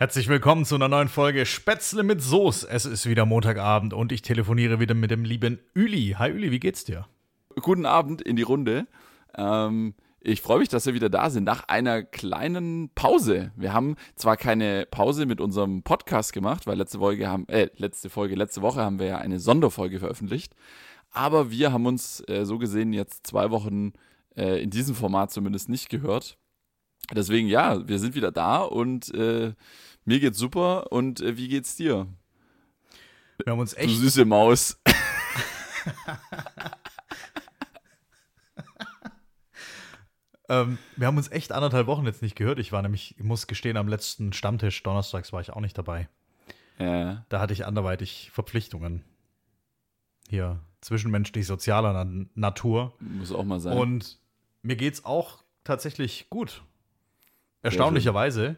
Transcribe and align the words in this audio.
Herzlich 0.00 0.28
willkommen 0.28 0.64
zu 0.64 0.76
einer 0.76 0.88
neuen 0.88 1.08
Folge 1.08 1.44
Spätzle 1.44 2.02
mit 2.02 2.22
Soße. 2.22 2.66
Es 2.70 2.86
ist 2.86 3.04
wieder 3.04 3.26
Montagabend 3.26 3.92
und 3.92 4.12
ich 4.12 4.22
telefoniere 4.22 4.80
wieder 4.80 4.94
mit 4.94 5.10
dem 5.10 5.24
lieben 5.24 5.60
Üli. 5.74 6.16
Hi 6.18 6.30
Üli, 6.30 6.50
wie 6.50 6.58
geht's 6.58 6.86
dir? 6.86 7.06
Guten 7.60 7.84
Abend 7.84 8.22
in 8.22 8.34
die 8.34 8.42
Runde. 8.42 8.86
Ähm, 9.36 9.92
ich 10.20 10.40
freue 10.40 10.60
mich, 10.60 10.70
dass 10.70 10.86
wir 10.86 10.94
wieder 10.94 11.10
da 11.10 11.28
sind 11.28 11.44
nach 11.44 11.68
einer 11.68 12.02
kleinen 12.02 12.88
Pause. 12.94 13.52
Wir 13.56 13.74
haben 13.74 13.96
zwar 14.14 14.38
keine 14.38 14.86
Pause 14.90 15.26
mit 15.26 15.38
unserem 15.38 15.82
Podcast 15.82 16.32
gemacht, 16.32 16.66
weil 16.66 16.78
letzte 16.78 16.96
Folge 16.96 17.28
haben, 17.28 17.46
äh, 17.48 17.68
letzte 17.76 18.08
Folge, 18.08 18.36
letzte 18.36 18.62
Woche 18.62 18.80
haben 18.80 19.00
wir 19.00 19.06
ja 19.06 19.18
eine 19.18 19.38
Sonderfolge 19.38 19.98
veröffentlicht. 19.98 20.54
Aber 21.10 21.50
wir 21.50 21.74
haben 21.74 21.84
uns 21.84 22.26
äh, 22.26 22.46
so 22.46 22.56
gesehen 22.56 22.94
jetzt 22.94 23.26
zwei 23.26 23.50
Wochen 23.50 23.92
äh, 24.34 24.62
in 24.62 24.70
diesem 24.70 24.94
Format 24.94 25.30
zumindest 25.30 25.68
nicht 25.68 25.90
gehört. 25.90 26.38
Deswegen 27.12 27.48
ja, 27.48 27.88
wir 27.88 27.98
sind 27.98 28.14
wieder 28.14 28.30
da 28.30 28.58
und 28.58 29.12
äh, 29.14 29.54
mir 30.04 30.20
geht's 30.20 30.38
super. 30.38 30.92
Und 30.92 31.20
äh, 31.20 31.36
wie 31.36 31.48
geht's 31.48 31.76
dir? 31.76 32.06
Wir 33.44 33.52
haben 33.52 33.60
uns 33.60 33.74
echt. 33.74 33.90
Du 33.90 33.94
süße 33.94 34.24
Maus. 34.24 34.80
ähm, 40.48 40.78
wir 40.96 41.06
haben 41.06 41.16
uns 41.16 41.30
echt 41.30 41.52
anderthalb 41.52 41.86
Wochen 41.86 42.06
jetzt 42.06 42.22
nicht 42.22 42.36
gehört. 42.36 42.58
Ich 42.58 42.72
war 42.72 42.82
nämlich, 42.82 43.14
ich 43.18 43.24
muss 43.24 43.46
gestehen, 43.46 43.76
am 43.76 43.88
letzten 43.88 44.32
Stammtisch 44.32 44.82
donnerstags 44.82 45.32
war 45.32 45.40
ich 45.40 45.50
auch 45.50 45.60
nicht 45.60 45.78
dabei. 45.78 46.08
Ja. 46.78 47.24
Da 47.28 47.40
hatte 47.40 47.52
ich 47.52 47.66
anderweitig 47.66 48.30
Verpflichtungen. 48.32 49.04
Hier, 50.28 50.60
zwischenmenschlich 50.80 51.46
sozialer 51.46 51.92
Na 51.92 52.26
Natur. 52.34 52.94
Muss 53.00 53.32
auch 53.32 53.44
mal 53.44 53.60
sein. 53.60 53.76
Und 53.76 54.18
mir 54.62 54.76
geht's 54.76 55.04
auch 55.04 55.42
tatsächlich 55.64 56.30
gut. 56.30 56.62
Erstaunlicherweise. 57.62 58.56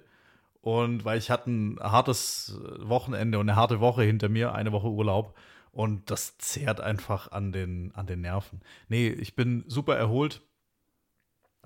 Und 0.61 1.05
weil 1.05 1.19
ich 1.19 1.31
hatte 1.31 1.51
ein 1.51 1.79
hartes 1.81 2.57
Wochenende 2.79 3.39
und 3.39 3.49
eine 3.49 3.57
harte 3.57 3.81
Woche 3.81 4.03
hinter 4.03 4.29
mir, 4.29 4.55
eine 4.55 4.73
Woche 4.73 4.89
Urlaub. 4.89 5.37
Und 5.73 6.11
das 6.11 6.39
zehrt 6.39 6.81
einfach 6.81 7.33
an 7.33 7.51
den, 7.51 7.93
an 7.95 8.07
den 8.07 8.21
Nerven. 8.21 8.61
Nee, 8.89 9.09
ich 9.09 9.35
bin 9.35 9.65
super 9.67 9.97
erholt. 9.97 10.43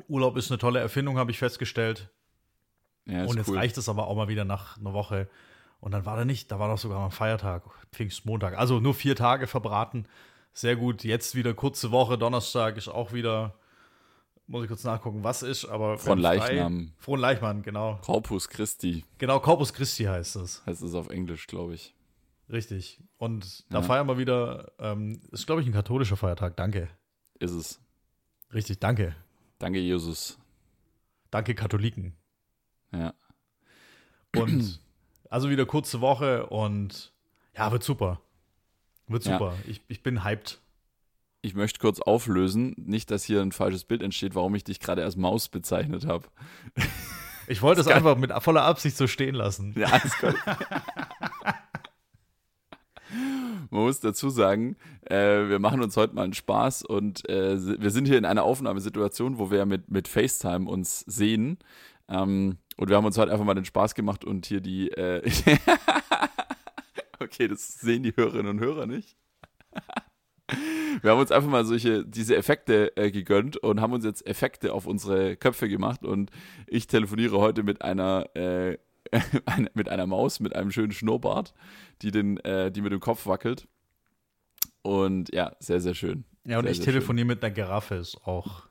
Urlaub 0.08 0.36
ist 0.36 0.50
eine 0.50 0.58
tolle 0.58 0.80
Erfindung, 0.80 1.18
habe 1.18 1.30
ich 1.30 1.38
festgestellt. 1.38 2.10
Ja, 3.04 3.24
und 3.24 3.36
jetzt 3.36 3.48
cool. 3.48 3.58
reicht 3.58 3.76
es 3.78 3.88
aber 3.88 4.06
auch 4.06 4.16
mal 4.16 4.28
wieder 4.28 4.44
nach 4.44 4.78
einer 4.78 4.92
Woche. 4.92 5.28
Und 5.80 5.92
dann 5.92 6.06
war 6.06 6.16
da 6.16 6.24
nicht, 6.24 6.50
da 6.50 6.58
war 6.58 6.68
doch 6.68 6.78
sogar 6.78 7.04
ein 7.04 7.10
Feiertag, 7.10 7.64
Pfingstmontag. 7.92 8.58
Also 8.58 8.80
nur 8.80 8.94
vier 8.94 9.14
Tage 9.14 9.46
verbraten. 9.46 10.06
Sehr 10.52 10.76
gut. 10.76 11.04
Jetzt 11.04 11.34
wieder 11.34 11.52
kurze 11.52 11.90
Woche. 11.90 12.16
Donnerstag 12.16 12.76
ist 12.76 12.88
auch 12.88 13.12
wieder, 13.12 13.54
muss 14.46 14.62
ich 14.62 14.68
kurz 14.68 14.84
nachgucken, 14.84 15.24
was 15.24 15.42
ist, 15.42 15.64
aber. 15.64 15.98
Von. 15.98 16.18
Leichnam. 16.18 16.92
Frohen 16.98 17.20
Leichnam, 17.20 17.62
genau. 17.62 17.98
Corpus 18.02 18.48
Christi 18.48 19.04
Genau, 19.18 19.40
Corpus 19.40 19.72
Christi 19.72 20.04
heißt 20.04 20.36
es. 20.36 20.64
heißt 20.66 20.82
es 20.82 20.94
auf 20.94 21.08
Englisch, 21.08 21.46
glaube 21.46 21.74
ich. 21.74 21.94
Richtig. 22.50 23.00
Und 23.18 23.64
da 23.70 23.78
Ja. 23.80 23.82
feiern 23.82 24.06
wir 24.06 24.18
wieder, 24.18 24.70
ähm, 24.78 25.20
ist 25.32 25.46
glaube 25.46 25.62
ich 25.62 25.66
ein 25.66 25.72
katholischer 25.72 26.16
Feiertag. 26.16 26.56
Danke. 26.56 26.88
Ist 27.40 27.50
es. 27.52 27.80
Richtig, 28.54 28.78
danke. 28.78 29.16
Danke, 29.58 29.80
Jesus. 29.80 30.38
Danke, 31.30 31.54
Katholiken. 31.56 32.14
Ja. 32.92 33.14
Und 34.36 34.80
also 35.30 35.50
wieder 35.50 35.66
kurze 35.66 36.00
Woche 36.00 36.46
und 36.46 37.12
ja, 37.56 37.72
wird 37.72 37.82
super. 37.82 38.20
Wird 39.08 39.24
Ja. 39.24 39.38
super. 39.38 39.54
Ich, 39.66 39.80
ich 39.88 40.02
bin 40.02 40.22
hyped. 40.24 40.60
Ich 41.46 41.54
möchte 41.54 41.78
kurz 41.78 42.00
auflösen, 42.00 42.74
nicht, 42.76 43.08
dass 43.12 43.22
hier 43.22 43.40
ein 43.40 43.52
falsches 43.52 43.84
Bild 43.84 44.02
entsteht, 44.02 44.34
warum 44.34 44.56
ich 44.56 44.64
dich 44.64 44.80
gerade 44.80 45.04
als 45.04 45.14
Maus 45.14 45.48
bezeichnet 45.48 46.04
habe. 46.04 46.26
Ich 47.46 47.62
wollte 47.62 47.80
es 47.80 47.86
einfach 47.86 48.16
mit 48.16 48.32
voller 48.42 48.64
Absicht 48.64 48.96
so 48.96 49.06
stehen 49.06 49.36
lassen. 49.36 49.72
Ja, 49.78 49.86
alles 49.86 50.18
gut. 50.18 50.34
Man 53.70 53.82
muss 53.82 54.00
dazu 54.00 54.28
sagen, 54.28 54.74
äh, 55.02 55.48
wir 55.48 55.60
machen 55.60 55.80
uns 55.80 55.96
heute 55.96 56.16
mal 56.16 56.24
einen 56.24 56.34
Spaß 56.34 56.82
und 56.82 57.28
äh, 57.28 57.80
wir 57.80 57.92
sind 57.92 58.06
hier 58.06 58.18
in 58.18 58.24
einer 58.24 58.42
Aufnahmesituation, 58.42 59.38
wo 59.38 59.52
wir 59.52 59.66
mit, 59.66 59.88
mit 59.88 60.08
FaceTime 60.08 60.68
uns 60.68 61.04
sehen. 61.06 61.58
Ähm, 62.08 62.58
und 62.76 62.88
wir 62.88 62.96
haben 62.96 63.06
uns 63.06 63.18
heute 63.18 63.30
einfach 63.30 63.44
mal 63.44 63.54
den 63.54 63.64
Spaß 63.64 63.94
gemacht 63.94 64.24
und 64.24 64.46
hier 64.46 64.60
die. 64.60 64.90
Äh 64.90 65.22
okay, 67.20 67.46
das 67.46 67.74
sehen 67.78 68.02
die 68.02 68.16
Hörerinnen 68.16 68.48
und 68.48 68.58
Hörer 68.58 68.86
nicht. 68.86 69.16
Wir 71.02 71.10
haben 71.10 71.20
uns 71.20 71.32
einfach 71.32 71.50
mal 71.50 71.64
solche, 71.64 72.04
diese 72.04 72.36
Effekte 72.36 72.96
äh, 72.96 73.10
gegönnt 73.10 73.56
und 73.58 73.80
haben 73.80 73.92
uns 73.92 74.04
jetzt 74.04 74.26
Effekte 74.26 74.72
auf 74.72 74.86
unsere 74.86 75.36
Köpfe 75.36 75.68
gemacht 75.68 76.04
und 76.04 76.30
ich 76.66 76.86
telefoniere 76.86 77.38
heute 77.38 77.62
mit 77.62 77.82
einer, 77.82 78.34
äh, 78.34 78.78
mit 79.74 79.88
einer 79.88 80.06
Maus 80.06 80.40
mit 80.40 80.54
einem 80.54 80.70
schönen 80.70 80.92
Schnurrbart, 80.92 81.54
die, 82.02 82.10
den, 82.10 82.38
äh, 82.38 82.70
die 82.70 82.80
mit 82.80 82.92
dem 82.92 83.00
Kopf 83.00 83.26
wackelt. 83.26 83.68
Und 84.82 85.34
ja, 85.34 85.56
sehr, 85.58 85.80
sehr 85.80 85.94
schön. 85.94 86.24
Ja, 86.46 86.58
und 86.58 86.64
Sehr, 86.64 86.72
ich 86.72 86.80
telefoniere 86.80 87.26
mit 87.26 87.42
einer 87.42 87.52
Giraffe, 87.52 87.96
ist 87.96 88.18
auch 88.24 88.68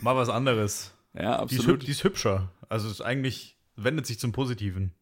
mal 0.00 0.16
was 0.16 0.28
anderes. 0.28 0.90
Ja, 1.16 1.44
Die 1.44 1.54
ist, 1.54 1.60
absolut. 1.60 1.86
die 1.86 1.92
ist 1.92 2.02
hübscher. 2.02 2.50
Also 2.68 2.88
es 2.88 2.94
ist 2.94 3.00
eigentlich, 3.00 3.56
wendet 3.76 4.04
sich 4.04 4.18
zum 4.18 4.32
Positiven. 4.32 4.92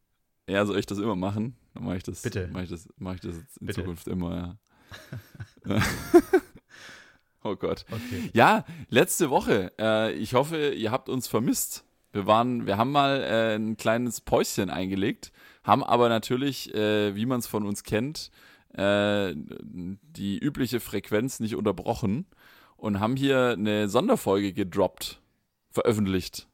Ja, 0.46 0.66
soll 0.66 0.78
ich 0.78 0.84
das 0.84 0.98
immer 0.98 1.16
machen? 1.16 1.56
Dann 1.72 1.84
mache 1.84 1.96
ich 1.96 2.02
das. 2.02 2.20
Bitte. 2.20 2.48
Mache 2.52 2.64
ich 2.64 2.68
das, 2.68 2.86
mache 2.98 3.14
ich 3.14 3.20
das 3.22 3.36
jetzt 3.38 3.56
in 3.56 3.66
Bitte. 3.68 3.80
Zukunft 3.80 4.08
immer, 4.08 4.36
ja. 4.36 4.58
oh 7.42 7.56
Gott. 7.56 7.84
Okay. 7.90 8.30
Ja, 8.32 8.64
letzte 8.88 9.30
Woche. 9.30 9.72
Äh, 9.78 10.12
ich 10.14 10.34
hoffe, 10.34 10.70
ihr 10.70 10.90
habt 10.90 11.08
uns 11.08 11.28
vermisst. 11.28 11.84
Wir 12.12 12.26
waren, 12.26 12.66
wir 12.66 12.76
haben 12.76 12.92
mal 12.92 13.22
äh, 13.22 13.54
ein 13.56 13.76
kleines 13.76 14.20
Päuschen 14.20 14.68
eingelegt, 14.68 15.32
haben 15.64 15.82
aber 15.82 16.08
natürlich, 16.10 16.74
äh, 16.74 17.14
wie 17.16 17.24
man 17.24 17.40
es 17.40 17.46
von 17.46 17.66
uns 17.66 17.84
kennt, 17.84 18.30
äh, 18.74 19.34
die 19.34 20.38
übliche 20.38 20.80
Frequenz 20.80 21.40
nicht 21.40 21.56
unterbrochen 21.56 22.26
und 22.76 23.00
haben 23.00 23.16
hier 23.16 23.54
eine 23.56 23.88
Sonderfolge 23.88 24.52
gedroppt, 24.52 25.22
veröffentlicht. 25.70 26.48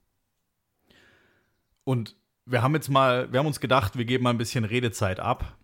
Und 1.82 2.16
wir 2.44 2.62
haben 2.62 2.74
jetzt 2.74 2.88
mal, 2.88 3.32
wir 3.32 3.40
haben 3.40 3.46
uns 3.46 3.60
gedacht, 3.60 3.98
wir 3.98 4.04
geben 4.04 4.24
mal 4.24 4.30
ein 4.30 4.38
bisschen 4.38 4.64
Redezeit 4.64 5.20
ab. 5.20 5.57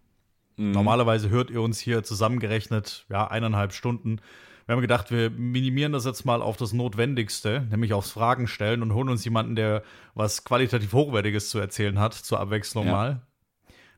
Mhm. 0.56 0.70
Normalerweise 0.72 1.30
hört 1.30 1.50
ihr 1.50 1.60
uns 1.62 1.78
hier 1.78 2.02
zusammengerechnet, 2.02 3.06
ja, 3.08 3.26
eineinhalb 3.26 3.72
Stunden. 3.72 4.20
Wir 4.66 4.74
haben 4.74 4.80
gedacht, 4.82 5.10
wir 5.10 5.28
minimieren 5.30 5.92
das 5.92 6.04
jetzt 6.06 6.24
mal 6.24 6.40
auf 6.40 6.56
das 6.56 6.72
Notwendigste, 6.72 7.66
nämlich 7.70 7.92
aufs 7.92 8.10
Fragen 8.12 8.46
stellen 8.46 8.82
und 8.82 8.94
holen 8.94 9.10
uns 9.10 9.24
jemanden, 9.24 9.56
der 9.56 9.82
was 10.14 10.44
qualitativ 10.44 10.92
Hochwertiges 10.94 11.50
zu 11.50 11.58
erzählen 11.58 11.98
hat, 11.98 12.14
zur 12.14 12.40
Abwechslung 12.40 12.86
Ja. 12.86 12.92
mal. 12.92 13.20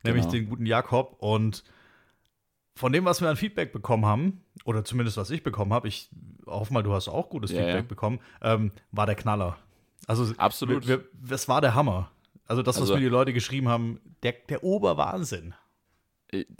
Nämlich 0.02 0.22
Genau. 0.24 0.32
den 0.32 0.48
guten 0.48 0.66
Jakob. 0.66 1.16
Und 1.20 1.62
von 2.74 2.92
dem, 2.92 3.04
was 3.04 3.20
wir 3.20 3.28
an 3.28 3.36
Feedback 3.36 3.72
bekommen 3.72 4.04
haben, 4.06 4.40
oder 4.64 4.84
zumindest 4.84 5.16
was 5.16 5.30
ich 5.30 5.42
bekommen 5.42 5.72
habe, 5.72 5.86
ich 5.88 6.10
hoffe 6.46 6.72
mal, 6.74 6.82
du 6.82 6.92
hast 6.94 7.08
auch 7.08 7.28
gutes 7.28 7.50
Ja, 7.52 7.58
Feedback 7.58 7.74
ja. 7.76 7.82
bekommen, 7.82 8.18
ähm, 8.42 8.72
war 8.92 9.06
der 9.06 9.14
Knaller. 9.14 9.56
Also 10.08 10.32
Absolut. 10.36 10.86
Wir, 10.88 10.98
wir, 10.98 11.04
das 11.28 11.48
war 11.48 11.60
der 11.60 11.74
Hammer. 11.74 12.10
Also 12.46 12.62
das, 12.62 12.76
was 12.76 12.82
Also- 12.82 12.94
mir 12.94 13.00
die 13.00 13.06
Leute 13.06 13.32
geschrieben 13.32 13.68
haben, 13.68 14.00
der, 14.22 14.32
der 14.48 14.62
Oberwahnsinn. 14.64 15.54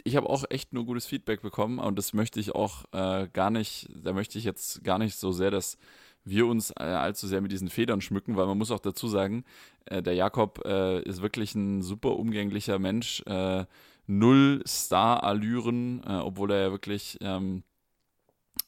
Ich 0.04 0.16
habe 0.16 0.28
auch 0.28 0.44
echt 0.50 0.72
nur 0.72 0.84
gutes 0.87 1.06
Feedback 1.06 1.42
bekommen 1.42 1.78
und 1.78 1.98
das 1.98 2.12
möchte 2.12 2.41
ich 2.41 2.54
auch 2.54 2.84
äh, 2.92 3.28
gar 3.32 3.50
nicht, 3.50 3.88
da 3.94 4.12
möchte 4.12 4.38
ich 4.38 4.44
jetzt 4.44 4.84
gar 4.84 4.98
nicht 4.98 5.16
so 5.16 5.32
sehr, 5.32 5.50
dass 5.50 5.78
wir 6.25 6.47
uns 6.47 6.70
äh, 6.72 6.82
allzu 6.82 7.26
sehr 7.26 7.41
mit 7.41 7.53
diesen 7.53 7.69
Federn 7.69 8.00
schmücken, 8.00 8.37
weil 8.37 8.47
man 8.47 8.59
muss 8.59 8.70
auch 8.70 8.81
dazu 8.81 9.09
sagen, 9.09 9.44
äh, 9.87 10.03
der 10.03 10.14
Jakob 10.14 10.62
äh, 10.64 11.00
ist 11.03 11.22
wirklich 11.22 11.54
ein 11.54 11.82
super 11.82 12.16
umgänglicher 12.16 12.78
Mensch, 12.78 13.22
äh, 13.26 13.64
null 14.06 14.62
Star-Allüren, 14.66 16.03
äh, 16.04 16.16
obwohl 16.16 16.50
er 16.50 16.60
ja 16.62 16.70
wirklich 16.70 17.19
ähm, 17.20 17.62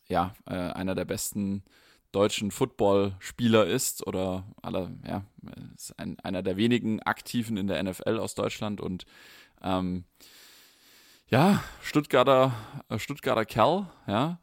ja, 0.09 0.33
einer 0.47 0.95
der 0.95 1.05
besten 1.05 1.63
deutschen 2.13 2.51
Footballspieler 2.51 3.67
ist 3.67 4.07
oder 4.07 4.45
aller, 4.63 4.91
ja, 5.07 5.23
ist 5.75 5.99
ein, 5.99 6.19
einer 6.21 6.43
der 6.43 6.57
wenigen 6.57 7.03
Aktiven 7.03 7.57
in 7.59 7.67
der 7.67 7.83
NFL 7.83 8.19
aus 8.19 8.35
Deutschland 8.35 8.81
und 8.81 9.05
ähm, 9.63 10.05
ja, 11.29 11.63
Stuttgarter, 11.83 12.53
äh, 12.89 12.99
Stuttgarter 12.99 13.45
Kerl, 13.45 13.87
ja. 14.07 14.39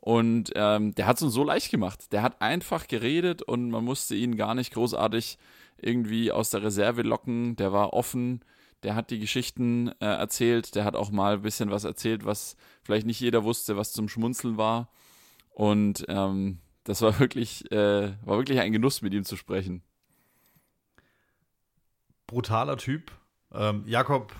Und 0.00 0.52
ähm, 0.54 0.94
der 0.94 1.06
hat 1.06 1.16
es 1.16 1.22
uns 1.22 1.34
so 1.34 1.44
leicht 1.44 1.70
gemacht. 1.70 2.12
Der 2.12 2.22
hat 2.22 2.40
einfach 2.40 2.86
geredet 2.86 3.42
und 3.42 3.70
man 3.70 3.84
musste 3.84 4.14
ihn 4.14 4.36
gar 4.36 4.54
nicht 4.54 4.72
großartig 4.72 5.38
irgendwie 5.76 6.32
aus 6.32 6.50
der 6.50 6.62
Reserve 6.62 7.02
locken. 7.02 7.56
Der 7.56 7.72
war 7.72 7.92
offen, 7.92 8.42
der 8.84 8.94
hat 8.94 9.10
die 9.10 9.18
Geschichten 9.18 9.88
äh, 10.00 10.06
erzählt, 10.06 10.74
der 10.74 10.84
hat 10.84 10.96
auch 10.96 11.10
mal 11.10 11.34
ein 11.34 11.42
bisschen 11.42 11.70
was 11.70 11.84
erzählt, 11.84 12.24
was 12.24 12.56
vielleicht 12.82 13.06
nicht 13.06 13.20
jeder 13.20 13.44
wusste, 13.44 13.76
was 13.76 13.92
zum 13.92 14.08
Schmunzeln 14.08 14.56
war. 14.56 14.88
Und 15.50 16.04
ähm, 16.08 16.60
das 16.84 17.02
war 17.02 17.18
wirklich, 17.20 17.70
äh, 17.72 18.12
war 18.24 18.38
wirklich 18.38 18.60
ein 18.60 18.72
Genuss, 18.72 19.02
mit 19.02 19.12
ihm 19.12 19.24
zu 19.24 19.36
sprechen. 19.36 19.82
Brutaler 22.26 22.76
Typ. 22.76 23.10
Ähm, 23.52 23.82
Jakob, 23.86 24.32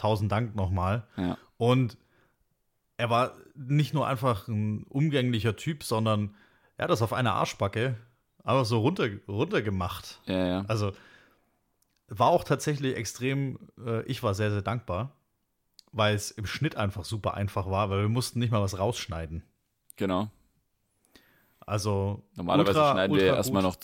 tausend 0.00 0.32
Dank 0.32 0.54
nochmal. 0.54 1.06
Ja. 1.16 1.36
Und 1.56 1.96
er 2.96 3.10
war 3.10 3.34
nicht 3.54 3.94
nur 3.94 4.06
einfach 4.06 4.48
ein 4.48 4.84
umgänglicher 4.84 5.56
Typ, 5.56 5.82
sondern 5.84 6.34
er 6.76 6.84
hat 6.84 6.90
das 6.90 7.02
auf 7.02 7.12
einer 7.12 7.34
Arschbacke 7.34 7.96
einfach 8.44 8.64
so 8.64 8.80
runter, 8.80 9.08
runtergemacht. 9.28 10.20
Ja, 10.26 10.46
ja. 10.46 10.64
Also 10.68 10.92
war 12.08 12.28
auch 12.28 12.44
tatsächlich 12.44 12.96
extrem, 12.96 13.58
äh, 13.84 14.02
ich 14.04 14.22
war 14.22 14.34
sehr, 14.34 14.50
sehr 14.50 14.62
dankbar, 14.62 15.12
weil 15.92 16.14
es 16.14 16.30
im 16.30 16.46
Schnitt 16.46 16.76
einfach 16.76 17.04
super 17.04 17.34
einfach 17.34 17.70
war, 17.70 17.90
weil 17.90 18.02
wir 18.02 18.08
mussten 18.08 18.38
nicht 18.38 18.50
mal 18.50 18.62
was 18.62 18.78
rausschneiden. 18.78 19.42
Genau. 19.96 20.28
Also 21.60 22.22
Normalerweise 22.34 22.78
ultra, 22.78 22.92
schneiden 22.92 23.12
ultra 23.12 23.26
wir 23.26 23.34
erstmal 23.34 23.62
noch 23.62 23.76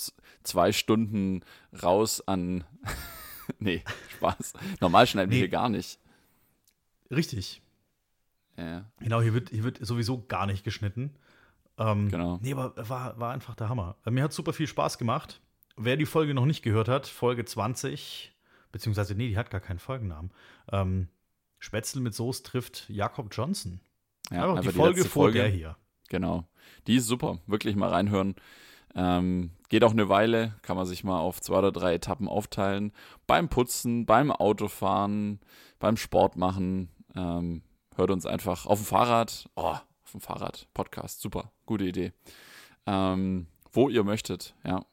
zwei 0.43 0.73
Stunden 0.73 1.45
raus 1.83 2.27
an. 2.27 2.65
nee, 3.59 3.85
Spaß. 4.17 4.55
Normal 4.81 5.07
schneiden 5.07 5.31
wir 5.31 5.37
Nee. 5.37 5.43
hier 5.43 5.49
gar 5.49 5.69
nicht. 5.69 6.01
Richtig. 7.11 7.63
Ja, 8.57 8.87
Genau, 9.01 9.21
hier 9.21 9.35
wird, 9.35 9.51
hier 9.51 9.65
wird 9.65 9.85
sowieso 9.85 10.25
gar 10.27 10.47
nicht 10.47 10.65
geschnitten. 10.65 11.15
Ähm, 11.79 12.11
genau. 12.11 12.39
Nee, 12.41 12.53
aber 12.55 12.75
war, 12.89 13.19
war 13.19 13.33
einfach 13.33 13.55
der 13.55 13.69
Hammer. 13.69 13.97
Mir 14.09 14.25
hat 14.25 14.33
super 14.33 14.53
viel 14.53 14.67
Spaß 14.67 14.99
gemacht. 14.99 15.41
Wer 15.77 15.97
die 15.97 16.07
Folge 16.07 16.33
noch 16.33 16.47
nicht 16.47 16.63
gehört 16.63 16.89
hat, 16.89 17.07
Folge 17.07 17.45
20, 17.45 18.35
beziehungsweise, 18.73 19.15
nee, 19.15 19.29
die 19.29 19.37
hat 19.37 19.51
gar 19.51 19.61
keinen 19.61 19.79
Folgennamen. 19.79 20.31
Ähm, 20.73 21.09
Spätzle 21.59 22.01
mit 22.01 22.15
Soße 22.15 22.43
trifft 22.43 22.89
Jakob 22.89 23.29
Johnson. 23.31 23.81
Ja, 24.31 24.45
Einfach 24.45 24.63
die 24.63 24.69
einfach 24.69 24.81
Folge 24.81 25.05
vor 25.05 25.31
der 25.31 25.49
hier. 25.49 25.77
Genau. 26.09 26.49
Die 26.87 26.97
ist 26.97 27.07
super. 27.07 27.39
Wirklich 27.47 27.77
mal 27.77 27.91
reinhören. 27.91 28.37
Ähm, 28.95 29.51
geht 29.69 29.85
auch 29.85 29.93
eine 29.93 30.09
Weile, 30.09 30.55
kann 30.63 30.77
man 30.77 30.87
sich 30.87 31.05
mal 31.05 31.19
auf 31.19 31.41
zwei 31.41 31.59
oder 31.59 31.73
drei 31.73 31.95
Etappen 31.95 32.29
aufteilen. 32.29 32.93
Beim 33.27 33.49
Putzen, 33.49 34.07
beim 34.07 34.31
Autofahren, 34.31 35.41
beim 35.79 35.97
Sport 35.97 36.37
machen. 36.37 36.89
Ähm, 37.17 37.63
hört 37.97 38.11
uns 38.11 38.27
einfach 38.27 38.67
auf 38.67 38.79
dem 38.81 38.87
Fahrrad. 38.87 39.49
Oh, 39.57 39.63
auf 39.63 40.13
dem 40.13 40.21
Fahrrad. 40.21 40.69
Podcast. 40.75 41.21
Super. 41.21 41.51
Gute 41.65 41.85
Idee. 41.85 42.13
Ähm, 42.87 43.47
wo 43.73 43.89
ihr 43.89 44.05
möchtet, 44.05 44.55
ja. 44.65 44.85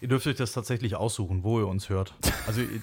Ihr 0.00 0.08
dürft 0.08 0.26
euch 0.26 0.36
das 0.36 0.52
tatsächlich 0.52 0.94
aussuchen, 0.94 1.42
wo 1.42 1.58
ihr 1.58 1.66
uns 1.66 1.88
hört. 1.88 2.14
Also 2.46 2.60
ihr, 2.60 2.80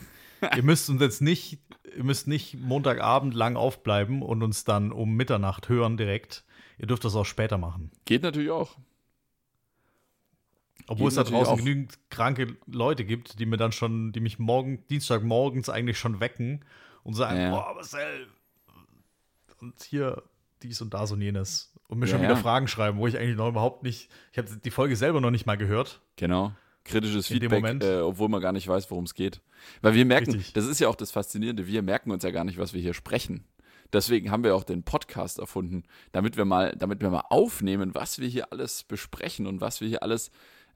ihr 0.55 0.63
müsst 0.63 0.89
uns 0.89 1.01
jetzt 1.01 1.21
nicht, 1.21 1.59
ihr 1.95 2.03
müsst 2.03 2.27
nicht 2.27 2.59
Montagabend 2.59 3.33
lang 3.33 3.55
aufbleiben 3.55 4.21
und 4.21 4.43
uns 4.43 4.65
dann 4.65 4.91
um 4.91 5.15
Mitternacht 5.15 5.69
hören 5.69 5.95
direkt. 5.95 6.43
Ihr 6.77 6.87
dürft 6.87 7.05
das 7.05 7.15
auch 7.15 7.23
später 7.25 7.57
machen. 7.57 7.91
Geht 8.03 8.23
natürlich 8.23 8.51
auch. 8.51 8.75
Obwohl 10.87 11.09
Geht 11.09 11.17
es 11.17 11.23
da 11.23 11.31
draußen 11.31 11.53
auch. 11.53 11.57
genügend 11.57 11.97
kranke 12.09 12.57
Leute 12.67 13.05
gibt, 13.05 13.39
die 13.39 13.45
mir 13.45 13.57
dann 13.57 13.71
schon, 13.71 14.11
die 14.11 14.19
mich 14.19 14.37
morgen, 14.37 14.85
Dienstagmorgens 14.89 15.69
eigentlich 15.69 15.97
schon 15.97 16.19
wecken 16.19 16.65
und 17.06 17.13
sagen, 17.13 17.40
Ja. 17.40 17.52
boah, 17.52 17.74
Marcel, 17.74 18.28
und 19.62 19.81
hier 19.84 20.22
dies 20.62 20.81
und 20.81 20.94
das 20.94 21.12
und 21.12 21.22
jenes. 21.22 21.72
Und 21.88 22.00
mir 22.00 22.07
schon 22.07 22.18
Ja, 22.19 22.24
wieder 22.25 22.36
ja. 22.36 22.42
Fragen 22.42 22.68
schreiben, 22.68 22.98
wo 22.98 23.07
ich 23.07 23.18
eigentlich 23.18 23.38
noch 23.38 23.48
überhaupt 23.48 23.84
nicht, 23.84 24.10
ich 24.31 24.38
habe 24.38 24.50
die 24.57 24.72
Folge 24.72 24.96
selber 24.96 25.22
noch 25.22 25.31
nicht 25.31 25.46
mal 25.46 25.56
gehört. 25.56 26.02
Genau. 26.18 26.52
Kritisches 26.84 27.30
In 27.30 27.40
Feedback, 27.40 27.62
Moment. 27.62 27.84
äh, 27.84 28.02
obwohl 28.02 28.30
man 28.30 28.42
gar 28.42 28.52
nicht 28.52 28.68
weiß, 28.68 28.92
worum 28.92 29.06
es 29.06 29.13
geht. 29.13 29.42
Weil 29.81 29.94
wir 29.94 30.06
merken, 30.06 30.31
Richtig. 30.31 30.54
das 30.54 30.66
ist 30.66 30.80
ja 30.80 30.88
auch 30.88 30.96
das 30.96 31.12
Faszinierende, 31.12 31.68
wir 31.68 31.81
merken 31.81 32.12
uns 32.12 32.24
ja 32.24 32.31
gar 32.31 32.44
nicht, 32.44 32.57
was 32.57 32.74
wir 32.74 32.81
hier 32.81 32.94
sprechen. 32.94 33.46
Deswegen 33.94 34.30
haben 34.31 34.44
wir 34.44 34.56
auch 34.56 34.63
den 34.63 34.84
Podcast 34.84 35.40
erfunden, 35.40 35.84
damit 36.12 36.38
wir 36.38 36.46
mal, 36.46 36.75
damit 36.78 37.02
wir 37.02 37.10
mal 37.12 37.24
aufnehmen, 37.30 37.94
was 37.96 38.19
wir 38.19 38.28
hier 38.28 38.52
alles 38.52 38.84
besprechen 38.84 39.46
und 39.48 39.62
was 39.62 39.80
wir 39.81 39.88
hier 39.88 40.04
alles 40.04 40.31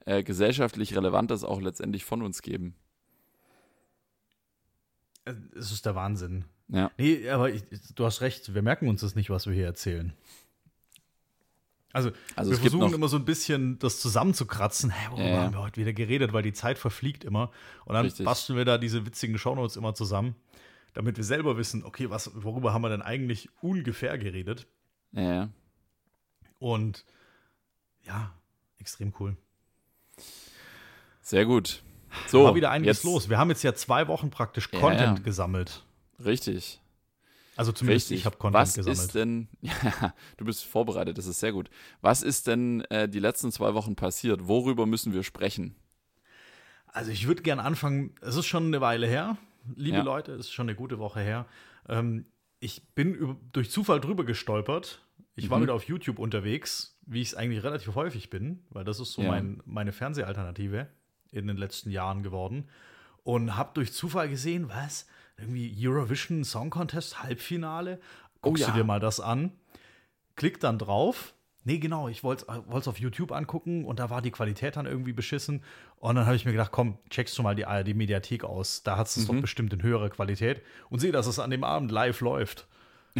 äh, 0.06 0.22
gesellschaftlich 0.22 0.96
Relevantes 0.96 1.44
auch 1.44 1.60
letztendlich 1.60 2.04
von 2.04 2.22
uns 2.22 2.40
geben. 2.42 2.74
Es 5.24 5.70
ist 5.72 5.86
der 5.86 5.94
Wahnsinn. 5.94 6.44
Ja, 6.68 6.90
Nee, 6.98 7.28
aber 7.28 7.50
ich, 7.50 7.64
du 7.94 8.04
hast 8.04 8.20
recht, 8.20 8.54
wir 8.54 8.62
merken 8.62 8.88
uns 8.88 9.00
das 9.00 9.14
nicht, 9.14 9.30
was 9.30 9.46
wir 9.46 9.54
hier 9.54 9.66
erzählen. 9.66 10.12
Also, 11.92 12.12
Also 12.36 12.52
wir 12.52 12.58
versuchen 12.58 12.94
immer 12.94 13.08
so 13.08 13.16
ein 13.16 13.24
bisschen 13.24 13.78
das 13.80 14.00
zusammenzukratzen. 14.00 14.90
Hä, 14.90 15.08
worüber 15.10 15.24
Ja, 15.24 15.34
ja. 15.34 15.42
haben 15.42 15.54
wir 15.54 15.62
heute 15.62 15.80
wieder 15.80 15.92
geredet, 15.92 16.32
weil 16.32 16.42
die 16.44 16.52
Zeit 16.52 16.78
verfliegt 16.78 17.24
immer. 17.24 17.50
Und 17.84 17.94
dann 17.94 18.04
Richtig. 18.04 18.24
basteln 18.24 18.56
wir 18.56 18.64
da 18.64 18.78
diese 18.78 19.04
witzigen 19.06 19.38
Shownotes 19.38 19.76
immer 19.76 19.94
zusammen, 19.94 20.36
damit 20.94 21.16
wir 21.16 21.24
selber 21.24 21.56
wissen, 21.56 21.84
okay, 21.84 22.08
was, 22.08 22.30
worüber 22.34 22.72
haben 22.72 22.82
wir 22.82 22.90
denn 22.90 23.02
eigentlich 23.02 23.48
ungefähr 23.60 24.16
geredet? 24.18 24.66
ja. 25.12 25.48
Und 26.60 27.06
ja, 28.02 28.34
extrem 28.78 29.14
cool. 29.18 29.34
Sehr 31.22 31.46
gut. 31.46 31.82
So, 32.26 32.44
War 32.44 32.54
wieder 32.54 32.70
einiges 32.70 32.98
jetzt, 32.98 33.04
los. 33.04 33.28
Wir 33.28 33.38
haben 33.38 33.50
jetzt 33.50 33.62
ja 33.62 33.74
zwei 33.74 34.08
Wochen 34.08 34.30
praktisch 34.30 34.68
Ja, 34.72 34.80
Content 34.80 35.18
ja. 35.18 35.24
gesammelt. 35.24 35.84
Richtig. 36.24 36.80
Also 37.56 37.72
zumindest 37.72 38.06
Richtig. 38.06 38.20
ich 38.20 38.26
habe 38.26 38.36
Content 38.36 38.60
Was 38.62 38.74
gesammelt. 38.74 38.98
ist 38.98 39.14
denn, 39.14 39.48
ja, 39.60 40.14
du 40.36 40.44
bist 40.44 40.64
vorbereitet, 40.64 41.18
das 41.18 41.26
ist 41.26 41.40
sehr 41.40 41.52
gut. 41.52 41.68
Was 42.00 42.22
ist 42.22 42.46
denn 42.46 42.80
äh, 42.90 43.08
die 43.08 43.18
letzten 43.18 43.52
zwei 43.52 43.74
Wochen 43.74 43.96
passiert? 43.96 44.48
Worüber 44.48 44.86
müssen 44.86 45.12
wir 45.12 45.22
sprechen? 45.22 45.74
Also 46.86 47.10
ich 47.10 47.26
würde 47.28 47.42
gerne 47.42 47.62
anfangen, 47.62 48.14
es 48.20 48.34
ist 48.36 48.46
schon 48.46 48.66
eine 48.66 48.80
Weile 48.80 49.06
her, 49.06 49.36
liebe 49.76 49.98
Ja. 49.98 50.02
Leute, 50.02 50.32
es 50.32 50.46
ist 50.46 50.52
schon 50.52 50.68
eine 50.68 50.74
gute 50.76 50.98
Woche 50.98 51.20
her. 51.20 51.46
Ähm, 51.88 52.26
ich 52.60 52.82
bin 52.94 53.36
durch 53.52 53.70
Zufall 53.70 54.00
drüber 54.00 54.24
gestolpert. 54.24 55.00
Ich 55.36 55.48
war 55.50 55.58
Mhm. 55.58 55.62
wieder 55.64 55.74
auf 55.74 55.84
YouTube 55.84 56.18
unterwegs, 56.18 56.98
wie 57.06 57.20
ich 57.22 57.28
es 57.28 57.34
eigentlich 57.34 57.62
relativ 57.62 57.94
häufig 57.94 58.30
bin, 58.30 58.64
weil 58.70 58.84
das 58.84 59.00
ist 59.00 59.12
so 59.12 59.22
Ja. 59.22 59.28
mein, 59.30 59.62
meine 59.64 59.92
Fernsehalternative 59.92 60.88
in 61.32 61.46
den 61.46 61.56
letzten 61.56 61.90
Jahren 61.90 62.22
geworden. 62.22 62.68
Und 63.22 63.56
habe 63.56 63.70
durch 63.74 63.92
Zufall 63.92 64.28
gesehen, 64.28 64.68
was? 64.68 65.06
Irgendwie 65.36 65.72
Eurovision 65.86 66.44
Song 66.44 66.70
Contest 66.70 67.22
Halbfinale? 67.22 68.00
Guckst 68.42 68.64
Oh 68.64 68.66
ja. 68.66 68.72
du 68.72 68.78
dir 68.78 68.84
mal 68.84 69.00
das 69.00 69.20
an? 69.20 69.52
Klick 70.36 70.60
dann 70.60 70.78
drauf. 70.78 71.34
Nee, 71.64 71.78
genau, 71.78 72.08
ich 72.08 72.24
wollte 72.24 72.46
es 72.74 72.88
auf 72.88 72.98
YouTube 72.98 73.32
angucken 73.32 73.84
und 73.84 73.98
da 73.98 74.08
war 74.08 74.22
die 74.22 74.30
Qualität 74.30 74.76
dann 74.76 74.86
irgendwie 74.86 75.12
beschissen. 75.12 75.62
Und 75.96 76.14
dann 76.16 76.24
habe 76.24 76.34
ich 76.34 76.46
mir 76.46 76.52
gedacht, 76.52 76.72
komm, 76.72 76.96
checkst 77.10 77.36
du 77.36 77.42
mal 77.42 77.54
die 77.54 77.66
ARD-Mediathek 77.66 78.44
aus. 78.44 78.82
Da 78.82 78.96
hat 78.96 79.08
es 79.08 79.16
Mhm. 79.18 79.26
doch 79.26 79.40
bestimmt 79.42 79.72
in 79.74 79.82
höherer 79.82 80.08
Qualität. 80.08 80.62
Und 80.88 81.00
sehe, 81.00 81.12
dass 81.12 81.26
es 81.26 81.38
an 81.38 81.50
dem 81.50 81.62
Abend 81.62 81.90
live 81.90 82.20
läuft. 82.22 82.66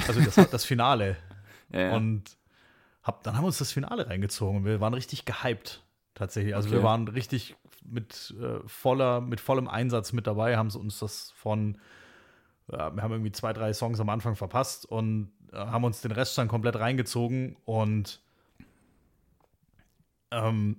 Also 0.09 0.21
das, 0.23 0.37
das 0.51 0.65
Finale. 0.65 1.17
Ja, 1.73 1.81
ja. 1.83 1.95
Und 1.97 2.25
hab, 3.05 3.23
dann 3.23 3.37
haben 3.37 3.45
wir 3.45 3.47
uns 3.47 3.59
das 3.59 3.71
Finale 3.71 4.09
reingezogen 4.09 4.65
wir 4.65 4.81
waren 4.81 4.93
richtig 4.93 5.25
gehypt. 5.25 5.85
Tatsächlich. 6.15 6.57
Also 6.57 6.69
Okay. 6.69 6.79
wir 6.79 6.83
waren 6.83 7.07
richtig 7.07 7.55
mit, 7.83 8.35
äh, 8.41 8.61
voller, 8.67 9.21
mit 9.21 9.41
vollem 9.41 9.69
Einsatz 9.69 10.13
mit 10.13 10.27
dabei, 10.27 10.57
haben 10.57 10.71
sie 10.71 10.79
uns 10.79 10.99
das 10.99 11.33
von, 11.33 11.79
ja, 12.71 12.95
wir 12.95 13.03
haben 13.03 13.13
irgendwie 13.13 13.33
zwei, 13.33 13.53
drei 13.53 13.73
Songs 13.73 14.01
am 14.01 14.09
Anfang 14.09 14.37
verpasst 14.37 14.87
und 14.87 15.31
äh, 15.53 15.57
haben 15.57 15.85
uns 15.85 16.01
den 16.01 16.13
Rest 16.13 16.37
dann 16.39 16.49
komplett 16.49 16.77
reingezogen 16.77 17.57
und 17.65 18.21
ähm, 20.31 20.77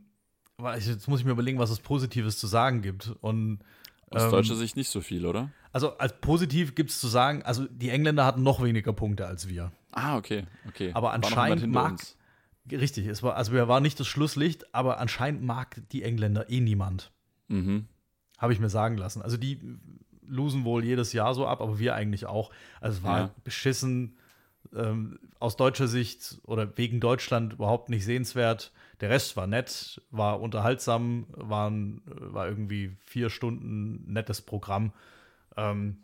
jetzt 0.78 1.08
muss 1.08 1.20
ich 1.20 1.26
mir 1.26 1.32
überlegen, 1.32 1.60
was 1.60 1.72
es 1.72 1.80
Positives 1.80 2.38
zu 2.40 2.48
sagen 2.48 2.82
gibt. 2.82 3.14
Und 3.22 3.60
Aus 4.10 4.24
ähm, 4.24 4.32
deutscher 4.32 4.56
Sicht 4.56 4.76
nicht 4.76 4.90
so 4.90 5.02
viel, 5.02 5.26
oder? 5.26 5.50
also 5.74 5.98
als 5.98 6.14
positiv 6.20 6.76
gibt 6.76 6.90
es 6.90 7.00
zu 7.00 7.08
sagen, 7.08 7.44
also 7.44 7.66
die 7.70 7.90
Engländer 7.90 8.26
hatten 8.26 8.44
noch 8.44 8.62
weniger 8.64 8.94
Punkte 8.94 9.26
als 9.26 9.48
wir. 9.48 9.72
Ah, 9.92 10.18
okay, 10.18 10.46
okay. 10.68 10.92
Aber 10.94 11.08
War 11.08 11.14
anscheinend 11.14 11.74
mag- 11.74 11.92
uns. 11.94 12.18
Richtig, 12.70 13.08
es 13.08 13.24
war, 13.24 13.36
also 13.36 13.54
wir 13.54 13.68
waren 13.68 13.84
nicht 13.84 14.00
das 14.00 14.08
Schlusslicht, 14.08 14.74
aber 14.74 15.00
anscheinend 15.00 15.42
mag 15.42 15.82
die 15.92 16.04
Engländer 16.04 16.50
eh 16.50 16.60
niemand. 16.60 17.12
Mhm. 17.48 17.88
Habe 18.38 18.54
ich 18.54 18.60
mir 18.60 18.70
sagen 18.70 18.98
lassen. 18.98 19.22
Also 19.22 19.38
die 19.38 19.60
losen 20.28 20.64
wohl 20.64 20.84
jedes 20.84 21.14
Jahr 21.14 21.34
so 21.34 21.48
ab, 21.48 21.62
aber 21.62 21.80
wir 21.80 21.96
eigentlich 21.96 22.26
auch. 22.26 22.52
Also 22.80 23.00
es 23.00 23.04
war 23.04 23.20
Ja. 23.20 23.36
beschissen 23.44 24.18
ähm, 24.74 25.20
aus 25.40 25.58
deutscher 25.58 25.88
Sicht 25.88 26.40
oder 26.44 26.78
wegen 26.78 27.00
Deutschland 27.00 27.54
überhaupt 27.54 27.90
nicht 27.90 28.06
sehenswert. 28.06 28.72
Der 29.02 29.10
Rest 29.10 29.36
war 29.36 29.48
nett, 29.48 30.02
war 30.12 30.40
unterhaltsam, 30.40 31.26
waren, 31.32 32.02
war 32.06 32.48
irgendwie 32.48 32.96
vier 33.00 33.30
Stunden 33.30 34.12
nettes 34.14 34.42
Programm. 34.42 34.94
Ähm, 35.58 35.98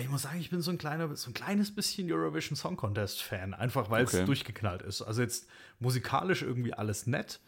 ich 0.00 0.08
muss 0.08 0.22
sagen, 0.22 0.40
ich 0.40 0.50
bin 0.50 0.60
so 0.60 0.70
ein, 0.70 0.78
kleiner, 0.78 1.14
so 1.16 1.30
ein 1.30 1.34
kleines 1.34 1.74
bisschen 1.74 2.10
Eurovision 2.10 2.56
Song 2.56 2.76
Contest 2.76 3.22
Fan, 3.22 3.54
einfach 3.54 3.90
weil 3.90 4.04
es 4.04 4.14
Okay. 4.14 4.24
durchgeknallt 4.24 4.82
ist. 4.82 5.02
Also 5.02 5.22
jetzt 5.22 5.46
musikalisch 5.78 6.42
irgendwie 6.42 6.74
alles 6.74 7.06
nett, 7.06 7.40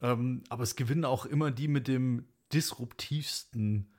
ähm, 0.00 0.42
aber 0.48 0.62
es 0.62 0.76
gewinnen 0.76 1.04
auch 1.04 1.26
immer 1.26 1.50
die 1.50 1.68
mit 1.68 1.88
dem 1.88 2.26
disruptivsten 2.52 3.92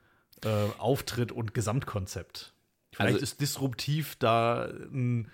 äh, 0.44 0.50
Auftritt 0.80 1.32
und 1.32 1.54
Gesamtkonzept. 1.54 2.54
Vielleicht 2.94 3.14
Also- 3.16 3.24
ist 3.24 3.40
disruptiv 3.42 4.16
da 4.18 4.66
ein, 4.66 5.30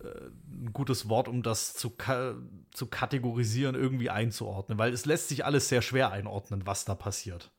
äh, 0.00 0.06
ein 0.50 0.70
gutes 0.72 1.08
Wort, 1.08 1.28
um 1.28 1.42
das 1.42 1.72
zu, 1.74 1.90
ka 1.90 2.34
zu 2.72 2.86
kategorisieren, 2.86 3.74
irgendwie 3.74 4.10
einzuordnen, 4.10 4.78
weil 4.78 4.92
es 4.92 5.06
lässt 5.06 5.28
sich 5.28 5.44
alles 5.44 5.68
sehr 5.68 5.80
schwer 5.82 6.12
einordnen, 6.12 6.66
was 6.66 6.84
da 6.84 6.94
passiert. 6.94 7.50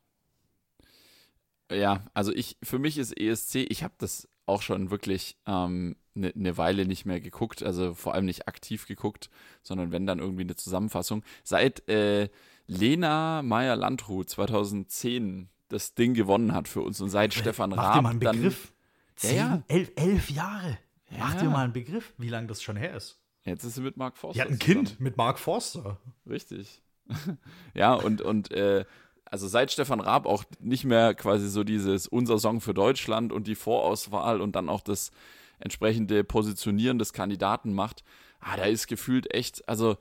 Ja, 1.72 2.06
also 2.14 2.34
ich, 2.34 2.58
für 2.62 2.80
mich 2.80 2.98
ist 2.98 3.18
ESC, 3.18 3.56
ich 3.70 3.84
habe 3.84 3.94
das 3.98 4.28
auch 4.52 4.62
schon 4.62 4.92
wirklich 4.92 5.36
eine 5.46 5.96
ne 6.14 6.32
ne 6.36 6.58
Weile 6.58 6.86
nicht 6.86 7.06
mehr 7.06 7.20
geguckt, 7.22 7.64
also 7.64 7.94
vor 7.94 8.14
allem 8.14 8.26
nicht 8.26 8.48
aktiv 8.48 8.86
geguckt, 8.88 9.30
sondern 9.64 9.92
wenn 9.92 10.06
dann 10.06 10.20
irgendwie 10.20 10.44
eine 10.44 10.56
Zusammenfassung. 10.56 11.24
Seit 11.44 11.88
äh, 11.90 12.30
Lena 12.68 13.42
Meyer-Landrut 13.44 14.30
2010 14.30 15.50
das 15.70 15.94
Ding 15.96 16.14
gewonnen 16.14 16.54
hat 16.54 16.68
für 16.68 16.82
uns 16.82 17.00
und 17.02 17.10
seit 17.10 17.34
Stefan 17.34 17.70
Mach 17.72 17.78
Raab 17.78 17.94
dir 17.96 18.02
mal 18.02 18.10
einen 18.12 18.20
dann 18.20 18.36
Begriff. 18.38 18.74
Ja, 18.74 19.16
Zehn, 19.16 19.38
ja. 19.38 19.64
Elf, 19.68 19.92
elf 19.96 20.30
Jahre. 20.30 20.78
Mach 21.18 21.34
Ja. 21.36 21.42
dir 21.42 21.50
mal 21.50 21.64
einen 21.64 21.74
Begriff, 21.74 22.14
wie 22.18 22.30
lange 22.30 22.48
das 22.48 22.62
schon 22.62 22.76
her 22.76 22.96
ist. 22.96 23.20
jetzt 23.46 23.64
ist 23.64 23.76
sie 23.76 23.82
mit 23.82 23.98
Mark 23.98 24.18
Forster. 24.18 24.36
Die 24.38 24.42
hat 24.42 24.50
ein 24.50 24.60
zusammen. 24.60 24.86
Kind 24.86 25.00
mit 25.00 25.18
Mark 25.18 25.40
Forster. 25.40 26.00
Richtig. 26.30 26.82
ja, 27.74 27.94
und, 27.94 28.22
und 28.22 28.52
äh, 28.52 28.86
also 29.32 29.48
seit 29.48 29.72
Stefan 29.72 30.02
Raab 30.02 30.26
auch 30.26 30.44
nicht 30.60 30.84
mehr 30.84 31.16
quasi 31.16 31.48
so 31.48 31.64
dieses 31.64 32.08
unser 32.08 32.38
Song 32.38 32.60
für 32.60 32.74
Deutschland 32.74 33.32
und 33.32 33.48
die 33.48 33.56
Vorauswahl 33.56 34.42
und 34.42 34.56
dann 34.56 34.70
auch 34.70 34.82
das 34.82 35.12
entsprechende 35.60 36.24
Positionieren 36.24 37.00
des 37.00 37.14
Kandidaten 37.14 37.74
macht, 37.74 38.04
ah, 38.42 38.58
da 38.58 38.66
ist 38.66 38.88
gefühlt 38.88 39.34
echt, 39.34 39.68
also 39.70 39.98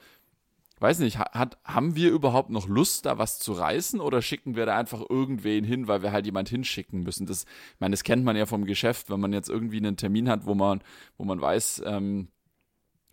weiß 0.80 0.99
nicht, 0.99 1.18
hat, 1.18 1.58
haben 1.64 1.94
wir 1.94 2.10
überhaupt 2.10 2.50
noch 2.50 2.66
Lust, 2.66 3.06
da 3.06 3.18
was 3.18 3.38
zu 3.38 3.52
reißen 3.52 4.00
oder 4.00 4.20
schicken 4.20 4.56
wir 4.56 4.66
da 4.66 4.76
einfach 4.76 5.02
irgendwen 5.08 5.62
hin, 5.62 5.87
weil 5.87 6.02
wir 6.02 6.10
halt 6.10 6.26
jemand 6.26 6.49
hinschicken 6.49 7.02
müssen? 7.02 7.26
Das, 7.26 7.44
ich 7.44 7.80
meine, 7.80 7.92
das 7.92 8.02
kennt 8.02 8.25
man 8.25 8.34
ja 8.34 8.46
vom 8.46 8.64
Geschäft, 8.64 9.10
wenn 9.10 9.20
man 9.20 9.32
jetzt 9.32 9.50
irgendwie 9.50 9.76
einen 9.76 9.96
Termin 9.96 10.28
hat, 10.28 10.46
wo 10.46 10.54
man, 10.54 10.80
wo 11.18 11.25
man 11.25 11.40
weiß, 11.40 11.82
ähm, 11.87 12.28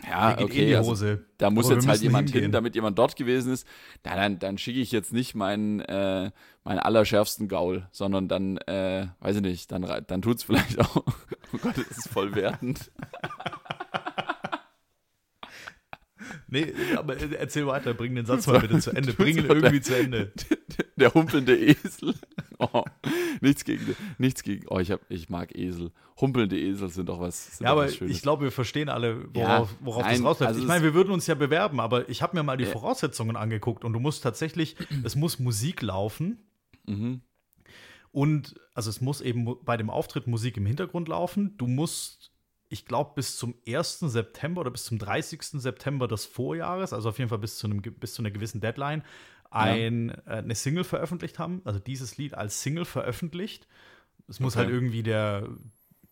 ja, 0.06 0.38
okay, 0.40 0.76
also, 0.76 1.18
da 1.38 1.50
muss 1.50 1.70
jetzt 1.70 1.88
halt 1.88 2.02
jemand 2.02 2.30
hingehen. 2.30 2.44
hin, 2.44 2.52
damit 2.52 2.76
jemand 2.76 3.00
dort 3.00 3.16
gewesen 3.16 3.52
ist. 3.52 3.68
Na, 4.04 4.16
dann, 4.16 4.38
dann 4.38 4.58
schicke 4.58 4.80
ich 4.80 4.92
jetzt 4.92 5.12
nicht 5.12 5.34
meinen, 5.34 5.80
äh, 5.80 6.32
meinen 6.64 6.80
allerschärfsten 6.80 7.48
Gaul, 7.48 7.88
sondern 7.92 8.28
dann, 8.28 8.58
äh, 8.58 9.08
weiß 9.22 9.38
ich 9.38 9.42
nicht, 9.42 9.72
dann, 9.72 10.06
dann 10.06 10.22
tut 10.22 10.38
es 10.38 10.44
vielleicht 10.46 10.80
auch. 10.80 10.98
oh 10.98 11.58
Gott, 11.62 11.78
das 11.78 11.98
ist 11.98 12.10
voll 12.10 12.36
wertend. 12.36 12.92
Nee, 16.50 16.74
aber 16.96 17.18
erzähl 17.18 17.68
weiter, 17.68 17.94
bring 17.94 18.16
den 18.16 18.26
Satz 18.26 18.48
mal 18.48 18.60
bitte 18.60 18.80
zu 18.80 18.92
Ende. 18.92 19.14
Bring 19.14 19.38
ihn 19.38 19.46
irgendwie 19.46 19.82
zu 19.82 19.98
Ende. 19.98 20.32
Der 20.96 21.14
humpelnde 21.14 21.58
Esel. 21.58 22.16
Oh, 22.60 22.84
nichts 23.40 23.66
gegen, 23.66 23.96
nichts 24.18 24.42
gegen. 24.42 24.66
Oh, 24.70 24.80
ich, 24.80 24.90
hab, 24.90 25.02
ich 25.10 25.30
mag 25.30 25.56
Esel. 25.56 25.92
Humpelnde 26.20 26.60
Esel 26.60 26.90
sind 26.90 27.08
doch 27.08 27.20
was. 27.20 27.60
ja, 27.60 27.70
aber 27.70 27.86
was 27.86 28.02
ich 28.02 28.24
glaube, 28.24 28.46
wir 28.46 28.52
verstehen 28.52 28.90
alle, 28.90 29.32
worauf, 29.32 29.76
worauf 29.80 30.02
nein, 30.02 30.14
das 30.14 30.24
rausläuft. 30.24 30.48
Also 30.48 30.62
ich 30.62 30.66
meine, 30.66 30.84
wir 30.84 30.96
würden 30.96 31.12
uns 31.12 31.28
ja 31.28 31.36
bewerben, 31.36 31.80
aber 31.80 32.10
ich 32.10 32.24
habe 32.24 32.36
mir 32.36 32.42
mal 32.42 32.58
die 32.58 32.64
ja. 32.64 32.72
Voraussetzungen 32.72 33.36
angeguckt 33.36 33.86
und 33.86 33.94
du 33.94 34.00
musst 34.00 34.24
tatsächlich, 34.24 34.76
es 35.04 35.16
muss 35.16 35.38
Musik 35.38 35.84
laufen. 35.84 36.48
Mhm. 36.88 37.22
Und 38.10 38.56
also 38.74 38.90
es 38.90 39.02
muss 39.02 39.22
eben 39.22 39.46
bei 39.64 39.78
dem 39.78 39.92
Auftritt 39.92 40.26
Musik 40.26 40.58
im 40.58 40.66
Hintergrund 40.66 41.10
laufen. 41.10 41.56
Du 41.60 41.68
musst 41.68 42.32
ich 42.70 42.86
glaube, 42.86 43.12
bis 43.16 43.38
zum 43.38 43.56
1. 43.68 44.00
September 44.00 44.62
oder 44.62 44.72
bis 44.72 44.86
zum 44.86 45.00
30. 45.00 45.42
September 45.62 46.08
des 46.08 46.26
Vorjahres, 46.26 46.94
also 46.94 47.10
auf 47.10 47.18
jeden 47.18 47.30
Fall 47.30 47.40
bis 47.40 47.58
zu, 47.58 47.68
einem, 47.68 47.82
bis 47.82 48.14
zu 48.14 48.22
einer 48.22 48.32
gewissen 48.32 48.62
Deadline, 48.62 49.04
ein, 49.50 50.10
ja. 50.10 50.34
äh, 50.34 50.38
eine 50.40 50.56
Single 50.56 50.84
veröffentlicht 50.84 51.40
haben. 51.40 51.62
Also 51.64 51.80
dieses 51.80 52.18
Lied 52.18 52.34
als 52.34 52.62
Single 52.62 52.86
veröffentlicht. 52.86 53.68
Es 54.28 54.40
muss 54.40 54.56
okay. 54.56 54.66
halt 54.66 54.74
irgendwie 54.74 55.04
der, 55.04 55.48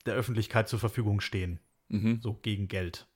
der 0.05 0.15
Öffentlichkeit 0.15 0.69
zur 0.69 0.79
Verfügung 0.79 1.19
stehen. 1.19 1.59
Mhm. 1.89 2.19
So 2.21 2.33
gegen 2.33 2.67
Geld. 2.67 3.07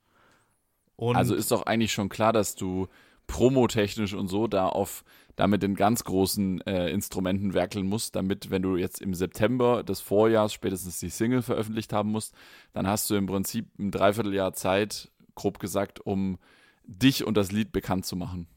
Und 0.96 1.16
also 1.16 1.34
ist 1.34 1.52
doch 1.52 1.64
eigentlich 1.64 1.94
schon 1.94 2.10
klar, 2.10 2.34
dass 2.34 2.56
du 2.56 2.88
promotechnisch 3.30 4.14
und 4.14 4.28
so 4.28 4.48
da 4.48 4.68
auf 4.68 5.06
da 5.38 5.48
mit 5.48 5.64
den 5.64 5.76
ganz 5.76 6.04
großen 6.04 6.60
äh, 6.62 6.90
Instrumenten 6.90 7.54
werkeln 7.54 7.88
musst, 7.88 8.18
damit, 8.18 8.50
wenn 8.50 8.62
du 8.62 8.76
jetzt 8.76 9.02
im 9.02 9.14
September 9.14 9.84
des 9.84 10.02
Vorjahres 10.02 10.52
spätestens 10.52 11.00
die 11.00 11.10
Single 11.10 11.42
veröffentlicht 11.42 11.94
haben 11.94 12.12
musst, 12.12 12.36
dann 12.74 12.88
hast 12.88 13.10
du 13.10 13.16
im 13.16 13.28
Prinzip 13.28 13.70
ein 13.80 13.92
Dreivierteljahr 13.92 14.52
Zeit, 14.52 15.10
grob 15.36 15.60
gesagt, 15.60 16.06
um 16.06 16.40
dich 16.84 17.26
und 17.26 17.38
das 17.38 17.54
Lied 17.54 17.72
bekannt 17.72 18.06
zu 18.06 18.18
machen. 18.18 18.48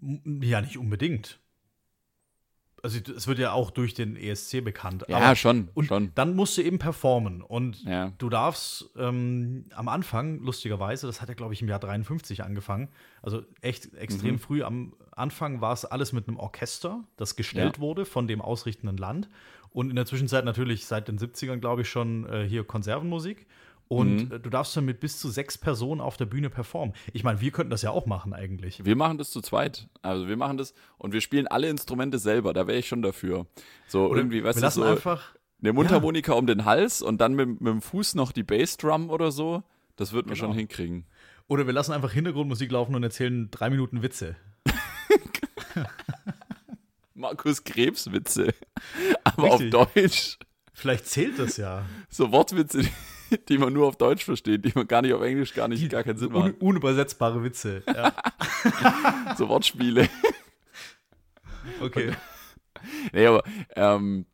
Ja, 0.00 0.62
nicht 0.62 0.78
unbedingt 0.78 1.40
also 2.86 3.00
es 3.16 3.26
wird 3.26 3.40
ja 3.40 3.50
auch 3.50 3.72
durch 3.72 3.94
den 3.94 4.16
ESC 4.16 4.62
bekannt. 4.62 5.04
Ja, 5.08 5.16
aber, 5.16 5.34
schon. 5.34 5.68
Und 5.74 5.86
schon. 5.86 6.12
dann 6.14 6.36
musst 6.36 6.56
du 6.56 6.62
eben 6.62 6.78
performen. 6.78 7.42
Und 7.42 7.82
ja. 7.82 8.12
du 8.18 8.28
darfst 8.28 8.90
ähm, 8.96 9.64
am 9.74 9.88
Anfang, 9.88 10.38
lustigerweise, 10.38 11.08
das 11.08 11.20
hat 11.20 11.28
ja, 11.28 11.34
glaube 11.34 11.52
ich, 11.52 11.62
im 11.62 11.68
Jahr 11.68 11.80
53 11.80 12.44
angefangen, 12.44 12.88
also 13.22 13.42
echt 13.60 13.92
extrem 13.94 14.34
mhm. 14.34 14.38
früh, 14.38 14.62
am 14.62 14.92
Anfang 15.10 15.60
war 15.60 15.72
es 15.72 15.84
alles 15.84 16.12
mit 16.12 16.28
einem 16.28 16.38
Orchester, 16.38 17.02
das 17.16 17.34
gestellt 17.34 17.78
ja. 17.78 17.82
wurde 17.82 18.04
von 18.04 18.28
dem 18.28 18.40
ausrichtenden 18.40 18.98
Land. 18.98 19.28
Und 19.70 19.90
in 19.90 19.96
der 19.96 20.06
Zwischenzeit 20.06 20.44
natürlich 20.44 20.86
seit 20.86 21.08
den 21.08 21.18
70ern, 21.18 21.56
glaube 21.56 21.82
ich, 21.82 21.88
schon 21.88 22.24
äh, 22.28 22.46
hier 22.48 22.62
Konservenmusik. 22.62 23.46
Und 23.88 24.30
mhm. 24.30 24.42
du 24.42 24.50
darfst 24.50 24.76
dann 24.76 24.84
mit 24.84 24.98
bis 24.98 25.18
zu 25.20 25.28
sechs 25.28 25.56
Personen 25.56 26.00
auf 26.00 26.16
der 26.16 26.26
Bühne 26.26 26.50
performen. 26.50 26.94
Ich 27.12 27.22
meine, 27.22 27.40
wir 27.40 27.52
könnten 27.52 27.70
das 27.70 27.82
ja 27.82 27.90
auch 27.90 28.06
machen 28.06 28.32
eigentlich. 28.32 28.84
Wir 28.84 28.96
machen 28.96 29.16
das 29.16 29.30
zu 29.30 29.40
zweit. 29.40 29.88
Also 30.02 30.26
wir 30.26 30.36
machen 30.36 30.58
das 30.58 30.74
und 30.98 31.12
wir 31.12 31.20
spielen 31.20 31.46
alle 31.46 31.68
Instrumente 31.68 32.18
selber. 32.18 32.52
Da 32.52 32.66
wäre 32.66 32.78
ich 32.78 32.88
schon 32.88 33.02
dafür. 33.02 33.46
So 33.86 34.06
oder 34.06 34.18
irgendwie, 34.18 34.42
weißt 34.42 34.60
wir 34.60 34.68
du, 34.68 34.74
so 34.74 34.82
einfach 34.82 35.36
eine 35.60 35.72
Mundharmonika 35.72 36.32
ja. 36.32 36.38
um 36.38 36.46
den 36.46 36.64
Hals 36.64 37.00
und 37.00 37.20
dann 37.20 37.34
mit, 37.34 37.60
mit 37.60 37.72
dem 37.72 37.80
Fuß 37.80 38.16
noch 38.16 38.32
die 38.32 38.42
Bassdrum 38.42 39.08
oder 39.08 39.30
so. 39.30 39.62
Das 39.94 40.12
würden 40.12 40.28
wir 40.28 40.34
genau. 40.34 40.48
schon 40.48 40.56
hinkriegen. 40.56 41.06
Oder 41.48 41.66
wir 41.66 41.72
lassen 41.72 41.92
einfach 41.92 42.12
Hintergrundmusik 42.12 42.72
laufen 42.72 42.94
und 42.94 43.02
erzählen 43.02 43.50
drei 43.50 43.70
Minuten 43.70 44.02
Witze. 44.02 44.36
Markus 47.14 47.64
Krebs 47.64 48.10
Witze. 48.12 48.52
Aber 49.24 49.52
Richtig. 49.52 49.74
auf 49.74 49.92
Deutsch. 49.92 50.38
Vielleicht 50.74 51.06
zählt 51.06 51.38
das 51.38 51.56
ja. 51.56 51.86
So 52.10 52.32
Wortwitze, 52.32 52.82
die 53.48 53.58
man 53.58 53.72
nur 53.72 53.86
auf 53.86 53.96
Deutsch 53.96 54.24
versteht, 54.24 54.64
die 54.64 54.72
man 54.74 54.86
gar 54.86 55.02
nicht 55.02 55.12
auf 55.12 55.22
Englisch 55.22 55.54
gar 55.54 55.68
nicht, 55.68 55.82
die, 55.82 55.88
gar 55.88 56.02
keinen 56.02 56.18
Sinn 56.18 56.28
un, 56.28 56.34
machen. 56.34 56.54
Unübersetzbare 56.60 57.42
Witze. 57.42 57.82
Ja. 57.86 58.12
so 59.38 59.48
Wortspiele. 59.48 60.08
Okay. 61.80 62.12
nee, 63.12 63.26
aber 63.26 63.42
ähm, 63.74 64.26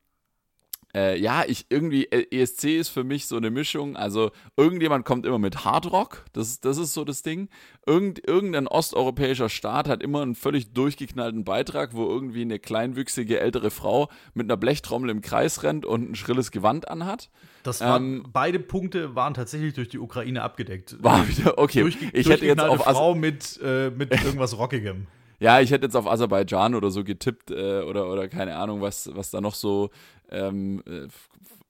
äh, 0.95 1.19
ja, 1.19 1.45
ich 1.47 1.67
irgendwie, 1.71 2.05
äh, 2.05 2.27
ESC 2.31 2.65
ist 2.79 2.91
für 2.91 3.03
mich 3.03 3.27
so 3.27 3.37
eine 3.37 3.51
Mischung. 3.51 3.97
Also, 3.97 4.31
irgendjemand 4.57 5.07
kommt 5.07 5.25
immer 5.25 5.39
mit 5.39 5.65
Hardrock, 5.65 6.25
das, 6.33 6.61
das 6.61 6.77
ist 6.77 6.93
so 6.93 7.05
das 7.05 7.23
Ding. 7.23 7.49
Irgend, 7.87 8.27
irgendein 8.27 8.67
osteuropäischer 8.67 9.49
Staat 9.49 9.89
hat 9.89 10.03
immer 10.03 10.23
einen 10.23 10.35
völlig 10.35 10.73
durchgeknallten 10.75 11.45
Beitrag, 11.45 11.95
wo 11.95 12.05
irgendwie 12.07 12.43
eine 12.43 12.59
kleinwüchsige 12.59 13.41
ältere 13.41 13.71
Frau 13.71 14.09
mit 14.35 14.47
einer 14.47 14.57
Blechtrommel 14.59 15.11
im 15.11 15.23
Kreis 15.23 15.63
rennt 15.63 15.87
und 15.87 16.11
ein 16.11 16.15
schrilles 16.15 16.51
Gewand 16.51 16.89
anhat. 16.89 17.31
Das 17.63 17.81
waren, 17.81 18.17
ähm, 18.17 18.27
beide 18.31 18.59
Punkte 18.59 19.15
waren 19.15 19.35
tatsächlich 19.35 19.73
durch 19.75 19.89
die 19.89 19.99
Ukraine 19.99 20.43
abgedeckt. 20.43 20.97
War 21.03 21.27
wieder, 21.29 21.59
okay. 21.59 21.81
Durch, 21.83 21.97
ich 22.13 22.29
hätte 22.29 22.45
jetzt 22.45 22.61
auf 22.61 22.83
Frau 22.83 23.15
mit, 23.15 23.59
äh, 23.63 23.91
mit 23.91 24.11
irgendwas 24.25 24.59
Rockigem. 24.59 25.07
Ja, 25.43 25.61
ich 25.61 25.73
hätte 25.73 25.87
jetzt 25.87 25.97
auf 25.97 26.07
Aserbaidschan 26.07 26.77
oder 26.77 26.91
so 26.91 27.03
getippt 27.03 27.51
äh, 27.51 27.81
oder, 27.81 28.09
oder 28.09 28.29
keine 28.29 28.55
Ahnung, 28.55 28.81
was, 28.81 29.11
was 29.13 29.33
da 29.33 29.41
noch 29.41 29.55
so 29.55 29.91
ähm, 30.33 30.83
äh, 30.87 31.09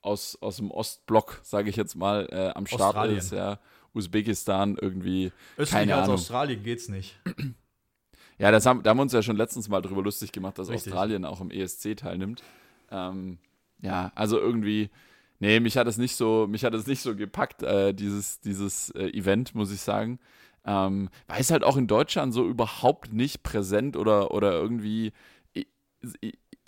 aus, 0.00 0.38
aus 0.40 0.56
dem 0.56 0.70
Ostblock, 0.70 1.40
sage 1.42 1.70
ich 1.70 1.76
jetzt 1.76 1.94
mal, 1.94 2.28
äh, 2.30 2.52
am 2.54 2.66
Start 2.66 2.82
Australien. 2.96 3.18
ist. 3.18 3.32
Ja, 3.32 3.58
Usbekistan 3.94 4.76
irgendwie. 4.80 5.32
Östlich 5.56 5.70
keine 5.70 5.94
als 5.94 6.04
Ahnung. 6.04 6.14
Australien 6.14 6.62
geht's 6.62 6.88
nicht. 6.88 7.18
Ja, 8.38 8.50
das 8.50 8.66
haben, 8.66 8.82
da 8.82 8.90
haben 8.90 8.98
wir 8.98 9.02
uns 9.02 9.12
ja 9.12 9.22
schon 9.22 9.36
letztens 9.36 9.68
mal 9.68 9.82
drüber 9.82 10.02
lustig 10.02 10.32
gemacht, 10.32 10.58
dass 10.58 10.68
Richtig. 10.68 10.92
Australien 10.92 11.24
auch 11.24 11.40
im 11.40 11.50
ESC 11.50 11.96
teilnimmt. 11.96 12.42
Ähm, 12.90 13.38
ja, 13.80 14.10
also 14.14 14.38
irgendwie, 14.38 14.90
nee, 15.38 15.60
mich 15.60 15.76
hat 15.76 15.86
es 15.86 15.96
nicht 15.96 16.16
so, 16.16 16.46
mich 16.48 16.64
hat 16.64 16.74
es 16.74 16.86
nicht 16.86 17.02
so 17.02 17.14
gepackt, 17.14 17.62
äh, 17.62 17.92
dieses, 17.92 18.40
dieses 18.40 18.90
äh, 18.90 19.10
Event, 19.10 19.54
muss 19.54 19.70
ich 19.70 19.80
sagen. 19.80 20.18
Ähm, 20.64 21.08
weil 21.26 21.40
es 21.40 21.50
halt 21.50 21.62
auch 21.62 21.76
in 21.76 21.86
Deutschland 21.86 22.32
so 22.32 22.46
überhaupt 22.48 23.12
nicht 23.12 23.42
präsent 23.42 23.96
oder, 23.96 24.32
oder 24.32 24.52
irgendwie. 24.52 25.12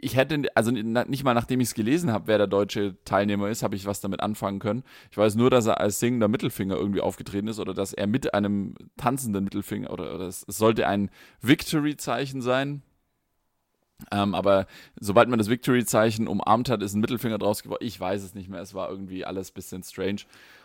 Ich, 0.04 0.16
hätte, 0.16 0.44
also 0.54 0.70
nicht 0.70 1.24
mal 1.24 1.34
nachdem 1.34 1.60
ich 1.60 1.68
es 1.68 1.74
gelesen 1.74 2.12
habe, 2.12 2.26
wer 2.26 2.36
der 2.36 2.46
deutsche 2.46 2.96
Teilnehmer 3.04 3.48
ist, 3.48 3.62
habe 3.62 3.74
ich 3.74 3.86
was 3.86 4.00
damit 4.00 4.20
anfangen 4.20 4.58
können. 4.58 4.84
Ich 5.10 5.16
weiß 5.16 5.34
nur, 5.34 5.48
dass 5.48 5.66
er 5.66 5.80
als 5.80 5.98
singender 5.98 6.28
Mittelfinger 6.28 6.76
irgendwie 6.76 7.00
aufgetreten 7.00 7.48
ist 7.48 7.58
oder 7.58 7.72
dass 7.72 7.94
er 7.94 8.06
mit 8.06 8.34
einem 8.34 8.74
tanzenden 8.98 9.44
Mittelfinger 9.44 9.90
oder, 9.90 10.14
oder 10.14 10.26
es 10.26 10.42
sollte 10.42 10.86
ein 10.86 11.10
Victory-Zeichen 11.40 12.42
sein. 12.42 12.82
Ähm, 14.10 14.34
aber 14.34 14.66
sobald 15.00 15.30
man 15.30 15.38
das 15.38 15.48
Victory-Zeichen 15.48 16.28
umarmt 16.28 16.68
hat, 16.68 16.82
ist 16.82 16.94
ein 16.94 17.00
Mittelfinger 17.00 17.38
draus 17.38 17.62
geworden. 17.62 17.84
Ich 17.84 17.98
weiß 17.98 18.22
es 18.22 18.34
nicht 18.34 18.50
mehr. 18.50 18.60
Es 18.60 18.74
war 18.74 18.90
irgendwie 18.90 19.24
alles 19.24 19.52
ein 19.52 19.54
bisschen 19.54 19.82
strange. 19.82 20.22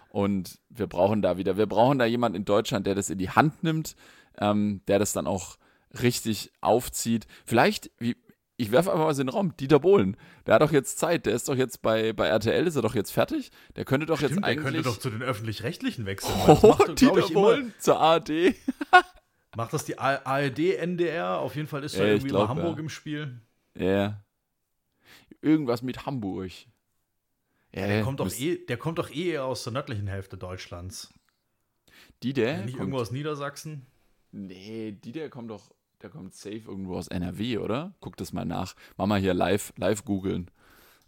Und 0.09 0.59
wir 0.69 0.87
brauchen 0.87 1.21
da 1.21 1.37
wieder, 1.37 1.55
wir 1.55 1.67
brauchen 1.67 1.97
da 1.97 2.05
jemanden 2.05 2.35
in 2.35 2.45
Deutschland, 2.45 2.85
der 2.87 2.95
das 2.95 3.09
in 3.09 3.19
die 3.19 3.29
Hand 3.29 3.63
nimmt, 3.63 3.95
ähm, 4.37 4.81
der 4.87 4.99
das 4.99 5.13
dann 5.13 5.27
auch 5.27 5.57
richtig 6.01 6.51
aufzieht. 6.61 7.25
Vielleicht, 7.45 7.91
wie, 7.99 8.17
ich 8.59 8.71
werfe 8.71 8.91
einfach 8.91 9.05
mal 9.05 9.13
so 9.13 9.21
in 9.21 9.27
den 9.27 9.33
Raum, 9.33 9.55
Dieter 9.55 9.79
Bohlen, 9.79 10.17
der 10.45 10.55
hat 10.55 10.61
doch 10.61 10.73
jetzt 10.73 10.99
Zeit, 10.99 11.25
der 11.25 11.33
ist 11.33 11.47
doch 11.47 11.55
jetzt 11.55 11.81
bei, 11.81 12.11
bei 12.11 12.27
RTL, 12.27 12.67
ist 12.67 12.75
er 12.75 12.81
doch 12.81 12.93
jetzt 12.93 13.11
fertig. 13.11 13.51
Der 13.77 13.85
könnte 13.85 14.05
doch 14.05 14.17
Stimmt, 14.17 14.31
jetzt 14.31 14.43
eigentlich. 14.43 14.63
Der 14.65 14.73
könnte 14.73 14.89
doch 14.89 14.97
zu 14.99 15.09
den 15.09 15.21
Öffentlich-Rechtlichen 15.21 16.05
wechseln. 16.05 16.35
Oh, 16.47 16.67
macht, 16.67 16.99
Dieter 16.99 17.29
Bohlen 17.29 17.73
zur 17.79 18.01
ARD. 18.01 18.55
macht 19.55 19.71
das 19.71 19.85
die 19.85 19.97
ARD, 19.97 20.59
NDR? 20.77 21.39
Auf 21.39 21.55
jeden 21.55 21.69
Fall 21.69 21.85
ist 21.85 21.95
ja, 21.95 22.01
da 22.01 22.07
irgendwie 22.07 22.27
glaub, 22.27 22.49
Hamburg 22.49 22.75
ja. 22.75 22.79
im 22.81 22.89
Spiel. 22.89 23.39
Ja. 23.77 24.25
Irgendwas 25.41 25.81
mit 25.81 26.05
Hamburg. 26.05 26.51
Ja, 27.73 27.87
der, 27.87 28.03
kommt 28.03 28.19
doch 28.19 28.29
eh, 28.37 28.57
der 28.57 28.77
kommt 28.77 28.99
doch 28.99 29.09
eh 29.09 29.37
aus 29.37 29.63
der 29.63 29.71
nördlichen 29.71 30.07
Hälfte 30.07 30.37
Deutschlands. 30.37 31.13
Die 32.23 32.33
der? 32.33 32.51
Ja, 32.51 32.57
nicht 32.57 32.71
kommt, 32.71 32.79
irgendwo 32.79 32.99
aus 32.99 33.11
Niedersachsen? 33.11 33.85
Nee, 34.33 34.91
die 34.91 35.13
der 35.13 35.29
kommt 35.29 35.49
doch 35.49 35.71
der 36.01 36.09
kommt 36.09 36.33
safe 36.33 36.63
irgendwo 36.65 36.95
aus 36.95 37.07
NRW, 37.07 37.57
oder? 37.57 37.93
Guck 37.99 38.17
das 38.17 38.33
mal 38.33 38.45
nach. 38.45 38.75
Mach 38.97 39.05
mal 39.05 39.19
hier 39.19 39.33
live, 39.33 39.73
live 39.77 40.05
googeln. 40.05 40.49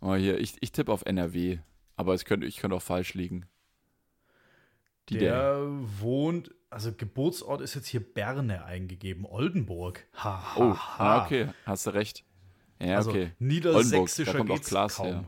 Mal 0.02 0.20
hier, 0.20 0.40
ich, 0.40 0.58
ich 0.62 0.72
tippe 0.72 0.92
auf 0.92 1.06
NRW, 1.06 1.60
aber 1.96 2.14
es 2.14 2.26
könnte, 2.26 2.48
ich 2.48 2.58
könnte 2.58 2.76
auch 2.76 2.82
falsch 2.82 3.14
liegen. 3.14 3.46
Die 5.10 5.18
der, 5.18 5.60
der 5.60 5.68
wohnt, 6.00 6.54
also 6.70 6.92
Geburtsort 6.94 7.62
ist 7.62 7.76
jetzt 7.76 7.88
hier 7.88 8.02
Berne 8.02 8.66
eingegeben, 8.66 9.26
Oldenburg. 9.26 10.08
Ha, 10.16 10.56
ha, 10.56 10.60
oh, 10.60 10.76
ha. 10.76 10.96
Ah, 10.98 11.26
okay, 11.26 11.50
hast 11.66 11.86
du 11.86 11.92
recht. 11.92 12.24
Ja, 12.80 12.98
also 12.98 13.12
okay. 13.12 13.32
niedersächsischer 13.40 14.32
Oldenburg, 14.32 14.48
da 14.48 14.54
kommt 14.54 14.66
auch 14.66 14.68
Klaas 14.70 14.96
kaum. 14.96 15.06
her. 15.06 15.28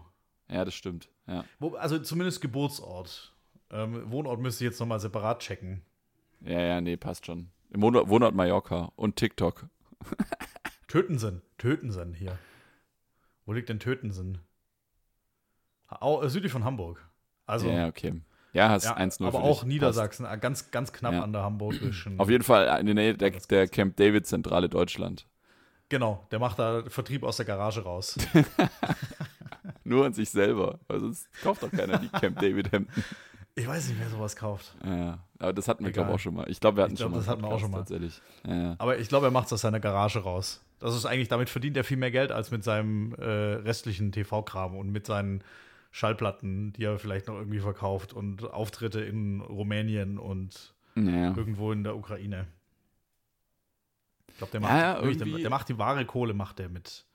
Ja, 0.50 0.66
das 0.66 0.74
stimmt. 0.74 1.10
Ja, 1.28 1.46
Wo, 1.60 1.76
also 1.76 2.00
zumindest 2.00 2.42
Geburtsort. 2.42 3.34
Ähm, 3.72 4.12
Wohnort 4.12 4.40
müsste 4.40 4.64
ich 4.64 4.72
jetzt 4.72 4.80
nochmal 4.80 5.00
separat 5.00 5.40
checken. 5.40 5.82
ja, 6.42 6.60
ja 6.60 6.82
nee, 6.82 6.98
passt 6.98 7.26
schon. 7.26 7.50
Im 7.74 7.82
Wohnort, 7.82 8.36
Mallorca 8.36 8.92
und 8.96 9.16
TikTok. 9.16 9.66
Tötensen. 10.88 11.42
Tötensen 11.58 12.14
hier. 12.14 12.38
Wo 13.46 13.54
liegt 13.54 13.70
denn 13.70 13.80
Tötensen? 13.80 14.38
Au, 15.88 16.22
äh, 16.22 16.30
südlich 16.30 16.52
von 16.52 16.64
Hamburg. 16.64 17.04
Also, 17.46 17.68
ja, 17.70 17.88
okay. 17.88 18.22
Ja, 18.54 18.70
hast 18.70 18.86
ja, 18.86 18.96
1-0 18.96 19.26
aber 19.26 19.42
auch 19.42 19.62
dich. 19.62 19.70
Niedersachsen, 19.70 20.26
äh, 20.26 20.38
ganz, 20.38 20.70
ganz 20.70 20.94
knapp 20.94 21.14
Ja. 21.14 21.24
an 21.24 21.34
der 21.34 21.42
hamburgischen. 21.42 22.18
Passt. 22.18 22.22
Auf 22.22 22.30
jeden 22.30 22.44
Fall 22.44 22.80
in 22.80 22.86
der 22.86 22.96
Nähe 22.96 23.16
der, 23.16 23.32
der. 23.32 23.68
Camp 23.68 23.98
David 23.98 24.28
Zentrale 24.28 24.70
Deutschland. 24.70 25.28
Genau, 25.90 26.26
der 26.32 26.40
macht 26.40 26.60
da 26.60 26.84
Vertrieb 26.88 27.24
aus 27.24 27.38
der 27.38 27.46
Garage 27.48 27.82
raus. 27.84 28.16
Nur 29.84 30.06
an 30.06 30.14
sich 30.14 30.30
selber. 30.30 30.80
Weil 30.88 31.00
sonst 31.02 31.28
kauft 31.42 31.64
doch 31.64 31.72
keiner 31.72 31.98
die 31.98 32.10
Camp 32.10 32.40
David 32.40 32.72
Hemden. 32.72 32.92
Ich 33.56 33.68
weiß 33.68 33.90
nicht, 33.90 34.00
wer 34.00 34.10
sowas 34.10 34.36
kauft. 34.36 34.76
Ja, 34.84 35.20
aber 35.38 35.54
das 35.54 35.68
hatten 35.68 35.86
wir, 35.86 35.92
glaube 35.92 36.10
ich, 36.10 36.16
auch 36.16 36.20
schon 36.20 36.34
mal. 36.34 36.50
Ich 36.50 36.60
glaube, 36.60 36.78
wir 36.78 36.84
hatten 36.84 36.94
Ich 36.94 37.00
glaub, 37.00 37.12
schon 37.12 37.12
mal. 37.12 37.20
das 37.20 37.28
hatten 37.28 37.42
wir 37.44 37.50
auch 37.50 37.60
schon 37.60 37.72
mal. 37.72 37.78
Tatsächlich. 37.80 38.22
Ja. 38.48 38.76
Aber 38.80 38.98
ich 38.98 39.10
glaube, 39.10 39.28
er 39.28 39.32
macht 39.32 39.48
es 39.48 39.54
aus 39.54 39.62
seiner 39.62 39.80
Garage 39.80 40.20
raus. 40.20 40.62
Das 40.80 40.96
ist 40.96 41.06
eigentlich, 41.06 41.28
damit 41.28 41.50
verdient 41.50 41.78
er 41.78 41.84
viel 41.84 41.98
mehr 41.98 42.12
Geld 42.12 42.32
als 42.32 42.50
mit 42.50 42.64
seinem 42.64 43.14
äh, 43.16 43.24
restlichen 43.24 44.12
TV-Kram 44.12 44.76
und 44.76 44.92
mit 44.92 45.06
seinen 45.06 45.44
Schallplatten, 45.92 46.74
die 46.74 46.86
er 46.86 46.98
vielleicht 46.98 47.28
noch 47.28 47.36
irgendwie 47.36 47.60
verkauft 47.60 48.14
und 48.14 48.44
Auftritte 48.52 49.02
in 49.02 49.42
Rumänien 49.42 50.18
und 50.18 50.74
ja. 50.96 51.36
irgendwo 51.36 51.72
in 51.72 51.84
der 51.84 51.96
Ukraine. 51.96 52.48
Ich 54.28 54.38
glaube, 54.38 54.52
der 54.52 54.62
macht, 54.62 54.74
Ja, 54.74 55.02
der, 55.02 55.38
der 55.38 55.50
macht 55.52 55.70
die 55.70 55.78
wahre 55.78 56.06
Kohle, 56.06 56.34
macht 56.34 56.58
der 56.58 56.70
mit 56.70 57.06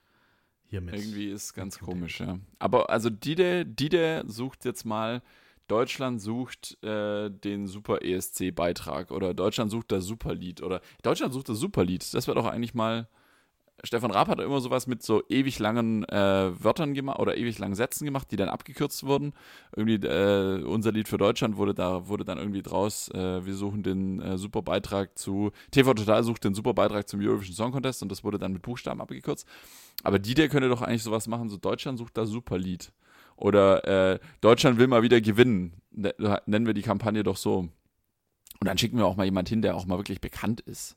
hier 0.69 0.81
mit. 0.81 0.95
Irgendwie 0.95 1.31
ist 1.31 1.55
ganz 1.55 1.79
komisch, 1.79 2.21
ja. 2.21 2.39
Aber 2.59 2.91
also 2.91 3.11
Dide, 3.11 3.67
Dide 3.67 4.23
sucht 4.27 4.65
jetzt 4.65 4.85
mal, 4.85 5.23
Deutschland 5.69 6.21
sucht 6.21 6.83
äh, 6.83 7.31
den 7.31 7.67
Super 7.67 8.03
ESC-Beitrag 8.03 9.11
oder 9.11 9.35
Deutschland 9.35 9.71
sucht 9.71 9.93
das 9.93 10.05
Superlied 10.05 10.63
oder 10.63 10.81
Deutschland 11.03 11.33
sucht 11.33 11.49
das 11.51 11.59
Superlied. 11.59 12.13
Das 12.15 12.27
wäre 12.27 12.37
doch 12.37 12.47
eigentlich 12.47 12.75
mal. 12.75 13.09
Stefan 13.85 14.11
Raab 14.11 14.27
hat 14.27 14.41
immer 14.41 14.61
sowas 14.61 14.89
mit 14.89 15.05
so 15.05 15.23
ewig 15.29 15.61
langen 15.61 16.03
äh, 16.09 16.51
Wörtern 16.65 16.95
gemacht 16.95 17.21
oder 17.21 17.37
ewig 17.37 17.61
langen 17.61 17.77
Sätzen 17.77 18.05
gemacht, 18.05 18.29
die 18.33 18.37
dann 18.37 18.49
abgekürzt 18.49 19.05
wurden. 19.05 19.35
Irgendwie 19.77 20.05
äh, 20.05 20.65
unser 20.65 20.91
Lied 20.91 21.07
für 21.07 21.17
Deutschland 21.17 21.57
wurde 21.59 21.75
da 21.75 22.09
wurde 22.09 22.25
dann 22.25 22.39
irgendwie 22.39 22.63
draus. 22.63 23.09
Äh, 23.11 23.47
wir 23.47 23.55
suchen 23.55 23.85
den 23.85 24.21
äh, 24.21 24.37
super 24.37 24.63
Beitrag 24.63 25.17
zu 25.17 25.53
TV 25.71 25.95
Total 25.95 26.25
sucht 26.25 26.43
den 26.43 26.55
super 26.55 26.75
Beitrag 26.75 27.09
zum 27.09 27.21
Eurovision 27.21 27.55
Song 27.55 27.71
Contest 27.71 28.03
und 28.03 28.11
das 28.11 28.25
wurde 28.25 28.41
dann 28.41 28.53
mit 28.53 28.63
Buchstaben 28.63 29.01
abgekürzt. 29.01 29.47
Aber 30.03 30.19
die, 30.19 30.35
der 30.35 30.49
könnte 30.49 30.69
doch 30.69 30.83
eigentlich 30.83 31.05
sowas 31.05 31.29
machen, 31.29 31.49
so 31.49 31.57
Deutschland 31.57 31.99
sucht 31.99 32.17
das 32.17 32.31
Superlied. 32.31 32.91
Oder 33.39 34.15
äh, 34.15 34.19
Deutschland 34.41 34.79
will 34.79 34.89
mal 34.89 35.03
wieder 35.03 35.21
gewinnen. 35.21 35.81
Ne- 35.91 36.15
Nennen 36.47 36.67
wir 36.67 36.75
die 36.75 36.83
Kampagne 36.83 37.23
doch 37.23 37.37
so. 37.37 37.59
Und 37.59 38.67
dann 38.67 38.77
schicken 38.79 38.99
wir 38.99 39.07
auch 39.07 39.17
mal 39.17 39.25
jemand 39.25 39.49
hin, 39.49 39.63
der 39.63 39.77
auch 39.77 39.87
mal 39.87 39.97
wirklich 39.99 40.21
bekannt 40.21 40.61
ist. 40.61 40.97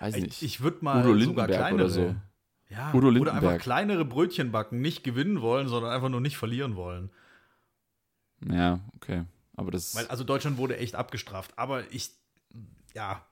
Weiß 0.00 0.16
nicht. 0.16 0.26
ich 0.26 0.42
ich 0.42 0.60
würde 0.62 0.78
mal 0.82 1.00
Udo 1.00 1.08
sogar 1.08 1.46
Lindenberg 1.46 1.48
kleinere, 1.50 1.74
oder 1.74 1.88
so. 1.90 2.16
Ja, 2.70 2.88
Udo 2.94 3.08
oder 3.08 3.08
einfach 3.08 3.24
Lindenberg. 3.32 3.60
kleinere 3.62 4.04
Brötchen 4.04 4.50
backen, 4.50 4.80
nicht 4.80 5.04
gewinnen 5.04 5.40
wollen, 5.42 5.68
sondern 5.68 5.92
einfach 5.92 6.08
nur 6.08 6.20
nicht 6.22 6.36
verlieren 6.38 6.74
wollen. 6.76 7.10
Ja, 8.50 8.80
okay. 8.96 9.24
Aber 9.56 9.70
das 9.70 9.94
Weil, 9.94 10.06
also 10.08 10.24
Deutschland 10.24 10.56
wurde 10.56 10.78
echt 10.78 10.94
abgestraft. 10.94 11.52
Aber 11.58 11.90
ich, 11.92 12.10
ja, 12.94 13.24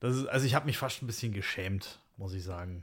das 0.00 0.16
ist, 0.16 0.26
also 0.26 0.46
ich 0.46 0.54
habe 0.54 0.66
mich 0.66 0.78
fast 0.78 1.02
ein 1.02 1.06
bisschen 1.06 1.32
geschämt, 1.32 2.00
muss 2.16 2.32
ich 2.32 2.42
sagen. 2.42 2.82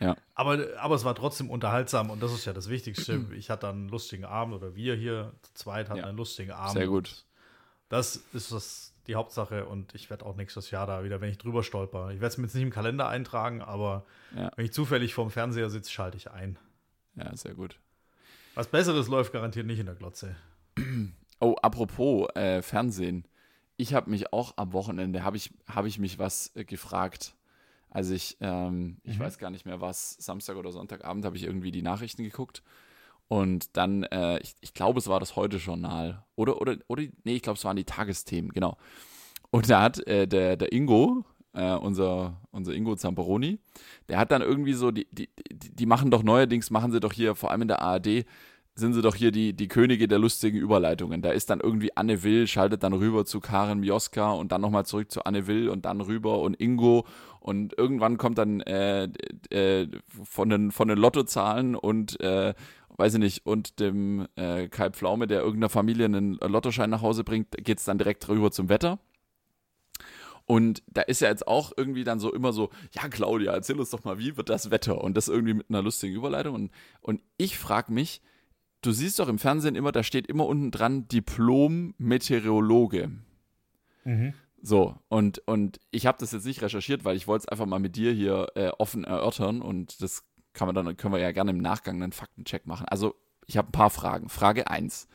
Ja. 0.00 0.16
Aber, 0.34 0.58
aber 0.78 0.94
es 0.94 1.04
war 1.04 1.14
trotzdem 1.14 1.50
unterhaltsam 1.50 2.10
und 2.10 2.22
das 2.22 2.32
ist 2.32 2.44
ja 2.44 2.52
das 2.52 2.68
Wichtigste. 2.68 3.24
Ich 3.36 3.48
hatte 3.50 3.68
einen 3.68 3.88
lustigen 3.88 4.24
Abend 4.24 4.54
oder 4.54 4.74
wir 4.74 4.94
hier 4.96 5.32
zu 5.42 5.54
zweit 5.54 5.88
hatten 5.88 6.00
Ja. 6.00 6.06
einen 6.06 6.16
lustigen 6.18 6.50
Abend. 6.50 6.72
Sehr 6.72 6.86
gut. 6.88 7.24
Das 7.88 8.16
ist 8.32 8.50
das, 8.52 8.92
die 9.06 9.14
Hauptsache 9.14 9.66
und 9.66 9.94
ich 9.94 10.10
werde 10.10 10.26
auch 10.26 10.34
nächstes 10.36 10.70
Jahr 10.70 10.86
da 10.86 11.04
wieder, 11.04 11.20
wenn 11.20 11.30
ich 11.30 11.38
drüber 11.38 11.62
stolper. 11.62 12.08
Ich 12.10 12.16
werde 12.20 12.26
es 12.28 12.38
mir 12.38 12.44
jetzt 12.44 12.54
nicht 12.54 12.64
im 12.64 12.70
Kalender 12.70 13.08
eintragen, 13.08 13.62
aber 13.62 14.04
Ja. 14.36 14.50
wenn 14.56 14.64
ich 14.64 14.72
zufällig 14.72 15.14
vorm 15.14 15.30
Fernseher 15.30 15.70
sitze, 15.70 15.90
schalte 15.92 16.16
ich 16.16 16.30
ein. 16.30 16.58
ja, 17.14 17.34
sehr 17.36 17.54
gut. 17.54 17.78
Was 18.56 18.68
Besseres 18.68 19.08
läuft 19.08 19.32
garantiert 19.32 19.66
nicht 19.66 19.78
in 19.80 19.86
der 19.86 19.94
Glotze. 19.96 20.34
Oh, 21.40 21.54
apropos 21.62 22.28
äh, 22.36 22.62
Fernsehen. 22.62 23.26
Ich 23.76 23.92
habe 23.94 24.10
mich 24.10 24.32
auch 24.32 24.54
am 24.56 24.72
Wochenende, 24.72 25.24
habe 25.24 25.36
ich, 25.36 25.52
hab 25.68 25.84
ich 25.84 25.98
mich 25.98 26.18
was 26.18 26.54
äh, 26.54 26.64
gefragt. 26.64 27.34
Also 27.94 28.12
ich, 28.12 28.36
ähm, 28.40 28.98
ich 29.04 29.18
Mhm. 29.18 29.22
weiß 29.22 29.38
gar 29.38 29.50
nicht 29.50 29.64
mehr 29.64 29.80
was, 29.80 30.16
Samstag 30.18 30.56
oder 30.56 30.72
Sonntagabend 30.72 31.24
habe 31.24 31.36
ich 31.36 31.44
irgendwie 31.44 31.70
die 31.70 31.80
Nachrichten 31.80 32.24
geguckt. 32.24 32.62
Und 33.28 33.76
dann, 33.76 34.02
äh, 34.02 34.38
ich, 34.40 34.56
ich 34.60 34.74
glaube, 34.74 34.98
es 34.98 35.06
war 35.08 35.20
das 35.20 35.36
Heute-Journal. 35.36 36.24
Oder, 36.36 36.60
oder, 36.60 36.76
oder, 36.88 37.04
nee, 37.22 37.36
ich 37.36 37.42
glaube, 37.42 37.56
es 37.56 37.64
waren 37.64 37.76
die 37.76 37.84
Tagesthemen, 37.84 38.50
genau. 38.52 38.76
Und 39.50 39.70
da 39.70 39.80
hat 39.80 40.04
äh, 40.08 40.26
der, 40.26 40.56
der 40.56 40.72
Ingo, 40.72 41.24
äh, 41.52 41.72
unser, 41.74 42.42
unser 42.50 42.74
Ingo 42.74 42.96
Zamperoni, 42.96 43.60
der 44.08 44.18
hat 44.18 44.32
dann 44.32 44.42
irgendwie 44.42 44.74
so, 44.74 44.90
die, 44.90 45.06
die, 45.12 45.30
die, 45.52 45.70
die 45.74 45.86
machen 45.86 46.10
doch 46.10 46.24
neuerdings, 46.24 46.70
machen 46.70 46.90
sie 46.90 47.00
doch 47.00 47.12
hier, 47.12 47.36
vor 47.36 47.52
allem 47.52 47.62
in 47.62 47.68
der 47.68 47.80
ARD, 47.80 48.26
sind 48.76 48.92
sie 48.94 49.02
doch 49.02 49.14
hier 49.14 49.30
die, 49.30 49.52
die 49.52 49.68
Könige 49.68 50.08
der 50.08 50.18
lustigen 50.18 50.58
Überleitungen. 50.58 51.22
Da 51.22 51.30
ist 51.30 51.48
dann 51.50 51.60
irgendwie 51.60 51.96
Anne 51.96 52.24
Will, 52.24 52.48
schaltet 52.48 52.82
dann 52.82 52.92
rüber 52.92 53.24
zu 53.24 53.38
Karen 53.38 53.80
Mioska 53.80 54.32
und 54.32 54.50
dann 54.50 54.60
nochmal 54.60 54.84
zurück 54.84 55.12
zu 55.12 55.24
Anne 55.24 55.46
Will 55.46 55.68
und 55.68 55.84
dann 55.84 56.00
rüber 56.00 56.40
und 56.40 56.60
Ingo 56.60 57.06
und 57.38 57.76
irgendwann 57.78 58.18
kommt 58.18 58.38
dann 58.38 58.60
äh, 58.62 59.04
äh, 59.50 59.86
von, 60.24 60.48
den, 60.48 60.72
von 60.72 60.88
den 60.88 60.98
Lottozahlen 60.98 61.76
und 61.76 62.18
äh, 62.20 62.54
weiß 62.96 63.14
ich 63.14 63.20
nicht, 63.20 63.46
und 63.46 63.80
dem 63.80 64.26
äh, 64.36 64.68
Kai 64.68 64.90
Pflaume, 64.90 65.26
der 65.26 65.40
irgendeiner 65.40 65.68
Familie 65.68 66.06
einen 66.06 66.34
Lottoschein 66.34 66.90
nach 66.90 67.02
Hause 67.02 67.22
bringt, 67.22 67.52
geht 67.52 67.78
es 67.78 67.84
dann 67.84 67.98
direkt 67.98 68.28
rüber 68.28 68.50
zum 68.50 68.68
Wetter. 68.68 68.98
Und 70.46 70.82
da 70.86 71.02
ist 71.02 71.20
ja 71.20 71.28
jetzt 71.28 71.46
auch 71.46 71.72
irgendwie 71.76 72.04
dann 72.04 72.18
so 72.18 72.32
immer 72.32 72.52
so, 72.52 72.70
ja, 72.92 73.08
Claudia, 73.08 73.52
erzähl 73.52 73.78
uns 73.78 73.90
doch 73.90 74.04
mal, 74.04 74.18
wie 74.18 74.36
wird 74.36 74.48
das 74.48 74.70
Wetter? 74.70 75.02
Und 75.02 75.16
das 75.16 75.28
irgendwie 75.28 75.54
mit 75.54 75.70
einer 75.70 75.82
lustigen 75.82 76.14
Überleitung. 76.14 76.54
Und, 76.54 76.70
und 77.00 77.20
ich 77.38 77.58
frage 77.58 77.92
mich, 77.92 78.20
du 78.84 78.92
siehst 78.92 79.18
doch 79.18 79.28
im 79.28 79.38
Fernsehen 79.38 79.76
immer, 79.76 79.92
da 79.92 80.02
steht 80.02 80.26
immer 80.26 80.46
unten 80.46 80.70
dran 80.70 81.06
Diplom-Meteorologe. 81.08 83.10
So, 84.62 84.96
und, 85.08 85.40
und 85.46 85.80
ich 85.90 86.06
habe 86.06 86.16
das 86.18 86.32
jetzt 86.32 86.46
nicht 86.46 86.62
recherchiert, 86.62 87.04
weil 87.04 87.16
ich 87.16 87.26
wollte 87.26 87.44
es 87.44 87.48
einfach 87.48 87.66
mal 87.66 87.80
mit 87.80 87.96
dir 87.96 88.12
hier 88.12 88.46
äh, 88.54 88.68
offen 88.78 89.04
erörtern 89.04 89.60
und 89.60 90.00
das 90.00 90.24
kann 90.54 90.66
man 90.66 90.74
dann, 90.74 90.96
können 90.96 91.12
wir 91.12 91.20
ja 91.20 91.32
gerne 91.32 91.50
im 91.50 91.58
Nachgang 91.58 92.02
einen 92.02 92.12
Faktencheck 92.12 92.66
machen. 92.66 92.86
Also, 92.86 93.14
ich 93.46 93.58
habe 93.58 93.68
ein 93.68 93.72
paar 93.72 93.90
Fragen. 93.90 94.30
Frage 94.30 94.70
1. 94.70 95.06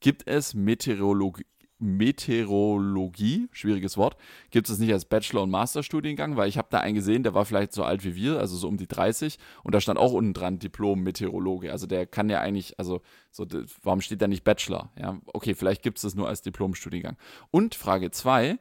Gibt 0.00 0.28
es 0.28 0.54
Meteorologie, 0.54 1.44
Meteorologie, 1.84 3.48
schwieriges 3.52 3.96
Wort, 3.96 4.16
gibt 4.50 4.68
es 4.68 4.78
nicht 4.78 4.92
als 4.92 5.04
Bachelor- 5.04 5.42
und 5.42 5.50
Masterstudiengang, 5.50 6.36
weil 6.36 6.48
ich 6.48 6.56
habe 6.58 6.68
da 6.70 6.80
einen 6.80 6.94
gesehen, 6.94 7.22
der 7.22 7.34
war 7.34 7.44
vielleicht 7.44 7.72
so 7.72 7.84
alt 7.84 8.04
wie 8.04 8.16
wir, 8.16 8.38
also 8.38 8.56
so 8.56 8.68
um 8.68 8.76
die 8.76 8.88
30 8.88 9.38
und 9.62 9.74
da 9.74 9.80
stand 9.80 9.98
auch 9.98 10.12
unten 10.12 10.32
dran 10.32 10.58
Diplom-Meteorologe. 10.58 11.70
Also 11.70 11.86
der 11.86 12.06
kann 12.06 12.30
ja 12.30 12.40
eigentlich, 12.40 12.78
also 12.78 13.02
so, 13.30 13.46
warum 13.82 14.00
steht 14.00 14.22
da 14.22 14.28
nicht 14.28 14.44
Bachelor? 14.44 14.90
Ja, 14.98 15.20
okay, 15.26 15.54
vielleicht 15.54 15.82
gibt 15.82 15.98
es 15.98 16.02
das 16.02 16.14
nur 16.14 16.28
als 16.28 16.42
Diplom-Studiengang. 16.42 17.16
Und 17.50 17.74
Frage 17.74 18.10
2, 18.10 18.58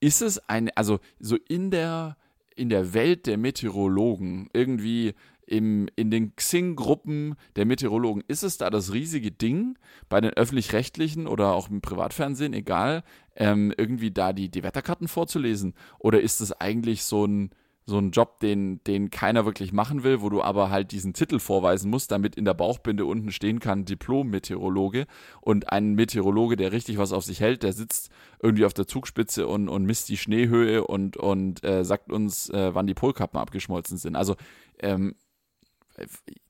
ist 0.00 0.20
es 0.20 0.48
eine, 0.48 0.76
also 0.76 0.98
so 1.20 1.36
in 1.48 1.70
der, 1.70 2.16
in 2.56 2.68
der 2.68 2.92
Welt 2.92 3.26
der 3.26 3.38
Meteorologen, 3.38 4.50
irgendwie 4.52 5.14
im, 5.52 5.86
in 5.96 6.10
den 6.10 6.34
Xing-Gruppen 6.34 7.34
der 7.56 7.66
Meteorologen, 7.66 8.24
ist 8.26 8.42
es 8.42 8.56
da 8.56 8.70
das 8.70 8.94
riesige 8.94 9.30
Ding, 9.30 9.78
bei 10.08 10.18
den 10.18 10.32
öffentlich-rechtlichen 10.32 11.26
oder 11.26 11.52
auch 11.52 11.68
im 11.68 11.82
Privatfernsehen, 11.82 12.54
egal, 12.54 13.04
ähm, 13.36 13.72
irgendwie 13.76 14.10
da 14.10 14.32
die, 14.32 14.48
die 14.48 14.62
Wetterkarten 14.62 15.08
vorzulesen? 15.08 15.74
Oder 15.98 16.22
ist 16.22 16.40
es 16.40 16.52
eigentlich 16.52 17.04
so 17.04 17.26
ein, 17.26 17.50
so 17.84 17.98
ein 17.98 18.12
Job, 18.12 18.40
den, 18.40 18.82
den 18.84 19.10
keiner 19.10 19.44
wirklich 19.44 19.74
machen 19.74 20.04
will, 20.04 20.22
wo 20.22 20.30
du 20.30 20.40
aber 20.40 20.70
halt 20.70 20.92
diesen 20.92 21.12
Titel 21.12 21.38
vorweisen 21.38 21.90
musst, 21.90 22.12
damit 22.12 22.36
in 22.36 22.46
der 22.46 22.54
Bauchbinde 22.54 23.04
unten 23.04 23.30
stehen 23.30 23.60
kann 23.60 23.84
Diplom-Meteorologe 23.84 25.06
und 25.42 25.70
ein 25.70 25.94
Meteorologe, 25.94 26.56
der 26.56 26.72
richtig 26.72 26.96
was 26.96 27.12
auf 27.12 27.24
sich 27.24 27.40
hält, 27.40 27.62
der 27.62 27.74
sitzt 27.74 28.10
irgendwie 28.40 28.64
auf 28.64 28.72
der 28.72 28.86
Zugspitze 28.86 29.46
und, 29.46 29.68
und 29.68 29.84
misst 29.84 30.08
die 30.08 30.16
Schneehöhe 30.16 30.86
und, 30.86 31.18
und 31.18 31.62
äh, 31.62 31.84
sagt 31.84 32.10
uns, 32.10 32.48
äh, 32.48 32.74
wann 32.74 32.86
die 32.86 32.94
Polkappen 32.94 33.38
abgeschmolzen 33.38 33.98
sind. 33.98 34.16
Also 34.16 34.36
ähm, 34.78 35.10
äh, 35.10 35.21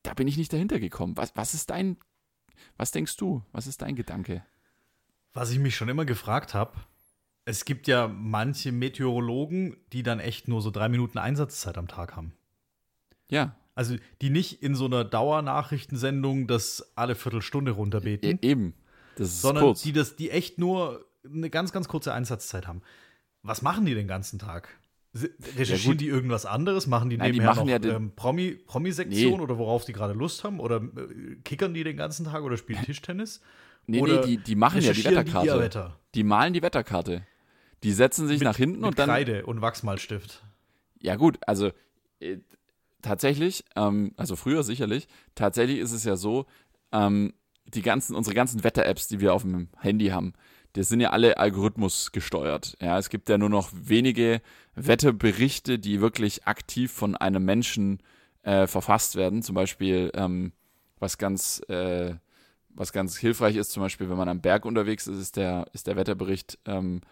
da 0.03 0.15
bin 0.15 0.29
ich 0.29 0.37
nicht 0.37 0.53
dahinter 0.53 0.81
gekommen. 0.81 1.17
Was, 1.17 1.35
was 1.37 1.55
ist 1.55 1.71
dein, 1.71 1.97
was 2.77 2.91
denkst 2.91 3.17
du? 3.17 3.43
Was 3.53 3.67
ist 3.67 3.83
dein 3.83 3.97
Gedanke? 3.97 4.45
Was 5.35 5.51
ich 5.51 5.59
mich 5.59 5.75
schon 5.77 5.89
immer 5.89 6.05
gefragt 6.05 6.55
habe, 6.55 6.73
es 7.45 7.65
gibt 7.65 7.87
ja 7.87 8.09
manche 8.09 8.71
Meteorologen, 8.71 9.77
die 9.93 10.03
dann 10.03 10.21
echt 10.21 10.49
nur 10.49 10.63
so 10.63 10.71
drei 10.71 10.89
Minuten 10.89 11.19
Einsatzzeit 11.19 11.77
am 11.77 11.89
Tag 11.89 12.15
haben. 12.15 12.33
Ja, 13.29 13.57
Also 13.75 13.97
die 14.21 14.31
nicht 14.31 14.63
in 14.63 14.75
so 14.75 14.85
einer 14.85 15.05
Dauernachrichtensendung 15.05 16.47
das 16.47 16.93
alle 16.97 17.15
Viertelstunde 17.15 17.73
e 17.73 17.75
runterbeten, 17.75 18.39
eben. 18.43 18.75
Das 19.17 19.29
ist 19.29 19.43
sondern 19.43 19.65
kurz. 19.65 19.83
die 19.83 19.93
das, 19.93 20.17
die 20.17 20.31
echt 20.31 20.59
nur 20.59 21.07
eine 21.25 21.51
ganz, 21.51 21.73
ganz 21.73 21.89
kurze 21.89 22.13
Einsatzzeit 22.13 22.67
haben. 22.67 22.83
Was 23.43 23.63
machen 23.63 23.87
die 23.87 23.95
den 23.95 24.07
ganzen 24.07 24.39
Tag? 24.39 24.69
Recherchieren 25.15 25.99
ja, 25.99 25.99
die 25.99 26.09
irgendwas 26.09 26.47
anderes? 26.47 26.87
Machen 26.87 27.11
die 27.11 27.19
Nein, 27.19 27.33
nebenher 27.33 27.53
die 27.53 27.61
noch 27.61 27.91
ja 27.91 27.97
ähm, 27.97 28.13
Promi, 28.17 28.53
Promi-Sektion 28.67 29.37
nee. 29.37 29.41
oder 29.41 29.59
worauf 29.59 29.85
die 29.85 29.93
gerade 29.93 30.15
Lust 30.15 30.43
haben? 30.43 30.59
Oder 30.59 30.77
äh, 30.77 31.37
kickern 31.45 31.75
die 31.75 31.85
den 31.85 31.97
ganzen 31.97 32.25
Tag 32.25 32.43
oder 32.43 32.57
spielen 32.57 32.83
Tischtennis? 32.83 33.43
Nee, 33.87 34.01
oder 34.01 34.21
nee, 34.21 34.37
die, 34.37 34.37
die 34.39 34.55
machen 34.55 34.81
ja 34.81 34.93
die 34.93 35.05
Wetterkarte. 35.05 35.53
Die, 35.53 35.59
Wetter? 35.59 35.99
die, 36.15 36.25
malen 36.25 36.53
die 36.55 36.63
Wetterkarte. 36.63 37.27
Die 37.83 37.93
setzen 37.93 38.27
sich 38.27 38.39
mit, 38.39 38.47
nach 38.47 38.57
hinten 38.57 38.85
und 38.85 38.99
dann. 38.99 39.09
Kreide 39.09 39.45
und 39.45 39.61
Wachsmalstift. 39.61 40.43
Ja, 41.01 41.17
gut, 41.17 41.39
also 41.47 41.73
äh, 42.21 42.39
tatsächlich, 43.03 43.65
ähm, 43.77 44.13
also 44.17 44.37
früher 44.37 44.63
sicherlich, 44.63 45.09
tatsächlich 45.35 45.79
ist 45.79 45.93
es 45.93 46.05
ja 46.05 46.17
so, 46.17 46.47
ähm, 46.93 47.35
die 47.67 47.83
ganzen, 47.83 48.15
unsere 48.15 48.35
ganzen 48.35 48.65
Wetter-Apps, 48.65 49.09
die 49.09 49.21
wir 49.21 49.35
auf 49.35 49.43
dem 49.43 49.69
Handy 49.79 50.09
haben, 50.09 50.33
die 50.77 50.83
sind 50.83 51.01
ja 51.01 51.11
alle 51.11 51.39
Algorithmus 51.39 52.13
gesteuert. 52.13 52.77
Ja, 52.81 52.99
es 52.99 53.11
gibt 53.11 53.29
ja 53.29 53.39
nur 53.39 53.51
noch 53.51 53.71
wenige 53.73 54.41
Wetterberichte, 54.75 55.79
die 55.79 56.01
wirklich 56.01 56.47
aktiv 56.47 56.93
von 56.93 57.17
einem 57.17 57.45
Menschen 57.45 58.03
äh, 58.43 58.67
verfasst 58.67 59.17
werden. 59.17 59.43
Zum 59.43 59.55
Beispiel, 59.55 60.11
ähm, 60.15 60.53
was 60.99 61.19
ganz, 61.19 61.61
äh, 61.69 62.15
was 62.71 62.93
ganz 62.93 63.19
hilfreich 63.19 63.57
ist, 63.57 63.73
zum 63.73 63.83
Beispiel, 63.83 64.09
wenn 64.09 64.17
man 64.17 64.29
am 64.29 64.41
Berg 64.41 64.65
unterwegs 64.65 65.07
ist, 65.07 65.19
ist 65.19 65.37
der, 65.37 65.67
ist 65.73 65.87
der 65.87 65.97
Wetterbericht 65.97 66.59
ähm, 66.65 67.03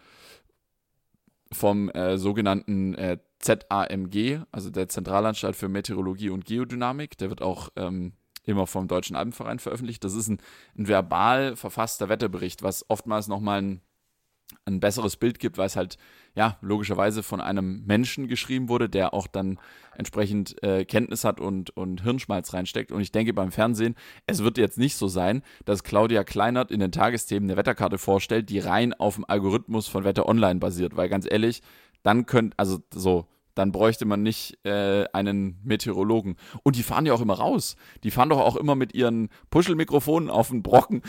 vom 1.51 1.89
äh, 1.89 2.17
sogenannten 2.17 2.95
äh, 2.95 3.17
ZAMG, 3.39 4.41
also 4.51 4.69
der 4.69 4.87
Zentralanstalt 4.87 5.55
für 5.55 5.67
Meteorologie 5.67 6.29
und 6.29 6.45
Geodynamik. 6.45 7.17
Der 7.17 7.29
wird 7.29 7.41
auch 7.41 7.69
ähm, 7.75 8.13
immer 8.43 8.67
vom 8.67 8.87
Deutschen 8.87 9.15
Alpenverein 9.15 9.59
veröffentlicht. 9.59 10.03
Das 10.03 10.13
ist 10.13 10.27
ein, 10.27 10.39
ein 10.77 10.87
verbal 10.87 11.55
verfasster 11.55 12.09
Wetterbericht, 12.09 12.63
was 12.63 12.89
oftmals 12.89 13.27
nochmal 13.27 13.61
ein, 13.61 13.81
ein 14.65 14.79
besseres 14.79 15.15
Bild 15.17 15.39
gibt, 15.39 15.57
weil 15.57 15.67
es 15.67 15.75
halt, 15.75 15.97
ja, 16.35 16.57
logischerweise 16.61 17.23
von 17.23 17.41
einem 17.41 17.85
Menschen 17.85 18.27
geschrieben 18.27 18.69
wurde, 18.69 18.89
der 18.89 19.13
auch 19.13 19.27
dann 19.27 19.59
entsprechend 19.95 20.61
äh, 20.63 20.85
Kenntnis 20.85 21.23
hat 21.23 21.39
und, 21.39 21.69
und 21.71 22.03
Hirnschmalz 22.03 22.53
reinsteckt. 22.53 22.91
Und 22.91 23.01
ich 23.01 23.11
denke 23.11 23.33
beim 23.33 23.51
Fernsehen, 23.51 23.95
es 24.27 24.43
wird 24.43 24.57
jetzt 24.57 24.77
nicht 24.77 24.95
so 24.95 25.07
sein, 25.07 25.41
dass 25.65 25.83
Claudia 25.83 26.23
Kleinert 26.23 26.71
in 26.71 26.79
den 26.79 26.91
Tagesthemen 26.91 27.49
eine 27.49 27.57
Wetterkarte 27.57 27.97
vorstellt, 27.97 28.49
die 28.49 28.59
rein 28.59 28.93
auf 28.93 29.15
dem 29.15 29.25
Algorithmus 29.27 29.87
von 29.87 30.03
Wetter 30.03 30.27
Online 30.27 30.59
basiert, 30.59 30.95
weil 30.95 31.09
ganz 31.09 31.27
ehrlich, 31.29 31.61
dann 32.03 32.25
könnt, 32.25 32.57
also 32.57 32.79
so, 32.93 33.27
dann 33.55 33.71
bräuchte 33.71 34.05
man 34.05 34.23
nicht 34.23 34.57
äh, 34.65 35.05
einen 35.13 35.59
Meteorologen. 35.63 36.35
Und 36.63 36.75
die 36.75 36.83
fahren 36.83 37.05
ja 37.05 37.13
auch 37.13 37.21
immer 37.21 37.35
raus. 37.35 37.75
Die 38.03 38.11
fahren 38.11 38.29
doch 38.29 38.39
auch 38.39 38.55
immer 38.55 38.75
mit 38.75 38.93
ihren 38.93 39.29
Puschelmikrofonen 39.49 40.29
auf 40.29 40.49
den 40.49 40.63
Brocken, 40.63 41.01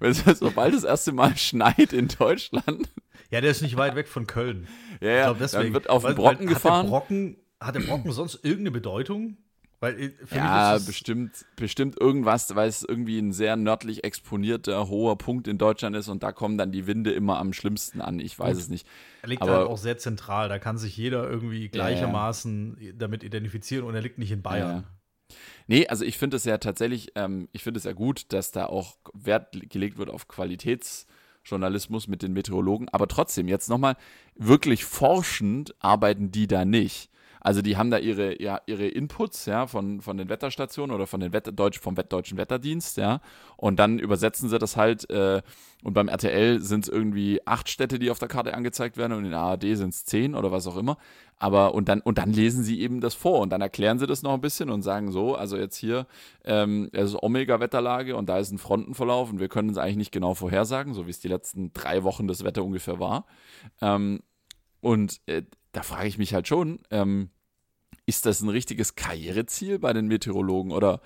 sobald 0.00 0.74
das 0.74 0.84
erste 0.84 1.12
Mal 1.12 1.36
schneit 1.36 1.92
in 1.92 2.08
Deutschland. 2.08 2.90
Ja, 3.30 3.40
der 3.40 3.50
ist 3.50 3.62
nicht 3.62 3.76
weit 3.76 3.94
weg 3.94 4.08
von 4.08 4.26
Köln. 4.26 4.66
Ja, 5.00 5.10
ja, 5.10 5.24
glaub, 5.24 5.38
deswegen. 5.38 5.64
dann 5.64 5.72
wird 5.74 5.90
auf 5.90 6.04
den 6.04 6.14
Brocken 6.14 6.46
weil, 6.46 6.54
gefahren. 6.54 6.76
Hat 6.76 6.84
der 6.84 6.90
Brocken, 6.90 7.36
hat 7.60 7.74
der 7.74 7.80
Brocken 7.80 8.12
sonst 8.12 8.36
irgendeine 8.42 8.72
Bedeutung? 8.72 9.36
Weil 9.80 9.98
äh, 9.98 10.12
ja, 10.34 10.78
bestimmt, 10.78 11.46
bestimmt 11.56 11.98
irgendwas, 11.98 12.54
weil 12.54 12.68
es 12.68 12.82
irgendwie 12.82 13.18
ein 13.18 13.32
sehr 13.32 13.56
nördlich 13.56 14.04
exponierter, 14.04 14.88
hoher 14.88 15.16
Punkt 15.16 15.48
in 15.48 15.56
Deutschland 15.56 15.96
ist 15.96 16.08
und 16.08 16.22
da 16.22 16.32
kommen 16.32 16.58
dann 16.58 16.70
die 16.70 16.86
Winde 16.86 17.12
immer 17.12 17.38
am 17.38 17.54
schlimmsten 17.54 18.02
an. 18.02 18.20
Ich 18.20 18.38
weiß 18.38 18.56
Gut. 18.56 18.62
es 18.62 18.68
nicht. 18.68 18.86
Er 19.22 19.30
liegt 19.30 19.42
Aber, 19.42 19.52
halt 19.52 19.68
auch 19.68 19.78
sehr 19.78 19.96
zentral. 19.96 20.50
Da 20.50 20.58
kann 20.58 20.76
sich 20.76 20.96
jeder 20.98 21.28
irgendwie 21.28 21.68
gleichermaßen 21.68 22.76
ja, 22.78 22.86
ja. 22.88 22.92
damit 22.94 23.24
identifizieren 23.24 23.86
und 23.86 23.94
er 23.94 24.02
liegt 24.02 24.18
nicht 24.18 24.30
in 24.30 24.42
Bayern. 24.42 24.84
Ja. 24.84 25.36
Nee, 25.66 25.86
also 25.86 26.04
ich 26.04 26.18
finde 26.18 26.36
es 26.36 26.44
ja 26.44 26.58
tatsächlich, 26.58 27.12
ähm, 27.14 27.48
ich 27.52 27.62
finde 27.62 27.78
es 27.78 27.84
ja 27.84 27.92
gut, 27.92 28.32
dass 28.34 28.50
da 28.50 28.66
auch 28.66 28.98
Wert 29.14 29.56
gelegt 29.70 29.96
wird 29.96 30.10
auf 30.10 30.28
Qualitätsjournalismus 30.28 32.06
mit 32.06 32.22
den 32.22 32.34
Meteorologen. 32.34 32.90
Aber 32.90 33.08
trotzdem, 33.08 33.48
jetzt 33.48 33.70
nochmal, 33.70 33.96
wirklich 34.34 34.84
forschend 34.84 35.74
arbeiten 35.78 36.32
die 36.32 36.48
da 36.48 36.66
nicht. 36.66 37.09
Also 37.40 37.62
die 37.62 37.76
haben 37.76 37.90
da 37.90 37.98
ihre, 37.98 38.40
ja, 38.40 38.60
ihre 38.66 38.86
Inputs, 38.86 39.46
ja, 39.46 39.66
von, 39.66 40.00
von 40.00 40.16
den 40.16 40.28
Wetterstationen 40.28 40.94
oder 40.94 41.06
von 41.06 41.20
den 41.20 41.32
Wetter, 41.32 41.52
Deutsch, 41.52 41.80
vom 41.80 41.94
Deutschen 41.94 42.38
Wetterdienst, 42.38 42.96
ja. 42.96 43.20
Und 43.56 43.78
dann 43.78 43.98
übersetzen 43.98 44.48
sie 44.48 44.58
das 44.58 44.76
halt, 44.76 45.08
äh, 45.10 45.42
und 45.82 45.94
beim 45.94 46.08
RTL 46.08 46.60
sind 46.60 46.84
es 46.84 46.90
irgendwie 46.90 47.40
acht 47.46 47.68
Städte, 47.68 47.98
die 47.98 48.10
auf 48.10 48.18
der 48.18 48.28
Karte 48.28 48.54
angezeigt 48.54 48.96
werden 48.96 49.14
und 49.14 49.24
in 49.24 49.30
der 49.30 49.40
ARD 49.40 49.76
sind 49.76 49.90
es 49.94 50.04
zehn 50.04 50.34
oder 50.34 50.52
was 50.52 50.66
auch 50.66 50.76
immer. 50.76 50.98
Aber 51.38 51.74
und 51.74 51.88
dann, 51.88 52.02
und 52.02 52.18
dann 52.18 52.30
lesen 52.32 52.62
sie 52.64 52.80
eben 52.80 53.00
das 53.00 53.14
vor 53.14 53.40
und 53.40 53.50
dann 53.50 53.62
erklären 53.62 53.98
sie 53.98 54.06
das 54.06 54.22
noch 54.22 54.34
ein 54.34 54.42
bisschen 54.42 54.68
und 54.68 54.82
sagen 54.82 55.10
so, 55.10 55.34
also 55.34 55.56
jetzt 55.56 55.76
hier, 55.76 56.06
ähm, 56.44 56.90
es 56.92 57.12
ist 57.12 57.22
Omega-Wetterlage 57.22 58.14
und 58.14 58.28
da 58.28 58.38
ist 58.38 58.50
ein 58.52 58.58
Frontenverlauf 58.58 59.30
und 59.30 59.40
wir 59.40 59.48
können 59.48 59.70
es 59.70 59.78
eigentlich 59.78 59.96
nicht 59.96 60.12
genau 60.12 60.34
vorhersagen, 60.34 60.92
so 60.92 61.06
wie 61.06 61.10
es 61.10 61.20
die 61.20 61.28
letzten 61.28 61.72
drei 61.72 62.04
Wochen 62.04 62.28
das 62.28 62.44
Wetter 62.44 62.62
ungefähr 62.62 63.00
war. 63.00 63.24
Ähm, 63.80 64.20
und 64.82 65.20
äh, 65.26 65.42
da 65.72 65.82
frage 65.82 66.08
ich 66.08 66.18
mich 66.18 66.34
halt 66.34 66.48
schon, 66.48 66.80
ähm, 66.90 67.30
ist 68.06 68.26
das 68.26 68.40
ein 68.40 68.48
richtiges 68.48 68.96
Karriereziel 68.96 69.78
bei 69.78 69.92
den 69.92 70.08
Meteorologen 70.08 70.72
oder, 70.72 71.00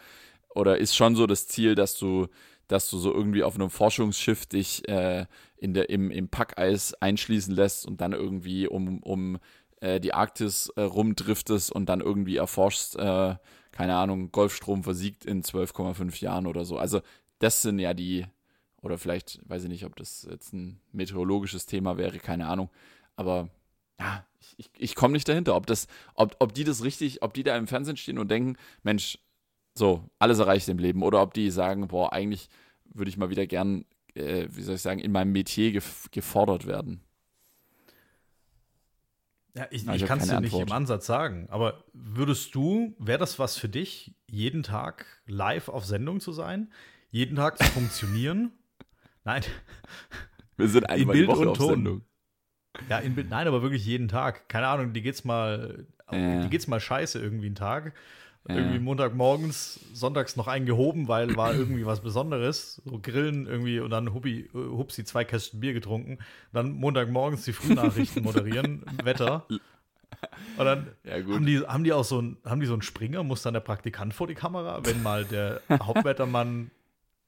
oder 0.55 0.79
ist 0.79 0.97
schon 0.97 1.17
so 1.17 1.27
das 1.27 1.47
Ziel, 1.47 1.75
dass 1.75 1.97
du, 1.97 2.29
dass 2.69 2.89
du 2.89 2.99
so 2.99 3.13
irgendwie 3.13 3.43
auf 3.43 3.57
einem 3.57 3.71
Forschungsschiff 3.71 4.47
dich 4.47 4.89
äh, 4.89 5.27
in 5.57 5.75
der, 5.75 5.91
im, 5.91 6.11
im 6.11 6.29
Packeis 6.29 6.95
einschließen 6.95 7.55
lässt 7.55 7.87
und 7.87 8.01
dann 8.01 8.13
irgendwie 8.13 8.67
um, 8.67 9.03
um 9.03 9.39
äh, 9.81 10.01
die 10.01 10.15
Arktis 10.15 10.71
äh, 10.77 10.83
rumdriftest 10.83 11.71
und 11.71 11.87
dann 11.89 12.01
irgendwie 12.01 12.37
erforschst, 12.37 12.97
äh, 12.97 13.37
keine 13.71 13.97
Ahnung, 13.97 14.33
Golfstrom 14.33 14.83
versiegt 14.85 15.25
in 15.27 15.43
12,5 15.43 16.23
Jahren 16.23 16.47
oder 16.47 16.65
so. 16.65 16.79
Also 16.79 17.03
das 17.39 17.61
sind 17.61 17.79
ja 17.79 17.93
die, 17.93 18.25
oder 18.81 18.97
vielleicht, 18.97 19.41
weiß 19.49 19.65
ich 19.65 19.69
nicht, 19.69 19.85
ob 19.85 19.97
das 19.97 20.27
jetzt 20.31 20.55
ein 20.55 20.81
meteorologisches 20.93 21.67
Thema 21.67 21.99
wäre, 21.99 22.19
keine 22.19 22.47
Ahnung. 22.47 22.71
Aber 23.17 23.51
ja, 23.99 24.25
ich, 24.57 24.71
ich 24.77 24.95
komme 24.95 25.13
nicht 25.13 25.29
dahinter, 25.29 25.55
ob 25.57 25.67
das, 25.67 25.87
ob, 26.15 26.37
ob 26.39 26.55
die 26.55 26.65
das 26.65 26.85
richtig, 26.85 27.23
ob 27.23 27.35
die 27.35 27.43
da 27.43 27.57
im 27.57 27.67
Fernsehen 27.67 27.97
stehen 27.97 28.19
und 28.19 28.31
denken, 28.31 28.57
Mensch, 28.83 29.19
so, 29.75 30.09
alles 30.19 30.39
erreicht 30.39 30.69
im 30.69 30.79
Leben, 30.79 31.03
oder 31.03 31.21
ob 31.21 31.35
die 31.35 31.51
sagen, 31.51 31.89
boah, 31.89 32.13
eigentlich 32.13 32.49
würde 32.85 33.09
ich 33.09 33.17
mal 33.17 33.31
wieder 33.31 33.47
gern, 33.47 33.85
äh, 34.15 34.47
wie 34.51 34.63
soll 34.63 34.77
ich 34.77 34.83
sagen, 34.83 35.01
in 35.01 35.13
meinem 35.13 35.33
Metier 35.33 35.73
gef 35.73 36.09
gefordert 36.11 36.67
werden. 36.67 37.01
Ja, 39.57 39.67
ich, 39.71 39.87
ich, 39.87 40.03
ich 40.03 40.07
kann 40.07 40.19
es 40.19 40.29
dir 40.29 40.41
nicht 40.41 40.55
im 40.55 40.73
Ansatz 40.73 41.07
sagen, 41.07 41.47
aber 41.49 41.85
würdest 41.93 42.55
du, 42.55 42.97
wäre 42.99 43.19
das 43.19 43.39
was 43.39 43.57
für 43.57 43.69
dich, 43.69 44.15
jeden 44.29 44.65
Tag 44.65 45.07
live 45.27 45.69
auf 45.69 45.85
Sendung 45.85 46.21
zu 46.21 46.33
sein? 46.33 46.73
Jeden 47.11 47.37
Tag 47.37 47.59
zu 47.59 47.65
funktionieren? 47.65 48.53
Nein. 49.25 49.43
Wir 50.57 50.69
sind 50.69 50.89
einmal 50.89 51.17
die 51.17 51.29
Woche 51.29 51.51
auf 51.51 51.57
Ton. 51.57 51.69
Sendung. 51.69 52.03
Ja, 52.89 52.99
in, 52.99 53.15
nein, 53.29 53.47
aber 53.47 53.63
wirklich 53.63 53.87
jeden 53.87 54.09
Tag. 54.09 54.49
Keine 54.49 54.67
Ahnung, 54.67 54.93
die 54.93 55.03
geht's 55.03 55.25
mal, 55.25 55.87
ja. 56.11 56.43
die 56.43 56.51
geht's 56.51 56.67
mal 56.67 56.81
scheiße 56.81 57.19
irgendwie 57.19 57.47
einen 57.47 57.55
Tag. 57.55 57.93
Ja. 58.49 58.57
Irgendwie 58.57 58.79
Montagmorgens, 58.79 59.81
sonntags 59.95 60.37
noch 60.37 60.49
eingehoben, 60.49 61.09
weil 61.09 61.35
war 61.35 61.55
irgendwie 61.55 61.87
was 61.87 62.01
Besonderes. 62.03 62.83
So 62.85 62.99
Grillen 63.01 63.47
irgendwie 63.47 63.81
und 63.81 63.91
dann 63.91 64.13
Huppi, 64.13 64.51
Hupsi 64.53 65.05
zwei 65.05 65.25
Kästen 65.25 65.61
Bier 65.61 65.73
getrunken. 65.73 66.19
Dann 66.53 66.73
Montagmorgens 66.73 67.45
die 67.45 67.55
Frühnachrichten 67.55 68.23
moderieren, 68.25 68.85
Wetter. 69.03 69.47
Und 70.59 70.65
dann 70.65 70.89
ja, 71.05 71.15
haben, 71.15 71.47
die, 71.47 71.61
haben 71.61 71.85
die 71.85 71.93
auch 71.93 72.05
so 72.05 72.21
ein, 72.21 72.37
haben 72.45 72.61
die 72.61 72.67
so 72.67 72.75
einen 72.75 72.83
Springer, 72.83 73.23
muss 73.23 73.43
dann 73.43 73.55
der 73.55 73.61
Praktikant 73.61 74.13
vor 74.13 74.27
die 74.27 74.35
Kamera, 74.35 74.85
wenn 74.85 75.03
mal 75.03 75.25
der 75.25 75.63
Hauptwettermann 75.71 76.71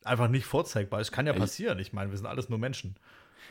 einfach 0.04 0.28
nicht 0.28 0.44
vorzeigbar 0.44 1.00
ist. 1.00 1.12
Kann 1.12 1.26
ja 1.26 1.32
passieren. 1.32 1.78
Ich 1.78 1.92
meine, 1.92 2.10
wir 2.10 2.18
sind 2.18 2.26
alles 2.26 2.48
nur 2.48 2.58
Menschen. 2.58 2.96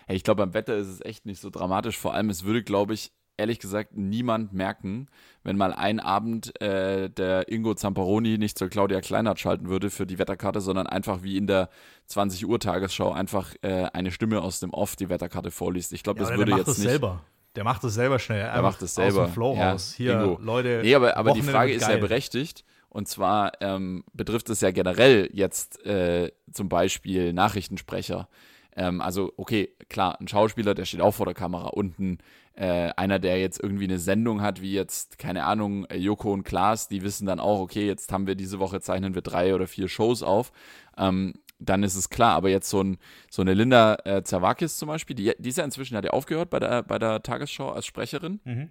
Hey, 0.08 0.16
ich 0.16 0.24
glaube, 0.24 0.44
beim 0.44 0.54
Wetter 0.54 0.76
ist 0.76 0.88
es 0.88 1.02
echt 1.02 1.26
nicht 1.26 1.42
so 1.42 1.50
dramatisch. 1.50 1.98
Vor 1.98 2.14
allem, 2.14 2.30
es 2.30 2.44
würde, 2.44 2.64
glaube 2.64 2.94
ich, 2.94 3.12
ehrlich 3.38 3.60
gesagt 3.60 3.96
niemand 3.96 4.54
merken, 4.54 5.08
wenn 5.44 5.58
mal 5.58 5.74
ein 5.74 6.00
Abend 6.00 6.60
äh, 6.62 7.10
der 7.10 7.52
Ingo 7.52 7.74
Zamperoni 7.74 8.38
nicht 8.38 8.58
zur 8.58 8.70
Claudia 8.70 9.02
Kleinert 9.02 9.40
schalten 9.40 9.68
würde 9.68 9.90
für 9.90 10.06
die 10.06 10.20
Wetterkarte, 10.20 10.62
sondern 10.62 10.88
einfach 10.88 11.24
wie 11.24 11.38
in 11.38 11.48
der 11.48 11.70
20 12.08 12.46
Uhr 12.46 12.60
Tagesschau 12.60 13.12
einfach 13.12 13.54
äh, 13.62 13.88
eine 13.94 14.12
Stimme 14.12 14.42
aus 14.42 14.60
dem 14.60 14.74
Off 14.74 14.96
die 14.96 15.10
Wetterkarte 15.10 15.52
vorliest. 15.52 15.94
Ich 15.94 16.04
glaube, 16.04 16.20
ja, 16.20 16.28
das 16.28 16.38
würde 16.38 16.52
der 16.52 16.58
macht 16.58 16.68
jetzt 16.68 16.78
nicht. 16.78 16.88
Selber. 16.88 17.22
Der 17.56 17.64
macht 17.64 17.84
es 17.86 17.94
selber 17.94 18.20
schnell. 18.20 18.44
Der 18.44 18.62
macht 18.62 18.82
es 18.82 18.96
selber. 18.96 19.24
Aus 19.24 19.30
dem 19.30 19.34
Flow 19.34 19.56
ja, 19.56 19.72
raus. 19.72 19.94
Hier, 19.96 20.14
Ingo. 20.20 20.40
Leute. 20.42 20.82
Nee, 20.84 20.94
aber, 20.94 21.16
aber 21.16 21.32
die 21.32 21.42
Frage 21.42 21.74
ist 21.74 21.88
ja 21.88 21.98
berechtigt. 21.98 22.66
Und 22.90 23.10
zwar 23.10 23.52
ähm, 23.62 24.06
betrifft 24.14 24.50
es 24.50 24.62
ja 24.62 24.72
generell 24.72 25.30
jetzt 25.34 25.86
äh, 25.86 26.32
zum 26.54 26.70
Beispiel 26.70 27.34
Nachrichtensprecher. 27.34 28.30
Ähm, 28.76 29.02
also, 29.02 29.34
okay, 29.38 29.70
klar, 29.90 30.20
ein 30.20 30.28
Schauspieler, 30.28 30.74
der 30.74 30.86
steht 30.86 31.02
auch 31.02 31.14
vor 31.14 31.26
der 31.26 31.36
Kamera 31.36 31.68
und 31.68 32.00
ein, 32.00 32.18
äh, 32.56 32.92
einer, 32.96 33.20
der 33.20 33.40
jetzt 33.40 33.62
irgendwie 33.62 33.86
eine 33.86 34.00
Sendung 34.00 34.42
hat, 34.42 34.62
wie 34.62 34.74
jetzt, 34.74 35.18
keine 35.18 35.46
Ahnung, 35.46 35.86
äh, 35.86 35.98
Joko 35.98 36.32
und 36.32 36.44
Klaas, 36.44 36.88
die 36.88 37.02
wissen 37.02 37.26
dann 37.26 37.40
auch, 37.40 37.60
okay, 37.60 37.88
jetzt 37.88 38.12
haben 38.12 38.28
wir 38.28 38.36
diese 38.36 38.60
Woche, 38.60 38.82
zeichnen 38.82 39.16
wir 39.16 39.22
drei 39.22 39.56
oder 39.56 39.68
vier 39.68 39.88
Shows 39.88 40.24
auf. 40.24 40.52
Ähm, 40.98 41.34
dann 41.60 41.84
ist 41.84 41.96
es 41.96 42.10
klar. 42.10 42.36
Aber 42.36 42.50
jetzt 42.50 42.70
so, 42.70 42.82
ein, 42.82 42.98
so 43.30 43.42
eine 43.42 43.54
Linda 43.54 43.98
äh, 44.04 44.24
Zerwakis 44.24 44.78
zum 44.78 44.88
Beispiel, 44.88 45.16
die, 45.16 45.34
die 45.38 45.50
ist 45.50 45.58
ja 45.58 45.64
inzwischen, 45.64 45.96
hat 45.96 46.06
ja 46.06 46.12
aufgehört 46.12 46.50
bei 46.50 46.60
der, 46.60 46.84
bei 46.84 47.00
der 47.00 47.24
Tagesschau 47.24 47.72
als 47.72 47.86
Sprecherin. 47.86 48.40
Mhm. 48.44 48.70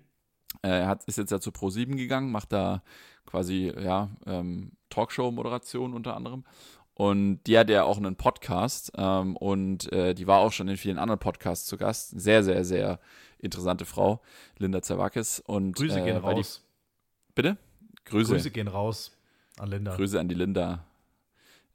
Äh, 0.63 0.85
hat, 0.85 1.05
ist 1.05 1.19
jetzt 1.19 1.33
ja 1.33 1.41
zu 1.41 1.51
Pro7 1.51 1.97
gegangen, 1.97 2.31
macht 2.31 2.53
da 2.53 2.83
quasi, 3.27 3.73
ja, 3.77 4.11
ähm, 4.27 4.73
Talkshow-Moderation 4.91 5.95
unter 5.95 6.15
anderem. 6.17 6.45
Und 6.95 7.43
die 7.45 7.59
hat 7.59 7.71
ja 7.71 7.83
auch 7.83 7.97
einen 7.97 8.15
Podcast 8.15 8.93
ähm, 8.97 9.37
und 9.37 9.93
äh, 9.93 10.15
die 10.15 10.29
war 10.29 10.39
auch 10.39 10.53
schon 10.53 10.69
in 10.69 10.77
vielen 10.77 10.99
anderen 10.99 11.19
Podcasts 11.19 11.67
zu 11.67 11.77
Gast. 11.77 12.19
Sehr, 12.21 12.45
sehr, 12.45 12.65
sehr 12.65 13.01
interessante 13.39 13.85
Frau, 13.85 14.23
Linda 14.59 14.81
Zerwakis. 14.81 15.41
Und, 15.41 15.75
Grüße 15.75 16.01
äh, 16.01 16.05
gehen 16.05 16.17
raus. 16.19 16.63
Die, 16.65 17.33
bitte? 17.35 17.57
Grüße. 18.05 18.33
Grüße 18.33 18.51
gehen 18.53 18.69
raus 18.69 19.17
an 19.59 19.71
Linda. 19.71 19.97
Grüße 19.97 20.21
an 20.21 20.29
die 20.29 20.37
Linda. 20.37 20.85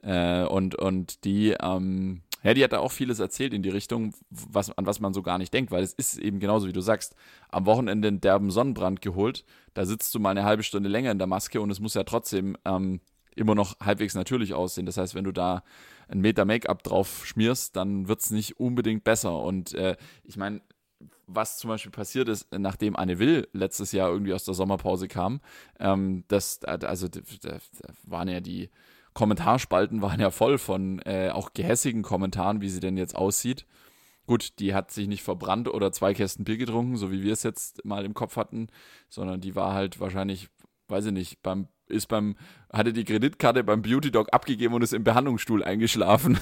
Äh, 0.01 0.45
und, 0.45 0.75
und 0.75 1.25
die, 1.25 1.53
ähm, 1.61 2.21
ja, 2.43 2.53
die 2.53 2.63
hat 2.63 2.71
da 2.71 2.79
auch 2.79 2.91
vieles 2.93 3.19
erzählt 3.19 3.53
in 3.53 3.61
die 3.61 3.69
Richtung, 3.69 4.13
was, 4.29 4.69
an 4.71 4.85
was 4.85 5.01
man 5.01 5.13
so 5.13 5.21
gar 5.21 5.37
nicht 5.37 5.53
denkt, 5.53 5.71
weil 5.71 5.83
es 5.83 5.93
ist 5.93 6.17
eben 6.17 6.39
genauso, 6.39 6.67
wie 6.67 6.73
du 6.73 6.81
sagst, 6.81 7.15
am 7.49 7.65
Wochenende 7.65 8.07
einen 8.07 8.21
derben 8.21 8.51
Sonnenbrand 8.51 9.01
geholt, 9.01 9.43
da 9.73 9.85
sitzt 9.85 10.15
du 10.15 10.19
mal 10.19 10.29
eine 10.29 10.45
halbe 10.45 10.63
Stunde 10.63 10.87
länger 10.87 11.11
in 11.11 11.17
der 11.17 11.27
Maske 11.27 11.59
und 11.59 11.69
es 11.69 11.81
muss 11.81 11.95
ja 11.95 12.03
trotzdem 12.03 12.55
ähm, 12.63 13.01
immer 13.39 13.55
noch 13.55 13.79
halbwegs 13.79 14.15
natürlich 14.15 14.53
aussehen. 14.53 14.85
Das 14.85 14.97
heißt, 14.97 15.15
wenn 15.15 15.23
du 15.23 15.31
da 15.31 15.63
einen 16.07 16.21
Meter 16.21 16.45
Make-up 16.45 16.83
drauf 16.83 17.25
schmierst, 17.25 17.75
dann 17.75 18.07
wird 18.07 18.21
es 18.21 18.31
nicht 18.31 18.59
unbedingt 18.59 19.03
besser. 19.03 19.37
Und 19.39 19.73
äh, 19.73 19.95
ich 20.23 20.37
meine, 20.37 20.61
was 21.27 21.57
zum 21.57 21.69
Beispiel 21.69 21.91
passiert 21.91 22.27
ist, 22.27 22.47
nachdem 22.51 22.95
Anne 22.95 23.19
Will 23.19 23.47
letztes 23.53 23.91
Jahr 23.91 24.09
irgendwie 24.09 24.33
aus 24.33 24.45
der 24.45 24.53
Sommerpause 24.53 25.07
kam, 25.07 25.41
ähm, 25.79 26.23
das, 26.27 26.63
also 26.63 27.07
da, 27.07 27.21
da 27.41 27.57
waren 28.03 28.27
ja 28.27 28.41
die 28.41 28.69
Kommentarspalten 29.13 30.01
waren 30.01 30.19
ja 30.19 30.31
voll 30.31 30.57
von 30.57 30.99
äh, 30.99 31.31
auch 31.33 31.53
gehässigen 31.53 32.03
Kommentaren, 32.03 32.61
wie 32.61 32.69
sie 32.69 32.79
denn 32.79 32.97
jetzt 32.97 33.15
aussieht. 33.15 33.65
Gut, 34.27 34.59
die 34.59 34.73
hat 34.75 34.91
sich 34.91 35.07
nicht 35.07 35.23
verbrannt 35.23 35.67
oder 35.67 35.91
zwei 35.91 36.13
Kästen 36.13 36.45
Bier 36.45 36.57
getrunken, 36.57 36.97
so 36.97 37.11
wie 37.11 37.23
wir 37.23 37.33
es 37.33 37.43
jetzt 37.43 37.83
mal 37.83 38.05
im 38.05 38.13
Kopf 38.13 38.37
hatten, 38.37 38.67
sondern 39.09 39.41
die 39.41 39.55
war 39.55 39.73
halt 39.73 39.99
wahrscheinlich, 39.99 40.49
weiß 40.89 41.05
ich 41.07 41.11
nicht, 41.11 41.41
beim 41.43 41.67
ist 41.87 42.07
beim 42.07 42.35
hatte 42.71 42.93
die 42.93 43.03
Kreditkarte 43.03 43.63
beim 43.63 43.81
Beauty 43.81 44.11
Dog 44.11 44.27
abgegeben 44.31 44.73
und 44.75 44.83
ist 44.83 44.93
im 44.93 45.03
Behandlungsstuhl 45.03 45.63
eingeschlafen. 45.63 46.39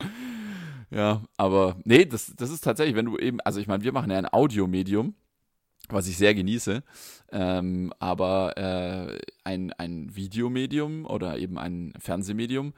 ja, 0.90 1.22
aber 1.36 1.76
nee, 1.84 2.04
das, 2.04 2.34
das 2.36 2.50
ist 2.50 2.64
tatsächlich, 2.64 2.96
wenn 2.96 3.06
du 3.06 3.16
eben, 3.16 3.40
also 3.42 3.60
ich 3.60 3.68
meine, 3.68 3.84
wir 3.84 3.92
machen 3.92 4.10
ja 4.10 4.18
ein 4.18 4.32
Audiomedium 4.32 5.14
was 5.88 6.08
ich 6.08 6.16
sehr 6.16 6.34
genieße. 6.34 6.82
Ähm, 7.32 7.92
aber 7.98 8.56
äh, 8.56 9.18
ein, 9.44 9.72
ein 9.72 10.14
Videomedium 10.14 11.06
oder 11.06 11.38
eben 11.38 11.58
ein 11.58 11.92
Fernsehmedium, 11.98 12.74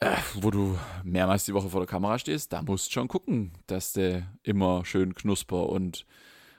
äh, 0.00 0.16
wo 0.34 0.50
du 0.50 0.78
mehrmals 1.02 1.44
die 1.44 1.54
Woche 1.54 1.70
vor 1.70 1.80
der 1.80 1.88
Kamera 1.88 2.18
stehst, 2.18 2.52
da 2.52 2.62
musst 2.62 2.88
du 2.88 2.92
schon 2.92 3.08
gucken, 3.08 3.52
dass 3.66 3.92
der 3.92 4.28
immer 4.42 4.84
schön 4.84 5.14
knusper 5.14 5.68
und 5.68 6.06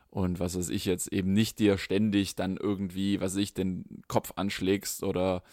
und 0.09 0.39
was 0.39 0.57
weiß 0.57 0.69
ich 0.69 0.85
jetzt 0.85 1.11
eben 1.13 1.33
nicht 1.33 1.59
dir 1.59 1.77
ständig 1.77 2.35
dann 2.35 2.57
irgendwie, 2.57 3.21
was 3.21 3.33
weiß 3.33 3.41
ich, 3.41 3.53
den 3.53 3.85
Kopf 4.07 4.33
anschlägst 4.35 5.03
oder 5.03 5.43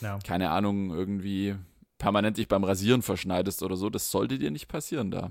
ja. 0.00 0.18
keine 0.26 0.50
Ahnung, 0.50 0.90
irgendwie 0.90 1.56
permanent 1.98 2.38
dich 2.38 2.48
beim 2.48 2.64
Rasieren 2.64 3.02
verschneidest 3.02 3.62
oder 3.62 3.76
so, 3.76 3.90
das 3.90 4.10
sollte 4.10 4.38
dir 4.38 4.50
nicht 4.50 4.68
passieren 4.68 5.10
da. 5.10 5.30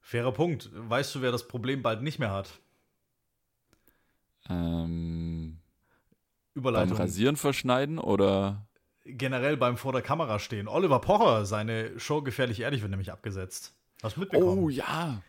Fairer 0.00 0.32
Punkt. 0.32 0.70
Weißt 0.72 1.14
du, 1.14 1.22
wer 1.22 1.32
das 1.32 1.46
Problem 1.46 1.82
bald 1.82 2.02
nicht 2.02 2.18
mehr 2.18 2.32
hat? 2.32 2.60
Ähm, 4.48 5.58
Überleitung. 6.54 6.96
Beim 6.96 7.02
Rasieren 7.02 7.36
verschneiden 7.36 7.98
oder? 7.98 8.66
Generell 9.04 9.56
beim 9.56 9.76
vor 9.76 9.92
der 9.92 10.02
Kamera 10.02 10.38
stehen. 10.38 10.68
Oliver 10.68 11.00
Pocher, 11.00 11.44
seine 11.44 11.98
Show 11.98 12.22
Gefährlich 12.22 12.60
Ehrlich 12.60 12.82
wird 12.82 12.90
nämlich 12.90 13.12
abgesetzt. 13.12 13.74
Hast 14.02 14.16
du 14.16 14.20
mitbekommen? 14.20 14.64
Oh 14.64 14.68
ja. 14.68 15.22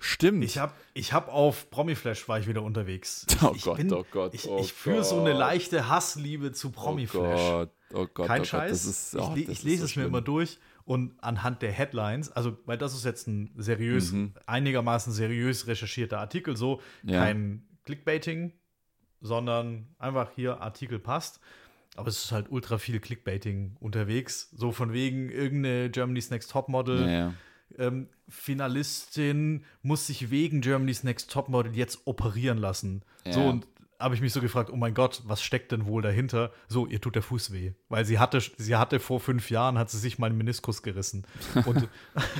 Stimmt. 0.00 0.44
Ich 0.44 0.58
habe 0.58 0.72
ich 0.94 1.12
hab 1.12 1.28
auf 1.28 1.70
Promiflash 1.70 2.28
war 2.28 2.38
ich 2.38 2.46
wieder 2.46 2.62
unterwegs. 2.62 3.26
Oh 3.42 3.52
ich 3.54 3.62
Gott, 3.62 3.76
bin, 3.76 3.92
oh 3.92 4.04
Gott, 4.10 4.34
ich, 4.34 4.48
oh 4.48 4.58
ich 4.60 4.72
führe 4.72 5.04
so 5.04 5.20
eine 5.20 5.32
leichte 5.32 5.88
Hassliebe 5.88 6.52
zu 6.52 6.70
Promiflash. 6.70 7.40
Oh 7.40 7.58
Gott, 7.58 7.70
oh 7.94 8.06
Gott, 8.12 8.26
Kein 8.26 8.42
oh 8.42 8.44
Scheiß. 8.44 8.82
Gott, 8.82 8.90
ist, 8.90 9.16
oh, 9.16 9.32
ich, 9.36 9.48
ich 9.48 9.62
lese 9.62 9.80
so 9.80 9.84
es 9.86 9.96
mir 9.96 10.04
immer 10.04 10.20
durch 10.20 10.58
und 10.84 11.22
anhand 11.22 11.62
der 11.62 11.70
Headlines, 11.70 12.32
also 12.32 12.56
weil 12.64 12.78
das 12.78 12.94
ist 12.94 13.04
jetzt 13.04 13.26
ein 13.28 13.52
seriös, 13.56 14.12
mhm. 14.12 14.32
einigermaßen 14.46 15.12
seriös 15.12 15.66
recherchierter 15.66 16.18
Artikel, 16.18 16.56
so 16.56 16.80
ja. 17.02 17.20
kein 17.20 17.68
Clickbaiting, 17.84 18.52
sondern 19.20 19.94
einfach 19.98 20.30
hier 20.34 20.60
Artikel 20.60 20.98
passt. 20.98 21.40
Aber 21.96 22.08
es 22.08 22.24
ist 22.24 22.32
halt 22.32 22.50
ultra 22.50 22.78
viel 22.78 23.00
Clickbaiting 23.00 23.76
unterwegs. 23.80 24.50
So 24.52 24.70
von 24.70 24.92
wegen 24.92 25.30
irgendeine 25.30 25.90
Germany's 25.90 26.30
Next 26.30 26.50
Topmodel. 26.50 27.00
Ja, 27.00 27.08
ja. 27.08 27.34
Ähm, 27.78 28.08
Finalistin 28.28 29.64
muss 29.82 30.06
sich 30.06 30.30
wegen 30.30 30.60
Germany's 30.60 31.04
Next 31.04 31.30
Topmodel 31.30 31.76
jetzt 31.76 32.06
operieren 32.06 32.58
lassen. 32.58 33.02
Ja. 33.24 33.32
So 33.32 33.40
und 33.48 33.66
habe 33.98 34.14
ich 34.14 34.20
mich 34.20 34.32
so 34.32 34.40
gefragt, 34.40 34.70
oh 34.72 34.76
mein 34.76 34.94
Gott, 34.94 35.22
was 35.24 35.42
steckt 35.42 35.72
denn 35.72 35.86
wohl 35.86 36.02
dahinter? 36.02 36.52
So, 36.68 36.86
ihr 36.86 37.00
tut 37.00 37.16
der 37.16 37.22
Fuß 37.22 37.52
weh. 37.52 37.72
Weil 37.88 38.04
sie 38.04 38.18
hatte, 38.18 38.40
sie 38.40 38.76
hatte 38.76 39.00
vor 39.00 39.20
fünf 39.20 39.50
Jahren, 39.50 39.76
hat 39.78 39.90
sie 39.90 39.98
sich 39.98 40.18
mal 40.18 40.26
einen 40.26 40.38
Meniskus 40.38 40.82
gerissen. 40.82 41.26
Und 41.66 41.88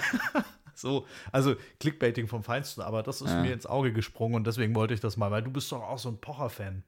so, 0.74 1.06
also 1.32 1.56
Clickbaiting 1.80 2.28
vom 2.28 2.44
Feinsten, 2.44 2.82
aber 2.82 3.02
das 3.02 3.20
ist 3.20 3.30
ja. 3.30 3.42
mir 3.42 3.52
ins 3.52 3.66
Auge 3.66 3.92
gesprungen 3.92 4.36
und 4.36 4.46
deswegen 4.46 4.74
wollte 4.74 4.94
ich 4.94 5.00
das 5.00 5.16
mal, 5.16 5.30
weil 5.30 5.42
du 5.42 5.50
bist 5.50 5.72
doch 5.72 5.82
auch 5.82 5.98
so 5.98 6.08
ein 6.08 6.20
Pocher-Fan. 6.20 6.84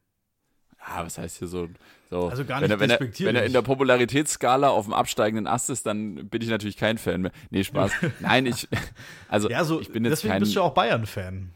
Ja, 0.86 1.04
was 1.04 1.18
heißt 1.18 1.38
hier 1.38 1.48
so? 1.48 1.68
so 2.08 2.28
also 2.28 2.44
gar 2.44 2.60
nicht 2.60 2.70
wenn, 2.70 2.90
er, 2.90 3.00
wenn, 3.00 3.08
er, 3.08 3.26
wenn 3.26 3.36
er 3.36 3.44
in 3.44 3.52
der 3.52 3.62
Popularitätsskala 3.62 4.68
auf 4.68 4.86
dem 4.86 4.94
absteigenden 4.94 5.46
Ast 5.46 5.70
ist, 5.70 5.86
dann 5.86 6.28
bin 6.28 6.42
ich 6.42 6.48
natürlich 6.48 6.76
kein 6.76 6.98
Fan 6.98 7.22
mehr. 7.22 7.32
Nee, 7.50 7.64
Spaß. 7.64 7.92
Nein, 8.20 8.46
ich, 8.46 8.68
also 9.28 9.50
ja, 9.50 9.64
so, 9.64 9.80
ich 9.80 9.92
bin 9.92 10.04
jetzt 10.04 10.12
deswegen 10.12 10.32
kein, 10.32 10.40
bist 10.40 10.56
du 10.56 10.62
auch 10.62 10.74
Bayern-Fan. 10.74 11.50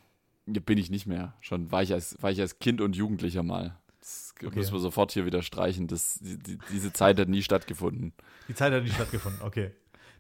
Bin 0.47 0.79
ich 0.79 0.91
nicht 0.91 1.07
mehr. 1.07 1.35
Schon 1.41 1.73
war 1.73 1.83
ich 1.83 1.93
als, 1.93 2.23
war 2.23 2.31
ich 2.31 2.41
als 2.41 2.59
Kind 2.59 2.81
und 2.81 2.95
Jugendlicher 2.97 3.43
mal. 3.43 3.79
Das 4.01 4.35
okay. 4.45 4.55
müssen 4.55 4.75
wir 4.75 4.81
sofort 4.81 5.13
hier 5.13 5.25
wieder 5.25 5.43
streichen. 5.43 5.87
Das, 5.87 6.19
die, 6.21 6.59
diese 6.71 6.93
Zeit 6.93 7.19
hat 7.19 7.29
nie 7.29 7.43
stattgefunden. 7.43 8.13
Die 8.49 8.55
Zeit 8.55 8.73
hat 8.73 8.85
nie 8.85 8.91
stattgefunden, 8.91 9.41
okay. 9.43 9.71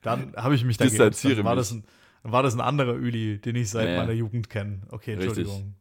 Dann 0.01 0.35
habe 0.37 0.55
ich 0.55 0.65
mich 0.65 0.77
da 0.77 0.85
Distanziere 0.85 1.37
dann 1.37 1.45
war, 1.45 1.57
das 1.57 1.71
ein, 1.71 1.85
war 2.23 2.43
das 2.43 2.55
ein 2.55 2.61
anderer 2.61 2.95
Üli, 2.95 3.39
den 3.39 3.57
ich 3.57 3.71
seit 3.71 3.89
ja. 3.89 3.97
meiner 3.97 4.13
Jugend 4.13 4.51
kenne. 4.51 4.83
Okay, 4.91 5.13
Entschuldigung. 5.13 5.75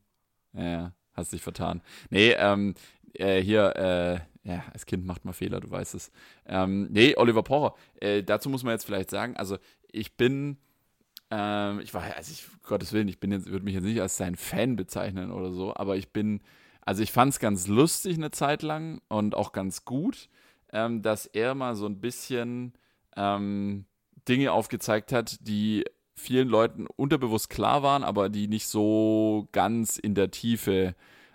Richtig. 0.54 0.72
Ja, 0.72 0.94
hast 1.14 1.34
dich 1.34 1.42
vertan. 1.42 1.82
Nee, 2.10 2.32
ähm, 2.38 2.76
äh, 3.14 3.42
hier, 3.42 3.76
äh, 3.76 4.50
ja, 4.50 4.64
als 4.74 4.86
Kind 4.86 5.06
macht 5.06 5.26
man 5.26 5.34
Fehler, 5.34 5.60
du 5.60 5.70
weißt 5.72 5.96
es. 5.96 6.12
Ähm, 6.46 6.88
nee, 6.92 7.16
Oliver 7.16 7.44
Pocher, 7.44 7.76
äh, 8.00 8.24
dazu 8.24 8.50
muss 8.50 8.64
man 8.64 8.74
jetzt 8.74 8.86
vielleicht 8.86 9.10
sagen, 9.10 9.38
also 9.38 9.58
ich 9.92 10.18
bin 10.18 10.58
ähm, 11.36 11.80
ich 11.80 11.94
war, 11.96 12.04
also 12.16 12.32
ich, 12.32 12.46
Gottes 12.62 12.94
Willen, 12.94 13.08
ich 13.08 13.20
bin 13.20 13.32
jetzt, 13.32 13.50
würde 13.50 13.66
mich 13.66 13.74
jetzt 13.74 13.86
nicht 13.86 14.02
als 14.02 14.18
sein 14.18 14.36
Fan 14.36 14.76
bezeichnen 14.76 15.32
oder 15.32 15.52
so, 15.52 15.76
aber 15.76 15.96
ich 15.96 16.10
bin, 16.10 16.42
also 16.82 17.02
ich 17.02 17.12
fand 17.12 17.34
es 17.34 17.40
ganz 17.40 17.68
lustig 17.68 18.18
eine 18.18 18.30
Zeit 18.30 18.62
lang 18.62 19.02
und 19.08 19.34
auch 19.34 19.52
ganz 19.52 19.84
gut, 19.84 20.30
ähm, 20.72 21.02
dass 21.02 21.26
er 21.26 21.56
mal 21.56 21.76
so 21.76 21.88
ein 21.88 22.00
bisschen 22.00 22.74
ähm, 23.16 23.86
Dinge 24.28 24.52
aufgezeigt 24.52 25.12
hat, 25.12 25.38
die 25.42 25.86
vielen 26.16 26.50
Leuten 26.50 26.86
unterbewusst 26.86 27.50
klar 27.50 27.82
waren, 27.82 28.04
aber 28.04 28.30
die 28.30 28.48
nicht 28.48 28.68
so 28.68 29.48
ganz 29.54 29.98
in 29.98 30.14
der 30.14 30.30
Tiefe 30.30 30.94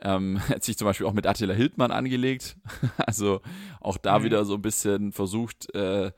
ähm, 0.00 0.40
hat 0.48 0.62
sich 0.62 0.78
zum 0.78 0.86
Beispiel 0.86 1.06
auch 1.06 1.12
mit 1.12 1.26
Attila 1.26 1.54
Hildmann 1.54 1.90
angelegt. 1.90 2.56
also 2.98 3.40
auch 3.80 3.96
da 3.96 4.20
mhm. 4.20 4.24
wieder 4.24 4.44
so 4.44 4.54
ein 4.54 4.62
bisschen 4.62 5.12
versucht, 5.12 5.74
äh, 5.74 6.12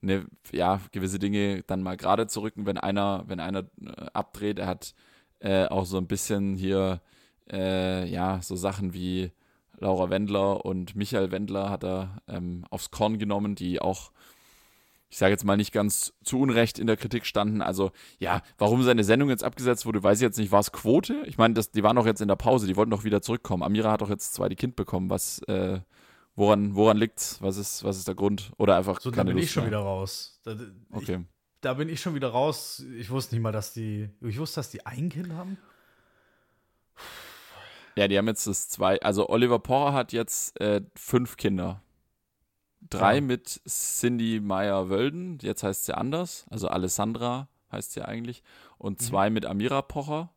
ne, 0.00 0.26
ja, 0.52 0.80
gewisse 0.92 1.18
Dinge 1.18 1.62
dann 1.66 1.82
mal 1.82 1.96
gerade 1.96 2.26
zu 2.26 2.40
rücken, 2.40 2.66
wenn 2.66 2.78
einer, 2.78 3.24
wenn 3.26 3.40
einer 3.40 3.64
äh, 3.84 4.06
abdreht. 4.12 4.58
Er 4.58 4.66
hat 4.66 4.94
äh, 5.40 5.66
auch 5.66 5.86
so 5.86 5.98
ein 5.98 6.06
bisschen 6.06 6.56
hier, 6.56 7.00
äh, 7.50 8.08
ja, 8.08 8.40
so 8.42 8.56
Sachen 8.56 8.92
wie 8.94 9.32
Laura 9.78 10.10
Wendler 10.10 10.64
und 10.64 10.94
Michael 10.94 11.30
Wendler 11.30 11.70
hat 11.70 11.84
er 11.84 12.22
ähm, 12.28 12.64
aufs 12.70 12.90
Korn 12.90 13.18
genommen, 13.18 13.54
die 13.54 13.80
auch, 13.80 14.12
ich 15.08 15.16
sage 15.16 15.32
jetzt 15.32 15.44
mal 15.44 15.56
nicht 15.56 15.72
ganz 15.72 16.12
zu 16.22 16.38
Unrecht 16.38 16.78
in 16.78 16.86
der 16.86 16.98
Kritik 16.98 17.24
standen. 17.24 17.62
Also 17.62 17.90
ja, 18.18 18.42
warum 18.58 18.82
seine 18.82 19.04
Sendung 19.04 19.30
jetzt 19.30 19.42
abgesetzt 19.42 19.86
wurde, 19.86 20.02
weiß 20.02 20.18
ich 20.18 20.22
jetzt 20.22 20.38
nicht. 20.38 20.52
War 20.52 20.60
es 20.60 20.72
Quote? 20.72 21.22
Ich 21.26 21.38
meine, 21.38 21.54
die 21.54 21.82
waren 21.82 21.96
doch 21.96 22.06
jetzt 22.06 22.20
in 22.20 22.28
der 22.28 22.36
Pause, 22.36 22.66
die 22.66 22.76
wollten 22.76 22.90
doch 22.90 23.04
wieder 23.04 23.22
zurückkommen. 23.22 23.62
Amira 23.62 23.90
hat 23.90 24.02
doch 24.02 24.10
jetzt 24.10 24.34
zwei 24.34 24.48
die 24.48 24.56
Kind 24.56 24.76
bekommen. 24.76 25.08
Was, 25.08 25.40
äh, 25.44 25.80
Woran, 26.36 26.74
woran 26.74 26.96
liegt's? 26.96 27.40
Was 27.42 27.56
ist, 27.56 27.84
was 27.84 27.98
ist 27.98 28.08
der 28.08 28.14
Grund? 28.14 28.52
Oder 28.56 28.76
einfach 28.76 29.00
so, 29.00 29.10
da 29.10 29.22
bin 29.24 29.36
Lust 29.36 29.44
ich 29.44 29.52
schon 29.52 29.64
mehr. 29.64 29.72
wieder 29.72 29.80
raus. 29.80 30.40
Da, 30.44 30.56
okay. 30.92 31.20
Ich, 31.20 31.26
da 31.60 31.74
bin 31.74 31.88
ich 31.88 32.00
schon 32.00 32.14
wieder 32.14 32.28
raus. 32.28 32.84
Ich 32.96 33.10
wusste 33.10 33.34
nicht 33.34 33.42
mal, 33.42 33.52
dass 33.52 33.72
die. 33.72 34.08
Ich 34.20 34.38
wusste, 34.38 34.60
dass 34.60 34.70
die 34.70 34.86
ein 34.86 35.08
Kind 35.10 35.32
haben. 35.32 35.58
Ja, 37.96 38.08
die 38.08 38.16
haben 38.16 38.28
jetzt 38.28 38.46
das 38.46 38.68
zwei. 38.68 39.00
Also 39.02 39.28
Oliver 39.28 39.58
Porrer 39.58 39.92
hat 39.92 40.12
jetzt 40.12 40.58
äh, 40.60 40.80
fünf 40.94 41.36
Kinder. 41.36 41.82
Drei 42.88 43.16
ja. 43.16 43.20
mit 43.20 43.60
Cindy 43.68 44.40
Meyer-Wölden, 44.40 45.38
jetzt 45.42 45.62
heißt 45.62 45.84
sie 45.84 45.94
anders. 45.94 46.46
Also 46.48 46.68
Alessandra 46.68 47.48
heißt 47.70 47.92
sie 47.92 48.02
eigentlich. 48.02 48.42
Und 48.78 49.00
mhm. 49.00 49.04
zwei 49.04 49.28
mhm. 49.28 49.34
mit 49.34 49.46
Amira 49.46 49.82
Pocher. 49.82 50.30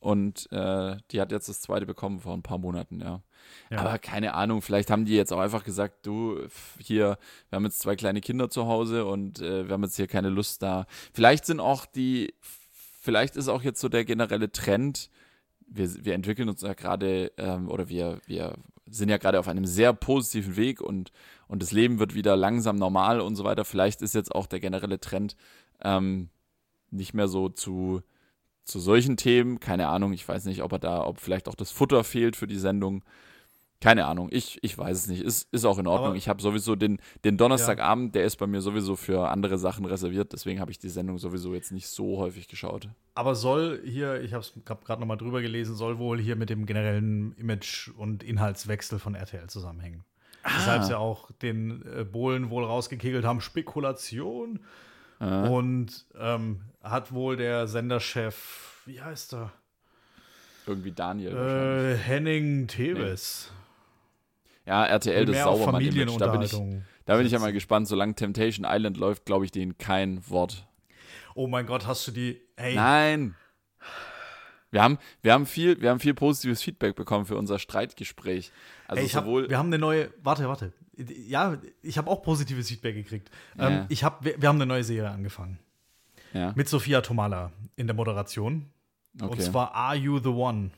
Und 0.00 0.50
äh, 0.50 0.96
die 1.10 1.20
hat 1.20 1.30
jetzt 1.30 1.50
das 1.50 1.60
zweite 1.60 1.84
bekommen 1.84 2.20
vor 2.20 2.32
ein 2.32 2.42
paar 2.42 2.56
Monaten, 2.56 3.00
ja. 3.00 3.22
ja. 3.70 3.78
Aber 3.78 3.98
keine 3.98 4.32
Ahnung, 4.32 4.62
vielleicht 4.62 4.90
haben 4.90 5.04
die 5.04 5.14
jetzt 5.14 5.30
auch 5.30 5.38
einfach 5.38 5.62
gesagt, 5.62 6.06
du, 6.06 6.40
hier, 6.78 7.18
wir 7.50 7.56
haben 7.56 7.64
jetzt 7.64 7.80
zwei 7.80 7.96
kleine 7.96 8.22
Kinder 8.22 8.48
zu 8.48 8.66
Hause 8.66 9.04
und 9.04 9.40
äh, 9.40 9.68
wir 9.68 9.74
haben 9.74 9.82
jetzt 9.82 9.96
hier 9.96 10.06
keine 10.06 10.30
Lust 10.30 10.62
da. 10.62 10.86
Vielleicht 11.12 11.44
sind 11.44 11.60
auch 11.60 11.84
die, 11.84 12.32
vielleicht 12.40 13.36
ist 13.36 13.48
auch 13.48 13.62
jetzt 13.62 13.78
so 13.78 13.90
der 13.90 14.06
generelle 14.06 14.50
Trend, 14.50 15.10
wir, 15.66 16.04
wir 16.04 16.14
entwickeln 16.14 16.48
uns 16.48 16.62
ja 16.62 16.72
gerade, 16.72 17.32
ähm, 17.36 17.68
oder 17.68 17.90
wir, 17.90 18.20
wir 18.26 18.54
sind 18.86 19.10
ja 19.10 19.18
gerade 19.18 19.38
auf 19.38 19.48
einem 19.48 19.66
sehr 19.66 19.92
positiven 19.92 20.56
Weg 20.56 20.80
und, 20.80 21.12
und 21.46 21.62
das 21.62 21.72
Leben 21.72 21.98
wird 21.98 22.14
wieder 22.14 22.36
langsam 22.36 22.76
normal 22.76 23.20
und 23.20 23.36
so 23.36 23.44
weiter. 23.44 23.66
Vielleicht 23.66 24.00
ist 24.00 24.14
jetzt 24.14 24.34
auch 24.34 24.46
der 24.46 24.60
generelle 24.60 24.98
Trend, 24.98 25.36
ähm, 25.82 26.30
nicht 26.90 27.12
mehr 27.12 27.28
so 27.28 27.50
zu 27.50 28.02
zu 28.70 28.80
solchen 28.80 29.16
Themen. 29.16 29.60
Keine 29.60 29.88
Ahnung, 29.88 30.12
ich 30.12 30.26
weiß 30.26 30.44
nicht, 30.44 30.62
ob 30.62 30.72
er 30.72 30.78
da, 30.78 31.04
ob 31.04 31.20
vielleicht 31.20 31.48
auch 31.48 31.54
das 31.54 31.70
Futter 31.70 32.04
fehlt 32.04 32.36
für 32.36 32.46
die 32.46 32.58
Sendung. 32.58 33.02
Keine 33.80 34.04
Ahnung, 34.04 34.28
ich, 34.30 34.58
ich 34.62 34.76
weiß 34.76 34.96
es 34.96 35.06
nicht. 35.08 35.22
Ist, 35.22 35.48
ist 35.52 35.64
auch 35.64 35.78
in 35.78 35.86
Ordnung. 35.86 36.08
Aber, 36.08 36.16
ich 36.16 36.28
habe 36.28 36.42
sowieso 36.42 36.76
den, 36.76 36.98
den 37.24 37.38
Donnerstagabend, 37.38 38.14
ja. 38.14 38.20
der 38.20 38.24
ist 38.26 38.36
bei 38.36 38.46
mir 38.46 38.60
sowieso 38.60 38.94
für 38.94 39.30
andere 39.30 39.56
Sachen 39.58 39.86
reserviert. 39.86 40.34
Deswegen 40.34 40.60
habe 40.60 40.70
ich 40.70 40.78
die 40.78 40.90
Sendung 40.90 41.16
sowieso 41.16 41.54
jetzt 41.54 41.72
nicht 41.72 41.88
so 41.88 42.18
häufig 42.18 42.46
geschaut. 42.46 42.90
Aber 43.14 43.34
soll 43.34 43.80
hier, 43.86 44.20
ich 44.22 44.34
habe 44.34 44.42
es 44.42 44.52
gerade 44.64 45.00
nochmal 45.00 45.16
drüber 45.16 45.40
gelesen, 45.40 45.74
soll 45.74 45.98
wohl 45.98 46.20
hier 46.20 46.36
mit 46.36 46.50
dem 46.50 46.66
generellen 46.66 47.32
Image- 47.38 47.88
und 47.96 48.22
Inhaltswechsel 48.22 48.98
von 48.98 49.14
RTL 49.14 49.48
zusammenhängen. 49.48 50.04
Ah. 50.42 50.50
Weshalb 50.56 50.84
sie 50.84 50.98
auch 50.98 51.30
den 51.32 51.82
äh, 51.86 52.04
Bohlen 52.04 52.50
wohl 52.50 52.64
rausgekegelt 52.64 53.24
haben. 53.24 53.40
Spekulation. 53.40 54.60
Ah. 55.20 55.46
Und 55.48 56.06
ähm, 56.18 56.62
hat 56.82 57.12
wohl 57.12 57.36
der 57.36 57.68
Senderchef, 57.68 58.82
wie 58.86 59.00
heißt 59.00 59.34
er? 59.34 59.52
Irgendwie 60.66 60.92
Daniel. 60.92 61.36
Äh, 61.36 61.96
Henning 61.96 62.66
Teves. 62.66 63.50
Nee. 64.64 64.70
Ja, 64.70 64.86
RTL, 64.86 65.26
das 65.26 65.42
Saubermann-Image. 65.42 66.16
Da 66.18 66.28
bin 66.28 66.42
ich, 66.42 66.56
da 67.04 67.16
bin 67.16 67.26
ich 67.26 67.32
ja 67.32 67.38
mal 67.38 67.52
gespannt. 67.52 67.88
Solange 67.88 68.14
Temptation 68.14 68.66
Island 68.68 68.96
läuft, 68.96 69.26
glaube 69.26 69.44
ich 69.44 69.50
denen 69.50 69.78
kein 69.78 70.26
Wort. 70.28 70.66
Oh 71.34 71.46
mein 71.46 71.66
Gott, 71.66 71.86
hast 71.86 72.06
du 72.06 72.12
die. 72.12 72.40
Hey. 72.56 72.74
Nein. 72.74 73.34
Wir 74.70 74.82
haben, 74.82 74.98
wir, 75.22 75.32
haben 75.32 75.46
viel, 75.46 75.80
wir 75.80 75.90
haben 75.90 75.98
viel 75.98 76.14
positives 76.14 76.62
Feedback 76.62 76.94
bekommen 76.94 77.26
für 77.26 77.36
unser 77.36 77.58
Streitgespräch. 77.58 78.52
Also 78.86 79.02
hey, 79.02 79.08
sowohl 79.08 79.42
hab, 79.42 79.50
wir 79.50 79.58
haben 79.58 79.66
eine 79.66 79.78
neue. 79.78 80.12
Warte, 80.22 80.48
warte. 80.48 80.72
Ja, 81.26 81.58
ich 81.82 81.98
habe 81.98 82.10
auch 82.10 82.22
positives 82.22 82.68
Feedback 82.68 82.94
gekriegt. 82.94 83.30
Ja. 83.58 83.68
Ähm, 83.68 83.86
ich 83.88 84.04
hab, 84.04 84.24
wir, 84.24 84.40
wir 84.40 84.48
haben 84.48 84.56
eine 84.56 84.66
neue 84.66 84.84
Serie 84.84 85.10
angefangen. 85.10 85.58
Ja. 86.32 86.52
Mit 86.54 86.68
Sophia 86.68 87.00
Tomala 87.00 87.52
in 87.76 87.86
der 87.86 87.96
Moderation. 87.96 88.70
Okay. 89.20 89.30
Und 89.30 89.42
zwar 89.42 89.74
Are 89.74 89.96
You 89.96 90.18
the 90.18 90.28
One? 90.28 90.70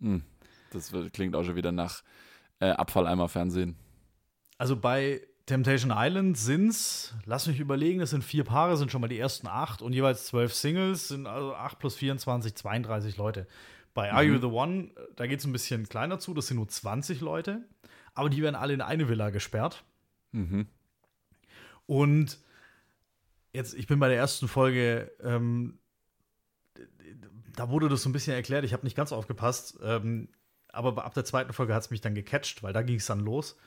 Hm. 0.00 0.22
Das 0.70 0.92
klingt 1.12 1.36
auch 1.36 1.44
schon 1.44 1.56
wieder 1.56 1.72
nach 1.72 2.02
äh, 2.60 2.70
Abfalleimer 2.70 3.28
Fernsehen. 3.28 3.76
Also 4.56 4.76
bei 4.76 5.20
Temptation 5.46 5.92
Island 5.94 6.38
sind 6.38 6.68
es, 6.68 7.14
lass 7.26 7.46
mich 7.46 7.58
überlegen, 7.58 7.98
das 7.98 8.10
sind 8.10 8.22
vier 8.22 8.44
Paare, 8.44 8.76
sind 8.76 8.92
schon 8.92 9.00
mal 9.00 9.08
die 9.08 9.18
ersten 9.18 9.48
acht 9.48 9.82
und 9.82 9.92
jeweils 9.92 10.26
zwölf 10.26 10.54
Singles, 10.54 11.08
sind 11.08 11.26
also 11.26 11.54
acht 11.54 11.78
plus 11.78 11.96
24, 11.96 12.54
32 12.54 13.16
Leute. 13.16 13.46
Bei 13.92 14.12
Are 14.12 14.24
mhm. 14.24 14.34
You 14.34 14.40
the 14.40 14.46
One, 14.46 14.90
da 15.16 15.26
geht 15.26 15.40
es 15.40 15.44
ein 15.44 15.52
bisschen 15.52 15.88
kleiner 15.88 16.18
zu, 16.18 16.32
das 16.32 16.46
sind 16.46 16.56
nur 16.56 16.68
20 16.68 17.20
Leute, 17.20 17.62
aber 18.14 18.30
die 18.30 18.42
werden 18.42 18.54
alle 18.54 18.74
in 18.74 18.80
eine 18.80 19.08
Villa 19.08 19.30
gesperrt. 19.30 19.84
Mhm. 20.32 20.66
Und 21.86 22.38
jetzt, 23.52 23.74
ich 23.74 23.86
bin 23.86 23.98
bei 23.98 24.08
der 24.08 24.16
ersten 24.16 24.48
Folge, 24.48 25.10
ähm, 25.22 25.78
da 27.54 27.68
wurde 27.70 27.88
das 27.88 28.02
so 28.02 28.08
ein 28.08 28.12
bisschen 28.12 28.34
erklärt, 28.34 28.64
ich 28.64 28.72
habe 28.72 28.84
nicht 28.84 28.96
ganz 28.96 29.12
aufgepasst, 29.12 29.78
ähm, 29.82 30.28
aber 30.68 31.04
ab 31.04 31.14
der 31.14 31.24
zweiten 31.24 31.52
Folge 31.52 31.74
hat 31.74 31.82
es 31.82 31.90
mich 31.90 32.00
dann 32.00 32.14
gecatcht, 32.14 32.62
weil 32.62 32.72
da 32.72 32.82
ging 32.82 32.96
es 32.96 33.06
dann 33.06 33.20
los. 33.20 33.58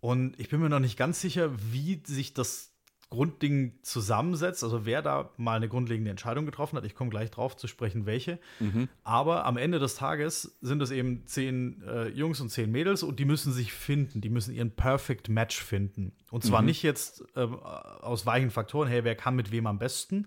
Und 0.00 0.38
ich 0.38 0.50
bin 0.50 0.60
mir 0.60 0.68
noch 0.68 0.80
nicht 0.80 0.96
ganz 0.96 1.20
sicher, 1.20 1.50
wie 1.72 2.02
sich 2.06 2.34
das 2.34 2.73
Grundding 3.10 3.78
zusammensetzt, 3.82 4.64
also 4.64 4.86
wer 4.86 5.02
da 5.02 5.30
mal 5.36 5.56
eine 5.56 5.68
grundlegende 5.68 6.10
Entscheidung 6.10 6.46
getroffen 6.46 6.76
hat. 6.76 6.84
Ich 6.84 6.94
komme 6.94 7.10
gleich 7.10 7.30
drauf 7.30 7.56
zu 7.56 7.68
sprechen, 7.68 8.06
welche. 8.06 8.38
Mhm. 8.60 8.88
Aber 9.02 9.44
am 9.44 9.56
Ende 9.56 9.78
des 9.78 9.94
Tages 9.94 10.56
sind 10.60 10.82
es 10.82 10.90
eben 10.90 11.26
zehn 11.26 11.82
äh, 11.82 12.08
Jungs 12.08 12.40
und 12.40 12.50
zehn 12.50 12.70
Mädels 12.70 13.02
und 13.02 13.20
die 13.20 13.24
müssen 13.24 13.52
sich 13.52 13.72
finden, 13.72 14.20
die 14.20 14.30
müssen 14.30 14.54
ihren 14.54 14.72
Perfect 14.72 15.28
Match 15.28 15.62
finden. 15.62 16.12
Und 16.30 16.44
zwar 16.44 16.62
mhm. 16.62 16.66
nicht 16.66 16.82
jetzt 16.82 17.24
äh, 17.36 17.40
aus 17.40 18.26
weichen 18.26 18.50
Faktoren, 18.50 18.88
hey, 18.88 19.04
wer 19.04 19.14
kann 19.14 19.36
mit 19.36 19.52
wem 19.52 19.66
am 19.66 19.78
besten, 19.78 20.26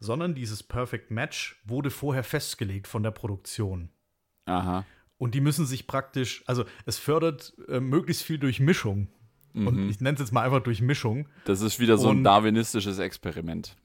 sondern 0.00 0.34
dieses 0.34 0.62
Perfect 0.62 1.10
Match 1.10 1.60
wurde 1.64 1.90
vorher 1.90 2.24
festgelegt 2.24 2.88
von 2.88 3.02
der 3.02 3.12
Produktion. 3.12 3.90
Aha. 4.46 4.84
Und 5.18 5.34
die 5.34 5.40
müssen 5.40 5.66
sich 5.66 5.86
praktisch, 5.86 6.42
also 6.46 6.64
es 6.86 6.98
fördert 6.98 7.54
äh, 7.68 7.80
möglichst 7.80 8.22
viel 8.22 8.38
durch 8.38 8.60
Mischung. 8.60 9.08
Mhm. 9.54 9.66
Und 9.66 9.88
ich 9.88 10.00
nenne 10.00 10.14
es 10.14 10.20
jetzt 10.20 10.32
mal 10.32 10.42
einfach 10.42 10.62
durch 10.62 10.82
Mischung. 10.82 11.26
Das 11.46 11.62
ist 11.62 11.80
wieder 11.80 11.96
so 11.96 12.10
ein 12.10 12.22
darwinistisches 12.22 12.98
Experiment. 12.98 13.76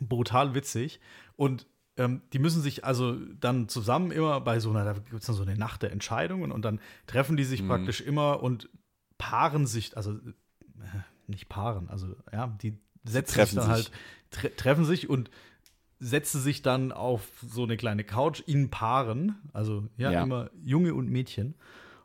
Brutal 0.00 0.54
witzig. 0.54 1.00
Und 1.36 1.66
ähm, 1.96 2.22
die 2.32 2.38
müssen 2.38 2.62
sich 2.62 2.84
also 2.84 3.16
dann 3.40 3.68
zusammen 3.68 4.10
immer 4.10 4.40
bei 4.40 4.60
so 4.60 4.70
einer, 4.70 4.84
da 4.84 4.92
gibt 4.92 5.14
es 5.14 5.26
dann 5.26 5.36
so 5.36 5.42
eine 5.42 5.56
Nacht 5.56 5.82
der 5.82 5.92
Entscheidungen 5.92 6.52
und 6.52 6.64
dann 6.64 6.80
treffen 7.06 7.36
die 7.36 7.44
sich 7.44 7.62
mhm. 7.62 7.68
praktisch 7.68 8.00
immer 8.00 8.42
und 8.42 8.68
paaren 9.16 9.66
sich, 9.66 9.96
also 9.96 10.12
äh, 10.12 10.30
nicht 11.26 11.48
paaren, 11.48 11.88
also 11.88 12.14
ja, 12.32 12.48
die 12.62 12.78
setzen 13.04 13.46
sich 13.46 13.54
dann 13.54 13.68
halt, 13.68 13.90
tre 14.30 14.50
treffen 14.54 14.84
sich 14.84 15.08
und 15.08 15.30
setzen 16.00 16.40
sich 16.40 16.62
dann 16.62 16.92
auf 16.92 17.28
so 17.46 17.62
eine 17.62 17.76
kleine 17.76 18.04
Couch 18.04 18.40
in 18.40 18.70
Paaren, 18.70 19.36
also 19.52 19.88
ja, 19.96 20.10
ja. 20.10 20.22
immer 20.24 20.50
Junge 20.62 20.94
und 20.94 21.08
Mädchen. 21.08 21.54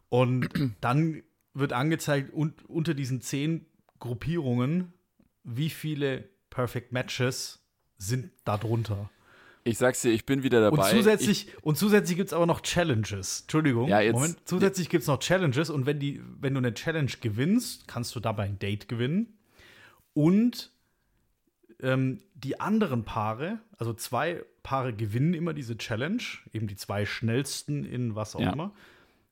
Und 0.09 0.49
dann 0.81 1.23
wird 1.53 1.73
angezeigt 1.73 2.33
und 2.33 2.67
unter 2.69 2.93
diesen 2.93 3.21
zehn 3.21 3.65
Gruppierungen, 3.99 4.93
wie 5.43 5.69
viele 5.69 6.29
Perfect 6.49 6.91
Matches 6.91 7.59
sind 7.97 8.31
da 8.45 8.57
drunter. 8.57 9.09
Ich 9.63 9.77
sag's 9.77 10.01
dir, 10.01 10.11
ich 10.11 10.25
bin 10.25 10.41
wieder 10.41 10.61
dabei. 10.61 10.83
Und 10.83 10.89
zusätzlich, 10.89 11.47
zusätzlich 11.75 12.17
gibt 12.17 12.29
es 12.29 12.33
aber 12.33 12.45
noch 12.45 12.61
Challenges. 12.61 13.41
Entschuldigung. 13.41 13.87
Ja, 13.89 13.99
jetzt, 13.99 14.13
Moment. 14.13 14.37
Zusätzlich 14.45 14.89
gibt 14.89 15.01
es 15.01 15.07
noch 15.07 15.19
Challenges 15.19 15.69
und 15.69 15.85
wenn, 15.85 15.99
die, 15.99 16.21
wenn 16.39 16.53
du 16.53 16.59
eine 16.59 16.73
Challenge 16.73 17.11
gewinnst, 17.21 17.87
kannst 17.87 18.15
du 18.15 18.19
dabei 18.19 18.45
ein 18.45 18.57
Date 18.57 18.87
gewinnen. 18.87 19.37
Und 20.13 20.71
ähm, 21.81 22.21
die 22.33 22.59
anderen 22.59 23.03
Paare, 23.03 23.59
also 23.77 23.93
zwei 23.93 24.43
Paare 24.63 24.93
gewinnen 24.93 25.33
immer 25.33 25.53
diese 25.53 25.77
Challenge, 25.77 26.23
eben 26.53 26.67
die 26.67 26.75
zwei 26.75 27.05
schnellsten 27.05 27.85
in 27.85 28.15
was 28.15 28.35
auch 28.35 28.41
ja. 28.41 28.53
immer. 28.53 28.73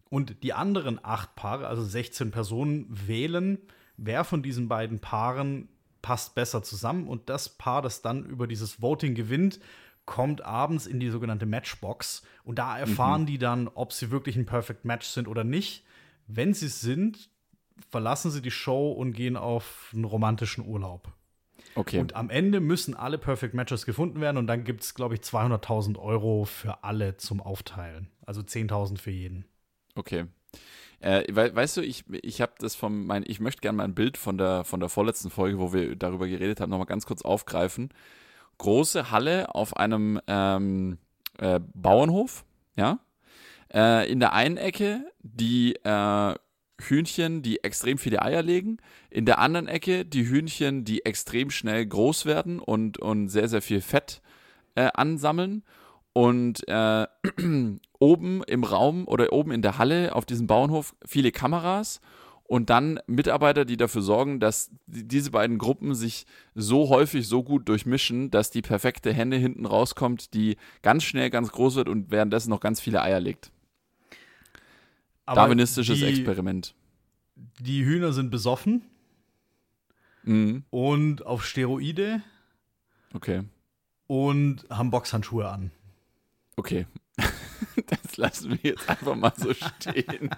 Und 0.10 0.43
die 0.43 0.53
anderen 0.53 1.03
acht 1.03 1.36
Paare, 1.36 1.68
also 1.68 1.84
16 1.84 2.32
Personen, 2.32 2.86
wählen, 2.89 3.60
wer 3.97 4.24
von 4.24 4.41
diesen 4.41 4.68
beiden 4.68 4.99
Paaren 4.99 5.70
passt 6.01 6.36
besser 6.36 6.64
zusammen 6.64 7.08
und 7.08 7.30
das 7.30 7.49
Paar, 7.49 7.82
das 7.82 8.01
dann 8.01 8.26
über 8.26 8.47
dieses 8.47 8.82
Voting 8.82 9.16
gewinnt, 9.16 9.60
kommt 10.05 10.41
abends 10.41 10.88
in 10.88 10.99
die 11.01 11.10
sogenannte 11.10 11.45
Matchbox 11.45 12.24
und 12.45 12.60
da 12.60 12.78
erfahren 12.80 13.24
mhm. 13.24 13.26
die 13.26 13.38
dann, 13.38 13.68
ob 13.68 13.91
sie 13.91 14.10
wirklich 14.10 14.38
ein 14.38 14.45
Perfect 14.45 14.86
Match 14.86 15.08
sind 15.08 15.28
oder 15.28 15.43
nicht. 15.43 15.84
Wenn 16.28 16.53
sie 16.53 16.68
es 16.68 16.80
sind, 16.80 17.30
verlassen 17.89 18.32
sie 18.32 18.41
die 18.41 18.51
Show 18.51 18.91
und 18.91 19.12
gehen 19.12 19.36
auf 19.36 19.91
einen 19.93 20.05
romantischen 20.05 20.66
Urlaub. 20.66 21.12
Okay. 21.76 21.99
Und 21.99 22.16
am 22.16 22.30
Ende 22.30 22.60
müssen 22.60 22.95
alle 22.95 23.18
Perfect 23.18 23.53
Matches 23.53 23.86
gefunden 23.86 24.22
werden 24.22 24.38
und 24.38 24.47
dann 24.47 24.64
gibt 24.64 24.84
es, 24.84 24.95
glaube 24.95 25.16
ich, 25.16 25.22
200.000 25.22 25.99
Euro 25.99 26.45
für 26.45 26.84
alle 26.84 27.18
zum 27.18 27.41
Aufteilen. 27.41 28.10
Also 28.26 28.41
10.000 28.41 28.97
für 28.97 29.12
jeden. 29.12 29.45
Okay. 29.98 30.26
Äh, 31.00 31.24
we 31.30 31.56
weißt 31.56 31.78
du, 31.78 31.82
ich, 31.82 32.06
ich 32.10 32.41
habe 32.41 32.54
das 32.60 32.76
vom, 32.76 33.06
mein, 33.06 33.24
ich 33.28 33.39
möchte 33.39 33.62
gerne 33.62 33.78
mal 33.78 33.84
ein 33.84 33.95
Bild 33.95 34.18
von 34.18 34.38
der, 34.38 34.64
von 34.64 34.80
der 34.80 34.89
vorletzten 34.89 35.30
Folge, 35.30 35.60
wo 35.60 35.74
wir 35.74 35.95
darüber 35.95 36.28
geredet 36.28 36.60
haben, 36.60 36.70
nochmal 36.70 36.88
ganz 36.88 37.06
kurz 37.06 37.22
aufgreifen. 37.22 37.89
Große 38.58 39.12
Halle 39.12 39.54
auf 39.54 39.78
einem 39.78 40.20
ähm, 40.28 40.98
äh, 41.38 41.60
Bauernhof, 41.74 42.45
ja. 42.76 43.00
Äh, 43.72 44.10
in 44.12 44.20
der 44.20 44.34
einen 44.34 44.58
Ecke 44.58 45.12
die 45.22 45.76
äh, 45.84 46.36
Hühnchen, 46.80 47.41
die 47.41 47.64
extrem 47.64 47.98
viele 47.98 48.22
Eier 48.22 48.41
legen. 48.41 48.78
In 49.10 49.26
der 49.26 49.39
anderen 49.39 49.68
Ecke 49.68 50.06
die 50.06 50.28
Hühnchen, 50.28 50.86
die 50.86 51.06
extrem 51.06 51.50
schnell 51.50 51.86
groß 51.86 52.26
werden 52.26 52.60
und, 52.60 52.98
und 52.98 53.30
sehr, 53.30 53.50
sehr 53.50 53.62
viel 53.62 53.82
Fett 53.82 54.22
äh, 54.76 54.89
ansammeln. 54.93 55.64
Und 56.14 56.68
äh, 56.68 57.08
oben 58.00 58.43
im 58.43 58.64
Raum 58.64 59.08
oder 59.08 59.32
oben 59.34 59.52
in 59.52 59.62
der 59.62 59.78
Halle 59.78 60.16
auf 60.16 60.26
diesem 60.26 60.48
Bauernhof 60.48 60.95
viele 61.06 61.32
Kameras 61.32 62.02
und 62.48 62.70
dann 62.70 63.00
Mitarbeiter, 63.08 63.66
die 63.66 63.76
dafür 63.76 64.02
sorgen, 64.02 64.39
dass 64.39 64.72
diese 64.86 65.32
beiden 65.32 65.58
Gruppen 65.58 65.93
sich 65.95 66.26
so 66.56 66.88
häufig 66.88 67.28
so 67.28 67.43
gut 67.43 67.68
durchmischen, 67.68 68.32
dass 68.32 68.52
die 68.52 68.62
perfekte 68.62 69.12
Henne 69.12 69.36
hinten 69.36 69.66
rauskommt, 69.66 70.34
die 70.34 70.56
ganz 70.82 71.04
schnell 71.04 71.30
ganz 71.30 71.52
groß 71.52 71.76
wird 71.76 71.89
und 71.89 72.10
währenddessen 72.10 72.50
noch 72.50 72.62
ganz 72.62 72.80
viele 72.80 73.02
Eier 73.02 73.20
legt. 73.20 73.52
Aber 75.26 75.41
Darwinistisches 75.41 76.00
die, 76.00 76.06
Experiment. 76.06 76.74
Die 77.60 77.84
Hühner 77.84 78.14
sind 78.14 78.30
besoffen 78.30 78.82
mhm. 80.24 80.64
und 80.70 81.26
auf 81.26 81.45
Steroide. 81.45 82.22
Okay. 83.14 83.43
Und 84.08 84.66
haben 84.70 84.89
Boxhandschuhe 84.89 85.50
an. 85.50 85.72
Okay. 86.56 86.86
Das 87.88 88.18
lassen 88.18 88.51
wir 88.51 88.72
jetzt 88.72 88.89
einfach 88.89 89.16
mal 89.16 89.34
so 89.36 89.53
stehen. 89.53 90.30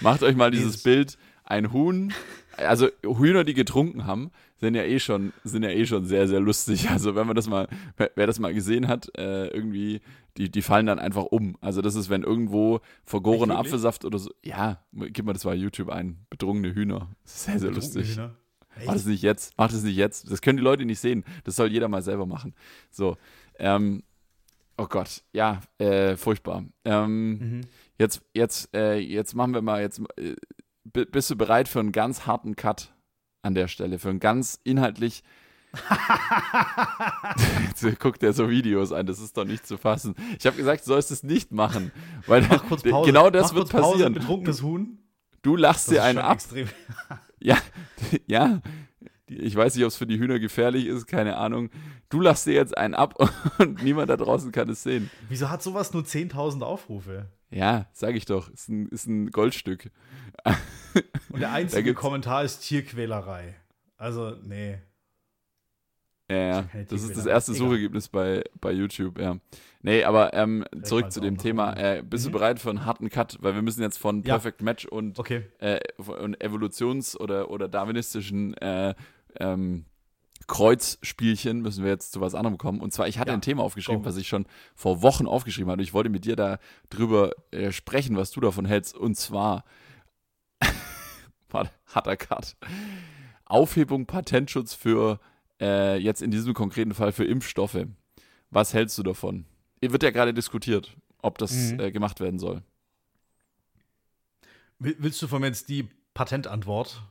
Macht 0.00 0.22
euch 0.22 0.36
mal 0.36 0.50
dieses 0.50 0.82
Bild. 0.82 1.18
Ein 1.46 1.74
Huhn, 1.74 2.14
also 2.56 2.88
Hühner, 3.02 3.44
die 3.44 3.52
getrunken 3.52 4.06
haben, 4.06 4.30
sind 4.56 4.74
ja 4.74 4.82
eh 4.82 4.98
schon, 4.98 5.34
sind 5.44 5.62
ja 5.62 5.68
eh 5.68 5.84
schon 5.84 6.06
sehr, 6.06 6.26
sehr 6.26 6.40
lustig. 6.40 6.88
Also 6.90 7.14
wenn 7.14 7.26
man 7.26 7.36
das 7.36 7.48
mal, 7.48 7.68
wer 7.96 8.26
das 8.26 8.38
mal 8.38 8.54
gesehen 8.54 8.88
hat, 8.88 9.10
äh, 9.18 9.48
irgendwie, 9.48 10.00
die, 10.38 10.50
die 10.50 10.62
fallen 10.62 10.86
dann 10.86 10.98
einfach 10.98 11.24
um. 11.24 11.58
Also 11.60 11.82
das 11.82 11.96
ist, 11.96 12.08
wenn 12.08 12.22
irgendwo 12.22 12.80
vergorener 13.04 13.58
Apfelsaft 13.58 14.06
oder 14.06 14.18
so, 14.18 14.30
ja, 14.42 14.82
gib 14.92 15.26
mal 15.26 15.34
das 15.34 15.44
mal 15.44 15.54
YouTube 15.54 15.90
ein, 15.90 16.24
bedrungene 16.30 16.74
Hühner. 16.74 17.10
Sehr, 17.24 17.58
sehr 17.58 17.70
lustig. 17.70 18.14
Hühner. 18.14 18.36
Mach 18.86 18.94
das 18.94 19.06
nicht 19.06 19.22
jetzt, 19.22 19.54
mach 19.56 19.70
das 19.70 19.82
nicht 19.82 19.96
jetzt. 19.96 20.30
Das 20.30 20.40
können 20.40 20.56
die 20.56 20.64
Leute 20.64 20.84
nicht 20.84 20.98
sehen. 20.98 21.24
Das 21.44 21.56
soll 21.56 21.70
jeder 21.70 21.88
mal 21.88 22.02
selber 22.02 22.26
machen. 22.26 22.54
So, 22.90 23.16
ähm, 23.58 24.02
Oh 24.76 24.86
Gott, 24.86 25.22
ja, 25.32 25.60
äh, 25.78 26.16
furchtbar. 26.16 26.64
Ähm, 26.84 27.28
mhm. 27.28 27.60
Jetzt, 27.98 28.22
jetzt, 28.34 28.74
äh, 28.74 28.98
jetzt 28.98 29.34
machen 29.34 29.54
wir 29.54 29.62
mal 29.62 29.80
jetzt. 29.80 30.00
Äh, 30.16 30.34
bist 30.84 31.30
du 31.30 31.36
bereit 31.36 31.68
für 31.68 31.80
einen 31.80 31.92
ganz 31.92 32.26
harten 32.26 32.56
Cut 32.56 32.92
an 33.42 33.54
der 33.54 33.68
Stelle? 33.68 33.98
Für 33.98 34.10
einen 34.10 34.20
ganz 34.20 34.60
inhaltlich. 34.64 35.22
jetzt 37.68 37.98
guckt 37.98 38.22
er 38.22 38.32
so 38.32 38.48
Videos 38.48 38.92
an, 38.92 39.06
das 39.06 39.18
ist 39.18 39.36
doch 39.36 39.44
nicht 39.44 39.66
zu 39.66 39.76
fassen. 39.76 40.14
Ich 40.38 40.46
habe 40.46 40.56
gesagt, 40.56 40.82
du 40.82 40.86
sollst 40.86 41.10
es 41.10 41.22
nicht 41.22 41.50
machen, 41.52 41.90
weil 42.26 42.42
Mach 42.42 42.64
kurz 42.66 42.82
Pause. 42.88 43.10
genau 43.10 43.30
das 43.30 43.48
Mach 43.48 43.56
wird 43.56 43.70
passieren. 43.70 44.14
Pause, 44.14 44.20
betrunkenes 44.20 44.62
Huhn. 44.62 44.98
Du 45.42 45.56
lachst 45.56 45.90
dir 45.90 46.02
einen 46.02 46.18
ab. 46.18 46.38
ja, 47.38 47.58
ja, 48.26 48.62
ich 49.26 49.56
weiß 49.56 49.74
nicht, 49.74 49.84
ob 49.84 49.88
es 49.88 49.96
für 49.96 50.06
die 50.06 50.18
Hühner 50.18 50.38
gefährlich 50.38 50.86
ist, 50.86 51.06
keine 51.06 51.36
Ahnung. 51.36 51.70
Du 52.08 52.20
lachst 52.20 52.46
dir 52.46 52.54
jetzt 52.54 52.76
einen 52.76 52.94
ab 52.94 53.14
und 53.58 53.82
niemand 53.82 54.10
da 54.10 54.16
draußen 54.16 54.52
kann 54.52 54.68
es 54.68 54.82
sehen. 54.82 55.10
Wieso 55.28 55.50
hat 55.50 55.62
sowas 55.62 55.92
nur 55.92 56.02
10.000 56.02 56.62
Aufrufe? 56.62 57.26
Ja, 57.50 57.86
sag 57.92 58.14
ich 58.16 58.26
doch. 58.26 58.50
Ist 58.50 58.68
ein, 58.68 58.88
ist 58.88 59.06
ein 59.06 59.30
Goldstück. 59.30 59.90
Und 61.30 61.40
der 61.40 61.52
einzige 61.52 61.94
Kommentar 61.94 62.44
ist 62.44 62.60
Tierquälerei. 62.60 63.54
Also, 63.96 64.36
nee. 64.42 64.78
Ja, 66.30 66.36
ja. 66.36 66.68
Das 66.88 67.02
ist 67.02 67.16
das 67.16 67.26
erste. 67.26 67.54
Suchergebnis 67.54 68.08
bei, 68.08 68.44
bei 68.60 68.72
YouTube, 68.72 69.18
ja. 69.18 69.36
Nee, 69.82 70.04
aber 70.04 70.32
ähm, 70.32 70.64
zurück 70.82 71.12
zu 71.12 71.20
dem 71.20 71.36
Thema. 71.36 71.74
Äh, 71.74 72.02
bist 72.02 72.24
mhm. 72.24 72.32
du 72.32 72.38
bereit 72.38 72.58
für 72.58 72.70
einen 72.70 72.86
harten 72.86 73.10
Cut? 73.10 73.36
Weil 73.40 73.54
wir 73.54 73.62
müssen 73.62 73.82
jetzt 73.82 73.98
von 73.98 74.22
Perfect 74.22 74.62
ja. 74.62 74.64
Match 74.64 74.86
und, 74.86 75.18
okay. 75.18 75.44
äh, 75.58 75.80
und 75.98 76.42
Evolutions- 76.42 77.16
oder, 77.16 77.50
oder 77.50 77.68
darwinistischen 77.68 78.54
äh, 78.54 78.94
ähm, 79.38 79.84
Kreuzspielchen 80.46 81.60
müssen 81.60 81.84
wir 81.84 81.90
jetzt 81.90 82.12
zu 82.12 82.20
was 82.20 82.34
anderem 82.34 82.58
kommen. 82.58 82.80
Und 82.80 82.92
zwar, 82.92 83.08
ich 83.08 83.18
hatte 83.18 83.30
ja, 83.30 83.34
ein 83.34 83.42
Thema 83.42 83.62
aufgeschrieben, 83.62 84.02
go. 84.02 84.08
was 84.08 84.16
ich 84.16 84.28
schon 84.28 84.46
vor 84.74 85.02
Wochen 85.02 85.26
aufgeschrieben 85.26 85.70
hatte. 85.70 85.82
Ich 85.82 85.94
wollte 85.94 86.10
mit 86.10 86.24
dir 86.24 86.36
da 86.36 86.58
drüber 86.90 87.32
äh, 87.50 87.72
sprechen, 87.72 88.16
was 88.16 88.30
du 88.30 88.40
davon 88.40 88.64
hältst. 88.64 88.96
Und 88.96 89.16
zwar, 89.16 89.64
harter 91.86 92.16
Cut, 92.16 92.56
Aufhebung 93.44 94.06
Patentschutz 94.06 94.74
für, 94.74 95.20
äh, 95.64 95.96
jetzt 95.96 96.20
in 96.20 96.30
diesem 96.30 96.54
konkreten 96.54 96.94
Fall 96.94 97.12
für 97.12 97.24
Impfstoffe. 97.24 97.86
Was 98.50 98.74
hältst 98.74 98.98
du 98.98 99.02
davon? 99.02 99.46
Wird 99.80 100.02
ja 100.02 100.10
gerade 100.10 100.34
diskutiert, 100.34 100.96
ob 101.22 101.38
das 101.38 101.52
mhm. 101.72 101.80
äh, 101.80 101.90
gemacht 101.90 102.20
werden 102.20 102.38
soll. 102.38 102.62
Willst 104.78 105.22
du 105.22 105.28
von 105.28 105.40
mir 105.40 105.48
jetzt 105.48 105.68
die 105.68 105.88
Patentantwort? 106.12 107.02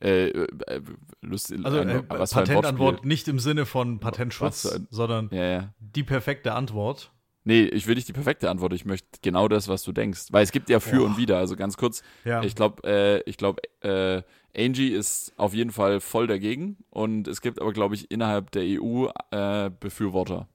Äh, 0.00 0.28
äh, 0.28 0.82
lustig, 1.22 1.64
also 1.64 1.78
äh, 1.78 2.02
Patentantwort 2.02 3.04
nicht 3.04 3.26
im 3.26 3.38
Sinne 3.38 3.66
von 3.66 3.98
Patentschutz, 3.98 4.80
sondern 4.90 5.28
ja, 5.32 5.44
ja. 5.44 5.74
die 5.80 6.04
perfekte 6.04 6.52
Antwort. 6.54 7.10
Nee, 7.48 7.62
ich 7.62 7.86
will 7.86 7.94
nicht 7.94 8.06
die 8.06 8.12
perfekte 8.12 8.50
Antwort, 8.50 8.74
ich 8.74 8.84
möchte 8.84 9.08
genau 9.22 9.48
das, 9.48 9.68
was 9.68 9.82
du 9.82 9.90
denkst. 9.90 10.26
Weil 10.32 10.44
es 10.44 10.52
gibt 10.52 10.68
ja 10.68 10.80
für 10.80 11.00
oh. 11.00 11.06
und 11.06 11.16
wieder. 11.16 11.38
Also 11.38 11.56
ganz 11.56 11.78
kurz, 11.78 12.02
ja. 12.26 12.42
ich 12.42 12.54
glaube, 12.54 12.86
äh, 12.86 13.22
ich 13.22 13.38
glaube, 13.38 13.62
äh, 13.80 14.20
Angie 14.54 14.90
ist 14.90 15.32
auf 15.38 15.54
jeden 15.54 15.70
Fall 15.70 16.00
voll 16.00 16.26
dagegen 16.26 16.76
und 16.90 17.26
es 17.26 17.40
gibt 17.40 17.58
aber, 17.58 17.72
glaube 17.72 17.94
ich, 17.94 18.10
innerhalb 18.10 18.50
der 18.50 18.64
EU 18.66 19.06
äh, 19.30 19.70
Befürworter. 19.80 20.46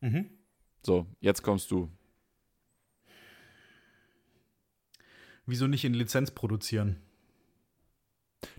Mhm. 0.00 0.28
So, 0.82 1.06
jetzt 1.20 1.44
kommst 1.44 1.70
du. 1.70 1.88
Wieso 5.46 5.68
nicht 5.68 5.84
in 5.84 5.94
Lizenz 5.94 6.32
produzieren? 6.32 6.96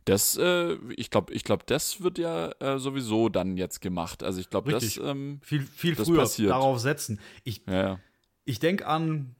Das, 0.05 0.37
äh, 0.37 0.75
ich 0.95 1.09
glaube, 1.09 1.33
ich 1.33 1.43
glaub, 1.43 1.65
das 1.67 2.01
wird 2.01 2.17
ja 2.17 2.51
äh, 2.59 2.79
sowieso 2.79 3.29
dann 3.29 3.57
jetzt 3.57 3.81
gemacht. 3.81 4.23
Also 4.23 4.39
ich 4.39 4.49
glaube, 4.49 4.71
das 4.71 4.97
ähm, 4.97 5.39
viel, 5.41 5.61
viel 5.61 5.95
das 5.95 6.07
früher 6.07 6.19
passiert. 6.19 6.51
darauf 6.51 6.79
setzen. 6.79 7.19
Ich, 7.43 7.61
ja, 7.67 7.99
ich 8.45 8.59
denke 8.59 8.87
an, 8.87 9.35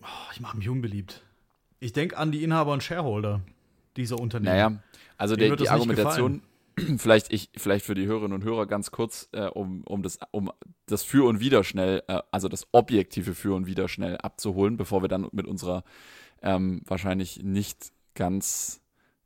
oh, 0.00 0.30
ich 0.32 0.40
mache 0.40 0.56
mich 0.56 0.68
unbeliebt. 0.68 1.22
Ich 1.80 1.92
denke 1.92 2.16
an 2.16 2.30
die 2.30 2.44
Inhaber 2.44 2.72
und 2.72 2.82
Shareholder 2.82 3.42
dieser 3.96 4.18
Unternehmen. 4.18 4.54
Naja, 4.54 4.82
also 5.16 5.36
der, 5.36 5.56
die 5.56 5.68
Argumentation, 5.68 6.42
vielleicht 6.98 7.32
ich, 7.32 7.50
vielleicht 7.56 7.84
für 7.84 7.94
die 7.94 8.06
Hörerinnen 8.06 8.32
und 8.32 8.44
Hörer 8.44 8.66
ganz 8.66 8.90
kurz, 8.90 9.28
äh, 9.32 9.46
um, 9.46 9.82
um 9.84 10.02
das, 10.02 10.18
um 10.30 10.50
das 10.86 11.02
Für 11.02 11.26
und 11.28 11.40
Wider 11.40 11.64
schnell, 11.64 12.02
äh, 12.08 12.20
also 12.30 12.48
das 12.48 12.66
objektive 12.72 13.34
Für 13.34 13.54
und 13.54 13.66
Wider 13.66 13.88
schnell 13.88 14.16
abzuholen, 14.18 14.76
bevor 14.76 15.02
wir 15.02 15.08
dann 15.08 15.28
mit 15.32 15.46
unserer 15.46 15.84
ähm, 16.42 16.82
wahrscheinlich 16.86 17.42
nicht 17.42 17.92
ganz 18.14 18.81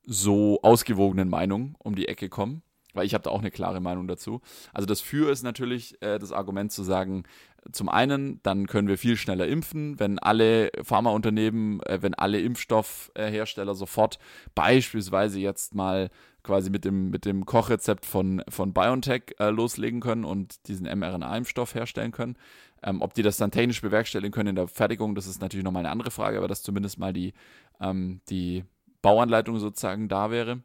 so 0.07 0.61
ausgewogenen 0.63 1.29
Meinung 1.29 1.75
um 1.79 1.95
die 1.95 2.09
Ecke 2.09 2.29
kommen, 2.29 2.63
weil 2.95 3.07
ich 3.07 3.15
habe 3.15 3.23
da 3.23 3.31
auch 3.31 3.41
eine 3.41 3.51
klare 3.51 3.81
Meinung 3.81 4.09
dazu. 4.09 4.41
Also 4.73 4.87
das 4.87 5.01
Für 5.01 5.31
ist 5.31 5.43
natürlich 5.43 6.01
äh, 6.01 6.19
das 6.19 6.33
Argument 6.33 6.73
zu 6.73 6.83
sagen, 6.83 7.25
zum 7.73 7.89
einen, 7.89 8.41
dann 8.43 8.67
können 8.67 8.89
wir 8.89 8.99
viel 8.99 9.17
schneller 9.17 9.47
impfen, 9.49 9.99
wenn 9.99 10.19
alle 10.19 10.71
Pharmaunternehmen, 10.83 11.83
äh, 11.83 12.01
wenn 12.01 12.15
alle 12.15 12.41
Impfstoffhersteller 12.41 13.75
sofort 13.75 14.19
beispielsweise 14.55 15.41
jetzt 15.41 15.75
mal 15.75 16.11
quasi 16.43 16.71
mit 16.71 16.85
dem, 16.85 17.11
mit 17.11 17.25
dem 17.25 17.45
Kochrezept 17.45 18.07
von, 18.07 18.43
von 18.49 18.73
BioNTech 18.73 19.35
äh, 19.41 19.51
loslegen 19.51 20.01
können 20.01 20.25
und 20.25 20.69
diesen 20.69 20.87
mRNA-Impfstoff 20.87 21.75
herstellen 21.75 22.13
können. 22.13 22.37
Ähm, 22.83 23.03
ob 23.03 23.15
die 23.15 23.23
das 23.23 23.37
dann 23.37 23.51
technisch 23.51 23.81
bewerkstelligen 23.81 24.33
können 24.33 24.51
in 24.51 24.57
der 24.57 24.69
Fertigung, 24.69 25.15
das 25.15 25.27
ist 25.27 25.41
natürlich 25.41 25.65
nochmal 25.65 25.81
eine 25.81 25.91
andere 25.91 26.13
Frage, 26.13 26.39
aber 26.39 26.47
dass 26.47 26.63
zumindest 26.63 26.99
mal 26.99 27.13
die, 27.13 27.33
ähm, 27.81 28.21
die 28.31 28.65
Bauanleitung 29.07 29.61
sozusagen 29.61 30.09
da 30.09 30.33
wäre. 30.33 30.63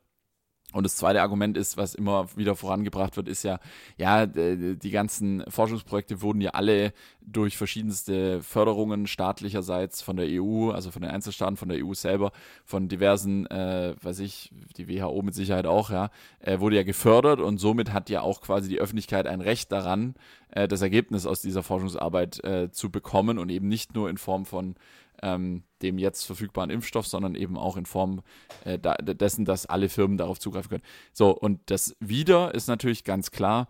Und 0.74 0.84
das 0.84 0.96
zweite 0.96 1.22
Argument 1.22 1.58
ist, 1.58 1.78
was 1.78 1.94
immer 1.94 2.28
wieder 2.36 2.56
vorangebracht 2.56 3.18
wird, 3.18 3.28
ist 3.28 3.44
ja, 3.44 3.60
ja, 3.98 4.26
die 4.26 4.89
ganzen 4.89 5.44
Forschungsprojekte 5.50 6.22
wurden 6.22 6.39
ja 6.39 6.52
alle 6.52 6.94
durch 7.20 7.58
verschiedenste 7.58 8.42
Förderungen 8.42 9.06
staatlicherseits 9.06 10.02
von 10.02 10.16
der 10.16 10.28
EU, 10.30 10.72
also 10.72 10.89
von 10.89 11.02
den 11.02 11.12
Einzelstaaten, 11.12 11.58
von 11.58 11.70
der 11.70 11.86
EU 11.86 11.94
selber, 11.94 12.32
von 12.64 12.88
diversen, 12.88 13.46
äh, 13.48 13.96
weiß 14.02 14.20
ich, 14.20 14.52
die 14.78 14.88
WHO 14.88 15.22
mit 15.22 15.36
Sicherheit 15.36 15.66
auch, 15.66 15.92
ja, 15.92 16.10
äh, 16.39 16.60
wurde 16.60 16.78
ja 16.78 16.84
gefördert 16.84 17.42
und 17.42 17.58
somit 17.58 17.92
hat 17.92 18.10
ja 18.10 18.22
auch 18.22 18.42
quasi 18.42 18.70
die 18.70 18.80
Öffentlichkeit 18.80 19.28
ein 19.28 19.42
Recht 19.42 19.74
daran, 19.74 20.16
äh, 20.52 20.70
das 20.70 20.82
Ergebnis 20.82 21.26
aus 21.26 21.42
dieser 21.42 21.64
Forschungsarbeit 21.64 22.44
äh, 22.46 22.72
zu 22.72 22.89
bekommen 22.89 23.39
und 23.39 23.50
eben 23.50 23.68
nicht 23.68 23.94
nur 23.94 24.10
in 24.10 24.18
Form 24.18 24.46
von 24.46 24.76
ähm, 25.22 25.64
dem 25.82 25.98
jetzt 25.98 26.26
verfügbaren 26.26 26.70
Impfstoff, 26.70 27.08
sondern 27.08 27.36
eben 27.36 27.58
auch 27.58 27.78
in 27.78 27.86
Form 27.86 28.22
äh, 28.66 28.78
dessen, 28.80 29.46
dass 29.46 29.66
alle 29.66 29.90
Firmen 29.90 30.18
darauf 30.18 30.40
zugreifen 30.40 30.70
können. 30.70 30.84
So, 31.14 31.32
und 31.32 31.60
das 31.68 31.96
wieder 32.00 32.54
ist 32.54 32.68
natürlich 32.68 33.04
ganz 33.04 33.32
klar, 33.32 33.68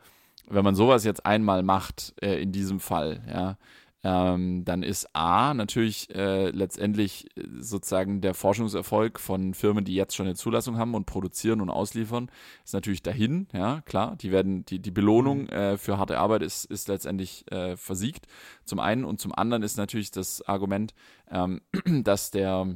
wenn 0.49 0.63
man 0.63 0.75
sowas 0.75 1.03
jetzt 1.03 1.25
einmal 1.25 1.63
macht, 1.63 2.13
äh, 2.21 2.41
in 2.41 2.51
diesem 2.51 2.79
Fall, 2.79 3.23
ja, 3.27 3.57
ähm, 4.03 4.65
dann 4.65 4.81
ist 4.81 5.15
A 5.15 5.53
natürlich 5.53 6.13
äh, 6.15 6.49
letztendlich 6.49 7.27
äh, 7.37 7.43
sozusagen 7.59 8.21
der 8.21 8.33
Forschungserfolg 8.33 9.19
von 9.19 9.53
Firmen, 9.53 9.85
die 9.85 9.93
jetzt 9.93 10.15
schon 10.15 10.25
eine 10.25 10.35
Zulassung 10.35 10.77
haben 10.77 10.95
und 10.95 11.05
produzieren 11.05 11.61
und 11.61 11.69
ausliefern, 11.69 12.31
ist 12.65 12.73
natürlich 12.73 13.03
dahin, 13.03 13.47
ja, 13.53 13.81
klar. 13.81 14.15
Die 14.15 14.31
werden, 14.31 14.65
die, 14.65 14.79
die 14.79 14.91
Belohnung 14.91 15.43
mhm. 15.43 15.49
äh, 15.49 15.77
für 15.77 15.99
harte 15.99 16.17
Arbeit 16.17 16.41
ist, 16.41 16.65
ist 16.65 16.87
letztendlich 16.87 17.49
äh, 17.51 17.77
versiegt. 17.77 18.25
Zum 18.65 18.79
einen 18.79 19.05
und 19.05 19.19
zum 19.19 19.35
anderen 19.35 19.61
ist 19.61 19.77
natürlich 19.77 20.09
das 20.09 20.41
Argument, 20.47 20.95
ähm, 21.29 21.61
dass 22.03 22.31
der, 22.31 22.75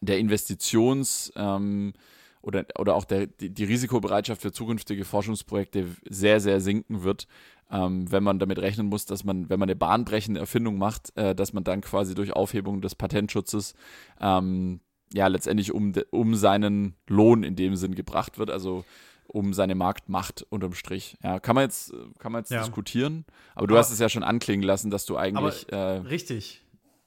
der 0.00 0.20
Investitions- 0.20 1.32
ähm, 1.34 1.94
oder, 2.42 2.64
oder 2.78 2.94
auch 2.94 3.04
der, 3.04 3.26
die, 3.26 3.50
die 3.50 3.64
Risikobereitschaft 3.64 4.42
für 4.42 4.52
zukünftige 4.52 5.04
Forschungsprojekte 5.04 5.86
sehr, 6.08 6.40
sehr 6.40 6.60
sinken 6.60 7.02
wird, 7.02 7.26
ähm, 7.70 8.10
wenn 8.10 8.22
man 8.22 8.38
damit 8.38 8.58
rechnen 8.58 8.86
muss, 8.86 9.04
dass 9.04 9.24
man, 9.24 9.48
wenn 9.48 9.58
man 9.58 9.68
eine 9.68 9.76
bahnbrechende 9.76 10.40
Erfindung 10.40 10.78
macht, 10.78 11.16
äh, 11.16 11.34
dass 11.34 11.52
man 11.52 11.64
dann 11.64 11.80
quasi 11.80 12.14
durch 12.14 12.32
Aufhebung 12.32 12.80
des 12.80 12.94
Patentschutzes 12.94 13.74
ähm, 14.20 14.80
ja 15.12 15.26
letztendlich 15.26 15.72
um, 15.72 15.92
um 16.10 16.34
seinen 16.34 16.94
Lohn 17.06 17.42
in 17.42 17.56
dem 17.56 17.76
Sinn 17.76 17.94
gebracht 17.94 18.38
wird, 18.38 18.50
also 18.50 18.84
um 19.26 19.52
seine 19.52 19.74
Marktmacht 19.74 20.46
unterm 20.48 20.72
Strich. 20.72 21.18
Ja, 21.22 21.38
kann 21.38 21.54
man 21.54 21.64
jetzt, 21.64 21.92
kann 22.18 22.32
man 22.32 22.42
jetzt 22.42 22.50
ja. 22.50 22.60
diskutieren, 22.60 23.26
aber 23.54 23.66
du 23.66 23.74
aber, 23.74 23.80
hast 23.80 23.90
es 23.90 23.98
ja 23.98 24.08
schon 24.08 24.22
anklingen 24.22 24.64
lassen, 24.64 24.90
dass 24.90 25.04
du 25.04 25.16
eigentlich. 25.16 25.66
Aber, 25.70 25.76
äh, 25.76 25.98
richtig. 25.98 26.62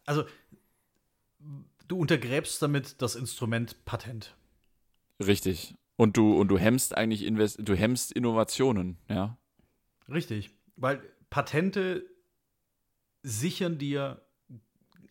Also 0.05 0.25
du 1.87 1.97
untergräbst 1.97 2.61
damit 2.61 3.01
das 3.01 3.15
Instrument 3.15 3.83
Patent. 3.85 4.35
Richtig. 5.25 5.75
Und 5.97 6.17
du, 6.17 6.35
und 6.35 6.47
du 6.47 6.57
hemmst 6.57 6.97
eigentlich 6.97 7.23
Invest 7.23 7.59
du 7.61 7.75
hemmst 7.75 8.11
Innovationen, 8.11 8.97
ja. 9.07 9.37
Richtig, 10.09 10.49
weil 10.75 11.01
Patente 11.29 12.05
sichern 13.23 13.77
dir 13.77 14.21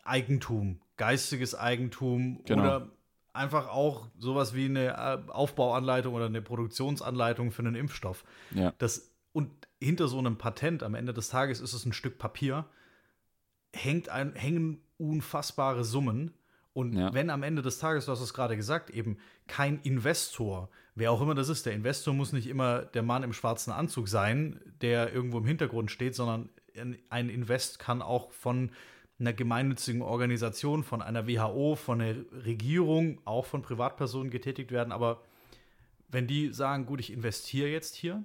Eigentum, 0.03 0.81
geistiges 0.97 1.55
Eigentum 1.55 2.43
genau. 2.45 2.63
oder 2.63 2.91
einfach 3.33 3.69
auch 3.69 4.09
sowas 4.19 4.55
wie 4.55 4.65
eine 4.65 4.89
äh, 4.89 5.31
Aufbauanleitung 5.31 6.15
oder 6.15 6.27
eine 6.27 6.43
Produktionsanleitung 6.43 7.53
für 7.53 7.63
einen 7.63 7.75
Impfstoff. 7.75 8.25
Ja. 8.53 8.73
Das, 8.79 9.13
und 9.33 9.51
hinter 9.81 10.09
so 10.09 10.19
einem 10.19 10.39
Patent 10.39 10.83
am 10.83 10.95
Ende 10.95 11.15
des 11.15 11.29
Tages 11.29 11.61
ist 11.61 11.73
es 11.73 11.85
ein 11.87 11.93
Stück 11.93 12.19
Papier, 12.19 12.67
hängt 13.73 14.09
ein, 14.09 14.35
hängen 14.35 14.83
unfassbare 14.99 15.85
Summen. 15.85 16.35
Und 16.73 16.95
ja. 16.95 17.13
wenn 17.13 17.31
am 17.31 17.43
Ende 17.43 17.63
des 17.63 17.79
Tages, 17.79 18.07
du 18.07 18.13
hast 18.13 18.21
es 18.21 18.33
gerade 18.33 18.57
gesagt, 18.57 18.91
eben 18.91 19.19
kein 19.47 19.81
Investor 19.81 20.69
wer 21.01 21.11
auch 21.11 21.21
immer 21.21 21.35
das 21.35 21.49
ist, 21.49 21.67
der 21.67 21.73
Investor 21.73 22.15
muss 22.15 22.33
nicht 22.33 22.47
immer 22.47 22.83
der 22.83 23.03
Mann 23.03 23.23
im 23.23 23.33
schwarzen 23.33 23.73
Anzug 23.73 24.09
sein, 24.09 24.61
der 24.81 25.13
irgendwo 25.13 25.39
im 25.39 25.47
Hintergrund 25.47 25.91
steht, 25.91 26.15
sondern 26.15 26.51
ein 27.09 27.29
Invest 27.29 27.79
kann 27.79 28.03
auch 28.03 28.31
von 28.31 28.71
einer 29.19 29.33
gemeinnützigen 29.33 30.03
Organisation, 30.03 30.83
von 30.83 31.03
einer 31.03 31.27
WHO, 31.27 31.75
von 31.75 32.01
einer 32.01 32.17
Regierung, 32.45 33.21
auch 33.25 33.47
von 33.47 33.63
Privatpersonen 33.63 34.31
getätigt 34.31 34.73
werden. 34.73 34.93
Aber 34.93 35.23
wenn 36.09 36.27
die 36.27 36.53
sagen, 36.53 36.87
gut, 36.87 37.01
ich 37.01 37.13
investiere 37.13 37.69
jetzt 37.69 37.97
hier, 37.97 38.25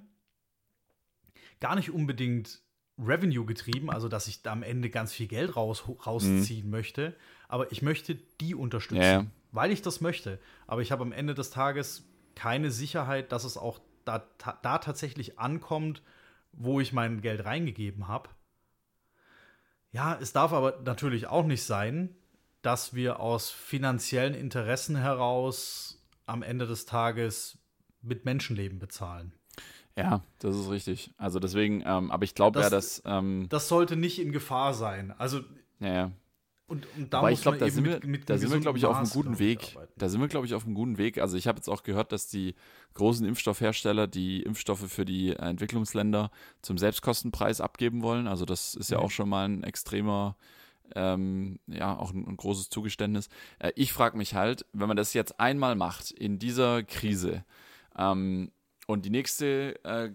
gar 1.60 1.76
nicht 1.76 1.90
unbedingt 1.90 2.62
Revenue 2.98 3.44
getrieben, 3.44 3.90
also 3.90 4.08
dass 4.08 4.26
ich 4.26 4.42
da 4.42 4.52
am 4.52 4.62
Ende 4.62 4.88
ganz 4.88 5.12
viel 5.12 5.26
Geld 5.26 5.56
raus, 5.56 5.84
rausziehen 6.06 6.66
mhm. 6.66 6.70
möchte, 6.70 7.14
aber 7.48 7.72
ich 7.72 7.82
möchte 7.82 8.16
die 8.40 8.54
unterstützen, 8.54 9.02
ja. 9.02 9.26
weil 9.52 9.70
ich 9.70 9.82
das 9.82 10.00
möchte. 10.00 10.38
Aber 10.66 10.82
ich 10.82 10.92
habe 10.92 11.02
am 11.02 11.12
Ende 11.12 11.34
des 11.34 11.50
Tages 11.50 12.04
keine 12.34 12.70
Sicherheit, 12.70 13.32
dass 13.32 13.44
es 13.44 13.56
auch 13.56 13.80
da, 14.04 14.24
da 14.62 14.78
tatsächlich 14.78 15.38
ankommt, 15.38 16.02
wo 16.52 16.80
ich 16.80 16.92
mein 16.92 17.20
Geld 17.20 17.44
reingegeben 17.44 18.08
habe. 18.08 18.30
Ja, 19.92 20.18
es 20.20 20.32
darf 20.32 20.52
aber 20.52 20.80
natürlich 20.84 21.26
auch 21.26 21.46
nicht 21.46 21.64
sein, 21.64 22.14
dass 22.62 22.94
wir 22.94 23.20
aus 23.20 23.50
finanziellen 23.50 24.34
Interessen 24.34 24.96
heraus 24.96 26.02
am 26.26 26.42
Ende 26.42 26.66
des 26.66 26.86
Tages 26.86 27.58
mit 28.02 28.24
Menschenleben 28.24 28.78
bezahlen. 28.78 29.32
Ja, 29.96 30.22
das 30.40 30.56
ist 30.56 30.70
richtig. 30.70 31.10
Also 31.16 31.38
deswegen, 31.38 31.82
ähm, 31.86 32.10
aber 32.10 32.24
ich 32.24 32.34
glaube 32.34 32.60
ja, 32.60 32.68
dass. 32.68 33.02
Ähm, 33.06 33.46
das 33.48 33.68
sollte 33.68 33.96
nicht 33.96 34.20
in 34.20 34.32
Gefahr 34.32 34.74
sein. 34.74 35.14
Also. 35.16 35.40
Ja, 35.80 35.92
ja. 35.92 36.12
Und, 36.68 36.86
und 36.96 37.12
da 37.12 37.18
Aber 37.18 37.30
ich 37.30 37.42
glaube, 37.42 37.58
da 37.58 37.70
sind 37.70 37.84
wir, 37.84 38.00
mit, 38.04 38.28
da 38.28 38.36
sind 38.38 38.50
wir, 38.50 38.58
glaube 38.58 38.76
ich, 38.76 38.86
auf 38.86 38.96
einem 38.96 39.08
guten 39.08 39.38
Weg. 39.38 39.76
Da 39.96 40.08
sind 40.08 40.20
wir, 40.20 40.26
glaube 40.26 40.46
ich, 40.46 40.54
auf 40.54 40.64
einem 40.64 40.74
guten 40.74 40.98
Weg. 40.98 41.18
Also 41.18 41.36
ich 41.36 41.46
habe 41.46 41.58
jetzt 41.58 41.68
auch 41.68 41.84
gehört, 41.84 42.10
dass 42.10 42.26
die 42.26 42.56
großen 42.94 43.24
Impfstoffhersteller 43.24 44.08
die 44.08 44.42
Impfstoffe 44.42 44.90
für 44.90 45.04
die 45.04 45.30
Entwicklungsländer 45.30 46.30
zum 46.62 46.76
Selbstkostenpreis 46.76 47.60
abgeben 47.60 48.02
wollen. 48.02 48.26
Also 48.26 48.44
das 48.44 48.74
ist 48.74 48.90
ja 48.90 48.98
mhm. 48.98 49.04
auch 49.04 49.10
schon 49.12 49.28
mal 49.28 49.48
ein 49.48 49.62
extremer, 49.62 50.36
ähm, 50.96 51.60
ja, 51.68 51.96
auch 51.96 52.12
ein, 52.12 52.26
ein 52.26 52.36
großes 52.36 52.68
Zugeständnis. 52.68 53.28
Äh, 53.60 53.70
ich 53.76 53.92
frage 53.92 54.16
mich 54.16 54.34
halt, 54.34 54.66
wenn 54.72 54.88
man 54.88 54.96
das 54.96 55.14
jetzt 55.14 55.38
einmal 55.38 55.76
macht 55.76 56.10
in 56.10 56.40
dieser 56.40 56.82
Krise 56.82 57.44
ähm, 57.96 58.50
und 58.88 59.04
die 59.04 59.10
nächste 59.10 59.78
äh, 59.84 60.10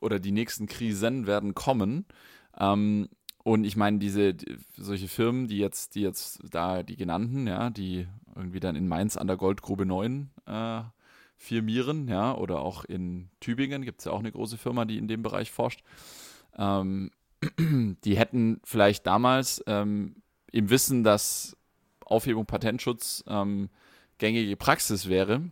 oder 0.00 0.18
die 0.18 0.32
nächsten 0.32 0.66
Krisen 0.66 1.28
werden 1.28 1.54
kommen, 1.54 2.04
ähm, 2.58 3.08
und 3.44 3.64
ich 3.64 3.76
meine, 3.76 3.98
diese, 3.98 4.32
die, 4.32 4.56
solche 4.76 5.06
Firmen, 5.06 5.48
die 5.48 5.58
jetzt, 5.58 5.94
die 5.94 6.00
jetzt 6.00 6.40
da, 6.50 6.82
die 6.82 6.96
genannten, 6.96 7.46
ja, 7.46 7.68
die 7.68 8.08
irgendwie 8.34 8.58
dann 8.58 8.74
in 8.74 8.88
Mainz 8.88 9.18
an 9.18 9.26
der 9.26 9.36
Goldgrube 9.36 9.84
9 9.84 10.30
äh, 10.46 10.80
firmieren, 11.36 12.08
ja, 12.08 12.34
oder 12.34 12.60
auch 12.60 12.86
in 12.86 13.28
Tübingen 13.40 13.82
gibt 13.82 14.00
es 14.00 14.06
ja 14.06 14.12
auch 14.12 14.20
eine 14.20 14.32
große 14.32 14.56
Firma, 14.56 14.86
die 14.86 14.96
in 14.96 15.08
dem 15.08 15.22
Bereich 15.22 15.52
forscht. 15.52 15.84
Ähm, 16.56 17.10
die 18.04 18.16
hätten 18.16 18.62
vielleicht 18.64 19.06
damals 19.06 19.62
ähm, 19.66 20.16
im 20.50 20.70
Wissen, 20.70 21.04
dass 21.04 21.54
Aufhebung 22.02 22.46
Patentschutz 22.46 23.24
ähm, 23.26 23.68
gängige 24.16 24.56
Praxis 24.56 25.06
wäre, 25.06 25.42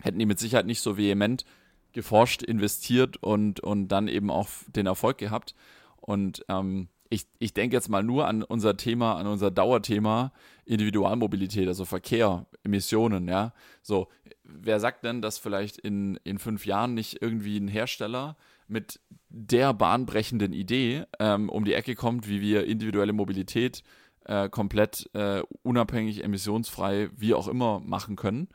hätten 0.00 0.18
die 0.18 0.26
mit 0.26 0.38
Sicherheit 0.38 0.66
nicht 0.66 0.80
so 0.80 0.96
vehement 0.96 1.44
geforscht, 1.92 2.42
investiert 2.42 3.18
und, 3.18 3.60
und 3.60 3.88
dann 3.88 4.08
eben 4.08 4.30
auch 4.30 4.48
den 4.68 4.86
Erfolg 4.86 5.18
gehabt. 5.18 5.54
Und 5.96 6.42
ähm, 6.48 6.88
ich, 7.10 7.26
ich 7.38 7.54
denke 7.54 7.76
jetzt 7.76 7.88
mal 7.88 8.02
nur 8.02 8.26
an 8.26 8.42
unser 8.42 8.76
Thema, 8.76 9.16
an 9.16 9.26
unser 9.26 9.50
Dauerthema 9.50 10.32
Individualmobilität, 10.64 11.66
also 11.66 11.84
Verkehr, 11.84 12.46
Emissionen, 12.62 13.28
ja. 13.28 13.52
So, 13.82 14.08
wer 14.44 14.80
sagt 14.80 15.04
denn, 15.04 15.22
dass 15.22 15.38
vielleicht 15.38 15.78
in, 15.78 16.18
in 16.24 16.38
fünf 16.38 16.66
Jahren 16.66 16.94
nicht 16.94 17.22
irgendwie 17.22 17.58
ein 17.58 17.68
Hersteller 17.68 18.36
mit 18.66 19.00
der 19.30 19.72
bahnbrechenden 19.72 20.52
Idee 20.52 21.04
ähm, 21.18 21.48
um 21.48 21.64
die 21.64 21.72
Ecke 21.72 21.94
kommt, 21.94 22.28
wie 22.28 22.42
wir 22.42 22.66
individuelle 22.66 23.14
Mobilität 23.14 23.82
äh, 24.26 24.50
komplett 24.50 25.08
äh, 25.14 25.42
unabhängig, 25.62 26.22
emissionsfrei, 26.22 27.08
wie 27.16 27.32
auch 27.32 27.48
immer 27.48 27.80
machen 27.80 28.16
können. 28.16 28.48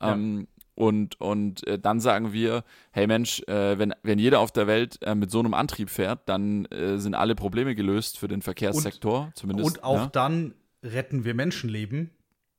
Ähm, 0.00 0.48
und, 0.80 1.20
und 1.20 1.66
äh, 1.66 1.78
dann 1.78 2.00
sagen 2.00 2.32
wir, 2.32 2.64
hey 2.90 3.06
Mensch, 3.06 3.42
äh, 3.42 3.78
wenn, 3.78 3.94
wenn 4.02 4.18
jeder 4.18 4.40
auf 4.40 4.50
der 4.50 4.66
Welt 4.66 4.98
äh, 5.02 5.14
mit 5.14 5.30
so 5.30 5.38
einem 5.38 5.52
Antrieb 5.52 5.90
fährt, 5.90 6.26
dann 6.26 6.64
äh, 6.66 6.96
sind 6.96 7.14
alle 7.14 7.34
Probleme 7.34 7.74
gelöst 7.74 8.18
für 8.18 8.28
den 8.28 8.40
Verkehrssektor 8.40 9.26
und, 9.26 9.36
zumindest. 9.36 9.68
Und 9.68 9.84
auch 9.84 9.96
ja. 9.96 10.06
dann 10.06 10.54
retten 10.82 11.24
wir 11.24 11.34
Menschenleben. 11.34 12.10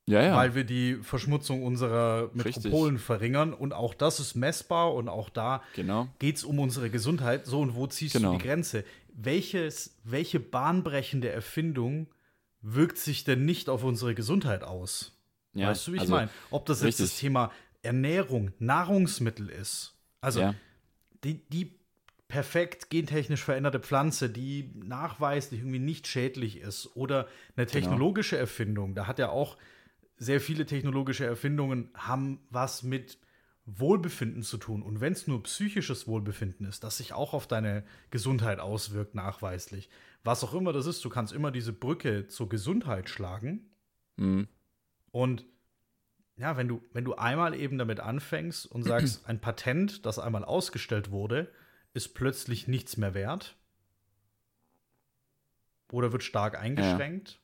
Ja, 0.07 0.21
ja. 0.21 0.35
Weil 0.35 0.53
wir 0.53 0.65
die 0.65 0.95
Verschmutzung 1.01 1.63
unserer 1.63 2.29
Metropolen 2.33 2.95
Richtig. 2.95 3.05
verringern. 3.05 3.53
Und 3.53 3.73
auch 3.73 3.95
das 3.95 4.19
ist 4.19 4.35
messbar 4.35 4.93
und 4.93 5.09
auch 5.09 5.29
da 5.29 5.63
genau. 5.75 6.07
geht 6.19 6.37
es 6.37 6.43
um 6.43 6.59
unsere 6.59 6.91
Gesundheit. 6.91 7.47
So, 7.47 7.61
und 7.61 7.75
wo 7.75 7.87
ziehst 7.87 8.13
genau. 8.13 8.33
du 8.33 8.37
die 8.37 8.43
Grenze? 8.43 8.83
Welches, 9.15 9.97
welche 10.03 10.39
bahnbrechende 10.39 11.29
Erfindung 11.29 12.07
wirkt 12.61 12.99
sich 12.99 13.23
denn 13.23 13.45
nicht 13.45 13.67
auf 13.67 13.83
unsere 13.83 14.13
Gesundheit 14.13 14.63
aus? 14.63 15.17
Ja, 15.53 15.69
weißt 15.69 15.87
du, 15.87 15.91
wie 15.93 15.95
ich 15.95 16.01
also, 16.01 16.13
meine? 16.13 16.29
Ob 16.51 16.65
das 16.67 16.83
jetzt 16.83 16.99
das 16.99 17.17
Thema 17.17 17.51
Ernährung, 17.81 18.51
Nahrungsmittel 18.59 19.49
ist. 19.49 19.95
Also 20.21 20.41
ja. 20.41 20.55
die, 21.23 21.47
die 21.49 21.79
perfekt 22.27 22.89
gentechnisch 22.89 23.43
veränderte 23.43 23.79
Pflanze, 23.79 24.29
die 24.29 24.71
nachweislich 24.75 25.59
irgendwie 25.59 25.79
nicht 25.79 26.07
schädlich 26.07 26.57
ist 26.57 26.95
oder 26.95 27.27
eine 27.55 27.65
genau. 27.65 27.71
technologische 27.71 28.35
genau. 28.35 28.41
Erfindung, 28.41 28.95
da 28.95 29.07
hat 29.07 29.19
ja 29.19 29.29
auch 29.29 29.57
sehr 30.17 30.39
viele 30.39 30.65
technologische 30.65 31.25
Erfindungen 31.25 31.89
haben 31.95 32.39
was 32.49 32.83
mit 32.83 33.17
Wohlbefinden 33.65 34.43
zu 34.43 34.57
tun. 34.57 34.81
Und 34.81 35.01
wenn 35.01 35.13
es 35.13 35.27
nur 35.27 35.43
psychisches 35.43 36.07
Wohlbefinden 36.07 36.65
ist, 36.65 36.83
das 36.83 36.97
sich 36.97 37.13
auch 37.13 37.33
auf 37.33 37.47
deine 37.47 37.83
Gesundheit 38.11 38.59
auswirkt, 38.59 39.15
nachweislich. 39.15 39.89
Was 40.23 40.43
auch 40.43 40.53
immer 40.53 40.73
das 40.73 40.85
ist, 40.85 41.03
du 41.03 41.09
kannst 41.09 41.33
immer 41.33 41.51
diese 41.51 41.73
Brücke 41.73 42.27
zur 42.27 42.49
Gesundheit 42.49 43.09
schlagen. 43.09 43.71
Mhm. 44.17 44.47
Und 45.11 45.45
ja, 46.41 46.57
wenn 46.57 46.67
du, 46.67 46.81
wenn 46.91 47.05
du 47.05 47.13
einmal 47.13 47.53
eben 47.53 47.77
damit 47.77 47.99
anfängst 47.99 48.65
und 48.65 48.81
sagst, 48.83 49.25
ein 49.27 49.39
Patent, 49.39 50.07
das 50.07 50.17
einmal 50.17 50.43
ausgestellt 50.43 51.11
wurde, 51.11 51.51
ist 51.93 52.15
plötzlich 52.15 52.67
nichts 52.67 52.97
mehr 52.97 53.13
wert 53.13 53.55
oder 55.91 56.11
wird 56.11 56.23
stark 56.23 56.59
eingeschränkt. 56.59 57.39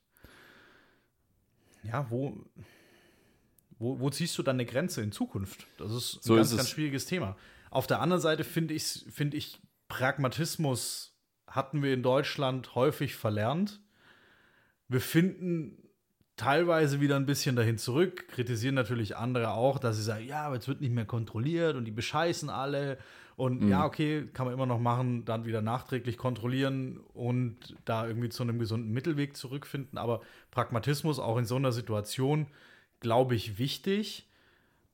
Ja, 1.83 1.91
ja 1.91 2.07
wo, 2.09 2.43
wo, 3.77 3.99
wo 3.99 4.09
ziehst 4.09 4.35
du 4.39 4.41
dann 4.41 4.55
eine 4.55 4.65
Grenze 4.65 5.03
in 5.03 5.11
Zukunft? 5.11 5.67
Das 5.77 5.91
ist 5.91 6.15
ein 6.15 6.19
So 6.23 6.35
ganz, 6.35 6.49
ist 6.49 6.57
ganz 6.57 6.69
schwieriges 6.69 7.05
Thema. 7.05 7.37
Auf 7.69 7.85
der 7.85 8.01
anderen 8.01 8.21
Seite 8.21 8.43
finde 8.43 8.73
ich, 8.73 9.05
find 9.11 9.35
ich, 9.35 9.61
Pragmatismus 9.89 11.15
hatten 11.45 11.83
wir 11.83 11.93
in 11.93 12.01
Deutschland 12.01 12.73
häufig 12.73 13.15
verlernt. 13.15 13.79
Wir 14.87 15.01
finden 15.01 15.86
teilweise 16.37 17.01
wieder 17.01 17.15
ein 17.17 17.25
bisschen 17.25 17.55
dahin 17.55 17.77
zurück, 17.77 18.27
kritisieren 18.29 18.75
natürlich 18.75 19.17
andere 19.17 19.51
auch, 19.51 19.79
dass 19.79 19.97
sie 19.97 20.03
sagen, 20.03 20.25
ja, 20.25 20.43
aber 20.43 20.55
jetzt 20.55 20.67
wird 20.67 20.81
nicht 20.81 20.93
mehr 20.93 21.05
kontrolliert 21.05 21.75
und 21.75 21.85
die 21.85 21.91
bescheißen 21.91 22.49
alle. 22.49 22.97
Und 23.35 23.61
Mhm. 23.63 23.69
ja, 23.69 23.85
okay, 23.85 24.27
kann 24.33 24.45
man 24.45 24.53
immer 24.53 24.65
noch 24.65 24.79
machen, 24.79 25.25
dann 25.25 25.45
wieder 25.45 25.61
nachträglich 25.61 26.17
kontrollieren 26.17 26.97
und 27.13 27.75
da 27.85 28.07
irgendwie 28.07 28.29
zu 28.29 28.43
einem 28.43 28.57
gesunden 28.57 28.91
Mittelweg 28.91 29.35
zurückfinden. 29.35 29.97
Aber 29.97 30.21
Pragmatismus 30.51 31.19
auch 31.19 31.37
in 31.37 31.45
so 31.45 31.55
einer 31.55 31.71
Situation, 31.71 32.47
glaube 32.99 33.35
ich, 33.35 33.57
wichtig. 33.59 34.27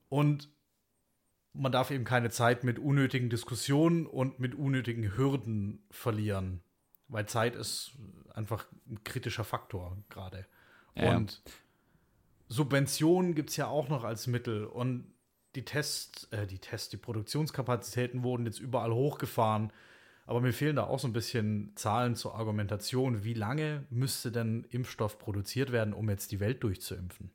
Und 0.08 0.50
man 1.54 1.72
darf 1.72 1.90
eben 1.90 2.04
keine 2.04 2.30
Zeit 2.30 2.64
mit 2.64 2.78
unnötigen 2.78 3.30
Diskussionen 3.30 4.06
und 4.06 4.40
mit 4.40 4.54
unnötigen 4.54 5.16
Hürden 5.16 5.82
verlieren. 5.90 6.60
Weil 7.08 7.26
Zeit 7.26 7.54
ist 7.54 7.92
einfach 8.34 8.66
ein 8.90 9.04
kritischer 9.04 9.44
Faktor 9.44 9.96
gerade. 10.10 10.46
Ja. 10.96 11.16
Und 11.16 11.42
Subventionen 12.48 13.34
gibt 13.34 13.50
es 13.50 13.56
ja 13.56 13.66
auch 13.66 13.88
noch 13.88 14.04
als 14.04 14.26
Mittel. 14.26 14.64
Und 14.64 15.12
die 15.54 15.64
Tests, 15.64 16.24
äh, 16.30 16.46
die 16.46 16.58
Tests, 16.58 16.88
die 16.90 16.96
Produktionskapazitäten 16.96 18.22
wurden 18.22 18.46
jetzt 18.46 18.60
überall 18.60 18.92
hochgefahren. 18.92 19.72
Aber 20.26 20.40
mir 20.40 20.52
fehlen 20.52 20.76
da 20.76 20.84
auch 20.84 20.98
so 20.98 21.06
ein 21.06 21.12
bisschen 21.12 21.72
Zahlen 21.76 22.16
zur 22.16 22.34
Argumentation. 22.34 23.24
Wie 23.24 23.34
lange 23.34 23.84
müsste 23.90 24.32
denn 24.32 24.66
Impfstoff 24.70 25.18
produziert 25.18 25.70
werden, 25.70 25.92
um 25.92 26.08
jetzt 26.08 26.32
die 26.32 26.40
Welt 26.40 26.62
durchzuimpfen? 26.62 27.30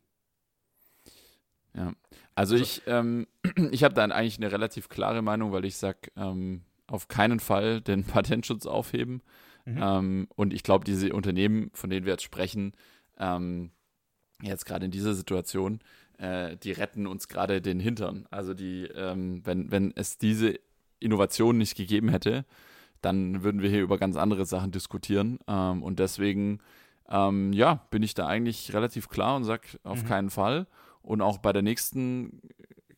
Ja. 1.75 1.93
Also 2.35 2.55
ich, 2.55 2.81
ähm, 2.87 3.27
ich 3.71 3.83
habe 3.83 3.93
da 3.93 4.03
eigentlich 4.03 4.37
eine 4.37 4.51
relativ 4.51 4.89
klare 4.89 5.21
Meinung, 5.21 5.51
weil 5.51 5.65
ich 5.65 5.77
sage, 5.77 6.11
ähm, 6.15 6.63
auf 6.87 7.07
keinen 7.07 7.39
Fall 7.39 7.81
den 7.81 8.03
Patentschutz 8.05 8.65
aufheben. 8.65 9.21
Mhm. 9.65 9.79
Ähm, 9.81 10.27
und 10.35 10.53
ich 10.53 10.63
glaube, 10.63 10.83
diese 10.83 11.13
Unternehmen, 11.13 11.69
von 11.73 11.89
denen 11.89 12.05
wir 12.05 12.13
jetzt 12.13 12.23
sprechen, 12.23 12.73
ähm, 13.19 13.71
jetzt 14.41 14.65
gerade 14.65 14.85
in 14.85 14.91
dieser 14.91 15.13
Situation, 15.13 15.79
äh, 16.17 16.57
die 16.57 16.71
retten 16.71 17.07
uns 17.07 17.27
gerade 17.27 17.61
den 17.61 17.79
Hintern. 17.79 18.27
Also 18.31 18.53
die, 18.53 18.83
ähm, 18.85 19.41
wenn, 19.45 19.71
wenn 19.71 19.93
es 19.95 20.17
diese 20.17 20.59
Innovation 20.99 21.57
nicht 21.57 21.75
gegeben 21.75 22.09
hätte, 22.09 22.45
dann 23.01 23.43
würden 23.43 23.61
wir 23.61 23.69
hier 23.69 23.81
über 23.81 23.97
ganz 23.97 24.17
andere 24.17 24.45
Sachen 24.45 24.71
diskutieren. 24.71 25.39
Ähm, 25.47 25.83
und 25.83 25.99
deswegen, 25.99 26.59
ähm, 27.09 27.53
ja, 27.53 27.85
bin 27.91 28.03
ich 28.03 28.13
da 28.13 28.27
eigentlich 28.27 28.73
relativ 28.73 29.07
klar 29.09 29.35
und 29.35 29.45
sage 29.45 29.67
auf 29.83 30.03
Mhm. 30.03 30.07
keinen 30.07 30.29
Fall. 30.29 30.67
Und 31.01 31.21
auch 31.21 31.37
bei 31.37 31.53
der 31.53 31.61
nächsten 31.61 32.41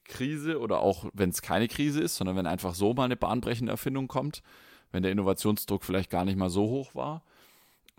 Krise 0.05 0.59
oder 0.59 0.79
auch 0.79 1.05
wenn 1.13 1.29
es 1.29 1.41
keine 1.41 1.67
Krise 1.67 2.01
ist, 2.01 2.15
sondern 2.15 2.35
wenn 2.35 2.47
einfach 2.47 2.73
so 2.73 2.93
mal 2.93 3.05
eine 3.05 3.15
bahnbrechende 3.15 3.71
Erfindung 3.71 4.07
kommt, 4.07 4.41
wenn 4.91 5.03
der 5.03 5.11
Innovationsdruck 5.11 5.83
vielleicht 5.83 6.09
gar 6.09 6.25
nicht 6.25 6.35
mal 6.37 6.49
so 6.49 6.63
hoch 6.63 6.95
war, 6.95 7.23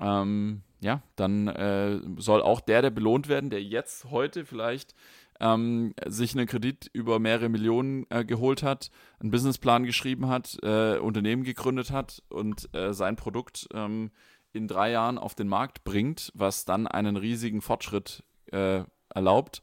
ähm, 0.02 0.62
ja, 0.80 1.02
dann 1.16 1.48
äh, 1.48 2.00
soll 2.18 2.42
auch 2.42 2.60
der, 2.60 2.82
der 2.82 2.90
belohnt 2.90 3.28
werden, 3.28 3.50
der 3.50 3.62
jetzt 3.62 4.10
heute 4.10 4.44
vielleicht 4.44 4.94
ähm, 5.40 5.94
sich 6.06 6.34
einen 6.34 6.46
Kredit 6.46 6.90
über 6.92 7.18
mehrere 7.18 7.48
Millionen 7.48 8.06
äh, 8.10 8.24
geholt 8.24 8.62
hat, 8.62 8.90
einen 9.20 9.30
Businessplan 9.30 9.84
geschrieben 9.84 10.28
hat, 10.28 10.58
äh, 10.62 10.98
Unternehmen 10.98 11.44
gegründet 11.44 11.90
hat 11.90 12.22
und 12.28 12.72
äh, 12.74 12.92
sein 12.92 13.16
Produkt 13.16 13.68
ähm, 13.72 14.10
in 14.52 14.68
drei 14.68 14.90
Jahren 14.90 15.18
auf 15.18 15.34
den 15.34 15.48
Markt 15.48 15.84
bringt, 15.84 16.30
was 16.34 16.64
dann 16.64 16.86
einen 16.86 17.16
riesigen 17.16 17.60
Fortschritt 17.62 18.22
äh, 18.52 18.82
erlaubt, 19.14 19.62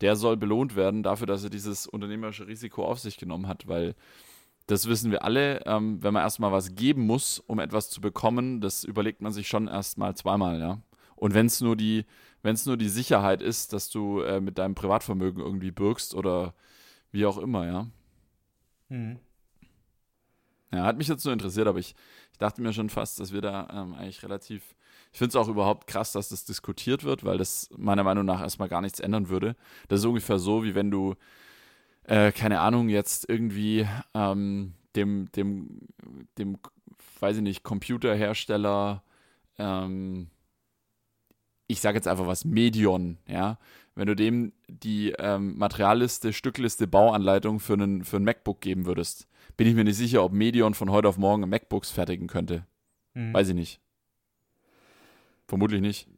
der 0.00 0.16
soll 0.16 0.36
belohnt 0.36 0.76
werden 0.76 1.02
dafür, 1.02 1.26
dass 1.26 1.44
er 1.44 1.50
dieses 1.50 1.86
unternehmerische 1.86 2.46
Risiko 2.46 2.84
auf 2.84 2.98
sich 2.98 3.18
genommen 3.18 3.48
hat, 3.48 3.68
weil 3.68 3.94
das 4.70 4.88
wissen 4.88 5.10
wir 5.10 5.24
alle, 5.24 5.66
ähm, 5.66 6.02
wenn 6.02 6.14
man 6.14 6.22
erstmal 6.22 6.52
was 6.52 6.74
geben 6.74 7.06
muss, 7.06 7.40
um 7.40 7.58
etwas 7.58 7.90
zu 7.90 8.00
bekommen, 8.00 8.60
das 8.60 8.84
überlegt 8.84 9.20
man 9.20 9.32
sich 9.32 9.48
schon 9.48 9.66
erstmal 9.66 10.14
zweimal, 10.14 10.60
ja. 10.60 10.80
Und 11.16 11.34
wenn 11.34 11.46
es 11.46 11.60
nur 11.60 11.76
die, 11.76 12.06
wenn 12.42 12.54
es 12.54 12.66
nur 12.66 12.76
die 12.76 12.88
Sicherheit 12.88 13.42
ist, 13.42 13.72
dass 13.72 13.90
du 13.90 14.20
äh, 14.20 14.40
mit 14.40 14.58
deinem 14.58 14.74
Privatvermögen 14.74 15.42
irgendwie 15.42 15.72
bürgst 15.72 16.14
oder 16.14 16.54
wie 17.10 17.26
auch 17.26 17.38
immer, 17.38 17.66
ja. 17.66 17.86
Mhm. 18.88 19.18
Ja, 20.72 20.84
hat 20.84 20.98
mich 20.98 21.08
jetzt 21.08 21.24
nur 21.24 21.32
interessiert, 21.32 21.66
aber 21.66 21.80
ich, 21.80 21.96
ich 22.32 22.38
dachte 22.38 22.62
mir 22.62 22.72
schon 22.72 22.90
fast, 22.90 23.18
dass 23.18 23.32
wir 23.32 23.40
da 23.40 23.68
ähm, 23.72 23.94
eigentlich 23.94 24.22
relativ. 24.22 24.76
Ich 25.12 25.18
finde 25.18 25.30
es 25.30 25.36
auch 25.36 25.48
überhaupt 25.48 25.88
krass, 25.88 26.12
dass 26.12 26.28
das 26.28 26.44
diskutiert 26.44 27.02
wird, 27.02 27.24
weil 27.24 27.38
das 27.38 27.68
meiner 27.76 28.04
Meinung 28.04 28.24
nach 28.24 28.40
erstmal 28.40 28.68
gar 28.68 28.80
nichts 28.80 29.00
ändern 29.00 29.28
würde. 29.28 29.56
Das 29.88 29.98
ist 29.98 30.06
ungefähr 30.06 30.38
so, 30.38 30.62
wie 30.62 30.76
wenn 30.76 30.92
du, 30.92 31.16
äh, 32.10 32.32
keine 32.32 32.58
Ahnung, 32.58 32.88
jetzt 32.88 33.28
irgendwie 33.28 33.86
ähm, 34.14 34.74
dem, 34.96 35.30
dem, 35.32 35.78
dem, 36.38 36.58
weiß 37.20 37.36
ich 37.36 37.42
nicht, 37.42 37.62
Computerhersteller, 37.62 39.04
ähm, 39.58 40.26
ich 41.68 41.80
sage 41.80 41.98
jetzt 41.98 42.08
einfach 42.08 42.26
was, 42.26 42.44
Medion, 42.44 43.18
ja, 43.28 43.58
wenn 43.94 44.08
du 44.08 44.16
dem 44.16 44.52
die 44.66 45.14
ähm, 45.20 45.56
Materialliste, 45.56 46.32
Stückliste, 46.32 46.88
Bauanleitung 46.88 47.60
für 47.60 47.74
einen, 47.74 48.02
für 48.02 48.16
ein 48.16 48.24
MacBook 48.24 48.60
geben 48.60 48.86
würdest, 48.86 49.28
bin 49.56 49.68
ich 49.68 49.76
mir 49.76 49.84
nicht 49.84 49.96
sicher, 49.96 50.24
ob 50.24 50.32
Medion 50.32 50.74
von 50.74 50.90
heute 50.90 51.08
auf 51.08 51.16
morgen 51.16 51.48
MacBooks 51.48 51.92
fertigen 51.92 52.26
könnte. 52.26 52.66
Mhm. 53.14 53.32
Weiß 53.32 53.50
ich 53.50 53.54
nicht. 53.54 53.80
Vermutlich 55.46 55.80
nicht. 55.80 56.08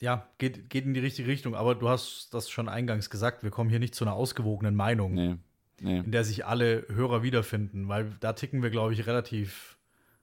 Ja, 0.00 0.28
geht, 0.38 0.68
geht 0.68 0.84
in 0.84 0.94
die 0.94 1.00
richtige 1.00 1.28
Richtung, 1.28 1.54
aber 1.54 1.74
du 1.74 1.88
hast 1.88 2.34
das 2.34 2.50
schon 2.50 2.68
eingangs 2.68 3.08
gesagt, 3.08 3.42
wir 3.42 3.50
kommen 3.50 3.70
hier 3.70 3.78
nicht 3.78 3.94
zu 3.94 4.04
einer 4.04 4.14
ausgewogenen 4.14 4.74
Meinung, 4.74 5.14
Nee. 5.14 5.36
Nee. 5.80 5.98
in 5.98 6.10
der 6.10 6.24
sich 6.24 6.44
alle 6.46 6.86
Hörer 6.88 7.22
wiederfinden, 7.22 7.88
weil 7.88 8.14
da 8.20 8.32
ticken 8.34 8.62
wir, 8.62 8.70
glaube 8.70 8.92
ich, 8.92 9.06
relativ, 9.06 9.76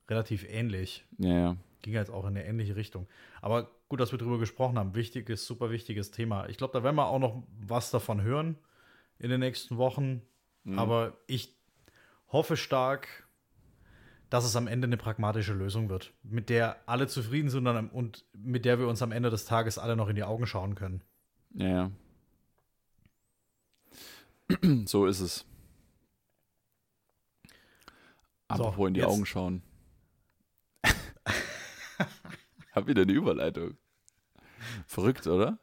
relativ 0.09 0.45
ähnlich. 0.49 1.05
Ja, 1.17 1.37
ja. 1.37 1.57
Ging 1.81 1.93
jetzt 1.93 2.11
auch 2.11 2.23
in 2.23 2.29
eine 2.29 2.45
ähnliche 2.45 2.75
Richtung. 2.75 3.07
Aber 3.41 3.69
gut, 3.89 3.99
dass 3.99 4.11
wir 4.11 4.17
drüber 4.19 4.39
gesprochen 4.39 4.79
haben. 4.79 4.95
Wichtiges, 4.95 5.45
super 5.45 5.69
wichtiges 5.69 6.11
Thema. 6.11 6.47
Ich 6.49 6.57
glaube, 6.57 6.73
da 6.73 6.83
werden 6.83 6.95
wir 6.95 7.07
auch 7.07 7.19
noch 7.19 7.43
was 7.59 7.91
davon 7.91 8.21
hören 8.21 8.57
in 9.19 9.29
den 9.29 9.41
nächsten 9.41 9.77
Wochen. 9.77 10.21
Mhm. 10.63 10.79
Aber 10.79 11.17
ich 11.27 11.53
hoffe 12.31 12.57
stark, 12.57 13.22
dass 14.33 14.45
es 14.45 14.55
am 14.55 14.65
Ende 14.65 14.87
eine 14.87 14.97
pragmatische 14.97 15.53
Lösung 15.53 15.89
wird, 15.89 16.11
mit 16.23 16.49
der 16.49 16.77
alle 16.87 17.05
zufrieden 17.07 17.51
sind 17.51 17.67
und- 17.67 18.25
mit 18.33 18.65
der 18.65 18.79
wir 18.79 18.87
uns 18.87 19.03
am 19.03 19.11
Ende 19.11 19.29
des 19.29 19.45
Tages 19.45 19.77
alle 19.77 19.95
noch 19.95 20.09
in 20.09 20.15
die 20.15 20.23
Augen 20.23 20.47
schauen 20.47 20.73
können. 20.73 21.03
Ja. 21.53 21.91
So 24.85 25.05
ist 25.05 25.19
es. 25.19 25.45
Apropos 28.47 28.87
in 28.87 28.95
die 28.95 29.01
jetzt- 29.01 29.09
Augen 29.11 29.25
schauen. 29.27 29.61
Hab 32.73 32.87
wieder 32.87 33.03
eine 33.03 33.11
Überleitung. 33.13 33.77
Verrückt, 34.87 35.27
oder? 35.27 35.59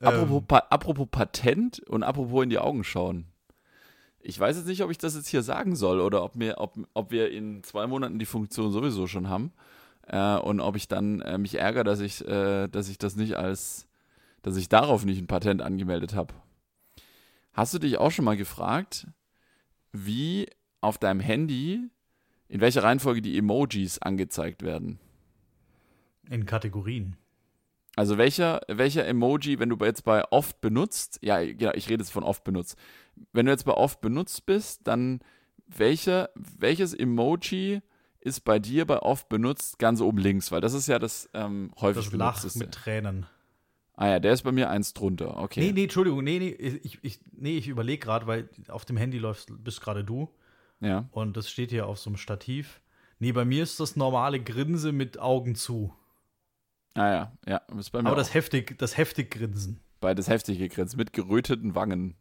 Apropos, 0.00 0.40
Ähm, 0.42 0.46
pa 0.46 0.58
apropos 0.70 1.08
Patent 1.10 1.80
und 1.88 2.04
apropos 2.04 2.44
in 2.44 2.50
die 2.50 2.58
Augen 2.58 2.84
schauen. 2.84 3.26
Ich 4.26 4.40
weiß 4.40 4.56
jetzt 4.56 4.66
nicht, 4.66 4.82
ob 4.82 4.90
ich 4.90 4.96
das 4.96 5.14
jetzt 5.14 5.28
hier 5.28 5.42
sagen 5.42 5.76
soll 5.76 6.00
oder 6.00 6.24
ob, 6.24 6.34
mir, 6.34 6.58
ob, 6.58 6.78
ob 6.94 7.10
wir 7.10 7.30
in 7.30 7.62
zwei 7.62 7.86
Monaten 7.86 8.18
die 8.18 8.26
Funktion 8.26 8.72
sowieso 8.72 9.06
schon 9.06 9.28
haben 9.28 9.52
äh, 10.06 10.36
und 10.36 10.60
ob 10.60 10.76
ich 10.76 10.88
dann 10.88 11.20
äh, 11.20 11.36
mich 11.36 11.58
ärgere, 11.58 11.84
dass 11.84 12.00
ich, 12.00 12.26
äh, 12.26 12.68
dass 12.68 12.88
ich 12.88 12.96
das 12.96 13.16
nicht 13.16 13.36
als, 13.36 13.86
dass 14.40 14.56
ich 14.56 14.70
darauf 14.70 15.04
nicht 15.04 15.20
ein 15.20 15.26
Patent 15.26 15.60
angemeldet 15.60 16.14
habe. 16.14 16.32
Hast 17.52 17.74
du 17.74 17.78
dich 17.78 17.98
auch 17.98 18.10
schon 18.10 18.24
mal 18.24 18.36
gefragt, 18.36 19.06
wie 19.92 20.48
auf 20.80 20.96
deinem 20.96 21.20
Handy, 21.20 21.90
in 22.48 22.60
welcher 22.60 22.82
Reihenfolge 22.82 23.20
die 23.20 23.36
Emojis 23.36 23.98
angezeigt 23.98 24.62
werden? 24.62 24.98
in 26.30 26.46
Kategorien. 26.46 27.16
Also 27.96 28.18
welcher, 28.18 28.60
welcher 28.66 29.06
Emoji, 29.06 29.60
wenn 29.60 29.68
du 29.68 29.76
jetzt 29.84 30.04
bei 30.04 30.24
oft 30.32 30.60
benutzt, 30.60 31.18
ja, 31.22 31.38
ja, 31.38 31.72
ich 31.74 31.88
rede 31.88 32.02
jetzt 32.02 32.12
von 32.12 32.24
oft 32.24 32.42
benutzt. 32.42 32.76
Wenn 33.32 33.46
du 33.46 33.52
jetzt 33.52 33.64
bei 33.64 33.72
oft 33.74 34.00
benutzt 34.00 34.46
bist, 34.46 34.86
dann 34.86 35.20
welcher, 35.66 36.30
welches 36.34 36.94
Emoji 36.94 37.80
ist 38.20 38.44
bei 38.44 38.58
dir 38.58 38.86
bei 38.86 39.00
oft 39.00 39.28
benutzt 39.28 39.78
ganz 39.78 40.00
oben 40.00 40.18
links? 40.18 40.50
Weil 40.52 40.60
das 40.60 40.72
ist 40.72 40.86
ja 40.86 40.98
das 40.98 41.28
ähm, 41.34 41.72
häufig 41.80 42.04
Das 42.10 42.12
Lach 42.12 42.54
mit 42.54 42.72
Tränen. 42.72 43.26
Ah 43.96 44.08
ja, 44.08 44.18
der 44.18 44.32
ist 44.32 44.42
bei 44.42 44.50
mir 44.52 44.70
eins 44.70 44.92
drunter. 44.92 45.36
Okay. 45.38 45.60
Nee, 45.60 45.72
nee, 45.72 45.82
Entschuldigung, 45.84 46.24
nee, 46.24 46.38
nee, 46.38 46.48
ich, 46.50 46.98
ich, 47.02 47.20
nee, 47.32 47.56
ich 47.56 47.68
überlege 47.68 48.04
gerade, 48.04 48.26
weil 48.26 48.48
auf 48.68 48.84
dem 48.84 48.96
Handy 48.96 49.18
läufst, 49.18 49.52
bist 49.62 49.80
gerade 49.80 50.02
du. 50.02 50.28
Ja. 50.80 51.08
Und 51.12 51.36
das 51.36 51.48
steht 51.48 51.70
hier 51.70 51.86
auf 51.86 51.98
so 51.98 52.10
einem 52.10 52.16
Stativ. 52.16 52.80
Nee, 53.20 53.30
bei 53.32 53.44
mir 53.44 53.62
ist 53.62 53.78
das 53.78 53.94
normale 53.94 54.40
Grinse 54.42 54.90
mit 54.90 55.18
Augen 55.20 55.54
zu. 55.54 55.94
Ah 56.94 57.08
ja, 57.08 57.32
ja, 57.46 57.56
ist 57.78 57.90
bei 57.90 58.02
mir 58.02 58.08
Aber 58.08 58.16
auch. 58.16 58.20
das 58.20 58.34
heftig, 58.34 58.76
das 58.78 58.96
heftig 58.96 59.30
Grinsen. 59.30 59.80
beides 60.00 60.28
heftig 60.28 60.58
gegrinst 60.58 60.96
mit 60.96 61.12
geröteten 61.12 61.74
Wangen. 61.74 62.16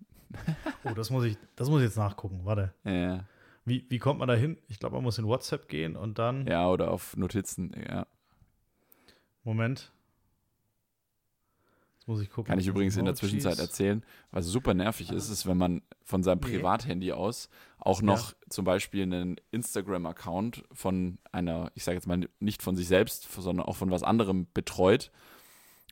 Oh, 0.83 0.93
das 0.93 1.09
muss 1.09 1.23
ich, 1.25 1.37
das 1.55 1.69
muss 1.69 1.81
ich 1.81 1.85
jetzt 1.85 1.97
nachgucken. 1.97 2.41
Warte. 2.43 2.73
Ja, 2.83 3.25
Wie, 3.65 3.85
wie 3.89 3.99
kommt 3.99 4.19
man 4.19 4.27
da 4.27 4.33
hin? 4.33 4.57
Ich 4.67 4.79
glaube, 4.79 4.95
man 4.95 5.03
muss 5.03 5.17
in 5.17 5.25
WhatsApp 5.25 5.67
gehen 5.67 5.95
und 5.95 6.19
dann. 6.19 6.45
ja, 6.47 6.67
oder 6.67 6.91
auf 6.91 7.15
Notizen. 7.15 7.71
Ja. 7.87 8.05
Moment. 9.43 9.91
Jetzt 11.95 12.07
muss 12.07 12.21
ich 12.21 12.29
gucken. 12.29 12.49
Kann 12.49 12.59
ich 12.59 12.67
übrigens 12.67 12.97
in 12.97 13.05
der. 13.05 13.15
Zwischenzeit 13.15 13.59
erzählen. 13.59 14.03
Was 14.31 14.45
super 14.45 14.73
nervig 14.73 15.11
ist, 15.11 15.29
ist, 15.29 15.47
wenn 15.47 15.57
man 15.57 15.81
von 16.03 16.21
seinem. 16.21 16.41
Privathandy 16.41 17.13
aus 17.13 17.49
auch 17.79 18.01
noch 18.01 18.33
zum 18.49 18.65
Beispiel 18.65 19.03
einen 19.03 19.35
Instagram-Account 19.51 20.63
von 20.71 21.17
einer, 21.31 21.71
ich 21.75 21.83
sage 21.83 21.95
jetzt 21.95 22.07
mal 22.07 22.27
nicht 22.39 22.61
von 22.61 22.75
sich 22.75 22.87
selbst, 22.87 23.31
sondern 23.31 23.65
auch 23.65 23.75
von 23.75 23.91
was 23.91 24.03
anderem 24.03 24.47
betreut 24.53 25.11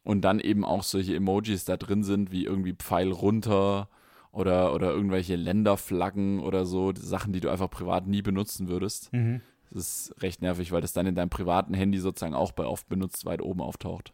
und 0.04 0.22
dann 0.22 0.40
eben 0.40 0.66
auch 0.66 0.84
solche 0.84 1.16
Emojis 1.16 1.66
da 1.66 1.78
drin 1.78 2.04
sind, 2.04 2.32
wie 2.32 2.46
irgendwie 2.46 2.74
Pfeil 2.74 3.12
runter 3.12 3.90
oder, 4.32 4.74
oder 4.74 4.92
irgendwelche 4.92 5.36
Länderflaggen 5.36 6.40
oder 6.40 6.66
so, 6.66 6.94
Sachen, 6.96 7.34
die 7.34 7.40
du 7.40 7.50
einfach 7.50 7.70
privat 7.70 8.08
nie 8.08 8.22
benutzen 8.22 8.68
würdest. 8.68 9.12
Mhm. 9.14 9.42
Das 9.72 10.08
ist 10.10 10.22
recht 10.22 10.42
nervig, 10.42 10.72
weil 10.72 10.82
das 10.82 10.94
dann 10.94 11.06
in 11.06 11.16
deinem 11.16 11.30
privaten 11.30 11.74
Handy 11.74 12.00
sozusagen 12.00 12.34
auch 12.34 12.52
bei 12.52 12.66
oft 12.66 12.90
benutzt 12.90 13.26
weit 13.26 13.42
oben 13.42 13.62
auftaucht. 13.62 14.14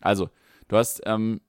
Also, 0.00 0.30
du 0.68 0.76
hast, 0.76 1.02
ähm, 1.06 1.40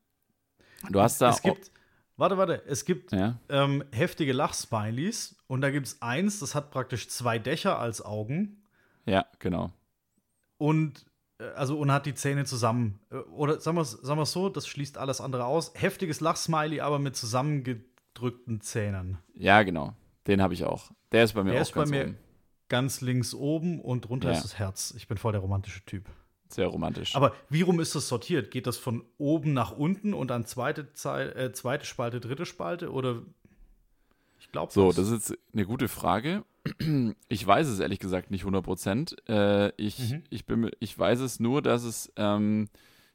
du 0.90 1.02
hast 1.02 1.20
da. 1.20 1.30
Es 1.30 1.42
gibt, 1.42 1.72
warte, 2.16 2.38
warte, 2.38 2.64
es 2.68 2.86
gibt 2.86 3.12
ja, 3.12 3.40
ähm, 3.50 3.84
heftige 3.92 4.34
Lachsmileys 4.34 5.36
und 5.48 5.62
da 5.62 5.72
gibt 5.72 5.88
es 5.88 6.02
eins, 6.02 6.40
das 6.40 6.54
hat 6.54 6.70
praktisch 6.70 7.10
zwei 7.10 7.40
Dächer 7.40 7.80
als 7.80 8.04
Augen 8.04 8.64
ja, 9.06 9.26
genau. 9.40 9.72
und 10.58 11.06
also 11.56 11.78
und 11.78 11.92
hat 11.92 12.06
die 12.06 12.14
Zähne 12.14 12.46
zusammen. 12.46 13.00
Äh, 13.12 13.16
Oder 13.18 13.60
sagen 13.60 13.78
wir 13.78 13.82
es 13.82 13.92
sagen 13.92 14.20
wir's 14.20 14.32
so, 14.32 14.50
das 14.50 14.68
schließt 14.68 14.98
alles 14.98 15.22
andere 15.22 15.46
aus. 15.46 15.72
Heftiges 15.76 16.20
Lachsmiley, 16.22 16.80
aber 16.82 17.00
mit 17.00 17.16
zusammengedrückten 17.16 18.62
Zähnen. 18.62 19.18
Ja, 19.36 19.64
genau. 19.64 19.94
Den 20.28 20.42
habe 20.42 20.54
ich 20.54 20.64
auch. 20.64 20.92
Der 21.12 21.24
ist 21.24 21.34
bei 21.34 21.44
mir 21.44 21.52
Der 21.52 21.60
auch 21.60 21.66
ist 21.66 21.74
bei 21.74 21.82
ganz 21.82 21.92
mir 21.92 22.04
oben. 22.06 22.18
ganz 22.70 23.02
links 23.02 23.34
oben 23.34 23.82
und 23.82 24.02
drunter 24.08 24.30
Ja. 24.32 24.36
ist 24.38 24.44
das 24.44 24.58
Herz. 24.60 24.94
Ich 24.98 25.08
bin 25.08 25.18
voll 25.18 25.32
der 25.34 25.42
romantische 25.42 25.84
Typ. 25.86 26.06
Sehr 26.50 26.68
romantisch. 26.68 27.16
Aber 27.16 27.34
wie 27.50 27.62
rum 27.64 27.80
ist 27.80 27.96
das 27.96 28.08
sortiert? 28.08 28.52
Geht 28.52 28.68
das 28.68 28.78
von 28.78 29.04
oben 29.18 29.54
nach 29.54 29.72
unten 29.72 30.14
und 30.14 30.28
dann 30.30 30.46
zweite, 30.46 30.94
Zei 30.94 31.26
äh, 31.30 31.52
zweite 31.52 31.86
Spalte, 31.86 32.20
dritte 32.20 32.46
Spalte? 32.46 32.92
Oder 32.92 33.24
ich 34.40 34.52
glaube 34.52 34.72
so, 34.72 34.92
das 34.92 35.10
ist 35.10 35.30
jetzt 35.30 35.40
eine 35.54 35.66
gute 35.66 35.88
Frage. 35.88 36.44
Ich 37.28 37.46
weiß 37.46 37.68
es 37.68 37.80
ehrlich 37.80 38.00
gesagt 38.00 38.32
nicht 38.32 38.42
100 38.44 38.64
Prozent. 38.64 39.16
Äh, 39.28 39.70
ich, 39.76 40.00
Mhm. 40.00 40.24
ich, 40.30 40.46
bin 40.46 40.72
ich 40.80 40.98
weiß 40.98 41.20
es 41.20 41.40
nur, 41.40 41.62
dass 41.62 41.84
es, 41.84 42.12
ähm, 42.16 42.70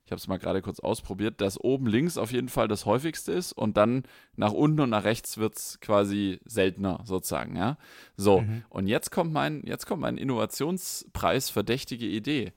ich 0.05 0.11
habe 0.13 0.19
es 0.19 0.29
mal 0.29 0.39
gerade 0.39 0.61
kurz 0.63 0.81
ausprobiert, 0.81 1.41
dass 1.41 1.59
oben 1.63 1.87
links 1.87 2.19
auf 2.19 2.31
jeden 2.31 2.49
Fall 2.49 2.69
das 2.69 2.85
häufigste 2.85 3.33
ist 3.33 3.53
und 3.53 3.77
dann 3.77 4.03
nach 4.37 4.53
unten 4.53 4.81
und 4.81 4.91
nach 4.91 5.05
rechts 5.05 5.39
wird 5.39 5.57
es 5.57 5.79
quasi 5.81 6.41
seltener 6.45 7.01
sozusagen. 7.05 7.57
Ja? 7.57 7.79
So, 8.17 8.43
Mhm. 8.43 8.65
und 8.69 8.87
jetzt 8.87 9.11
kommt 9.11 9.33
mein, 9.33 9.63
jetzt 9.65 9.87
kommt 9.87 10.03
mein 10.03 10.19
Innovationspreis 10.19 11.49
verdächtige 11.51 12.07
Idee. 12.07 12.53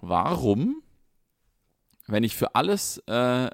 Warum, 0.00 0.82
wenn 2.06 2.22
ich 2.24 2.36
für 2.36 2.54
alles 2.54 3.02
äh, 3.06 3.12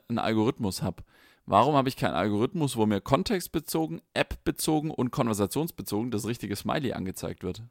einen 0.09 0.19
Algorithmus 0.19 0.83
habe, 0.83 1.03
warum 1.47 1.75
habe 1.75 1.89
ich 1.89 1.97
keinen 1.97 2.15
Algorithmus, 2.15 2.77
wo 2.77 2.87
mir 2.87 3.01
kontextbezogen, 3.01 4.01
App-bezogen 4.15 4.91
und 4.91 5.11
konversationsbezogen 5.11 6.11
das 6.11 6.27
richtige 6.27 6.57
Smiley 6.57 6.93
angezeigt 6.93 7.43
wird? 7.43 7.63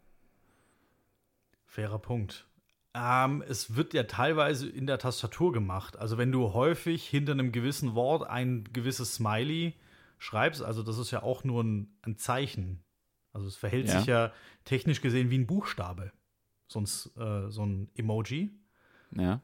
Fairer 1.66 2.00
Punkt. 2.00 2.48
Ähm, 2.94 3.44
es 3.48 3.76
wird 3.76 3.94
ja 3.94 4.04
teilweise 4.04 4.70
in 4.70 4.86
der 4.86 5.00
Tastatur 5.00 5.52
gemacht. 5.52 5.98
Also 5.98 6.18
wenn 6.18 6.32
du 6.32 6.54
häufig 6.54 7.08
hinter 7.08 7.32
einem 7.32 7.52
gewissen 7.52 7.96
Wort 7.96 8.30
ein 8.30 8.70
gewisses 8.72 9.16
Smiley 9.16 9.74
schreibst, 10.20 10.62
also 10.62 10.84
das 10.84 11.00
ist 11.00 11.10
ja 11.12 11.24
auch 11.24 11.44
nur 11.44 11.64
ein, 11.64 11.98
ein 12.04 12.18
Zeichen. 12.18 12.84
Also 13.32 13.48
es 13.48 13.56
verhält 13.56 13.88
Ja. 13.88 13.98
sich 13.98 14.08
ja 14.08 14.32
technisch 14.64 15.02
gesehen 15.02 15.32
wie 15.32 15.40
ein 15.40 15.48
Buchstabe. 15.48 16.12
Sonst 16.68 17.18
äh, 17.18 17.50
so 17.50 17.66
ein 17.66 17.90
Emoji. 17.96 18.52
Ja. 19.16 19.42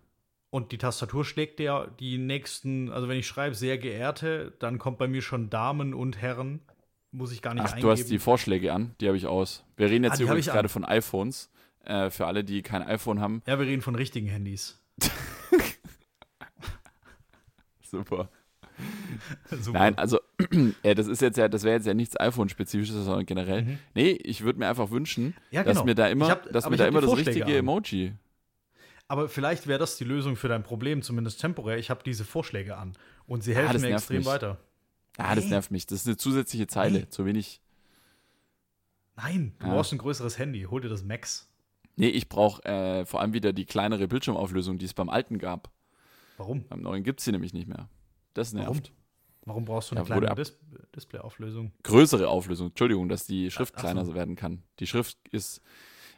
Und 0.51 0.71
die 0.71 0.77
Tastatur 0.79 1.25
schlägt 1.25 1.59
ja 1.59 1.85
die 1.99 2.17
nächsten, 2.17 2.91
also 2.91 3.07
wenn 3.07 3.17
ich 3.19 3.27
schreibe, 3.27 3.53
sehr 3.55 3.77
geehrte, 3.77 4.53
dann 4.59 4.79
kommt 4.79 4.97
bei 4.97 5.07
mir 5.07 5.21
schon 5.21 5.49
Damen 5.49 5.93
und 5.93 6.17
Herren. 6.21 6.61
Muss 7.11 7.31
ich 7.31 7.41
gar 7.41 7.53
nicht 7.53 7.63
Ach, 7.63 7.69
eingeben. 7.73 7.81
du 7.87 7.91
hast 7.91 8.05
die 8.09 8.19
Vorschläge 8.19 8.71
an, 8.73 8.95
die 9.01 9.07
habe 9.07 9.17
ich 9.17 9.25
aus. 9.27 9.63
Wir 9.77 9.89
reden 9.89 10.05
Ah, 10.05 10.09
jetzt 10.09 10.19
die 10.19 10.23
hab 10.23 10.29
übrigens 10.31 10.45
ich 10.47 10.51
an. 10.51 10.55
gerade 10.57 10.69
von 10.69 10.85
iPhones. 10.85 11.51
Äh, 11.85 12.09
für 12.11 12.25
alle, 12.27 12.43
die 12.43 12.61
kein 12.61 12.83
iPhone 12.83 13.19
haben. 13.19 13.41
ja, 13.47 13.57
wir 13.59 13.65
reden 13.65 13.81
von 13.81 13.95
richtigen 13.95 14.27
Handys. 14.27 14.79
Super. 17.81 18.29
Super. 19.49 19.77
Nein, 19.79 19.97
also 19.97 20.19
äh, 20.83 20.95
das 20.95 21.07
ist 21.07 21.21
jetzt 21.21 21.37
ja, 21.37 21.47
das 21.49 21.63
wäre 21.63 21.75
jetzt 21.75 21.85
ja 21.87 21.93
nichts 21.93 22.17
iPhone-spezifisches, 22.19 22.95
sondern 23.03 23.25
generell. 23.25 23.63
Mhm. 23.63 23.79
Nee, 23.93 24.11
ich 24.23 24.41
würde 24.43 24.59
mir 24.59 24.67
einfach 24.69 24.91
wünschen, 24.91 25.35
Ja, 25.51 25.63
dass 25.63 25.73
genau. 25.77 25.85
mir 25.85 25.95
da 25.95 26.07
immer, 26.07 26.29
hab- 26.29 26.51
dass 26.51 26.69
mir 26.69 26.77
da 26.77 26.87
immer 26.87 27.01
das 27.01 27.15
richtige 27.17 27.45
an. 27.45 27.51
Emoji. 27.51 28.13
Aber 29.09 29.27
vielleicht 29.27 29.67
wäre 29.67 29.79
das 29.79 29.97
die 29.97 30.03
Lösung 30.05 30.35
für 30.37 30.47
dein 30.47 30.63
Problem, 30.63 31.01
zumindest 31.01 31.41
temporär. 31.41 31.77
Ich 31.77 31.89
habe 31.89 32.01
diese 32.03 32.23
Vorschläge 32.23 32.77
an 32.77 32.93
und 33.25 33.43
sie 33.43 33.51
Ah, 33.53 33.57
helfen 33.57 33.73
das 33.73 33.81
mir 33.81 33.89
nervt 33.89 34.03
extrem 34.03 34.17
mich. 34.19 34.25
weiter. 34.27 34.57
Ah, 35.17 35.35
das 35.35 35.43
Nee. 35.45 35.49
nervt 35.49 35.71
mich. 35.71 35.85
Das 35.87 35.99
ist 36.01 36.07
eine 36.07 36.15
zusätzliche 36.15 36.67
Zeile, 36.67 36.99
Nee. 36.99 37.09
zu 37.09 37.25
wenig. 37.25 37.59
Nein, 39.17 39.53
du 39.59 39.65
Ja. 39.67 39.73
brauchst 39.73 39.91
ein 39.91 39.97
größeres 39.97 40.37
Handy. 40.37 40.63
Hol 40.69 40.81
dir 40.81 40.89
das 40.89 41.03
Max. 41.03 41.47
Nee, 41.95 42.07
ich 42.09 42.29
brauche 42.29 42.63
äh, 42.63 43.05
vor 43.05 43.19
allem 43.19 43.33
wieder 43.33 43.51
die 43.51 43.65
kleinere 43.65 44.07
Bildschirmauflösung, 44.07 44.77
die 44.77 44.85
es 44.85 44.93
beim 44.93 45.09
alten 45.09 45.37
gab. 45.39 45.69
Warum? 46.37 46.63
Beim 46.69 46.81
neuen 46.81 47.03
gibt 47.03 47.19
es 47.19 47.25
sie 47.25 47.31
nämlich 47.33 47.51
nicht 47.53 47.67
mehr. 47.67 47.89
Das 48.33 48.53
nervt. 48.53 48.69
Warum? 48.69 48.81
Warum 49.45 49.65
brauchst 49.65 49.91
du 49.91 49.95
eine 49.95 50.03
Ja, 50.07 50.15
wurde 50.15 50.27
kleine 50.27 50.31
ab- 50.31 50.37
Dis 50.37 50.57
Displayauflösung? 50.95 51.71
Größere 51.83 52.27
Auflösung, 52.29 52.67
Entschuldigung, 52.69 53.09
dass 53.09 53.25
die 53.25 53.49
Schrift 53.51 53.73
Ach 53.75 53.81
so. 53.81 53.87
kleiner 53.87 54.13
werden 54.13 54.35
kann. 54.35 54.63
Die 54.79 54.87
Schrift 54.87 55.17
ist, 55.29 55.61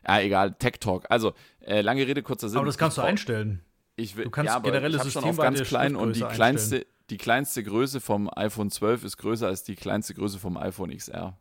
ja 0.08 0.20
egal, 0.22 0.54
Tech 0.54 0.74
Talk. 0.80 1.06
Also, 1.10 1.34
äh, 1.62 1.82
lange 1.82 2.06
Rede, 2.08 2.24
kurzer 2.24 2.50
Sinn. 2.50 2.58
Aber 2.58 2.66
das 2.66 2.78
kannst 2.78 2.98
du 2.98 3.02
einstellen. 3.02 3.62
Ich 3.96 4.16
will, 4.16 4.26
Du 4.26 4.32
kannst 4.32 4.48
ja, 4.48 4.56
aber 4.56 4.72
generelle 4.72 4.98
ich 4.98 5.04
hab 5.04 5.12
schon 5.12 5.24
auf 5.24 5.38
ganz 5.38 5.62
klein 5.64 5.96
und 5.96 6.16
die 6.16 6.22
kleinste, 6.22 6.86
die 7.10 7.18
kleinste 7.18 7.64
Größe 7.64 8.00
vom 8.00 8.30
iPhone 8.36 8.72
12 8.72 9.04
ist 9.04 9.18
größer 9.18 9.48
als 9.48 9.64
die 9.64 9.76
kleinste 9.76 10.14
Größe 10.14 10.40
vom 10.40 10.58
iPhone 10.58 10.96
XR. 10.96 11.38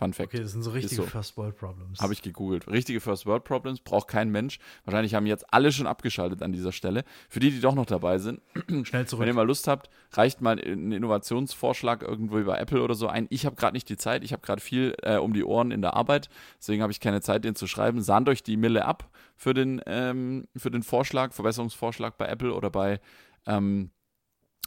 Fun 0.00 0.14
Fact. 0.14 0.32
Okay, 0.32 0.42
das 0.42 0.52
sind 0.52 0.62
so 0.62 0.70
richtige 0.70 0.94
so. 0.94 1.02
First 1.02 1.36
World 1.36 1.58
Problems. 1.58 2.00
Habe 2.00 2.14
ich 2.14 2.22
gegoogelt. 2.22 2.66
Richtige 2.68 3.00
First 3.00 3.26
World 3.26 3.44
Problems 3.44 3.80
braucht 3.80 4.08
kein 4.08 4.30
Mensch. 4.30 4.58
Wahrscheinlich 4.86 5.14
haben 5.14 5.26
jetzt 5.26 5.52
alle 5.52 5.70
schon 5.72 5.86
abgeschaltet 5.86 6.42
an 6.42 6.52
dieser 6.52 6.72
Stelle. 6.72 7.04
Für 7.28 7.38
die, 7.38 7.50
die 7.50 7.60
doch 7.60 7.74
noch 7.74 7.84
dabei 7.84 8.16
sind, 8.16 8.40
Schnell 8.84 9.06
zurück. 9.06 9.20
wenn 9.20 9.28
ihr 9.28 9.34
mal 9.34 9.46
Lust 9.46 9.68
habt, 9.68 9.90
reicht 10.12 10.40
mal 10.40 10.58
ein 10.58 10.92
Innovationsvorschlag 10.92 12.02
irgendwo 12.02 12.42
bei 12.42 12.56
Apple 12.56 12.82
oder 12.82 12.94
so 12.94 13.08
ein. 13.08 13.26
Ich 13.28 13.44
habe 13.44 13.56
gerade 13.56 13.74
nicht 13.74 13.90
die 13.90 13.98
Zeit. 13.98 14.24
Ich 14.24 14.32
habe 14.32 14.40
gerade 14.40 14.62
viel 14.62 14.94
äh, 15.02 15.18
um 15.18 15.34
die 15.34 15.44
Ohren 15.44 15.70
in 15.70 15.82
der 15.82 15.92
Arbeit. 15.92 16.30
Deswegen 16.58 16.80
habe 16.80 16.92
ich 16.92 17.00
keine 17.00 17.20
Zeit, 17.20 17.44
den 17.44 17.54
zu 17.54 17.66
schreiben. 17.66 18.00
Sahnt 18.00 18.30
euch 18.30 18.42
die 18.42 18.56
Mille 18.56 18.86
ab 18.86 19.10
für 19.36 19.52
den, 19.52 19.82
ähm, 19.84 20.46
für 20.56 20.70
den 20.70 20.82
Vorschlag, 20.82 21.34
Verbesserungsvorschlag 21.34 22.16
bei 22.16 22.26
Apple 22.26 22.54
oder 22.54 22.70
bei, 22.70 23.00
ähm, 23.46 23.90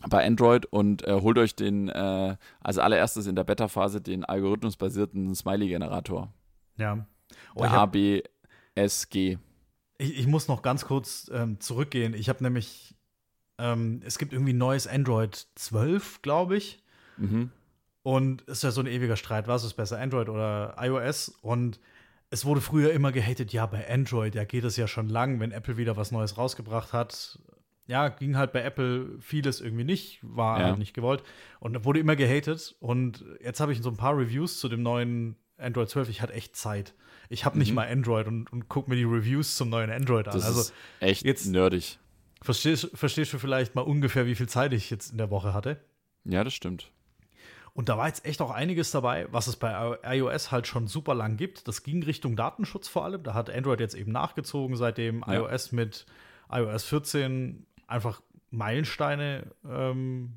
bei 0.07 0.25
Android 0.25 0.65
und 0.65 1.05
äh, 1.07 1.21
holt 1.21 1.37
euch 1.37 1.55
den, 1.55 1.89
äh, 1.89 2.35
als 2.61 2.77
allererstes 2.77 3.27
in 3.27 3.35
der 3.35 3.43
Beta-Phase 3.43 4.01
den 4.01 4.25
algorithmusbasierten 4.25 5.33
Smiley-Generator. 5.35 6.33
ja. 6.77 7.05
Oh, 7.55 7.63
ABSG. 7.63 9.37
ich, 9.97 10.19
ich 10.19 10.27
muss 10.27 10.47
noch 10.47 10.61
ganz 10.61 10.85
kurz 10.85 11.31
ähm, 11.33 11.59
zurückgehen. 11.59 12.13
Ich 12.13 12.29
habe 12.29 12.43
nämlich, 12.43 12.95
ähm, 13.57 14.01
es 14.05 14.17
gibt 14.17 14.33
irgendwie 14.33 14.53
ein 14.53 14.57
neues 14.57 14.85
Android 14.85 15.47
12, 15.55 16.21
glaube 16.21 16.57
ich. 16.57 16.83
Mhm. 17.17 17.51
Und 18.03 18.43
es 18.47 18.57
ist 18.57 18.63
ja 18.63 18.71
so 18.71 18.81
ein 18.81 18.87
ewiger 18.87 19.15
Streit, 19.15 19.47
was 19.47 19.63
ist 19.63 19.75
besser, 19.75 19.99
Android 19.99 20.29
oder 20.29 20.75
iOS? 20.77 21.29
Und 21.41 21.79
es 22.29 22.45
wurde 22.45 22.61
früher 22.61 22.91
immer 22.91 23.11
gehatet, 23.11 23.53
ja, 23.53 23.65
bei 23.65 23.89
Android, 23.89 24.35
ja, 24.35 24.43
geht 24.43 24.65
es 24.65 24.75
ja 24.75 24.87
schon 24.87 25.07
lang, 25.07 25.39
wenn 25.39 25.51
Apple 25.51 25.77
wieder 25.77 25.95
was 25.95 26.11
Neues 26.11 26.37
rausgebracht 26.37 26.91
hat. 26.91 27.39
Ja, 27.85 28.07
ging 28.07 28.37
halt 28.37 28.53
bei 28.53 28.61
Apple 28.61 29.17
vieles 29.19 29.59
irgendwie 29.59 29.83
nicht, 29.83 30.19
war 30.21 30.59
Ja. 30.59 30.65
halt 30.67 30.77
nicht 30.79 30.93
gewollt. 30.93 31.21
Und 31.59 31.83
wurde 31.83 31.99
immer 31.99 32.15
gehatet. 32.15 32.75
Und 32.79 33.25
jetzt 33.43 33.59
habe 33.59 33.73
ich 33.73 33.81
so 33.81 33.89
ein 33.89 33.97
paar 33.97 34.17
Reviews 34.17 34.59
zu 34.59 34.69
dem 34.69 34.81
neuen 34.83 35.35
Android 35.57 35.89
12. 35.89 36.09
Ich 36.09 36.21
hatte 36.21 36.33
echt 36.33 36.55
Zeit. 36.55 36.93
Ich 37.29 37.45
habe 37.45 37.57
nicht 37.57 37.69
Mhm. 37.69 37.75
mal 37.75 37.87
Android 37.89 38.27
und, 38.27 38.51
und 38.53 38.69
gucke 38.69 38.89
mir 38.89 38.95
die 38.95 39.03
Reviews 39.03 39.57
zum 39.57 39.69
neuen 39.69 39.89
Android 39.91 40.27
an. 40.27 40.33
Das 40.33 40.45
also 40.45 40.61
ist 40.61 40.73
echt 40.99 41.25
jetzt- 41.25 41.45
nerdig. 41.47 41.99
verstehst, 42.41 42.89
verstehst 42.93 43.31
du 43.33 43.37
vielleicht 43.39 43.73
mal 43.75 43.81
ungefähr, 43.81 44.25
wie 44.25 44.35
viel 44.35 44.49
Zeit 44.49 44.73
ich 44.73 44.89
jetzt 44.89 45.11
in 45.11 45.17
der 45.17 45.29
Woche 45.29 45.53
hatte? 45.53 45.79
Ja, 46.25 46.43
das 46.43 46.53
stimmt. 46.53 46.91
Und 47.73 47.89
da 47.89 47.97
war 47.97 48.07
jetzt 48.07 48.25
echt 48.25 48.41
auch 48.41 48.51
einiges 48.51 48.91
dabei, 48.91 49.27
was 49.31 49.47
es 49.47 49.55
bei 49.55 49.97
iOS 50.03 50.51
halt 50.51 50.67
schon 50.67 50.87
super 50.87 51.15
lang 51.15 51.37
gibt. 51.37 51.67
Das 51.67 51.83
ging 51.83 52.03
Richtung 52.03 52.35
Datenschutz 52.35 52.87
vor 52.87 53.03
allem. 53.05 53.23
Da 53.23 53.33
hat 53.33 53.49
Android 53.49 53.79
jetzt 53.79 53.95
eben 53.95 54.11
nachgezogen, 54.11 54.75
seitdem 54.77 55.23
Ja. 55.27 55.33
iOS 55.33 55.71
mit 55.71 56.05
iOS 56.51 56.83
14 56.83 57.65
einfach 57.93 58.21
Meilensteine 58.49 59.51
ähm, 59.65 60.33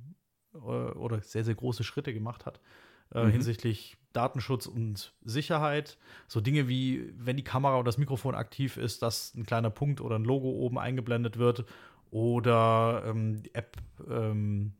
oder 0.52 1.20
sehr, 1.20 1.44
sehr 1.44 1.54
große 1.54 1.84
Schritte 1.84 2.14
gemacht 2.14 2.46
hat 2.46 2.60
äh, 3.14 3.24
mhm. 3.24 3.30
hinsichtlich 3.30 3.96
Datenschutz 4.12 4.66
und 4.66 5.12
Sicherheit. 5.24 5.98
So 6.28 6.40
Dinge 6.40 6.68
wie, 6.68 7.12
wenn 7.16 7.36
die 7.36 7.44
Kamera 7.44 7.76
oder 7.76 7.84
das 7.84 7.98
Mikrofon 7.98 8.34
aktiv 8.34 8.76
ist, 8.76 9.02
dass 9.02 9.34
ein 9.34 9.44
kleiner 9.44 9.70
Punkt 9.70 10.00
oder 10.00 10.18
ein 10.18 10.24
Logo 10.24 10.48
oben 10.48 10.78
eingeblendet 10.78 11.38
wird 11.38 11.64
oder 12.10 13.02
ähm, 13.06 13.42
App, 13.52 13.76
ähm, 14.08 14.72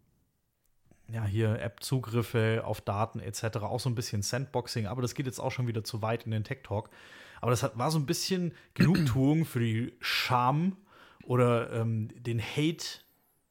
ja, 1.08 1.24
hier 1.24 1.60
App-Zugriffe 1.60 2.62
auf 2.64 2.80
Daten 2.80 3.20
etc. 3.20 3.58
Auch 3.58 3.80
so 3.80 3.88
ein 3.88 3.94
bisschen 3.94 4.22
Sandboxing, 4.22 4.86
aber 4.86 5.02
das 5.02 5.14
geht 5.14 5.26
jetzt 5.26 5.38
auch 5.38 5.52
schon 5.52 5.66
wieder 5.66 5.84
zu 5.84 6.02
weit 6.02 6.24
in 6.24 6.30
den 6.30 6.44
Tech 6.44 6.58
Talk. 6.62 6.90
Aber 7.40 7.50
das 7.50 7.62
hat, 7.62 7.78
war 7.78 7.90
so 7.90 7.98
ein 7.98 8.06
bisschen 8.06 8.52
Genugtuung 8.74 9.44
für 9.44 9.60
die 9.60 9.92
Scham 10.00 10.76
oder 11.26 11.72
ähm, 11.72 12.08
den 12.14 12.40
Hate, 12.40 13.00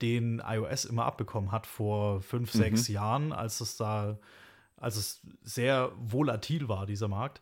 den 0.02 0.42
iOS 0.46 0.86
immer 0.86 1.06
abbekommen 1.06 1.52
hat 1.52 1.68
vor 1.68 2.22
fünf, 2.22 2.54
mhm. 2.54 2.60
sechs 2.60 2.88
Jahren, 2.88 3.32
als 3.32 3.62
es 3.62 3.78
da, 3.78 4.18
als 4.78 4.96
es 4.96 5.22
sehr 5.44 5.92
volatil 5.98 6.68
war, 6.68 6.86
dieser 6.86 7.08
Markt. 7.08 7.42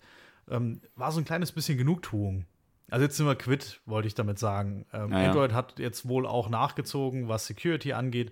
Ähm, 0.49 0.81
war 0.95 1.11
so 1.11 1.19
ein 1.19 1.25
kleines 1.25 1.51
bisschen 1.51 1.77
Genugtuung. 1.77 2.45
Also 2.89 3.05
jetzt 3.05 3.17
sind 3.17 3.25
wir 3.25 3.35
quitt, 3.35 3.79
wollte 3.85 4.07
ich 4.07 4.15
damit 4.15 4.39
sagen. 4.39 4.85
Ähm, 4.91 5.11
ja, 5.11 5.29
Android 5.29 5.53
hat 5.53 5.79
jetzt 5.79 6.07
wohl 6.07 6.27
auch 6.27 6.49
nachgezogen, 6.49 7.27
was 7.27 7.47
Security 7.47 7.93
angeht. 7.93 8.31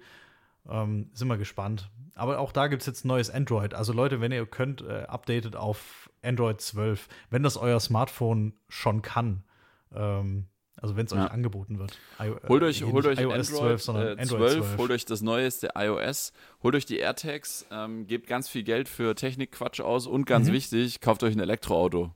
Ähm, 0.70 1.10
sind 1.14 1.28
wir 1.30 1.38
gespannt. 1.38 1.90
Aber 2.16 2.40
auch 2.40 2.52
da 2.52 2.68
gibt 2.68 2.82
es 2.82 2.86
jetzt 2.86 3.06
neues 3.06 3.30
Android. 3.30 3.74
Also 3.74 3.94
Leute, 3.94 4.22
wenn 4.22 4.32
ihr 4.32 4.46
könnt, 4.46 4.82
äh, 4.82 5.06
updatet 5.08 5.56
auf 5.56 6.12
Android 6.22 6.62
12, 6.62 7.08
wenn 7.30 7.44
das 7.44 7.58
euer 7.58 7.80
Smartphone 7.80 8.54
schon 8.68 9.02
kann. 9.02 9.44
Ähm, 9.94 10.48
also 10.82 10.96
wenn 10.96 11.06
es 11.06 11.12
ja. 11.12 11.26
euch 11.26 11.32
angeboten 11.32 11.78
wird. 11.78 11.98
I 12.20 12.32
holt 12.48 12.64
euch, 12.64 12.84
holt 12.84 13.06
euch 13.06 13.20
iOS 13.20 13.52
Android, 13.52 13.80
12, 13.80 13.84
sondern 13.84 14.08
äh, 14.08 14.22
Android 14.22 14.52
12, 14.52 14.54
12, 14.54 14.78
holt 14.78 14.92
euch 14.92 15.06
das 15.06 15.22
neueste 15.22 15.70
iOS, 15.76 16.34
holt 16.64 16.76
euch 16.76 16.86
die 16.86 16.98
AirTags, 16.98 17.68
ähm, 17.72 18.08
gebt 18.08 18.28
ganz 18.28 18.50
viel 18.50 18.64
Geld 18.64 18.90
für 18.90 19.14
Technikquatsch 19.14 19.80
aus 19.80 20.08
und 20.08 20.26
ganz 20.26 20.50
mhm. 20.50 20.54
wichtig, 20.54 21.00
kauft 21.00 21.24
euch 21.24 21.36
ein 21.36 21.40
Elektroauto. 21.40 22.16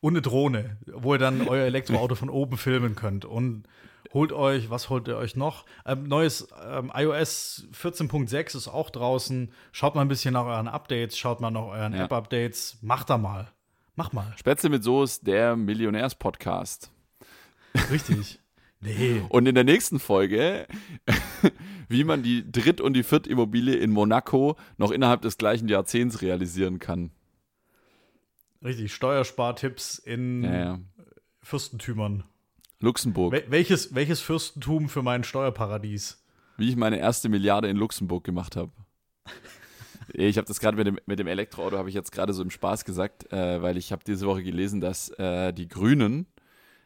und 0.00 0.12
eine 0.12 0.22
Drohne, 0.22 0.78
wo 0.86 1.14
ihr 1.14 1.18
dann 1.18 1.46
euer 1.46 1.64
Elektroauto 1.64 2.16
von 2.16 2.28
oben 2.28 2.58
filmen 2.58 2.96
könnt. 2.96 3.24
Und 3.24 3.68
holt 4.12 4.32
euch, 4.32 4.68
was 4.68 4.90
holt 4.90 5.06
ihr 5.06 5.16
euch 5.16 5.36
noch? 5.36 5.64
Ähm, 5.86 6.08
neues 6.08 6.48
ähm, 6.66 6.90
iOS 6.94 7.68
14.6 7.72 8.56
ist 8.56 8.68
auch 8.68 8.90
draußen. 8.90 9.52
Schaut 9.72 9.94
mal 9.94 10.02
ein 10.02 10.08
bisschen 10.08 10.34
nach 10.34 10.44
euren 10.44 10.68
Updates, 10.68 11.16
schaut 11.16 11.40
mal 11.40 11.50
nach 11.50 11.66
euren 11.66 11.94
ja. 11.94 12.04
App-Updates. 12.04 12.78
Macht 12.82 13.10
da 13.10 13.16
mal. 13.16 13.52
Mach 13.96 14.12
mal. 14.12 14.32
Spätzle 14.36 14.70
mit 14.70 14.82
Soße, 14.82 15.24
der 15.24 15.54
Millionärs-Podcast. 15.54 16.90
Richtig. 17.90 18.40
Nee. 18.80 19.22
Und 19.30 19.46
in 19.46 19.54
der 19.54 19.64
nächsten 19.64 19.98
Folge, 19.98 20.66
wie 21.88 22.04
man 22.04 22.22
die 22.22 22.50
Dritt- 22.50 22.80
und 22.80 22.94
die 22.94 23.02
Viertimmobilie 23.02 23.76
in 23.76 23.90
Monaco 23.90 24.56
noch 24.76 24.90
innerhalb 24.90 25.22
des 25.22 25.38
gleichen 25.38 25.68
Jahrzehnts 25.68 26.20
realisieren 26.20 26.78
kann. 26.78 27.10
Richtig, 28.62 28.94
Steuerspartipps 28.94 29.98
in 29.98 30.44
ja, 30.44 30.54
ja. 30.54 30.80
Fürstentümern. 31.42 32.24
Luxemburg. 32.80 33.32
Wel 33.32 33.44
welches, 33.48 33.94
welches 33.94 34.20
Fürstentum 34.20 34.88
für 34.88 35.02
mein 35.02 35.24
Steuerparadies? 35.24 36.22
Wie 36.56 36.68
ich 36.68 36.76
meine 36.76 36.98
erste 36.98 37.28
Milliarde 37.28 37.68
in 37.68 37.76
Luxemburg 37.76 38.24
gemacht 38.24 38.56
habe. 38.56 38.72
ich 40.12 40.36
habe 40.36 40.46
das 40.46 40.60
gerade 40.60 40.76
mit 40.76 40.86
dem, 40.86 40.98
mit 41.06 41.18
dem 41.18 41.26
Elektroauto, 41.26 41.76
habe 41.76 41.88
ich 41.88 41.94
jetzt 41.94 42.12
gerade 42.12 42.32
so 42.32 42.42
im 42.42 42.50
Spaß 42.50 42.84
gesagt, 42.84 43.32
äh, 43.32 43.60
weil 43.62 43.76
ich 43.76 43.92
habe 43.92 44.04
diese 44.06 44.26
Woche 44.26 44.42
gelesen, 44.42 44.80
dass 44.80 45.08
äh, 45.10 45.52
die 45.52 45.68
Grünen, 45.68 46.26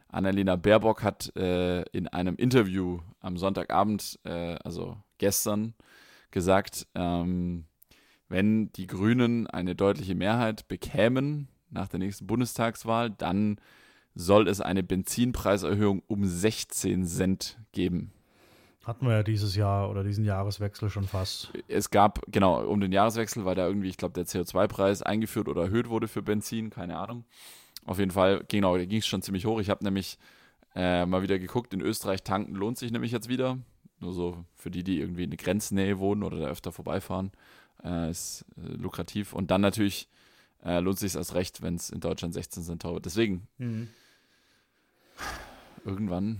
Annalena 0.09 0.55
Baerbock 0.55 1.03
hat 1.03 1.35
äh, 1.35 1.83
in 1.91 2.07
einem 2.07 2.35
Interview 2.35 2.99
am 3.19 3.37
Sonntagabend, 3.37 4.19
äh, 4.23 4.55
also 4.63 4.97
gestern, 5.17 5.75
gesagt, 6.31 6.87
ähm, 6.95 7.65
wenn 8.27 8.71
die 8.73 8.87
Grünen 8.87 9.47
eine 9.47 9.75
deutliche 9.75 10.15
Mehrheit 10.15 10.67
bekämen 10.67 11.47
nach 11.69 11.87
der 11.87 11.99
nächsten 11.99 12.27
Bundestagswahl, 12.27 13.09
dann 13.11 13.59
soll 14.15 14.47
es 14.47 14.61
eine 14.61 14.83
Benzinpreiserhöhung 14.83 16.03
um 16.07 16.25
16 16.25 17.05
Cent 17.05 17.59
geben. 17.71 18.11
Hatten 18.83 19.05
wir 19.05 19.13
ja 19.13 19.23
dieses 19.23 19.55
Jahr 19.55 19.89
oder 19.89 20.03
diesen 20.03 20.25
Jahreswechsel 20.25 20.89
schon 20.89 21.05
fast. 21.05 21.51
Es 21.67 21.91
gab, 21.91 22.21
genau, 22.27 22.65
um 22.65 22.79
den 22.79 22.91
Jahreswechsel, 22.91 23.45
weil 23.45 23.55
da 23.55 23.67
irgendwie, 23.67 23.89
ich 23.89 23.97
glaube, 23.97 24.13
der 24.13 24.25
CO2-Preis 24.25 25.03
eingeführt 25.03 25.47
oder 25.47 25.63
erhöht 25.63 25.89
wurde 25.89 26.07
für 26.07 26.23
Benzin, 26.23 26.69
keine 26.71 26.97
Ahnung. 26.97 27.25
Auf 27.89 27.97
jeden 27.97 28.11
Fall, 28.11 28.45
genau, 28.47 28.77
da 28.77 28.85
ging 28.85 28.99
es 28.99 29.07
schon 29.07 29.21
ziemlich 29.21 29.45
hoch. 29.45 29.59
Ich 29.59 29.69
habe 29.69 29.83
nämlich 29.83 30.19
äh, 30.75 31.05
mal 31.05 31.23
wieder 31.23 31.39
geguckt, 31.39 31.73
in 31.73 31.81
Österreich 31.81 32.23
tanken 32.23 32.53
lohnt 32.53 32.77
sich 32.77 32.91
nämlich 32.91 33.11
jetzt 33.11 33.29
wieder. 33.29 33.57
Nur 33.99 34.13
so 34.13 34.45
für 34.55 34.69
die, 34.69 34.83
die 34.83 34.99
irgendwie 34.99 35.23
in 35.23 35.31
der 35.31 35.37
Grenznähe 35.37 35.97
wohnen 35.97 36.23
oder 36.23 36.37
da 36.37 36.47
öfter 36.47 36.71
vorbeifahren, 36.71 37.31
äh, 37.83 38.11
ist 38.11 38.45
äh, 38.57 38.73
lukrativ. 38.73 39.33
Und 39.33 39.49
dann 39.51 39.61
natürlich 39.61 40.07
äh, 40.63 40.79
lohnt 40.79 40.99
sich 40.99 41.15
erst 41.15 41.33
recht, 41.33 41.61
wenn 41.61 41.75
es 41.75 41.89
in 41.89 41.99
Deutschland 41.99 42.33
16 42.33 42.63
Cent 42.63 42.81
teuer 42.83 42.93
wird. 42.93 43.05
Deswegen, 43.05 43.47
mhm 43.57 43.89
irgendwann 45.85 46.39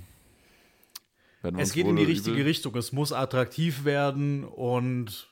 werden 1.41 1.57
wir 1.57 1.63
Es 1.63 1.73
geht 1.73 1.87
in 1.87 1.95
die 1.95 2.03
richtige. 2.03 2.45
Richtung. 2.45 2.75
Es 2.75 2.91
muss 2.91 3.11
attraktiv 3.11 3.85
werden 3.85 4.43
und 4.43 5.29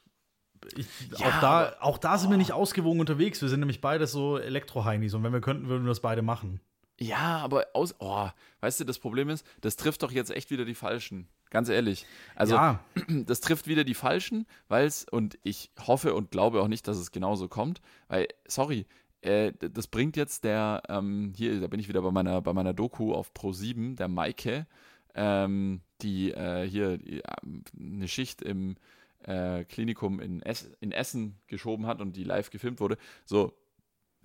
ich, 0.76 0.88
ja, 1.18 1.28
auch, 1.28 1.42
da, 1.42 1.74
auch 1.80 1.98
da 1.98 2.18
sind 2.18 2.30
wir 2.30 2.38
nicht 2.38 2.52
ausgewogen 2.52 3.00
unterwegs. 3.00 3.42
Wir 3.42 3.50
sind 3.50 3.60
nämlich 3.60 3.82
beide 3.82 4.08
so 4.08 4.38
Elektro-Heinis 4.38 5.14
und 5.14 5.24
wenn 5.24 5.34
wir 5.34 5.42
könnten, 5.42 5.68
würden 5.68 5.84
wir 5.84 5.90
das 5.90 6.02
beide 6.02 6.22
machen. 6.22 6.60
Ja, 7.00 7.38
aber 7.38 7.68
aus, 7.74 7.96
oh, 8.00 8.28
weißt 8.62 8.80
du, 8.80 8.84
das 8.84 9.00
Problem 9.00 9.30
ist, 9.30 9.46
das 9.62 9.76
trifft 9.76 10.02
doch 10.04 10.12
jetzt 10.12 10.32
echt 10.32 10.50
wieder 10.50 10.66
die 10.66 10.76
Falschen. 10.76 11.28
Ganz 11.50 11.70
ehrlich. 11.70 12.06
Also, 12.36 12.56
ja. 12.56 12.80
das 13.08 13.40
trifft 13.40 13.68
wieder 13.68 13.84
die 13.84 13.94
Falschen, 13.94 14.48
weil 14.68 14.86
es, 14.86 15.06
und 15.06 15.38
ich 15.44 15.72
hoffe 15.86 16.14
und 16.14 16.32
glaube 16.32 16.62
auch 16.62 16.68
nicht, 16.68 16.88
dass 16.88 16.98
es 16.98 17.12
genauso 17.12 17.48
kommt, 17.48 17.82
weil, 18.08 18.28
sorry, 18.48 18.86
äh, 19.22 19.54
das 19.60 19.88
bringt 19.88 20.18
jetzt 20.18 20.44
der, 20.44 20.84
ähm, 20.90 21.34
hier, 21.36 21.60
da 21.62 21.68
bin 21.68 21.80
ich 21.80 21.88
wieder 21.88 22.02
bei 22.02 22.12
meiner, 22.12 22.42
bei 22.42 22.54
meiner 22.54 22.74
Doku 22.74 23.14
auf 23.14 23.32
Pro7, 23.34 23.96
der 23.96 24.08
Maike, 24.08 24.68
ähm, 25.16 25.82
die 26.02 26.32
äh, 26.32 26.68
hier 26.68 26.98
die, 26.98 27.20
äh, 27.20 27.24
eine 27.80 28.08
Schicht 28.08 28.42
im 28.42 28.76
äh, 29.24 29.64
Klinikum 29.66 30.20
in, 30.20 30.42
es 30.42 30.70
in 30.80 30.92
Essen 30.92 31.40
geschoben 31.48 31.86
hat 31.88 32.02
und 32.02 32.16
die 32.16 32.24
live 32.24 32.50
gefilmt 32.50 32.80
wurde. 32.80 32.98
So, 33.26 33.54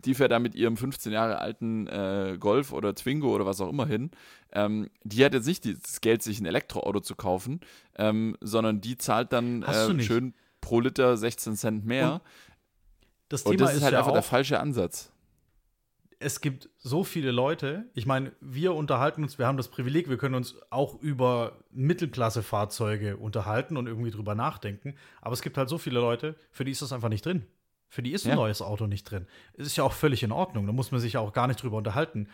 die 0.05 0.15
fährt 0.15 0.33
da 0.33 0.39
mit 0.39 0.55
ihrem 0.55 0.77
15 0.77 1.13
Jahre 1.13 1.39
alten 1.39 1.87
äh, 1.87 2.37
Golf 2.39 2.73
oder 2.73 2.95
Twingo 2.95 3.35
oder 3.35 3.47
was 3.47 3.61
auch 3.61 3.69
immer 3.69 3.87
hin. 3.87 4.11
Ähm, 4.53 4.89
die 5.05 5.25
hat 5.25 5.35
jetzt 5.35 5.47
nicht 5.47 5.65
das 5.65 6.01
Geld, 6.01 6.23
sich 6.23 6.41
ein 6.41 6.47
Elektroauto 6.47 7.01
zu 7.01 7.15
kaufen, 7.15 7.61
ähm, 7.97 8.37
sondern 8.41 8.81
die 8.81 8.97
zahlt 8.97 9.33
dann 9.33 9.63
äh, 9.63 10.03
schön 10.03 10.35
pro 10.61 10.81
Liter 10.81 11.17
16 11.17 11.57
Cent 11.57 11.85
mehr. 11.85 12.15
Und 12.15 12.21
das 13.29 13.45
Thema 13.45 13.53
Und 13.53 13.61
das 13.61 13.71
ist, 13.71 13.77
ist 13.79 13.83
halt 13.85 13.93
ja 13.93 13.99
einfach 14.01 14.13
der 14.13 14.23
falsche 14.23 14.61
Ansatz. 14.61 15.12
Es 16.23 16.41
gibt 16.41 16.71
so 16.79 17.05
viele 17.05 17.33
Leute, 17.33 17.87
ich 17.95 18.07
meine, 18.07 18.33
wir 18.41 18.75
unterhalten 18.75 19.23
uns, 19.23 19.39
wir 19.39 19.47
haben 19.47 19.57
das 19.57 19.69
Privileg, 19.69 20.09
wir 20.09 20.17
können 20.17 20.35
uns 20.35 20.57
auch 20.71 21.01
über 21.01 21.59
Mittelklasse-Fahrzeuge 21.71 23.17
unterhalten 23.17 23.77
und 23.77 23.87
irgendwie 23.87 24.11
drüber 24.11 24.35
nachdenken. 24.35 24.95
Aber 25.21 25.33
es 25.35 25.43
gibt 25.43 25.59
halt 25.59 25.69
so 25.69 25.79
viele 25.79 26.01
Leute, 26.01 26.37
für 26.51 26.65
die 26.65 26.71
ist 26.71 26.83
das 26.83 26.93
einfach 26.93 27.09
nicht 27.09 27.27
drin. 27.27 27.47
Für 27.89 28.03
die 28.03 28.13
ist 28.13 28.25
ein 28.25 28.31
ja. 28.31 28.37
neues 28.37 28.63
Auto 28.63 28.87
nicht 28.87 29.05
drin. 29.05 29.27
Es 29.55 29.67
ist 29.67 29.77
ja 29.77 29.85
auch 29.85 29.93
völlig 29.93 30.23
in 30.23 30.33
Ordnung, 30.33 30.67
da 30.67 30.73
muss 30.73 30.93
man 30.93 31.01
sich 31.01 31.15
ja 31.15 31.21
auch 31.21 31.33
gar 31.33 31.47
nicht 31.47 31.63
drüber 31.63 31.77
unterhalten. 31.77 32.29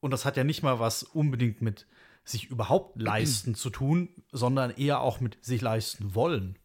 Und 0.00 0.10
das 0.10 0.24
hat 0.24 0.36
ja 0.36 0.44
nicht 0.44 0.62
mal 0.62 0.80
was 0.80 1.02
unbedingt 1.02 1.62
mit 1.62 1.86
sich 2.24 2.50
überhaupt 2.50 3.00
leisten 3.00 3.54
zu 3.54 3.70
tun, 3.70 4.08
sondern 4.32 4.70
eher 4.70 5.00
auch 5.00 5.20
mit 5.20 5.38
sich 5.44 5.60
leisten 5.60 6.14
wollen. 6.14 6.58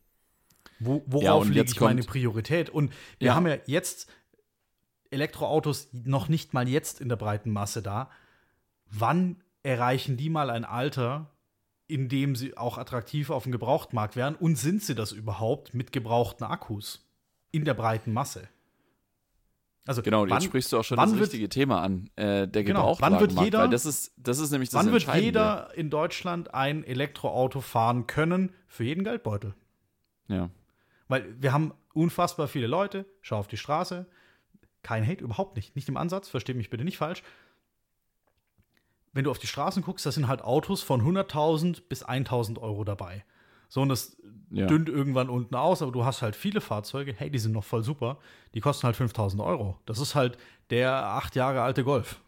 Wo, 0.79 1.03
worauf 1.05 1.45
ja, 1.45 1.53
lege 1.53 1.71
ich 1.71 1.79
meine 1.79 2.01
Priorität? 2.03 2.69
Und 2.69 2.91
wir 3.19 3.27
ja. 3.27 3.35
haben 3.35 3.47
ja 3.47 3.57
jetzt 3.65 4.09
Elektroautos 5.11 5.89
noch 5.93 6.27
nicht 6.27 6.53
mal 6.53 6.67
jetzt 6.67 7.01
in 7.01 7.09
der 7.09 7.15
breiten 7.15 7.51
Masse 7.51 7.81
da. 7.81 8.09
Wann 8.89 9.43
erreichen 9.63 10.17
die 10.17 10.29
mal 10.29 10.49
ein 10.49 10.65
Alter, 10.65 11.31
in 11.87 12.09
dem 12.09 12.35
sie 12.35 12.57
auch 12.57 12.77
attraktiv 12.77 13.29
auf 13.29 13.43
dem 13.43 13.51
Gebrauchtmarkt 13.51 14.15
wären? 14.15 14.35
Und 14.35 14.57
sind 14.57 14.83
sie 14.83 14.95
das 14.95 15.11
überhaupt 15.11 15.73
mit 15.73 15.91
gebrauchten 15.91 16.43
Akkus 16.43 17.07
in 17.51 17.65
der 17.65 17.73
breiten 17.73 18.13
Masse? 18.13 18.47
Also 19.87 20.01
genau, 20.01 20.21
wann, 20.21 20.29
jetzt 20.29 20.45
sprichst 20.45 20.71
du 20.71 20.79
auch 20.79 20.83
schon 20.83 20.97
das 20.97 21.13
richtige 21.13 21.43
wird, 21.43 21.53
Thema 21.53 21.81
an, 21.81 22.09
äh, 22.15 22.47
der 22.47 22.63
genau, 22.63 22.97
wann 22.99 23.19
wird 23.19 23.33
jeder, 23.33 23.59
weil 23.59 23.69
das 23.69 23.85
ist, 23.85 24.13
das 24.17 24.39
ist 24.39 24.49
nämlich 24.49 24.71
das 24.71 24.83
Wann 24.83 24.91
wird 24.91 25.05
jeder 25.15 25.69
in 25.75 25.91
Deutschland 25.91 26.55
ein 26.55 26.83
Elektroauto 26.83 27.61
fahren 27.61 28.07
können 28.07 28.51
für 28.67 28.83
jeden 28.83 29.03
Geldbeutel? 29.03 29.53
Ja. 30.27 30.49
Weil 31.07 31.35
wir 31.39 31.53
haben 31.53 31.73
unfassbar 31.93 32.47
viele 32.47 32.65
Leute, 32.65 33.05
schau 33.21 33.37
auf 33.37 33.47
die 33.47 33.57
Straße, 33.57 34.07
kein 34.85 35.05
Hate, 35.05 35.23
überhaupt 35.23 35.55
nicht, 35.55 35.75
nicht 35.75 35.89
im 35.89 35.97
Ansatz, 35.97 36.29
versteh 36.29 36.53
mich 36.53 36.69
bitte 36.69 36.83
nicht 36.83 36.97
falsch. 36.97 37.23
Wenn 39.13 39.23
du 39.23 39.31
auf 39.31 39.39
die 39.39 39.47
Straßen 39.47 39.81
guckst, 39.81 40.05
da 40.05 40.11
sind 40.11 40.27
halt 40.27 40.43
Autos 40.43 40.83
von 40.83 41.01
100.000 41.01 41.81
bis 41.89 42.05
1.000 42.05 42.59
Euro 42.59 42.83
dabei. 42.83 43.25
So, 43.67 43.81
und 43.81 43.89
das 43.89 44.17
ja. 44.51 44.67
dünnt 44.67 44.89
irgendwann 44.89 45.29
unten 45.29 45.55
aus, 45.55 45.81
aber 45.81 45.91
du 45.91 46.05
hast 46.05 46.21
halt 46.21 46.35
viele 46.35 46.61
Fahrzeuge, 46.61 47.13
hey, 47.17 47.31
die 47.31 47.39
sind 47.39 47.51
noch 47.51 47.63
voll 47.63 47.83
super, 47.83 48.19
die 48.53 48.61
kosten 48.61 48.83
halt 48.83 48.95
5000 48.95 49.41
Euro. 49.41 49.79
Das 49.85 49.99
ist 49.99 50.13
halt 50.13 50.37
der 50.69 50.93
acht 50.93 51.35
Jahre 51.35 51.61
alte 51.61 51.83
Golf. 51.83 52.21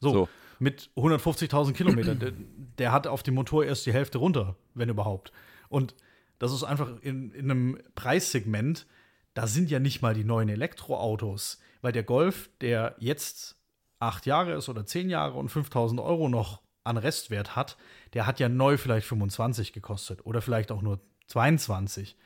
So, 0.00 0.12
so. 0.12 0.28
mit 0.60 0.90
150.000 0.96 1.72
Kilometern, 1.72 2.18
der, 2.20 2.32
der, 2.78 2.92
hat 2.92 3.06
auf 3.06 3.22
dem 3.22 3.34
Motor 3.34 3.64
erst 3.64 3.86
die 3.86 3.92
Hälfte 3.92 4.18
runter, 4.18 4.56
wenn 4.74 4.88
überhaupt. 4.88 5.32
Und 5.68 5.94
das 6.38 6.52
ist 6.52 6.62
einfach 6.62 6.90
in, 7.02 7.32
in 7.32 7.50
einem 7.50 7.78
Preissegment, 7.94 8.86
da 9.34 9.46
sind 9.46 9.70
ja 9.70 9.78
nicht 9.78 10.02
mal 10.02 10.14
die 10.14 10.24
neuen 10.24 10.48
Elektroautos, 10.48 11.60
weil 11.82 11.92
der 11.92 12.04
Golf, 12.04 12.48
der 12.60 12.94
jetzt 12.98 13.56
acht 13.98 14.24
Jahre 14.24 14.54
ist 14.54 14.68
oder 14.68 14.86
zehn 14.86 15.10
Jahre 15.10 15.34
und 15.34 15.50
5000 15.50 16.00
Euro 16.00 16.28
noch 16.28 16.62
an 16.84 16.96
Restwert 16.96 17.54
hat, 17.54 17.76
der 18.14 18.26
hat 18.26 18.40
ja 18.40 18.48
neu 18.48 18.76
vielleicht 18.76 19.06
25 19.06 19.72
gekostet 19.72 20.24
oder 20.24 20.40
vielleicht 20.40 20.72
auch 20.72 20.82
nur 20.82 21.00
22. 21.26 22.16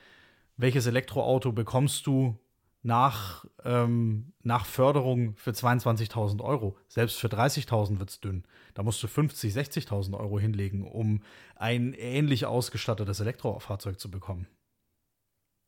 Welches 0.57 0.87
Elektroauto 0.87 1.53
bekommst 1.53 2.07
du 2.07 2.39
nach, 2.83 3.45
ähm, 3.65 4.33
nach 4.43 4.65
Förderung 4.65 5.37
für 5.37 5.51
22.000 5.51 6.43
Euro? 6.43 6.79
Selbst 6.89 7.19
für 7.19 7.29
30.000 7.29 7.99
wird 7.99 8.11
es 8.11 8.21
dünn. 8.21 8.45
Da 8.73 8.83
musst 8.83 9.03
du 9.03 9.07
50, 9.07 9.55
60.000 9.55 10.19
Euro 10.19 10.39
hinlegen, 10.39 10.87
um 10.87 11.23
ein 11.57 11.93
ähnlich 11.95 12.47
ausgestattetes 12.47 13.21
Elektrofahrzeug 13.21 14.01
zu 14.01 14.11
bekommen. 14.11 14.47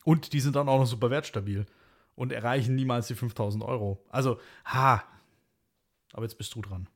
Und 0.05 0.33
die 0.33 0.41
sind 0.41 0.57
dann 0.57 0.69
auch 0.71 0.79
noch 0.79 0.87
super 0.87 1.11
wertstabil 1.11 1.67
und 2.19 2.33
erreichen 2.33 2.75
niemals 2.75 3.07
die 3.07 3.15
5000 3.15 3.63
Euro. 3.63 4.05
Also, 4.09 4.41
ha. 4.65 5.05
Aber 6.13 6.25
jetzt 6.25 6.37
bist 6.37 6.53
du 6.57 6.63
dran. 6.63 6.89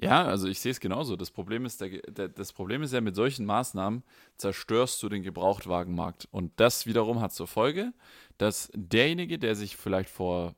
Ja, 0.00 0.24
also 0.24 0.48
ich 0.48 0.60
sehe 0.60 0.72
es 0.72 0.80
genauso. 0.80 1.14
Das 1.14 1.30
Problem, 1.30 1.66
ist, 1.66 1.82
der, 1.82 1.90
der, 2.10 2.28
das 2.28 2.54
Problem 2.54 2.82
ist 2.82 2.94
ja, 2.94 3.02
mit 3.02 3.14
solchen 3.14 3.44
Maßnahmen 3.44 4.02
zerstörst 4.38 5.02
du 5.02 5.10
den 5.10 5.22
Gebrauchtwagenmarkt. 5.22 6.26
Und 6.30 6.52
das 6.56 6.86
wiederum 6.86 7.20
hat 7.20 7.32
zur 7.32 7.46
Folge, 7.46 7.92
dass 8.38 8.70
derjenige, 8.74 9.38
der 9.38 9.54
sich 9.56 9.76
vielleicht 9.76 10.08
vor 10.08 10.54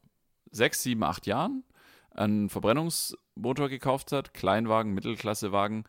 sechs, 0.53 0.85
sieben, 0.85 1.03
acht 1.03 1.27
Jahren 1.27 1.65
einen 2.13 2.49
Verbrennungsmotor 2.49 3.69
gekauft 3.69 4.13
hat, 4.13 4.33
Kleinwagen, 4.33 4.95
Mittelklassewagen, 4.95 5.85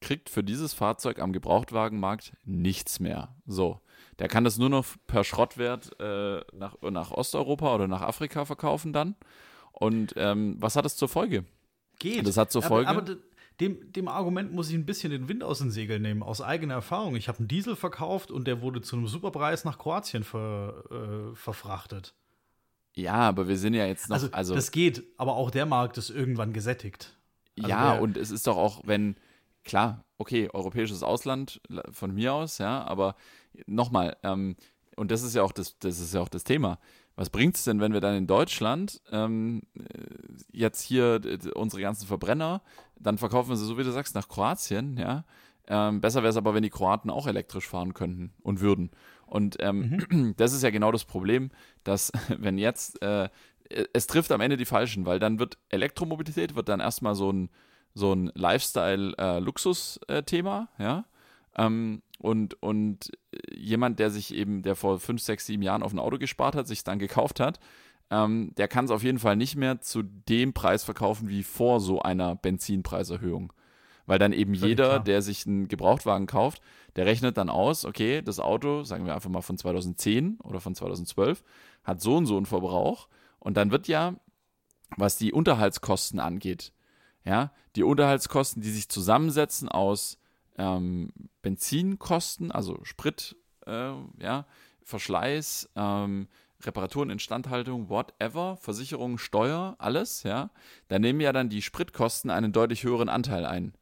kriegt 0.00 0.30
für 0.30 0.42
dieses 0.42 0.72
Fahrzeug 0.72 1.20
am 1.20 1.34
Gebrauchtwagenmarkt 1.34 2.32
nichts 2.44 2.98
mehr. 2.98 3.36
So. 3.46 3.82
Der 4.18 4.28
kann 4.28 4.44
das 4.44 4.58
nur 4.58 4.68
noch 4.68 4.86
per 5.06 5.24
Schrottwert 5.24 5.98
äh, 6.00 6.40
nach, 6.52 6.76
nach 6.82 7.10
Osteuropa 7.10 7.74
oder 7.74 7.88
nach 7.88 8.02
Afrika 8.02 8.44
verkaufen 8.44 8.92
dann. 8.92 9.16
Und 9.72 10.14
ähm, 10.16 10.56
was 10.58 10.76
hat 10.76 10.84
das 10.84 10.96
zur 10.96 11.08
Folge? 11.08 11.44
Geht. 11.98 12.26
Das 12.26 12.36
hat 12.36 12.52
zur 12.52 12.62
Folge. 12.62 12.88
Aber, 12.88 13.00
aber 13.00 13.16
dem, 13.60 13.92
dem 13.92 14.08
Argument 14.08 14.52
muss 14.52 14.68
ich 14.68 14.74
ein 14.74 14.86
bisschen 14.86 15.10
den 15.10 15.28
Wind 15.28 15.44
aus 15.44 15.58
den 15.58 15.70
Segeln 15.70 16.02
nehmen, 16.02 16.22
aus 16.22 16.40
eigener 16.40 16.74
Erfahrung. 16.74 17.16
Ich 17.16 17.28
habe 17.28 17.38
einen 17.38 17.48
Diesel 17.48 17.76
verkauft 17.76 18.30
und 18.30 18.46
der 18.46 18.62
wurde 18.62 18.82
zu 18.82 18.96
einem 18.96 19.06
Superpreis 19.06 19.64
nach 19.64 19.78
Kroatien 19.78 20.24
ver, 20.24 20.84
äh, 20.90 21.36
verfrachtet. 21.36 22.14
Ja, 22.96 23.14
aber 23.14 23.48
wir 23.48 23.56
sind 23.56 23.74
ja 23.74 23.86
jetzt 23.86 24.08
noch. 24.08 24.16
Also, 24.16 24.28
also, 24.32 24.54
das 24.54 24.70
geht, 24.70 25.04
aber 25.16 25.34
auch 25.34 25.50
der 25.50 25.66
Markt 25.66 25.98
ist 25.98 26.10
irgendwann 26.10 26.52
gesättigt. 26.52 27.16
Also 27.56 27.68
ja, 27.68 27.98
und 27.98 28.16
es 28.16 28.30
ist 28.30 28.46
doch 28.46 28.56
auch, 28.56 28.82
wenn, 28.84 29.16
klar, 29.64 30.04
okay, 30.18 30.48
europäisches 30.52 31.02
Ausland 31.02 31.60
von 31.90 32.14
mir 32.14 32.34
aus, 32.34 32.58
ja, 32.58 32.84
aber 32.84 33.16
nochmal, 33.66 34.16
ähm, 34.22 34.56
und 34.96 35.10
das 35.10 35.22
ist 35.22 35.34
ja 35.34 35.42
auch 35.42 35.52
das, 35.52 35.78
das 35.78 35.98
ist 35.98 36.14
ja 36.14 36.20
auch 36.20 36.28
das 36.28 36.44
Thema 36.44 36.78
was 37.16 37.30
bringt 37.30 37.56
es 37.56 37.64
denn, 37.64 37.80
wenn 37.80 37.94
wir 37.94 38.00
dann 38.00 38.16
in 38.16 38.26
Deutschland 38.26 39.00
ähm, 39.10 39.62
äh, 39.78 39.82
jetzt 40.52 40.82
hier 40.82 41.20
unsere 41.54 41.80
ganzen 41.82 42.06
Verbrenner, 42.06 42.62
dann 42.98 43.18
verkaufen 43.18 43.50
wir 43.50 43.56
sie, 43.56 43.66
so 43.66 43.76
wie 43.78 43.84
du 43.84 43.92
sagst, 43.92 44.14
nach 44.14 44.28
Kroatien, 44.28 44.96
ja. 44.96 45.24
Ähm, 45.66 46.02
besser 46.02 46.22
wäre 46.22 46.28
es 46.28 46.36
aber, 46.36 46.52
wenn 46.52 46.62
die 46.62 46.68
Kroaten 46.68 47.08
auch 47.08 47.26
elektrisch 47.26 47.66
fahren 47.66 47.94
könnten 47.94 48.34
und 48.42 48.60
würden. 48.60 48.90
Und 49.24 49.56
ähm, 49.60 50.02
mhm. 50.10 50.34
das 50.36 50.52
ist 50.52 50.62
ja 50.62 50.68
genau 50.68 50.92
das 50.92 51.06
Problem, 51.06 51.48
dass 51.84 52.12
wenn 52.38 52.58
jetzt, 52.58 53.00
äh, 53.02 53.30
es 53.92 54.06
trifft 54.06 54.30
am 54.30 54.42
Ende 54.42 54.58
die 54.58 54.66
Falschen, 54.66 55.06
weil 55.06 55.18
dann 55.18 55.38
wird 55.38 55.56
Elektromobilität 55.70 56.54
wird 56.54 56.68
dann 56.68 56.80
erstmal 56.80 57.14
so 57.14 57.32
ein, 57.32 57.48
so 57.94 58.12
ein 58.12 58.30
Lifestyle-Luxus-Thema, 58.34 60.68
äh, 60.78 60.82
ja. 60.82 61.06
Ähm, 61.56 62.02
und, 62.24 62.62
und 62.62 63.10
jemand, 63.54 63.98
der 63.98 64.08
sich 64.08 64.34
eben, 64.34 64.62
der 64.62 64.76
vor 64.76 64.98
fünf, 64.98 65.20
sechs, 65.20 65.44
sieben 65.44 65.62
Jahren 65.62 65.82
auf 65.82 65.92
ein 65.92 65.98
Auto 65.98 66.16
gespart 66.16 66.56
hat, 66.56 66.66
sich 66.66 66.82
dann 66.82 66.98
gekauft 66.98 67.38
hat, 67.38 67.60
ähm, 68.10 68.52
der 68.56 68.66
kann 68.66 68.86
es 68.86 68.90
auf 68.90 69.02
jeden 69.02 69.18
Fall 69.18 69.36
nicht 69.36 69.56
mehr 69.56 69.82
zu 69.82 70.02
dem 70.02 70.54
Preis 70.54 70.84
verkaufen 70.84 71.28
wie 71.28 71.42
vor 71.42 71.80
so 71.80 72.00
einer 72.00 72.34
Benzinpreiserhöhung. 72.34 73.52
Weil 74.06 74.18
dann 74.18 74.32
eben 74.32 74.54
Völlig 74.54 74.70
jeder, 74.70 74.88
klar. 74.88 75.04
der 75.04 75.20
sich 75.20 75.46
einen 75.46 75.68
Gebrauchtwagen 75.68 76.26
kauft, 76.26 76.62
der 76.96 77.04
rechnet 77.04 77.36
dann 77.36 77.50
aus, 77.50 77.84
okay, 77.84 78.22
das 78.22 78.40
Auto, 78.40 78.84
sagen 78.84 79.04
wir 79.04 79.14
einfach 79.14 79.30
mal 79.30 79.42
von 79.42 79.58
2010 79.58 80.38
oder 80.42 80.60
von 80.60 80.74
2012, 80.74 81.44
hat 81.84 82.00
so 82.00 82.16
und 82.16 82.24
so 82.24 82.38
einen 82.38 82.46
Verbrauch. 82.46 83.08
Und 83.38 83.58
dann 83.58 83.70
wird 83.70 83.86
ja, 83.86 84.14
was 84.96 85.18
die 85.18 85.34
Unterhaltskosten 85.34 86.20
angeht, 86.20 86.72
ja, 87.22 87.52
die 87.76 87.82
Unterhaltskosten, 87.82 88.62
die 88.62 88.70
sich 88.70 88.88
zusammensetzen 88.88 89.68
aus 89.68 90.16
ähm, 90.58 91.10
Benzinkosten, 91.42 92.50
also 92.50 92.78
Sprit, 92.84 93.36
äh, 93.66 93.92
ja, 94.18 94.46
Verschleiß, 94.82 95.70
ähm, 95.76 96.28
Reparaturen, 96.62 97.10
Instandhaltung, 97.10 97.88
whatever, 97.88 98.56
Versicherung, 98.56 99.18
Steuer, 99.18 99.76
alles, 99.78 100.22
ja, 100.22 100.50
da 100.88 100.98
nehmen 100.98 101.20
ja 101.20 101.32
dann 101.32 101.48
die 101.48 101.62
Spritkosten 101.62 102.30
einen 102.30 102.52
deutlich 102.52 102.84
höheren 102.84 103.08
Anteil 103.08 103.44
ein. 103.44 103.74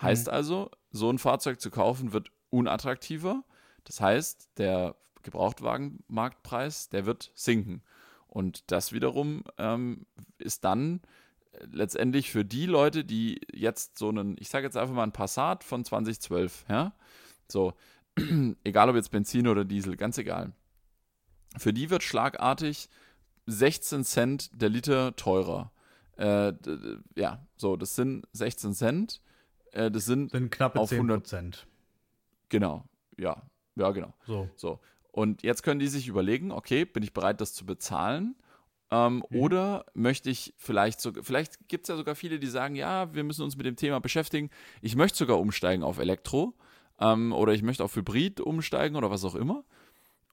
Heißt 0.00 0.26
mhm. 0.26 0.32
also, 0.32 0.70
so 0.90 1.10
ein 1.10 1.18
Fahrzeug 1.18 1.60
zu 1.60 1.70
kaufen 1.70 2.12
wird 2.12 2.30
unattraktiver. 2.50 3.44
Das 3.84 4.00
heißt, 4.00 4.50
der 4.58 4.96
Gebrauchtwagenmarktpreis, 5.22 6.88
der 6.88 7.06
wird 7.06 7.30
sinken. 7.34 7.82
Und 8.26 8.70
das 8.70 8.92
wiederum 8.92 9.42
ähm, 9.58 10.06
ist 10.38 10.64
dann 10.64 11.00
letztendlich 11.70 12.30
für 12.30 12.44
die 12.44 12.66
Leute, 12.66 13.04
die 13.04 13.40
jetzt 13.52 13.98
so 13.98 14.08
einen, 14.08 14.36
ich 14.38 14.48
sage 14.48 14.66
jetzt 14.66 14.76
einfach 14.76 14.94
mal 14.94 15.02
ein 15.02 15.12
Passat 15.12 15.64
von 15.64 15.84
2012, 15.84 16.66
ja, 16.68 16.92
so, 17.50 17.74
egal 18.64 18.90
ob 18.90 18.96
jetzt 18.96 19.10
Benzin 19.10 19.46
oder 19.48 19.64
Diesel, 19.64 19.96
ganz 19.96 20.18
egal. 20.18 20.52
Für 21.56 21.72
die 21.72 21.90
wird 21.90 22.02
schlagartig 22.02 22.88
16 23.46 24.04
Cent 24.04 24.50
der 24.60 24.68
Liter 24.68 25.16
teurer. 25.16 25.72
Äh, 26.16 26.52
ja, 27.16 27.46
so, 27.56 27.76
das 27.76 27.94
sind 27.94 28.26
16 28.32 28.74
Cent. 28.74 29.22
Äh, 29.72 29.90
das 29.90 30.04
sind, 30.04 30.32
sind 30.32 30.50
knappe 30.50 30.78
auf 30.78 30.90
10 30.90 31.06
Prozent. 31.06 31.66
Genau, 32.48 32.84
ja, 33.16 33.42
ja, 33.76 33.90
genau. 33.90 34.14
So. 34.26 34.48
so. 34.56 34.80
Und 35.12 35.42
jetzt 35.42 35.62
können 35.62 35.80
die 35.80 35.88
sich 35.88 36.08
überlegen, 36.08 36.52
okay, 36.52 36.84
bin 36.84 37.02
ich 37.02 37.12
bereit, 37.12 37.40
das 37.40 37.54
zu 37.54 37.64
bezahlen? 37.64 38.36
Ähm, 38.90 39.22
mhm. 39.28 39.40
Oder 39.40 39.84
möchte 39.94 40.30
ich 40.30 40.54
vielleicht 40.56 41.00
sogar, 41.00 41.22
vielleicht 41.22 41.68
gibt 41.68 41.84
es 41.84 41.88
ja 41.88 41.96
sogar 41.96 42.14
viele, 42.14 42.38
die 42.38 42.46
sagen, 42.46 42.74
ja, 42.74 43.12
wir 43.14 43.24
müssen 43.24 43.42
uns 43.42 43.56
mit 43.56 43.66
dem 43.66 43.76
Thema 43.76 44.00
beschäftigen. 44.00 44.50
Ich 44.80 44.96
möchte 44.96 45.18
sogar 45.18 45.38
umsteigen 45.38 45.82
auf 45.82 45.98
Elektro 45.98 46.54
ähm, 47.00 47.32
oder 47.32 47.52
ich 47.52 47.62
möchte 47.62 47.84
auf 47.84 47.96
Hybrid 47.96 48.40
umsteigen 48.40 48.96
oder 48.96 49.10
was 49.10 49.24
auch 49.24 49.34
immer. 49.34 49.64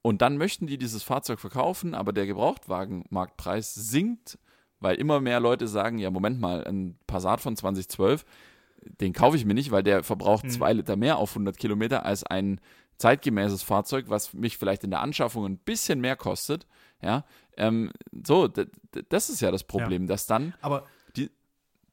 Und 0.02 0.22
dann 0.22 0.38
möchten 0.38 0.68
die 0.68 0.78
dieses 0.78 1.04
Fahrzeug 1.04 1.40
verkaufen, 1.40 1.96
aber 1.96 2.14
der 2.14 2.28
Gebrauchtwagenmarktpreis 2.28 3.74
sinkt, 3.74 4.38
weil 4.80 4.98
immer 4.98 5.20
mehr 5.20 5.40
Leute 5.40 5.68
sagen, 5.68 5.98
ja, 5.98 6.12
Moment 6.12 6.40
mal, 6.40 6.64
ein 6.66 6.98
Passat 7.08 7.42
von 7.42 7.56
2012, 7.56 8.24
den 9.02 9.14
kaufe 9.14 9.36
ich 9.36 9.46
mir 9.46 9.56
nicht, 9.56 9.72
weil 9.72 9.84
der 9.84 10.04
verbraucht 10.04 10.46
mhm. 10.46 10.50
zwei 10.50 10.74
Liter 10.74 10.96
mehr 10.96 11.18
auf 11.18 11.32
100 11.32 11.58
Kilometer 11.58 12.06
als 12.06 12.24
ein 12.24 12.62
zeitgemäßes 12.98 13.64
Fahrzeug, 13.64 14.06
was 14.08 14.34
mich 14.34 14.58
vielleicht 14.58 14.84
in 14.84 14.92
der 14.92 15.02
Anschaffung 15.02 15.46
ein 15.46 15.58
bisschen 15.58 16.00
mehr 16.00 16.16
kostet. 16.16 16.68
Ja, 17.02 17.26
ähm, 17.58 17.92
so, 18.26 18.48
das 18.48 19.30
ist 19.30 19.42
ja 19.42 19.52
das 19.52 19.64
Problem, 19.64 20.04
ja. 20.04 20.08
dass 20.10 20.28
dann 20.28 20.54
Aber 20.62 20.86
die, 21.16 21.30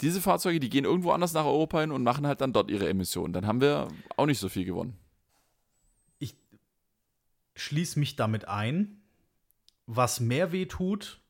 diese 0.01 0.21
Fahrzeuge, 0.21 0.61
die 0.61 0.71
gehen 0.71 0.85
irgendwo 0.85 1.13
anders 1.13 1.33
nach 1.33 1.45
Europa 1.45 1.81
hin 1.81 1.93
und 1.93 2.03
machen 2.03 2.27
halt 2.27 2.41
dann 2.41 2.53
dort 2.53 2.71
ihre 2.71 2.89
Emissionen. 2.89 3.33
Dann 3.33 3.47
haben 3.47 3.61
wir 3.61 3.89
auch 4.17 4.27
nicht 4.27 4.39
so 4.39 4.49
viel 4.49 4.65
gewonnen. 4.65 4.97
Ich 6.19 6.35
schließe 7.55 7.99
mich 7.99 8.17
damit 8.17 8.49
ein. 8.49 9.03
Was 9.87 10.21
mehr 10.21 10.53
weh 10.53 10.67
tut, 10.67 11.21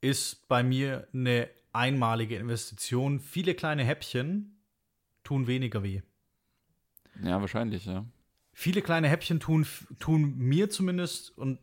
ist 0.00 0.48
bei 0.48 0.62
mir 0.62 1.08
eine 1.12 1.48
einmalige 1.72 2.36
Investition. 2.36 3.20
Viele 3.20 3.54
kleine 3.54 3.84
Häppchen 3.84 4.58
tun 5.24 5.46
weniger 5.46 5.82
weh. 5.82 6.00
Ja, 7.22 7.40
wahrscheinlich, 7.40 7.86
ja. 7.86 8.04
Viele 8.52 8.80
kleine 8.80 9.08
Häppchen 9.08 9.40
tun, 9.40 9.66
tun 9.98 10.36
mir 10.38 10.70
zumindest 10.70 11.36
und 11.36 11.58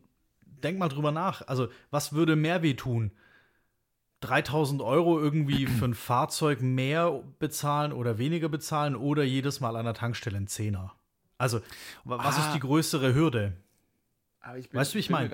denk 0.64 0.78
mal 0.78 0.88
drüber 0.88 1.12
nach. 1.12 1.46
Also, 1.46 1.68
was 1.90 2.12
würde 2.12 2.36
mehr 2.36 2.62
wehtun? 2.62 3.12
3000 4.20 4.80
Euro 4.82 5.20
irgendwie 5.20 5.66
für 5.78 5.84
ein 5.84 5.94
Fahrzeug 5.94 6.60
mehr 6.62 7.22
bezahlen 7.38 7.92
oder 7.92 8.18
weniger 8.18 8.48
bezahlen 8.48 8.96
oder 8.96 9.22
jedes 9.22 9.60
Mal 9.60 9.76
an 9.76 9.84
der 9.84 9.94
Tankstelle 9.94 10.38
ein 10.38 10.46
Zehner? 10.46 10.94
Also, 11.38 11.60
was 12.04 12.36
ah. 12.36 12.46
ist 12.46 12.54
die 12.54 12.60
größere 12.60 13.14
Hürde? 13.14 13.52
Bin, 14.52 14.66
weißt 14.72 14.92
du, 14.92 14.96
wie 14.96 15.00
ich 15.00 15.10
meine? 15.10 15.30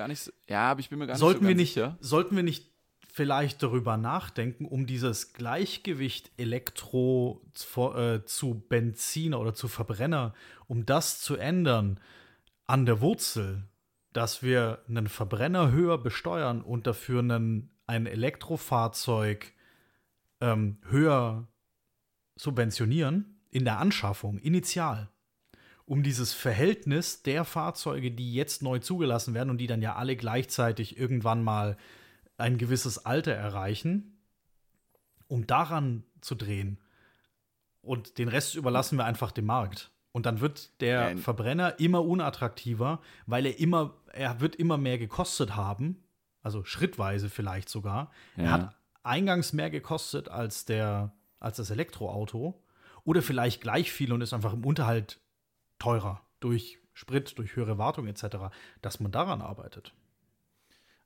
Ja, 0.49 0.70
aber 0.70 0.81
ich 0.81 0.89
bin 0.89 0.99
mir 0.99 1.07
gar 1.07 1.14
nicht 1.14 1.20
sollten 1.20 1.43
so 1.43 1.49
wir 1.49 1.55
nicht, 1.55 1.74
sicher. 1.74 1.97
Sollten 2.01 2.37
wir 2.37 2.43
nicht 2.43 2.70
vielleicht 3.12 3.62
darüber 3.62 3.97
nachdenken, 3.97 4.64
um 4.64 4.87
dieses 4.87 5.33
Gleichgewicht 5.33 6.31
Elektro 6.37 7.43
zu, 7.55 7.93
äh, 7.93 8.24
zu 8.24 8.62
Benzin 8.68 9.35
oder 9.35 9.53
zu 9.53 9.68
Verbrenner, 9.68 10.33
um 10.68 10.87
das 10.87 11.20
zu 11.20 11.37
ändern 11.37 11.99
an 12.66 12.87
der 12.87 13.01
Wurzel, 13.01 13.64
dass 14.12 14.42
wir 14.42 14.82
einen 14.88 15.08
Verbrenner 15.08 15.70
höher 15.70 15.98
besteuern 15.98 16.62
und 16.62 16.86
dafür 16.86 17.20
einen, 17.20 17.70
ein 17.86 18.06
Elektrofahrzeug 18.06 19.52
ähm, 20.40 20.78
höher 20.88 21.46
subventionieren 22.36 23.40
in 23.50 23.64
der 23.64 23.78
Anschaffung, 23.78 24.38
initial, 24.38 25.08
um 25.84 26.02
dieses 26.02 26.32
Verhältnis 26.32 27.22
der 27.22 27.44
Fahrzeuge, 27.44 28.11
die 28.11 28.32
jetzt 28.32 28.62
neu 28.62 28.78
zugelassen 28.78 29.34
werden 29.34 29.50
und 29.50 29.58
die 29.58 29.66
dann 29.66 29.82
ja 29.82 29.96
alle 29.96 30.16
gleichzeitig 30.16 30.98
irgendwann 30.98 31.42
mal 31.42 31.76
ein 32.36 32.58
gewisses 32.58 33.04
Alter 33.04 33.32
erreichen, 33.32 34.18
um 35.28 35.46
daran 35.46 36.04
zu 36.20 36.34
drehen. 36.34 36.78
Und 37.82 38.18
den 38.18 38.28
Rest 38.28 38.56
überlassen 38.56 38.98
wir 38.98 39.04
einfach 39.04 39.32
dem 39.32 39.46
Markt. 39.46 39.90
Und 40.12 40.26
dann 40.26 40.40
wird 40.40 40.80
der. 40.80 41.16
Verbrenner 41.18 41.78
immer 41.78 42.04
unattraktiver, 42.04 43.00
weil 43.26 43.46
er 43.46 43.58
immer, 43.61 43.94
er 44.12 44.40
wird 44.40 44.56
immer 44.56 44.78
mehr 44.78 44.98
gekostet 44.98 45.56
haben, 45.56 46.02
also 46.42 46.64
schrittweise 46.64 47.28
vielleicht 47.28 47.68
sogar. 47.68 48.11
Er 48.36 48.44
Ja. 48.44 48.50
hat 48.52 48.76
eingangs 49.02 49.52
mehr 49.52 49.70
gekostet 49.70 50.28
als 50.28 50.64
der, 50.64 51.12
als 51.38 51.56
das 51.56 51.70
Elektroauto 51.70 52.62
oder 53.04 53.22
vielleicht 53.22 53.61
gleich 53.61 53.92
viel 53.92 54.12
und 54.12 54.20
ist 54.20 54.32
einfach 54.34 54.52
im 54.52 54.64
Unterhalt 54.64 55.20
teurer 55.78 56.20
durch 56.40 56.78
Sprit, 56.92 57.38
durch 57.38 57.56
höhere 57.56 57.78
Wartung 57.78 58.06
etc., 58.08 58.50
dass 58.82 59.00
man 59.00 59.11
daran 59.12 59.40
arbeitet. 59.40 59.94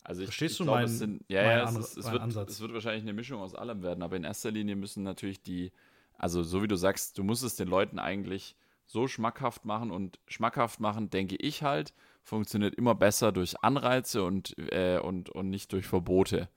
Also 0.02 0.20
ich, 0.22 0.26
Verstehst 0.26 0.52
ich 0.52 0.59
du 0.59 0.64
glaub, 0.64 0.76
meinen- 0.76 0.84
es 0.86 0.98
sind, 0.98 1.24
ja, 1.28 1.42
ja, 1.42 1.62
es, 1.64 1.76
ist, 1.76 1.96
es, 1.98 2.11
wird, 2.11 2.20
Ansatz? 2.22 2.50
es 2.52 2.61
wird 2.61 2.72
wahrscheinlich 2.74 3.02
eine 3.05 3.12
Mischung 3.14 3.40
aus 3.40 3.55
allem 3.55 3.82
werden, 3.82 4.02
aber 4.02 4.16
in 4.16 4.24
erster 4.24 4.50
Linie 4.50 4.76
müssen 4.76 5.02
natürlich 5.02 5.40
die, 5.42 5.72
also 6.18 6.42
so 6.42 6.62
wie 6.62 6.68
du 6.68 6.76
sagst, 6.76 7.16
du 7.16 7.24
musst 7.24 7.42
es 7.42 7.57
den 7.57 7.68
Leuten 7.68 7.98
eigentlich 7.98 8.57
so 8.86 9.07
schmackhaft 9.09 9.64
machen 9.64 9.90
und 9.90 10.18
schmackhaft 10.26 10.78
machen, 10.80 11.09
denke 11.11 11.36
ich 11.36 11.62
halt, 11.62 11.94
funktioniert 12.25 12.75
immer 12.75 12.95
besser 12.95 13.31
durch 13.31 13.62
Anreize 13.62 14.25
und, 14.25 14.57
äh, 14.72 14.99
und, 14.99 15.29
und 15.31 15.51
nicht 15.51 15.72
durch 15.72 15.87
Verbote. 15.87 16.49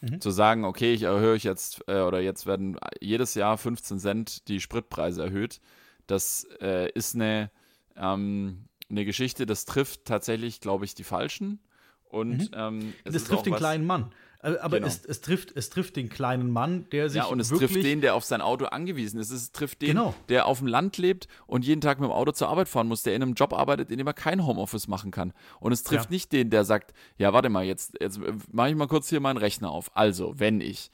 Mhm. 0.00 0.20
Zu 0.20 0.30
sagen, 0.30 0.64
okay, 0.64 0.94
ich 0.94 1.02
erhöhe 1.02 1.36
ich 1.36 1.44
jetzt, 1.44 1.84
äh, 1.88 2.00
oder 2.00 2.20
jetzt 2.20 2.46
werden 2.46 2.78
jedes 3.00 3.34
Jahr 3.34 3.58
15 3.58 3.98
Cent 3.98 4.48
die 4.48 4.60
Spritpreise 4.60 5.22
erhöht, 5.22 5.60
das 6.06 6.46
äh, 6.60 6.90
ist 6.92 7.14
eine, 7.14 7.50
ähm, 7.96 8.64
eine 8.90 9.04
Geschichte, 9.04 9.44
das 9.46 9.64
trifft 9.64 10.04
tatsächlich, 10.04 10.60
glaube 10.60 10.84
ich, 10.84 10.94
die 10.94 11.04
Falschen. 11.04 11.60
Und 12.04 12.50
ähm, 12.54 12.92
es 13.04 13.14
das 13.14 13.24
trifft 13.24 13.46
den 13.46 13.52
was- 13.54 13.60
kleinen 13.60 13.86
Mann. 13.86 14.12
Äh, 14.42 14.56
Aber 14.58 14.76
Genau. 14.78 14.88
es, 14.88 15.04
es, 15.04 15.20
trifft, 15.20 15.56
es 15.56 15.70
trifft 15.70 15.96
den 15.96 16.08
kleinen 16.08 16.50
Mann, 16.50 16.86
der 16.90 17.08
sich 17.08 17.18
Ja, 17.18 17.26
und 17.26 17.38
es 17.40 17.50
wirklich 17.50 17.70
trifft 17.72 17.84
den, 17.84 18.00
der 18.00 18.14
auf 18.14 18.24
sein 18.24 18.40
Auto 18.40 18.64
angewiesen 18.66 19.20
ist. 19.20 19.30
Es 19.30 19.52
trifft 19.52 19.82
den, 19.82 19.90
Genau. 19.90 20.14
der 20.28 20.46
auf 20.46 20.58
dem 20.58 20.66
Land 20.66 20.98
lebt 20.98 21.28
und 21.46 21.64
jeden 21.64 21.80
Tag 21.80 22.00
mit 22.00 22.08
dem 22.08 22.12
Auto 22.12 22.32
zur 22.32 22.48
Arbeit 22.48 22.68
fahren 22.68 22.88
muss, 22.88 23.02
der 23.02 23.14
in 23.14 23.22
einem 23.22 23.34
Job 23.34 23.52
arbeitet, 23.52 23.90
in 23.90 23.98
dem 23.98 24.06
er 24.06 24.14
kein 24.14 24.44
Homeoffice 24.44 24.88
machen 24.88 25.10
kann. 25.12 25.32
Und 25.60 25.72
es 25.72 25.84
trifft 25.84 26.06
Ja. 26.06 26.10
nicht 26.10 26.32
den, 26.32 26.50
der 26.50 26.64
sagt, 26.64 26.92
ja, 27.18 27.32
warte 27.32 27.48
mal, 27.48 27.64
jetzt, 27.64 27.94
jetzt 28.00 28.20
mache 28.50 28.70
ich 28.70 28.74
mal 28.76 28.88
kurz 28.88 29.08
hier 29.08 29.20
meinen 29.20 29.36
Rechner 29.36 29.70
auf. 29.70 29.96
Also, 29.96 30.34
wenn 30.38 30.60
ich 30.60 30.90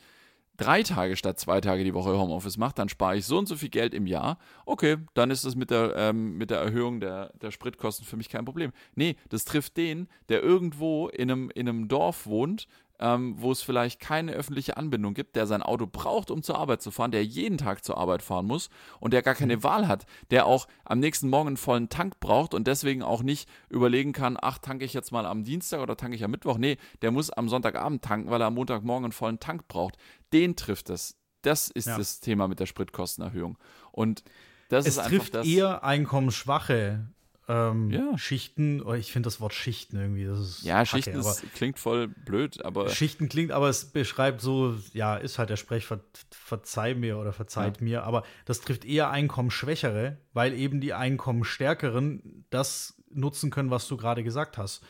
drei 0.58 0.82
Tage 0.82 1.16
statt 1.16 1.38
zwei 1.38 1.60
Tage 1.60 1.84
die 1.84 1.94
Woche 1.94 2.18
Homeoffice 2.18 2.56
mache, 2.58 2.74
dann 2.74 2.88
spare 2.88 3.16
ich 3.16 3.24
so 3.24 3.38
und 3.38 3.46
so 3.46 3.54
viel 3.56 3.68
Geld 3.68 3.94
im 3.94 4.06
Jahr. 4.08 4.38
Okay, 4.66 4.96
dann 5.14 5.30
ist 5.30 5.44
das 5.44 5.54
mit 5.54 5.70
der, 5.70 5.94
ähm, 5.96 6.36
mit 6.36 6.50
der 6.50 6.58
Erhöhung 6.58 6.98
der, 7.00 7.32
der 7.40 7.52
Spritkosten 7.52 8.04
für 8.04 8.16
mich 8.16 8.28
kein 8.28 8.44
Problem. 8.44 8.72
Nee, 8.96 9.16
das 9.28 9.44
trifft 9.44 9.76
den, 9.76 10.08
der 10.28 10.42
irgendwo 10.42 11.08
in 11.08 11.30
einem, 11.30 11.50
in 11.54 11.68
einem 11.68 11.86
Dorf 11.88 12.26
wohnt, 12.26 12.66
ähm, 13.00 13.34
wo 13.38 13.52
es 13.52 13.62
vielleicht 13.62 14.00
keine 14.00 14.32
öffentliche 14.32 14.76
Anbindung 14.76 15.14
gibt, 15.14 15.36
der 15.36 15.46
sein 15.46 15.62
Auto 15.62 15.86
braucht, 15.86 16.30
um 16.30 16.42
zur 16.42 16.58
Arbeit 16.58 16.82
zu 16.82 16.90
fahren, 16.90 17.10
der 17.10 17.24
jeden 17.24 17.58
Tag 17.58 17.84
zur 17.84 17.96
Arbeit 17.98 18.22
fahren 18.22 18.46
muss 18.46 18.70
und 19.00 19.12
der 19.12 19.22
gar 19.22 19.34
keine 19.34 19.62
Wahl 19.62 19.86
hat, 19.88 20.04
der 20.30 20.46
auch 20.46 20.66
am 20.84 20.98
nächsten 20.98 21.28
Morgen 21.28 21.48
einen 21.48 21.56
vollen 21.56 21.88
Tank 21.88 22.18
braucht 22.20 22.54
und 22.54 22.66
deswegen 22.66 23.02
auch 23.02 23.22
nicht 23.22 23.48
überlegen 23.68 24.12
kann, 24.12 24.36
ach, 24.40 24.58
tanke 24.58 24.84
ich 24.84 24.92
jetzt 24.94 25.12
mal 25.12 25.26
am 25.26 25.44
Dienstag 25.44 25.80
oder 25.80 25.96
tanke 25.96 26.16
ich 26.16 26.24
am 26.24 26.30
Mittwoch. 26.30 26.58
Nee, 26.58 26.76
der 27.02 27.10
muss 27.10 27.30
am 27.30 27.48
Sonntagabend 27.48 28.02
tanken, 28.02 28.30
weil 28.30 28.40
er 28.40 28.48
am 28.48 28.54
Montagmorgen 28.54 29.04
einen 29.06 29.12
vollen 29.12 29.38
Tank 29.40 29.68
braucht. 29.68 29.96
Den 30.32 30.56
trifft 30.56 30.90
es. 30.90 31.16
Das 31.42 31.70
ist 31.70 31.86
Ja. 31.86 31.96
das 31.96 32.20
Thema 32.20 32.48
mit 32.48 32.58
der 32.60 32.66
Spritkostenerhöhung. 32.66 33.58
Und 33.92 34.24
das 34.70 34.86
es 34.86 34.94
ist 34.94 34.98
einfach 34.98 35.10
trifft 35.10 35.34
das. 35.34 35.46
eher 35.46 35.84
einkommensschwache 35.84 37.06
ähm, 37.48 37.90
Ja. 37.90 38.16
Schichten. 38.18 38.82
Oh, 38.82 38.92
ich 38.92 39.10
finde 39.10 39.26
das 39.26 39.40
Wort 39.40 39.54
Schichten 39.54 39.96
irgendwie. 39.98 40.24
Das 40.26 40.38
ist 40.38 40.62
ja, 40.62 40.84
Kacke, 40.84 40.86
Schichten 40.88 41.18
ist, 41.18 41.42
klingt 41.54 41.78
voll 41.78 42.08
blöd, 42.08 42.64
aber 42.64 42.88
Schichten 42.90 43.28
klingt, 43.28 43.52
aber 43.52 43.68
es 43.68 43.86
beschreibt 43.86 44.40
so, 44.40 44.76
ja, 44.92 45.16
ist 45.16 45.38
halt 45.38 45.50
der 45.50 45.56
Sprech, 45.56 45.86
ver, 45.86 46.00
verzeih 46.30 46.94
mir 46.94 47.18
oder 47.18 47.32
verzeiht 47.32 47.80
mir, 47.80 48.04
aber 48.04 48.22
das 48.44 48.60
trifft 48.60 48.84
eher 48.84 49.10
Einkommensschwächere, 49.10 50.18
weil 50.34 50.52
eben 50.52 50.80
die 50.80 50.92
Einkommensstärkeren 50.92 52.44
das 52.50 53.02
nutzen 53.10 53.50
können, 53.50 53.70
was 53.70 53.88
du 53.88 53.96
gerade 53.96 54.22
gesagt 54.22 54.58
hast. 54.58 54.84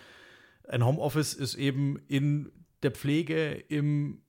Ein 0.69 0.85
Homeoffice 0.85 1.35
ist 1.35 1.55
eben 1.55 1.99
in 2.09 2.51
der 2.83 2.91
Pflege, 2.91 3.53
im 3.53 4.23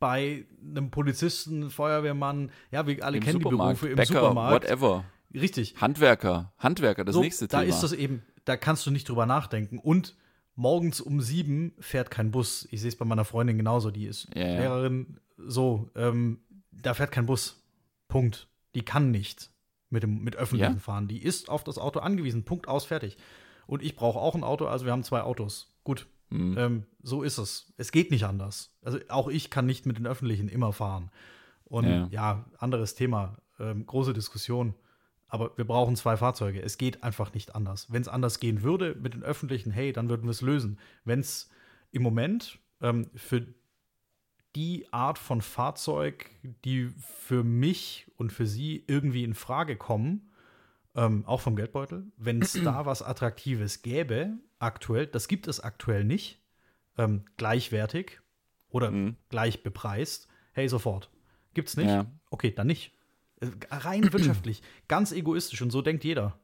bei 0.00 0.46
einem 0.62 0.90
Polizisten, 0.90 1.70
Feuerwehrmann, 1.70 2.52
ja, 2.70 2.86
wir 2.86 3.04
alle 3.04 3.16
im 3.18 3.22
kennen 3.24 3.40
Supermarkt, 3.42 3.78
die 3.82 3.86
Berufe 3.86 3.88
im 3.88 3.96
Bäcker, 3.96 4.20
Supermarkt. 4.20 4.64
whatever. 4.64 5.04
Richtig. 5.34 5.74
Handwerker, 5.80 6.52
Handwerker, 6.58 7.04
das 7.04 7.14
So, 7.14 7.20
nächste 7.20 7.48
da 7.48 7.60
Thema. 7.60 7.68
ist 7.70 7.80
das 7.82 7.92
eben, 7.92 8.22
da 8.44 8.56
kannst 8.56 8.86
du 8.86 8.90
nicht 8.90 9.08
drüber 9.08 9.26
nachdenken. 9.26 9.78
Und 9.78 10.16
morgens 10.54 11.00
um 11.00 11.20
sieben 11.20 11.74
fährt 11.78 12.10
kein 12.10 12.30
Bus. 12.30 12.66
Ich 12.70 12.80
sehe 12.80 12.88
es 12.88 12.96
bei 12.96 13.04
meiner 13.04 13.24
Freundin 13.24 13.56
genauso, 13.58 13.90
die 13.90 14.06
ist 14.06 14.28
Ja, 14.34 14.46
ja. 14.46 14.58
Lehrerin. 14.60 15.18
So, 15.36 15.90
ähm, 15.94 16.40
da 16.72 16.94
fährt 16.94 17.12
kein 17.12 17.26
Bus. 17.26 17.62
Punkt. 18.08 18.48
Die 18.74 18.82
kann 18.82 19.10
nicht 19.10 19.50
mit 19.90 20.02
dem 20.02 20.22
mit 20.22 20.36
öffentlichen 20.36 20.74
Ja. 20.74 20.80
fahren. 20.80 21.08
Die 21.08 21.22
ist 21.22 21.48
auf 21.48 21.62
das 21.64 21.78
Auto 21.78 22.00
angewiesen. 22.00 22.44
Punkt 22.44 22.68
aus, 22.68 22.84
fertig. 22.84 23.16
Und 23.66 23.82
ich 23.82 23.96
brauche 23.96 24.18
auch 24.18 24.34
ein 24.34 24.44
Auto, 24.44 24.66
also 24.66 24.84
wir 24.86 24.92
haben 24.92 25.02
zwei 25.04 25.22
Autos. 25.22 25.74
Gut. 25.84 26.06
Mhm. 26.30 26.58
Ähm, 26.58 26.86
so 27.02 27.22
ist 27.22 27.38
es. 27.38 27.72
Es 27.76 27.92
geht 27.92 28.10
nicht 28.10 28.24
anders. 28.24 28.74
Also 28.82 28.98
auch 29.08 29.28
ich 29.28 29.50
kann 29.50 29.66
nicht 29.66 29.86
mit 29.86 29.98
den 29.98 30.06
öffentlichen 30.06 30.48
immer 30.48 30.72
fahren. 30.72 31.10
Und 31.64 31.84
Ja. 31.86 32.08
ja, 32.10 32.44
anderes 32.58 32.94
Thema, 32.94 33.36
ähm, 33.58 33.84
große 33.86 34.12
Diskussion. 34.14 34.74
Aber 35.28 35.56
wir 35.56 35.66
brauchen 35.66 35.94
zwei 35.94 36.16
Fahrzeuge. 36.16 36.62
Es 36.62 36.78
geht 36.78 37.02
einfach 37.02 37.34
nicht 37.34 37.54
anders. 37.54 37.92
Wenn 37.92 38.00
es 38.02 38.08
anders 38.08 38.40
gehen 38.40 38.62
würde 38.62 38.94
mit 38.94 39.14
den 39.14 39.22
öffentlichen, 39.22 39.70
hey, 39.70 39.92
dann 39.92 40.08
würden 40.08 40.24
wir 40.24 40.30
es 40.30 40.40
lösen. 40.40 40.78
Wenn 41.04 41.20
es 41.20 41.50
im 41.90 42.02
Moment 42.02 42.58
ähm, 42.80 43.10
für 43.14 43.46
die 44.56 44.90
Art 44.92 45.18
von 45.18 45.42
Fahrzeug, 45.42 46.30
die 46.64 46.88
für 46.98 47.44
mich 47.44 48.06
und 48.16 48.32
für 48.32 48.46
Sie 48.46 48.84
irgendwie 48.86 49.24
in 49.24 49.34
Frage 49.34 49.76
kommen, 49.76 50.30
ähm, 50.94 51.24
auch 51.26 51.40
vom 51.40 51.54
Geldbeutel, 51.56 52.10
wenn 52.16 52.40
es 52.40 52.52
da 52.64 52.86
was 52.86 53.02
Attraktives 53.02 53.82
gäbe, 53.82 54.38
aktuell, 54.58 55.06
das 55.06 55.28
gibt 55.28 55.46
es 55.46 55.60
aktuell 55.60 56.04
nicht, 56.04 56.40
ähm, 56.96 57.24
gleichwertig 57.36 58.20
oder 58.70 58.90
Mhm. 58.90 59.16
gleich 59.28 59.62
bepreist, 59.62 60.28
hey, 60.52 60.68
sofort. 60.68 61.10
Gibt's 61.54 61.76
nicht? 61.76 61.88
Ja. 61.88 62.06
Okay, 62.30 62.50
dann 62.52 62.66
nicht. 62.66 62.97
Äh, 63.40 63.46
Rein 63.70 64.12
wirtschaftlich, 64.12 64.62
ganz 64.88 65.12
egoistisch 65.12 65.62
und 65.62 65.70
so 65.70 65.82
denkt 65.82 66.04
jeder. 66.04 66.38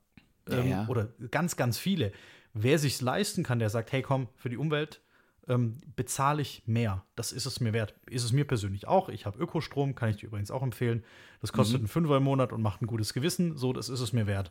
Ja, 0.49 0.59
Ähm, 0.59 0.69
ja. 0.71 0.87
Oder 0.89 1.09
ganz, 1.31 1.57
ganz 1.57 1.79
viele. 1.79 2.13
Wer 2.53 2.79
sich's 2.79 3.01
leisten 3.01 3.43
kann, 3.43 3.59
der 3.59 3.71
sagt, 3.71 3.93
hey 3.93 4.03
komm, 4.03 4.29
für 4.37 4.49
die 4.51 4.57
Umwelt 4.57 5.01
ähm, 5.49 5.79
bezahle 5.97 6.41
ich 6.41 6.63
mehr. 6.67 7.05
Das 7.17 7.33
ist 7.33 7.45
es 7.47 7.61
mir 7.61 7.73
wert. 7.73 7.95
Ist 8.09 8.25
es 8.25 8.33
mir 8.33 8.47
persönlich 8.47 8.87
auch. 8.87 9.09
Ich 9.09 9.27
habe 9.27 9.39
Ökostrom, 9.39 9.95
kann 9.95 10.09
ich 10.11 10.17
dir 10.17 10.27
übrigens 10.29 10.51
auch 10.51 10.63
empfehlen. 10.63 11.05
Das 11.41 11.53
kostet 11.53 11.79
einen 11.79 11.89
Fünfer 11.89 12.17
im 12.17 12.23
Monat 12.23 12.53
und 12.53 12.63
macht 12.63 12.81
ein 12.81 12.87
gutes 12.87 13.13
Gewissen. 13.13 13.57
So, 13.57 13.73
das 13.73 13.89
ist 13.89 14.01
es 14.01 14.13
mir 14.13 14.27
wert. 14.27 14.51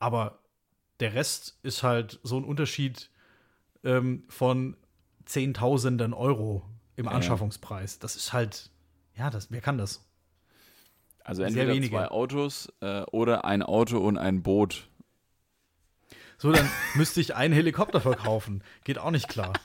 Aber 0.00 0.40
der 1.00 1.14
Rest 1.14 1.58
ist 1.62 1.82
halt 1.82 2.18
so 2.24 2.36
ein 2.38 2.44
Unterschied 2.44 3.10
ähm, 3.84 4.24
von 4.28 4.76
Zehntausenden 5.26 6.12
Euro 6.14 6.62
im 6.96 7.04
Ja. 7.06 7.12
Anschaffungspreis. 7.12 7.98
Das 8.00 8.16
ist 8.16 8.32
halt, 8.32 8.70
ja, 9.16 9.30
das, 9.30 9.50
wer 9.50 9.60
kann 9.60 9.78
das? 9.78 10.04
Also 11.24 11.42
entweder 11.42 11.80
zwei 11.82 12.08
Autos 12.08 12.72
äh, 12.80 13.02
oder 13.12 13.44
ein 13.44 13.62
Auto 13.62 13.98
und 13.98 14.18
ein 14.18 14.42
Boot. 14.42 14.88
So, 16.38 16.50
dann 16.52 16.68
müsste 16.94 17.20
ich 17.20 17.34
einen 17.36 17.54
Helikopter 17.54 18.00
verkaufen. 18.00 18.62
Geht 18.84 18.98
auch 18.98 19.10
nicht 19.10 19.28
klar. 19.28 19.52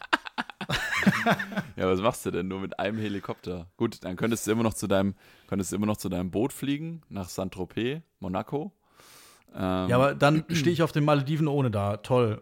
Ja, 1.76 1.88
was 1.88 2.02
machst 2.02 2.26
du 2.26 2.32
denn 2.32 2.48
nur 2.48 2.60
mit 2.60 2.80
einem 2.80 2.98
Helikopter? 2.98 3.68
Gut, 3.78 4.04
dann 4.04 4.16
könntest 4.16 4.46
du 4.48 4.52
immer 4.52 4.64
noch 4.64 4.74
zu 4.74 4.88
deinem, 4.88 5.16
könntest 5.48 5.72
du 5.72 5.76
immer 5.76 5.86
noch 5.86 5.98
zu 5.98 6.10
deinem 6.10 6.32
Boot 6.32 6.52
fliegen, 6.52 7.02
nach 7.10 7.30
Saint-Tropez, 7.30 8.02
Monaco. 8.20 8.74
Ähm, 9.56 9.88
Ja, 9.90 9.96
aber 9.96 10.16
dann 10.16 10.44
stehe 10.52 10.74
ich 10.74 10.82
auf 10.84 10.92
den 10.92 11.06
Malediven 11.06 11.48
ohne 11.48 11.72
da. 11.72 11.98
Toll. 11.98 12.42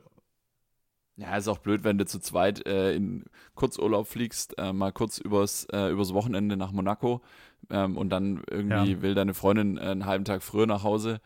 Ja, 1.18 1.38
ist 1.38 1.48
auch 1.48 1.60
blöd, 1.60 1.84
wenn 1.86 1.98
du 1.98 2.06
zu 2.06 2.20
zweit 2.20 2.66
äh, 2.68 2.94
in 2.94 3.24
Kurzurlaub 3.56 4.08
fliegst, 4.08 4.58
äh, 4.58 4.74
mal 4.74 4.92
kurz 4.92 5.18
übers, 5.18 5.66
äh, 5.72 5.90
übers 5.90 6.14
Wochenende 6.14 6.58
nach 6.58 6.74
Monaco 6.74 7.22
ähm, 7.70 7.96
und 7.96 8.10
dann 8.10 8.44
irgendwie 8.50 8.92
Ja. 8.92 9.02
will 9.02 9.16
deine 9.16 9.34
Freundin 9.34 9.78
äh, 9.78 9.82
einen 9.82 10.06
halben 10.06 10.26
Tag 10.26 10.44
früher 10.44 10.68
nach 10.68 10.84
Hause, 10.84 11.22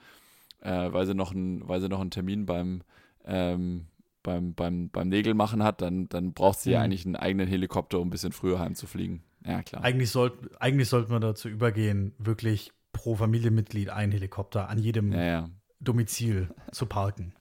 äh, 0.61 0.91
weil, 0.93 1.07
sie 1.07 1.15
noch 1.15 1.31
ein, 1.31 1.67
weil 1.67 1.81
sie 1.81 1.89
noch 1.89 2.01
einen 2.01 2.11
Termin 2.11 2.45
beim, 2.45 2.83
ähm, 3.25 3.87
beim, 4.21 4.53
beim, 4.53 4.89
beim 4.89 5.09
Nägelmachen 5.09 5.63
hat, 5.63 5.81
dann, 5.81 6.07
dann 6.09 6.33
braucht 6.33 6.59
sie 6.59 6.71
ja 6.71 6.79
Mhm. 6.79 6.85
eigentlich 6.85 7.05
einen 7.05 7.15
eigenen 7.15 7.47
Helikopter, 7.47 7.99
um 7.99 8.07
ein 8.07 8.11
bisschen 8.11 8.31
früher 8.31 8.59
heimzufliegen. 8.59 9.23
Ja, 9.43 9.63
klar. 9.63 9.83
Eigentlich, 9.83 10.11
sollt, 10.11 10.33
eigentlich 10.61 10.87
sollten 10.89 11.11
wir 11.11 11.19
dazu 11.19 11.49
übergehen, 11.49 12.13
wirklich 12.19 12.73
pro 12.91 13.15
Familienmitglied 13.15 13.89
einen 13.89 14.11
Helikopter 14.11 14.69
an 14.69 14.77
jedem 14.77 15.13
Ja, 15.13 15.23
ja. 15.23 15.49
Domizil 15.79 16.53
zu 16.71 16.85
parken. 16.85 17.33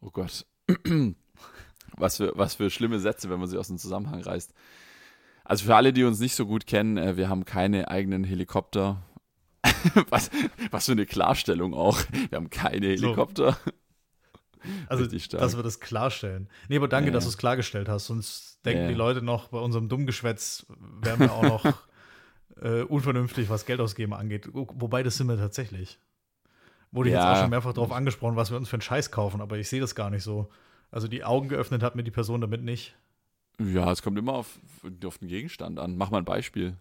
Oh 0.00 0.10
Gott. 0.10 0.44
Was 1.96 2.18
für, 2.18 2.32
was 2.36 2.54
für 2.54 2.70
schlimme 2.70 3.00
Sätze, 3.00 3.30
wenn 3.30 3.40
man 3.40 3.48
sie 3.48 3.58
aus 3.58 3.68
dem 3.68 3.78
Zusammenhang 3.78 4.22
reißt. 4.22 4.52
Also 5.44 5.64
für 5.64 5.76
alle, 5.76 5.92
die 5.92 6.04
uns 6.04 6.20
nicht 6.20 6.34
so 6.34 6.46
gut 6.46 6.66
kennen, 6.66 6.98
äh, 6.98 7.16
wir 7.16 7.28
haben 7.28 7.44
keine 7.44 7.88
eigenen 7.88 8.24
Helikopter. 8.24 9.02
was, 10.10 10.30
was 10.70 10.86
für 10.86 10.92
eine 10.92 11.06
Klarstellung 11.06 11.74
auch. 11.74 12.00
Wir 12.30 12.36
haben 12.36 12.50
keine 12.50 12.86
Helikopter. 12.86 13.52
So. 13.64 13.72
Also, 14.88 15.06
dass 15.06 15.56
wir 15.56 15.62
das 15.62 15.80
klarstellen. 15.80 16.48
Nee, 16.68 16.76
aber 16.76 16.88
danke, 16.88 17.10
ja, 17.10 17.14
dass 17.14 17.24
du 17.24 17.30
es 17.30 17.38
klargestellt 17.38 17.88
hast. 17.88 18.06
Sonst 18.06 18.64
denken 18.64 18.82
ja. 18.82 18.88
die 18.88 18.94
Leute 18.94 19.22
noch, 19.22 19.48
bei 19.48 19.58
unserem 19.58 19.88
Dummgeschwätz 19.88 20.66
wären 21.00 21.20
wir 21.20 21.32
auch 21.32 21.42
noch 21.42 21.78
äh, 22.60 22.82
unvernünftig, 22.82 23.48
was 23.48 23.66
Geld 23.66 23.80
ausgeben 23.80 24.14
angeht. 24.14 24.48
Wobei, 24.52 25.02
das 25.02 25.16
sind 25.16 25.28
wir 25.28 25.36
tatsächlich. 25.36 25.98
Wurde 26.90 27.10
ja. 27.10 27.16
jetzt 27.16 27.36
auch 27.38 27.42
schon 27.42 27.50
mehrfach 27.50 27.72
darauf 27.72 27.92
angesprochen, 27.92 28.36
was 28.36 28.50
wir 28.50 28.56
uns 28.56 28.68
für 28.68 28.76
einen 28.76 28.82
Scheiß 28.82 29.10
kaufen, 29.10 29.40
aber 29.40 29.58
ich 29.58 29.68
sehe 29.68 29.80
das 29.80 29.94
gar 29.94 30.10
nicht 30.10 30.22
so. 30.22 30.50
Also 30.90 31.08
die 31.08 31.24
Augen 31.24 31.48
geöffnet 31.48 31.82
hat 31.82 31.96
mir 31.96 32.04
die 32.04 32.10
Person 32.10 32.40
damit 32.40 32.62
nicht. 32.62 32.96
Ja, 33.60 33.90
es 33.90 34.02
kommt 34.02 34.18
immer 34.18 34.34
auf, 34.34 34.58
auf 35.04 35.18
den 35.18 35.28
Gegenstand 35.28 35.78
an. 35.78 35.96
Mach 35.96 36.10
mal 36.10 36.18
ein 36.18 36.24
Beispiel. 36.24 36.76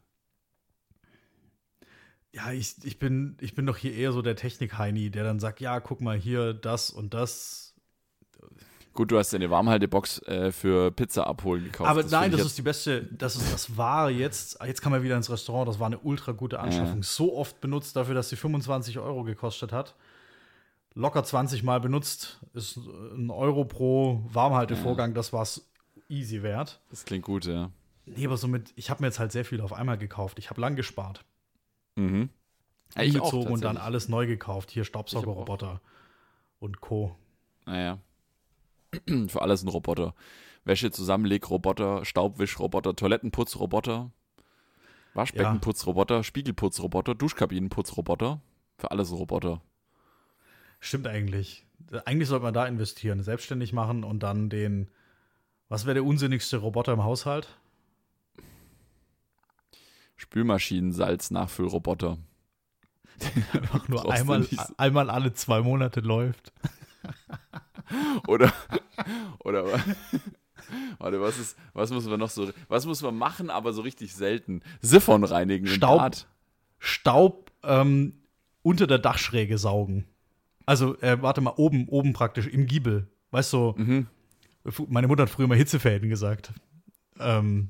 Ja, 2.33 2.51
ich, 2.51 2.75
ich, 2.83 2.99
bin, 2.99 3.35
ich 3.41 3.55
bin 3.55 3.65
doch 3.65 3.77
hier 3.77 3.93
eher 3.93 4.11
so 4.11 4.21
der 4.21 4.35
Technik-Heini, 4.35 5.09
der 5.09 5.23
dann 5.23 5.39
sagt, 5.39 5.59
ja, 5.59 5.79
guck 5.79 6.01
mal 6.01 6.15
hier, 6.15 6.53
das 6.53 6.91
und 6.91 7.13
das. 7.13 7.73
Gut, 8.93 9.11
du 9.11 9.17
hast 9.17 9.33
eine 9.33 9.49
Warmhaltebox 9.49 10.21
äh, 10.23 10.51
für 10.51 10.91
Pizza 10.91 11.25
abholen 11.25 11.63
gekauft. 11.63 11.89
Aber 11.89 12.03
das 12.03 12.11
nein, 12.11 12.31
das 12.31 12.41
ist 12.41 12.57
die 12.57 12.63
beste, 12.63 13.03
das 13.05 13.35
ist, 13.35 13.51
das 13.51 13.77
war 13.77 14.11
jetzt, 14.11 14.59
jetzt 14.65 14.81
kann 14.81 14.91
man 14.91 15.03
wieder 15.03 15.17
ins 15.17 15.29
Restaurant, 15.31 15.67
das 15.67 15.79
war 15.79 15.87
eine 15.87 15.99
ultra 15.99 16.31
gute 16.31 16.59
Anschaffung. 16.59 16.97
Ja. 16.97 17.03
So 17.03 17.35
oft 17.35 17.59
benutzt 17.59 17.95
dafür, 17.95 18.13
dass 18.15 18.29
sie 18.29 18.35
25 18.35 18.99
Euro 18.99 19.23
gekostet 19.23 19.71
hat. 19.71 19.95
Locker 20.97 21.23
20 21.23 21.61
Mal 21.61 21.79
benutzt, 21.79 22.39
ist 22.53 22.77
ein 22.77 23.29
Euro 23.29 23.65
pro 23.65 24.23
Warmhaltevorgang, 24.33 25.11
ja. 25.11 25.13
das 25.13 25.31
war's 25.31 25.69
easy 26.09 26.41
wert. 26.41 26.81
Das 26.89 27.05
klingt 27.05 27.23
gut, 27.23 27.45
ja. 27.45 27.69
Nee, 28.07 28.25
aber 28.25 28.37
somit, 28.37 28.73
ich 28.75 28.89
habe 28.89 29.03
mir 29.03 29.07
jetzt 29.07 29.19
halt 29.19 29.31
sehr 29.31 29.45
viel 29.45 29.61
auf 29.61 29.73
einmal 29.73 29.99
gekauft. 29.99 30.39
Ich 30.39 30.49
habe 30.49 30.59
lang 30.59 30.75
gespart. 30.75 31.23
Mhm. 31.97 32.29
Ja, 32.95 33.03
ich 33.03 33.19
auch, 33.19 33.31
und 33.31 33.63
dann 33.63 33.77
alles 33.77 34.09
neu 34.09 34.25
gekauft. 34.25 34.71
Hier 34.71 34.85
Staubsaugerroboter 34.85 35.81
und 36.59 36.81
Co. 36.81 37.15
Naja. 37.67 37.99
Für 39.27 39.43
alles 39.43 39.61
ein 39.61 39.67
Roboter. 39.67 40.15
Wäsche 40.63 40.89
zusammenlegroboter, 40.89 42.05
Staubwischroboter, 42.05 42.95
Toilettenputzroboter, 42.95 44.09
Waschbeckenputzroboter, 45.13 46.15
ja. 46.15 46.23
Spiegelputzroboter, 46.23 47.13
Duschkabinenputzroboter. 47.13 48.41
Für 48.79 48.89
alles 48.89 49.11
ein 49.11 49.17
Roboter. 49.17 49.61
Stimmt 50.79 51.07
eigentlich. 51.07 51.65
Eigentlich 52.05 52.27
sollte 52.27 52.43
man 52.43 52.53
da 52.53 52.65
investieren, 52.65 53.23
selbstständig 53.23 53.71
machen 53.73 54.03
und 54.03 54.21
dann 54.23 54.49
den. 54.49 54.89
Was 55.69 55.85
wäre 55.85 55.95
der 55.95 56.05
unsinnigste 56.05 56.57
Roboter 56.57 56.93
im 56.93 57.03
Haushalt? 57.03 57.49
Spülmaschinen-Salz-Nachfüllroboter. 60.15 62.17
Einfach 63.53 63.87
nur 63.87 64.11
einmal, 64.11 64.47
einmal 64.77 65.09
alle 65.09 65.33
zwei 65.33 65.61
Monate 65.61 66.01
läuft. 66.01 66.53
oder, 68.27 68.53
oder, 69.39 69.65
warte, 70.99 71.21
was 71.21 71.39
ist, 71.39 71.57
was 71.73 71.91
muss 71.91 72.05
man 72.05 72.19
noch 72.19 72.29
so, 72.29 72.51
was 72.67 72.85
muss 72.85 73.01
man 73.01 73.17
machen, 73.17 73.49
aber 73.49 73.73
so 73.73 73.81
richtig 73.81 74.13
selten? 74.13 74.61
Siphon 74.81 75.23
reinigen. 75.23 75.67
Staub, 75.67 76.15
Staub 76.79 77.51
ähm, 77.63 78.21
unter 78.61 78.87
der 78.87 78.99
Dachschräge 78.99 79.57
saugen. 79.57 80.05
Also, 80.67 80.99
äh, 80.99 81.21
warte 81.21 81.39
mal, 81.39 81.53
oben, 81.55 81.87
oben 81.87 82.11
praktisch, 82.11 82.45
im 82.45 82.65
Giebel. 82.67 83.07
Weißt 83.31 83.53
du, 83.53 83.73
mhm. 83.77 84.07
meine 84.89 85.07
Mutter 85.07 85.23
hat 85.23 85.29
früher 85.29 85.47
mal 85.47 85.57
Hitzefäden 85.57 86.09
gesagt. 86.09 86.51
Ähm, 87.19 87.69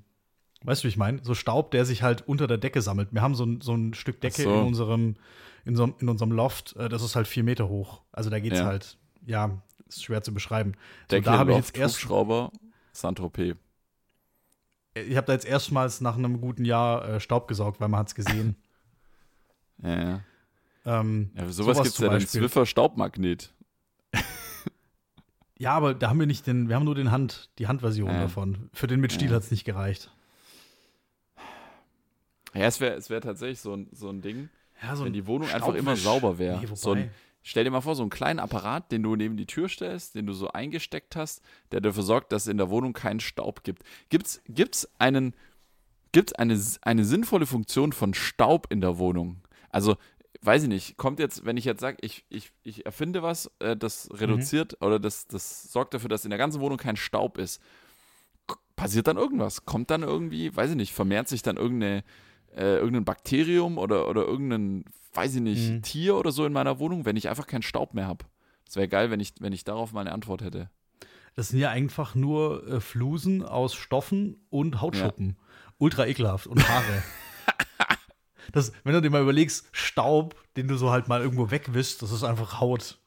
weißt 0.63 0.81
du, 0.81 0.85
wie 0.85 0.89
ich 0.89 0.97
meine? 0.97 1.23
So 1.23 1.35
Staub, 1.35 1.69
der 1.69 1.85
sich 1.85 2.01
halt 2.01 2.27
unter 2.27 2.47
der 2.47 2.57
Decke 2.57 2.81
sammelt. 2.81 3.09
Wir 3.11 3.21
haben 3.21 3.35
so 3.35 3.45
ein, 3.45 3.61
so 3.61 3.75
ein 3.75 3.93
Stück 3.93 4.19
Decke 4.19 4.41
so. 4.41 4.51
in 4.51 4.65
unserem, 4.65 5.15
in, 5.63 5.75
so, 5.75 5.93
in 5.99 6.09
unserem 6.09 6.31
Loft, 6.31 6.75
äh, 6.75 6.89
das 6.89 7.03
ist 7.03 7.15
halt 7.15 7.27
vier 7.27 7.43
Meter 7.43 7.69
hoch. 7.69 8.01
Also 8.11 8.31
da 8.31 8.39
geht's 8.39 8.57
ja. 8.57 8.65
halt, 8.65 8.97
ja, 9.27 9.61
ist 9.87 10.03
schwer 10.03 10.23
zu 10.23 10.33
beschreiben. 10.33 10.73
So, 11.11 11.19
da 11.19 11.37
habe 11.37 11.51
ich 11.51 11.57
jetzt 11.57 11.77
erst 11.77 11.99
Schrauber 11.99 12.51
Saint-Tropez. 12.93 13.55
Ich 14.95 15.15
habe 15.15 15.27
da 15.27 15.33
jetzt 15.33 15.45
erstmals 15.45 16.01
nach 16.01 16.17
einem 16.17 16.41
guten 16.41 16.65
Jahr 16.65 17.07
äh, 17.07 17.19
Staub 17.19 17.47
gesaugt, 17.47 17.79
weil 17.79 17.89
man 17.89 17.99
hat 17.99 18.07
es 18.07 18.15
gesehen. 18.15 18.55
ja. 19.83 20.21
Ähm, 20.87 21.31
ja, 21.35 21.43
sowas, 21.49 21.75
sowas 21.75 21.83
gibt 21.83 21.95
es 21.95 21.97
ja 21.99 22.09
den 22.09 22.27
Zwiffer 22.27 22.65
Staubmagnet. 22.65 23.53
ja, 25.59 25.73
aber 25.73 25.93
da 25.93 26.09
haben 26.09 26.19
wir 26.19 26.27
nicht 26.27 26.47
den, 26.47 26.69
wir 26.69 26.77
haben 26.77 26.85
nur 26.85 26.95
den 26.95 27.11
Hand, 27.11 27.49
die 27.59 27.67
Handversion 27.67 28.09
ja. 28.09 28.21
davon. 28.21 28.69
Für 28.71 28.87
den 28.87 29.01
mit 29.01 29.11
Stiel 29.11 29.29
ja. 29.29 29.35
hat 29.35 29.43
es 29.43 29.51
nicht 29.51 29.65
gereicht. 29.65 30.13
Ja, 32.53 32.65
es 32.65 32.79
wäre 32.79 32.95
es 32.95 33.09
wär 33.09 33.19
tatsächlich 33.19 33.59
so 33.59 33.73
ein, 33.73 33.89
so 33.91 34.09
ein 34.09 34.21
Ding, 34.21 34.47
ja, 34.81 34.95
so 34.95 35.03
wenn 35.03 35.11
die 35.11 35.27
Wohnung 35.27 35.49
einfach 35.49 35.73
immer 35.73 35.97
sauber 35.97 36.39
wäre. 36.39 36.61
Nee, 36.61 36.67
so 36.73 36.95
stell 37.43 37.65
dir 37.65 37.71
mal 37.71 37.81
vor, 37.81 37.95
so 37.95 38.03
einen 38.03 38.09
kleinen 38.09 38.39
Apparat, 38.39 38.89
den 38.91 39.03
du 39.03 39.17
neben 39.17 39.35
die 39.35 39.45
Tür 39.45 39.67
stellst, 39.67 40.15
den 40.15 40.25
du 40.25 40.33
so 40.33 40.47
eingesteckt 40.49 41.17
hast, 41.17 41.41
der 41.73 41.81
dafür 41.81 42.03
sorgt, 42.03 42.31
dass 42.31 42.43
es 42.43 42.47
in 42.47 42.57
der 42.57 42.69
Wohnung 42.69 42.93
keinen 42.93 43.19
Staub 43.19 43.63
gibt. 43.63 43.83
Gibt's, 44.07 44.41
gibt's 44.47 44.87
einen, 44.99 45.33
gibt's 46.13 46.31
eine, 46.31 46.57
eine 46.81 47.03
sinnvolle 47.03 47.45
Funktion 47.45 47.91
von 47.91 48.13
Staub 48.13 48.67
in 48.69 48.79
der 48.79 48.97
Wohnung? 48.97 49.41
Also, 49.69 49.97
weiß 50.41 50.63
ich 50.63 50.69
nicht, 50.69 50.97
kommt 50.97 51.19
jetzt, 51.19 51.45
wenn 51.45 51.57
ich 51.57 51.65
jetzt 51.65 51.81
sage, 51.81 51.97
ich, 52.01 52.25
ich, 52.29 52.51
ich 52.63 52.85
erfinde 52.85 53.23
was, 53.23 53.51
äh, 53.59 53.75
das 53.75 54.09
reduziert 54.13 54.77
mhm. 54.79 54.87
oder 54.87 54.99
das, 54.99 55.27
das 55.27 55.71
sorgt 55.71 55.93
dafür, 55.93 56.09
dass 56.09 56.25
in 56.25 56.29
der 56.29 56.39
ganzen 56.39 56.61
Wohnung 56.61 56.77
kein 56.77 56.95
Staub 56.95 57.37
ist, 57.37 57.61
passiert 58.75 59.07
dann 59.07 59.17
irgendwas? 59.17 59.65
Kommt 59.65 59.89
dann 59.89 60.03
irgendwie, 60.03 60.55
weiß 60.55 60.71
ich 60.71 60.75
nicht, 60.75 60.93
vermehrt 60.93 61.27
sich 61.27 61.41
dann 61.41 61.57
irgendeine 61.57 62.03
äh, 62.55 62.77
irgendein 62.77 63.05
Bakterium 63.05 63.77
oder, 63.77 64.09
oder 64.09 64.25
irgendein, 64.25 64.85
weiß 65.13 65.35
ich 65.35 65.41
nicht, 65.41 65.69
mhm. 65.69 65.81
Tier 65.83 66.15
oder 66.15 66.31
so 66.31 66.45
in 66.45 66.53
meiner 66.53 66.79
Wohnung, 66.79 67.05
wenn 67.05 67.15
ich 67.15 67.29
einfach 67.29 67.47
keinen 67.47 67.61
Staub 67.61 67.93
mehr 67.93 68.07
habe. 68.07 68.25
Das 68.65 68.75
wäre 68.75 68.87
geil, 68.87 69.11
wenn 69.11 69.19
ich, 69.19 69.33
wenn 69.39 69.53
ich 69.53 69.63
darauf 69.63 69.93
mal 69.93 70.01
eine 70.01 70.11
Antwort 70.11 70.41
hätte. 70.41 70.69
Das 71.35 71.49
sind 71.49 71.59
ja 71.59 71.69
einfach 71.69 72.15
nur 72.15 72.67
äh, 72.67 72.79
Flusen 72.79 73.43
aus 73.43 73.75
Stoffen 73.75 74.37
und 74.49 74.81
Hautschuppen. 74.81 75.29
Ja. 75.29 75.35
Ultra 75.77 76.07
ekelhaft 76.07 76.47
und 76.47 76.67
Haare. 76.67 77.03
das, 78.51 78.71
wenn 78.83 78.93
du 78.93 79.01
dir 79.01 79.09
mal 79.09 79.21
überlegst, 79.21 79.67
Staub, 79.71 80.35
den 80.55 80.67
du 80.67 80.77
so 80.77 80.91
halt 80.91 81.07
mal 81.07 81.21
irgendwo 81.21 81.51
wegwischst, 81.51 82.01
das 82.01 82.11
ist 82.11 82.23
einfach 82.23 82.59
Haut. 82.59 82.97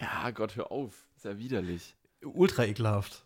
Ja, 0.00 0.30
Gott, 0.30 0.56
hör 0.56 0.72
auf. 0.72 1.06
ist 1.16 1.24
ja 1.24 1.38
widerlich. 1.38 1.96
Ultra 2.22 2.64
ekelhaft 2.64 3.24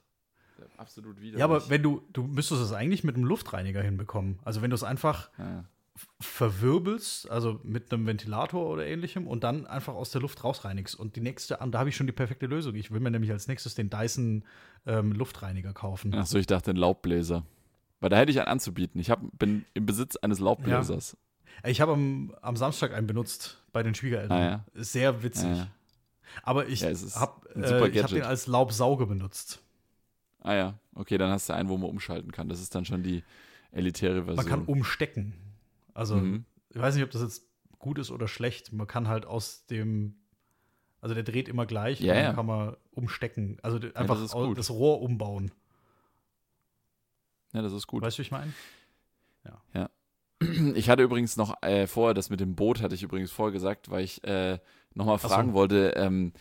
absolut 0.77 1.21
widerlich. 1.21 1.39
Ja, 1.39 1.45
aber 1.45 1.69
wenn 1.69 1.83
du, 1.83 2.03
du 2.13 2.25
müsstest 2.25 2.63
es 2.63 2.73
eigentlich 2.73 3.05
mit 3.05 3.17
einem 3.17 3.25
Luftreiniger 3.25 3.83
hinbekommen. 3.83 4.39
Also 4.45 4.63
wenn 4.63 4.71
du 4.71 4.75
es 4.75 4.83
einfach 4.83 5.31
ja. 5.39 5.65
verwirbelst, 6.21 7.31
also 7.31 7.61
mit 7.63 7.93
einem 7.93 8.07
Ventilator 8.07 8.67
oder 8.67 8.87
ähnlichem 8.87 9.27
und 9.27 9.45
dann 9.45 9.67
einfach 9.67 9.95
aus 9.95 10.11
der 10.11 10.21
Luft 10.21 10.45
rausreinigst. 10.45 10.95
Und 10.95 11.17
die 11.17 11.21
nächste, 11.21 11.59
da 11.59 11.79
habe 11.79 11.89
ich 11.89 11.97
schon 11.97 12.07
die 12.07 12.13
perfekte 12.13 12.47
Lösung. 12.47 12.75
Ich 12.75 12.91
will 12.91 13.01
mir 13.01 13.11
nämlich 13.11 13.33
als 13.33 13.49
nächstes 13.49 13.75
den 13.75 13.91
Dyson 13.91 14.45
ähm, 14.87 15.13
Luftreiniger 15.13 15.73
kaufen. 15.73 16.15
Achso, 16.15 16.39
ich 16.39 16.47
dachte 16.47 16.73
den 16.73 16.81
Laubbläser. 16.81 17.45
Weil 18.01 18.11
da 18.11 18.17
hätte 18.17 18.31
ich 18.31 18.39
einen 18.39 18.49
anzubieten. 18.49 19.01
Ich 19.01 19.11
hab, 19.11 19.21
bin 19.39 19.65
im 19.73 19.87
Besitz 19.87 20.17
eines 20.17 20.39
Laubbläsers. 20.39 21.17
Ich 21.67 21.81
habe 21.81 21.93
am, 21.93 22.35
am, 22.43 22.57
Samstag 22.57 22.93
einen 22.93 23.07
benutzt 23.07 23.63
bei 23.73 23.83
den 23.83 23.95
Schwiegereltern. 23.95 24.37
Ah, 24.37 24.45
ja. 24.45 24.65
Sehr 24.75 25.23
witzig. 25.23 25.57
Ja, 25.57 25.69
Aber 26.43 26.69
ich 26.69 26.85
habe 26.85 26.95
äh, 27.55 28.03
hab 28.03 28.11
den 28.11 28.23
als 28.23 28.47
Laubsauger 28.47 29.07
benutzt. 29.07 29.61
Ah 30.41 30.55
ja, 30.55 30.79
okay, 30.95 31.17
dann 31.17 31.31
hast 31.31 31.49
du 31.49 31.55
einen, 31.55 31.69
wo 31.69 31.79
man 31.79 31.89
umschalten 31.89 32.31
kann. 32.31 32.49
Das 32.49 32.61
ist 32.61 32.75
dann 32.75 32.85
schon 32.85 33.03
die 33.03 33.25
elitäre 33.73 34.25
Version. 34.25 34.37
Man 34.37 34.47
kann 34.47 34.65
umstecken. 34.65 35.35
Also, 35.95 36.17
mhm. 36.17 36.45
ich 36.69 36.79
weiß 36.79 36.95
nicht, 36.95 37.05
ob 37.05 37.11
das 37.11 37.23
jetzt 37.23 37.49
gut 37.79 37.99
ist 37.99 38.11
oder 38.11 38.29
schlecht. 38.29 38.73
Man 38.73 38.87
kann 38.87 39.09
halt 39.09 39.27
aus 39.27 39.67
dem, 39.67 40.17
also 41.01 41.15
der 41.15 41.23
dreht 41.23 41.49
immer 41.49 41.67
gleich 41.67 42.01
ja, 42.01 42.13
und 42.13 42.17
dann 42.17 42.25
ja. 42.25 42.33
kann 42.33 42.47
man 42.47 42.77
umstecken. 42.91 43.59
Also 43.63 43.79
einfach 43.95 44.17
ja, 44.17 44.23
das, 44.23 44.57
das, 44.57 44.71
Rohr 44.71 45.01
umbauen. 45.01 45.51
Ja, 47.53 47.63
das 47.63 47.73
ist 47.73 47.87
gut. 47.87 48.03
Weißt 48.03 48.19
du, 48.19 48.23
wie 48.23 48.27
ich 48.27 48.31
meine? 48.31 48.53
Ja. 49.45 49.63
ja. 49.73 49.91
Ich 50.75 50.89
hatte 50.89 51.03
übrigens 51.03 51.37
noch 51.37 51.63
äh, 51.63 51.87
vorher, 51.87 52.15
das 52.15 52.31
mit 52.31 52.41
dem 52.41 52.55
Boot 52.55 52.83
hatte 52.83 52.95
ich 52.95 53.03
übrigens 53.03 53.31
vorher 53.31 53.53
gesagt, 53.53 53.91
weil 53.91 54.05
ich 54.05 54.23
äh, 54.25 54.59
nochmal 54.95 55.19
fragen 55.19 55.51
so. 55.51 55.55
wollte, 55.55 55.95
ähm, 55.97 56.33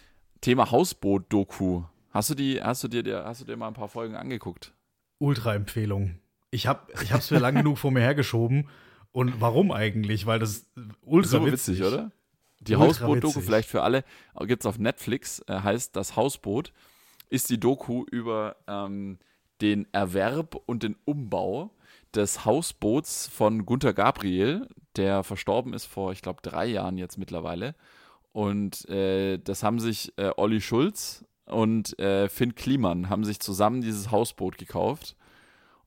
Thema 0.42 0.72
Hausboot-Doku. 0.72 1.84
Hast 2.12 2.30
du 2.30 2.36
die, 2.36 2.62
hast 2.62 2.84
du 2.84 2.88
dir, 2.88 3.24
hast 3.26 3.42
du 3.42 3.46
dir 3.46 3.58
mal 3.58 3.68
ein 3.68 3.74
paar 3.74 3.88
Folgen 3.88 4.16
angeguckt? 4.16 4.74
Ultra-Empfehlung. 5.20 6.20
Ich 6.52 6.68
habe 6.68 6.92
ich 7.02 7.12
es 7.12 7.32
mir 7.32 7.40
lang 7.40 7.56
genug 7.56 7.78
vor 7.78 7.92
mir 7.92 8.02
hergeschoben. 8.02 8.70
Und 9.12 9.42
warum 9.42 9.72
eigentlich? 9.72 10.26
Weil 10.26 10.40
das 10.40 10.66
ultra 11.02 11.30
so 11.30 11.46
witzig, 11.46 11.80
witzig 11.80 11.84
oder? 11.84 12.12
Die 12.60 12.76
Hausboot-Doku, 12.76 13.42
vielleicht 13.42 13.70
für 13.70 13.84
alle, 13.84 14.04
gibt 14.42 14.64
es 14.64 14.66
auf 14.66 14.78
Netflix, 14.80 15.44
äh, 15.48 15.60
heißt 15.60 15.96
Das 15.96 16.16
Hausboot, 16.16 16.72
ist 17.30 17.50
die 17.50 17.60
Doku 17.60 18.06
über 18.12 18.56
ähm, 18.68 19.18
den 19.62 19.88
Erwerb 19.92 20.56
und 20.66 20.84
den 20.84 20.96
Umbau 21.06 21.72
des 22.16 22.46
Hausboots 22.46 23.28
von 23.28 23.66
Gunther 23.66 23.94
Gabriel, 23.94 24.68
der 24.96 25.24
verstorben 25.24 25.74
ist 25.74 25.86
vor, 25.86 26.12
ich 26.12 26.22
glaube, 26.22 26.42
drei 26.42 26.66
Jahren 26.66 26.98
jetzt 26.98 27.18
mittlerweile. 27.18 27.76
Und 28.32 28.88
äh, 28.90 29.38
das 29.38 29.64
haben 29.64 29.80
sich 29.80 30.14
äh, 30.18 30.32
Olli 30.38 30.62
Schulz 30.62 31.26
und 31.46 31.98
äh, 32.00 32.30
Finn 32.30 32.56
Kliman 32.56 33.10
haben 33.10 33.26
sich 33.26 33.40
zusammen 33.40 33.82
dieses 33.82 34.12
Hausboot 34.12 34.58
gekauft. 34.58 35.16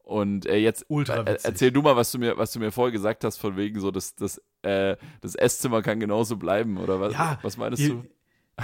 Und 0.07 0.47
äh, 0.47 0.59
jetzt 0.59 0.89
äh, 0.89 1.36
erzähl 1.43 1.73
du 1.73 1.82
mal, 1.82 1.97
was 1.97 2.12
du 2.12 2.19
mir, 2.20 2.39
was 2.39 2.53
du 2.53 2.61
mir 2.61 2.70
vorher 2.70 2.93
gesagt 2.93 3.24
hast, 3.24 3.39
von 3.39 3.57
wegen 3.57 3.81
so, 3.81 3.90
dass 3.90 4.15
das, 4.15 4.40
äh, 4.62 4.97
das 5.20 5.35
Esszimmer 5.35 5.82
kann 5.82 5.98
genauso 5.98 6.36
bleiben, 6.36 6.78
oder 6.78 7.01
was? 7.01 7.12
Ja, 7.12 7.40
was 7.43 7.57
meinst 7.57 7.82
du? 7.89 8.05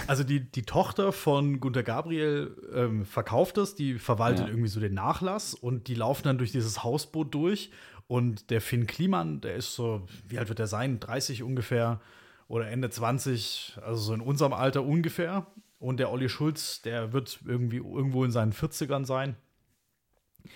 Also 0.08 0.24
die, 0.24 0.40
die 0.40 0.62
Tochter 0.62 1.12
von 1.12 1.60
Gunter 1.60 1.82
Gabriel 1.82 2.56
ähm, 2.74 3.04
verkauft 3.04 3.58
es, 3.58 3.74
die 3.74 3.98
verwaltet 3.98 4.46
Ja. 4.46 4.48
irgendwie 4.48 4.68
so 4.68 4.80
den 4.80 4.94
Nachlass 4.94 5.52
und 5.54 5.86
die 5.88 5.94
laufen 5.94 6.24
dann 6.24 6.38
durch 6.38 6.50
dieses 6.52 6.82
Hausboot 6.82 7.34
durch. 7.34 7.70
Und 8.08 8.50
der 8.50 8.60
Finn 8.60 8.86
Kliman, 8.86 9.40
der 9.42 9.54
ist 9.54 9.74
so, 9.74 10.06
wie 10.26 10.38
alt 10.38 10.48
wird 10.48 10.58
der 10.58 10.66
sein? 10.66 10.98
30 10.98 11.42
ungefähr 11.42 12.00
oder 12.48 12.68
Ende 12.68 12.90
20, 12.90 13.78
also 13.82 14.00
so 14.00 14.14
in 14.14 14.20
unserem 14.20 14.52
Alter 14.54 14.82
ungefähr. 14.82 15.46
Und 15.78 15.98
der 15.98 16.10
Olli 16.10 16.28
Schulz, 16.28 16.80
der 16.82 17.12
wird 17.12 17.40
irgendwie 17.46 17.78
irgendwo 17.78 18.24
in 18.24 18.30
seinen 18.30 18.52
40ern 18.52 19.04
sein. 19.04 19.36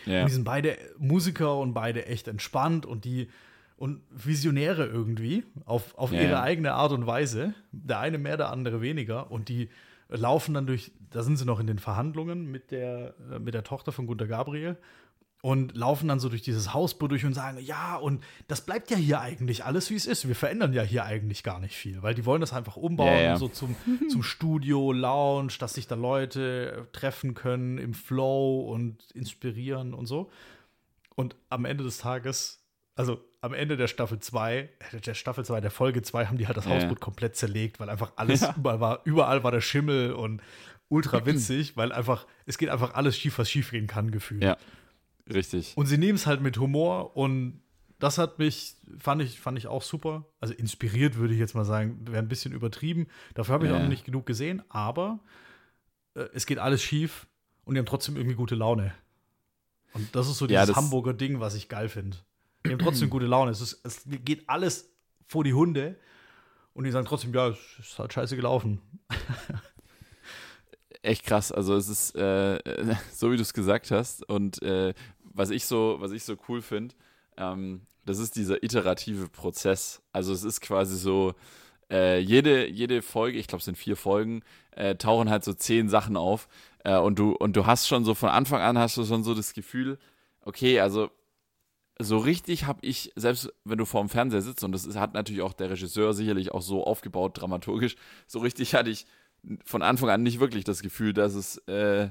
Ja. 0.06 0.22
Und 0.22 0.28
die 0.28 0.34
sind 0.34 0.44
beide 0.44 0.78
Musiker 0.98 1.58
und 1.58 1.74
beide 1.74 2.06
echt 2.06 2.26
entspannt 2.28 2.86
und 2.86 3.04
die 3.04 3.28
und 3.76 4.00
Visionäre 4.10 4.86
irgendwie 4.86 5.44
auf, 5.64 5.96
auf 5.98 6.10
Ja, 6.12 6.20
ihre 6.22 6.30
ja. 6.32 6.42
eigene 6.42 6.72
Art 6.74 6.92
und 6.92 7.06
Weise. 7.06 7.54
Der 7.72 8.00
eine 8.00 8.18
mehr, 8.18 8.36
der 8.36 8.50
andere 8.50 8.80
weniger. 8.80 9.30
Und 9.30 9.48
die 9.48 9.68
laufen 10.08 10.54
dann 10.54 10.66
durch, 10.66 10.92
da 11.10 11.22
sind 11.22 11.36
sie 11.36 11.44
noch 11.44 11.60
in 11.60 11.66
den 11.66 11.78
Verhandlungen 11.78 12.50
mit 12.50 12.70
der, 12.70 13.14
äh, 13.32 13.38
mit 13.38 13.54
der 13.54 13.64
Tochter 13.64 13.92
von 13.92 14.06
Gunter 14.06 14.26
Gabriel 14.26 14.76
und 15.42 15.76
laufen 15.76 16.08
dann 16.08 16.18
so 16.18 16.28
durch 16.30 16.42
dieses 16.42 16.72
Hausboot 16.72 17.10
durch 17.10 17.24
und 17.24 17.34
sagen, 17.34 17.58
ja, 17.60 17.96
und 17.96 18.24
das 18.48 18.62
bleibt 18.64 18.90
ja 18.90 18.96
hier 18.96 19.20
eigentlich 19.20 19.64
alles, 19.64 19.90
wie 19.90 19.94
es 19.94 20.06
ist. 20.06 20.26
Wir 20.26 20.34
verändern 20.34 20.72
ja 20.72 20.82
hier 20.82 21.04
eigentlich 21.04 21.42
gar 21.42 21.60
nicht 21.60 21.76
viel, 21.76 22.02
weil 22.02 22.14
die 22.14 22.24
wollen 22.24 22.40
das 22.40 22.52
einfach 22.54 22.76
umbauen, 22.76 23.08
Ja, 23.08 23.20
ja. 23.20 23.36
so 23.36 23.46
zum, 23.48 23.76
zum 24.08 24.22
Studio, 24.22 24.90
Lounge, 24.92 25.52
dass 25.58 25.74
sich 25.74 25.86
da 25.86 25.94
Leute 25.94 26.88
treffen 26.92 27.34
können 27.34 27.76
im 27.78 27.92
Flow 27.94 28.60
und 28.62 29.10
inspirieren 29.12 29.92
und 29.92 30.06
so. 30.06 30.30
Und 31.14 31.36
am 31.50 31.64
Ende 31.64 31.84
des 31.84 31.98
Tages, 31.98 32.62
also 32.96 33.22
am 33.40 33.54
Ende 33.54 33.76
der 33.76 33.86
Staffel 33.86 34.18
2, 34.18 34.68
der 35.04 35.14
Staffel 35.14 35.44
2, 35.44 35.60
der 35.60 35.70
Folge 35.70 36.02
2, 36.02 36.26
haben 36.26 36.38
die 36.38 36.46
halt 36.48 36.56
das 36.56 36.64
Ja. 36.64 36.72
Hausboot 36.72 37.00
komplett 37.00 37.36
zerlegt, 37.36 37.78
weil 37.78 37.88
einfach 37.88 38.12
alles 38.16 38.40
Ja. 38.42 38.54
überall 38.56 38.80
war, 38.80 39.00
überall 39.04 39.44
war 39.44 39.52
der 39.52 39.60
Schimmel 39.60 40.12
und 40.12 40.42
ultra 40.88 41.24
witzig, 41.26 41.76
weil 41.76 41.92
einfach, 41.92 42.26
es 42.46 42.58
geht 42.58 42.68
einfach 42.70 42.94
alles 42.94 43.16
schief, 43.16 43.38
was 43.38 43.48
schief 43.50 43.70
gehen 43.70 43.86
kann, 43.86 44.10
gefühlt. 44.10 44.42
Ja. 44.42 44.56
Richtig. 45.32 45.76
Und 45.76 45.86
sie 45.86 45.98
nehmen 45.98 46.16
es 46.16 46.26
halt 46.26 46.40
mit 46.40 46.58
Humor 46.58 47.16
und 47.16 47.60
das 47.98 48.18
hat 48.18 48.38
mich, 48.38 48.76
fand 48.98 49.22
ich, 49.22 49.40
fand 49.40 49.56
ich 49.58 49.66
auch 49.68 49.82
super. 49.82 50.26
Also 50.40 50.52
inspiriert 50.54 51.16
würde 51.16 51.32
ich 51.34 51.40
jetzt 51.40 51.54
mal 51.54 51.64
sagen, 51.64 51.98
wäre 52.06 52.18
ein 52.18 52.28
bisschen 52.28 52.52
übertrieben. 52.52 53.06
Dafür 53.34 53.54
habe 53.54 53.64
ich 53.66 53.70
Ja. 53.70 53.76
auch 53.78 53.82
noch 53.82 53.88
nicht 53.88 54.04
genug 54.04 54.26
gesehen, 54.26 54.62
aber 54.68 55.18
äh, 56.14 56.26
es 56.34 56.46
geht 56.46 56.58
alles 56.58 56.82
schief 56.82 57.26
und 57.64 57.74
die 57.74 57.78
haben 57.78 57.86
trotzdem 57.86 58.16
irgendwie 58.16 58.36
gute 58.36 58.54
Laune. 58.54 58.92
Und 59.94 60.14
das 60.14 60.28
ist 60.28 60.38
so 60.38 60.46
Ja, 60.46 60.60
dieses 60.62 60.74
das- 60.74 60.76
Hamburger 60.76 61.14
Ding, 61.14 61.40
was 61.40 61.54
ich 61.54 61.68
geil 61.68 61.88
finde. 61.88 62.16
Die 62.68 62.72
haben 62.72 62.78
trotzdem 62.78 63.10
gute 63.10 63.26
Laune. 63.26 63.50
Es, 63.50 63.60
ist, 63.60 63.80
es 63.84 64.02
geht 64.06 64.48
alles 64.48 64.90
vor 65.26 65.44
die 65.44 65.54
Hunde 65.54 65.96
und 66.74 66.84
die 66.84 66.90
sagen 66.90 67.06
trotzdem, 67.06 67.32
ja, 67.32 67.48
es 67.48 67.58
ist 67.78 67.98
halt 67.98 68.12
scheiße 68.12 68.36
gelaufen. 68.36 68.80
echt 71.06 71.24
krass. 71.24 71.52
Also 71.52 71.74
es 71.76 71.88
ist 71.88 72.16
äh, 72.16 72.58
so, 73.12 73.30
wie 73.30 73.36
du 73.36 73.42
es 73.42 73.54
gesagt 73.54 73.90
hast. 73.90 74.28
Und 74.28 74.62
äh, 74.62 74.92
was 75.22 75.50
ich 75.50 75.64
so, 75.64 75.96
was 76.00 76.12
ich 76.12 76.24
so 76.24 76.36
cool 76.48 76.60
finde, 76.60 76.94
ähm, 77.36 77.82
das 78.04 78.18
ist 78.18 78.36
dieser 78.36 78.62
iterative 78.62 79.28
Prozess. 79.28 80.02
Also 80.12 80.32
es 80.32 80.44
ist 80.44 80.60
quasi 80.60 80.96
so, 80.96 81.34
äh, 81.90 82.18
jede, 82.18 82.68
jede 82.68 83.02
Folge, 83.02 83.38
ich 83.38 83.46
glaube 83.46 83.60
es 83.60 83.64
sind 83.64 83.78
vier 83.78 83.96
Folgen, 83.96 84.42
äh, 84.72 84.96
tauchen 84.96 85.30
halt 85.30 85.44
so 85.44 85.52
zehn 85.52 85.88
Sachen 85.88 86.16
auf. 86.16 86.48
Äh, 86.84 86.98
und 86.98 87.18
du, 87.18 87.32
und 87.32 87.56
du 87.56 87.66
hast 87.66 87.88
schon 87.88 88.04
so 88.04 88.14
von 88.14 88.28
Anfang 88.28 88.60
an 88.60 88.78
hast 88.78 88.96
du 88.96 89.04
schon 89.04 89.24
so 89.24 89.34
das 89.34 89.54
Gefühl, 89.54 89.98
okay, 90.42 90.80
also 90.80 91.10
so 91.98 92.18
richtig 92.18 92.66
habe 92.66 92.80
ich, 92.82 93.12
selbst 93.16 93.52
wenn 93.64 93.78
du 93.78 93.84
vor 93.84 94.02
dem 94.02 94.08
Fernseher 94.08 94.42
sitzt, 94.42 94.64
und 94.64 94.72
das 94.72 94.84
ist, 94.84 94.96
hat 94.96 95.14
natürlich 95.14 95.42
auch 95.42 95.52
der 95.52 95.70
Regisseur 95.70 96.12
sicherlich 96.12 96.52
auch 96.52 96.62
so 96.62 96.84
aufgebaut, 96.84 97.40
dramaturgisch, 97.40 97.96
so 98.26 98.40
richtig 98.40 98.74
hatte 98.74 98.90
ich 98.90 99.06
von 99.64 99.82
Anfang 99.82 100.10
an 100.10 100.22
nicht 100.22 100.40
wirklich 100.40 100.64
das 100.64 100.82
Gefühl, 100.82 101.12
dass 101.12 101.34
es, 101.34 101.58
äh, 101.68 102.10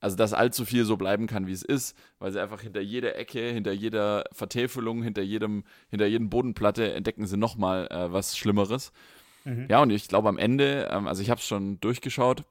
also 0.00 0.16
dass 0.16 0.32
allzu 0.32 0.64
viel 0.64 0.84
so 0.84 0.96
bleiben 0.96 1.26
kann, 1.26 1.46
wie 1.46 1.52
es 1.52 1.62
ist, 1.62 1.96
weil 2.18 2.30
sie 2.30 2.40
einfach 2.40 2.60
hinter 2.60 2.80
jeder 2.80 3.16
Ecke, 3.16 3.50
hinter 3.50 3.72
jeder 3.72 4.24
Vertäfelung, 4.32 5.02
hinter 5.02 5.22
jedem, 5.22 5.64
hinter 5.88 6.06
jedem 6.06 6.28
Bodenplatte 6.30 6.92
entdecken 6.92 7.26
sie 7.26 7.36
nochmal 7.36 7.88
äh, 7.90 8.12
was 8.12 8.36
Schlimmeres. 8.36 8.92
Ja, 9.68 9.80
und 9.82 9.90
ich 9.90 10.08
glaube 10.08 10.28
am 10.28 10.38
Ende, 10.38 10.88
ähm, 10.90 11.06
also 11.06 11.22
ich 11.22 11.30
habe 11.30 11.40
es 11.40 11.46
schon 11.46 11.80
durchgeschaut, 11.80 12.44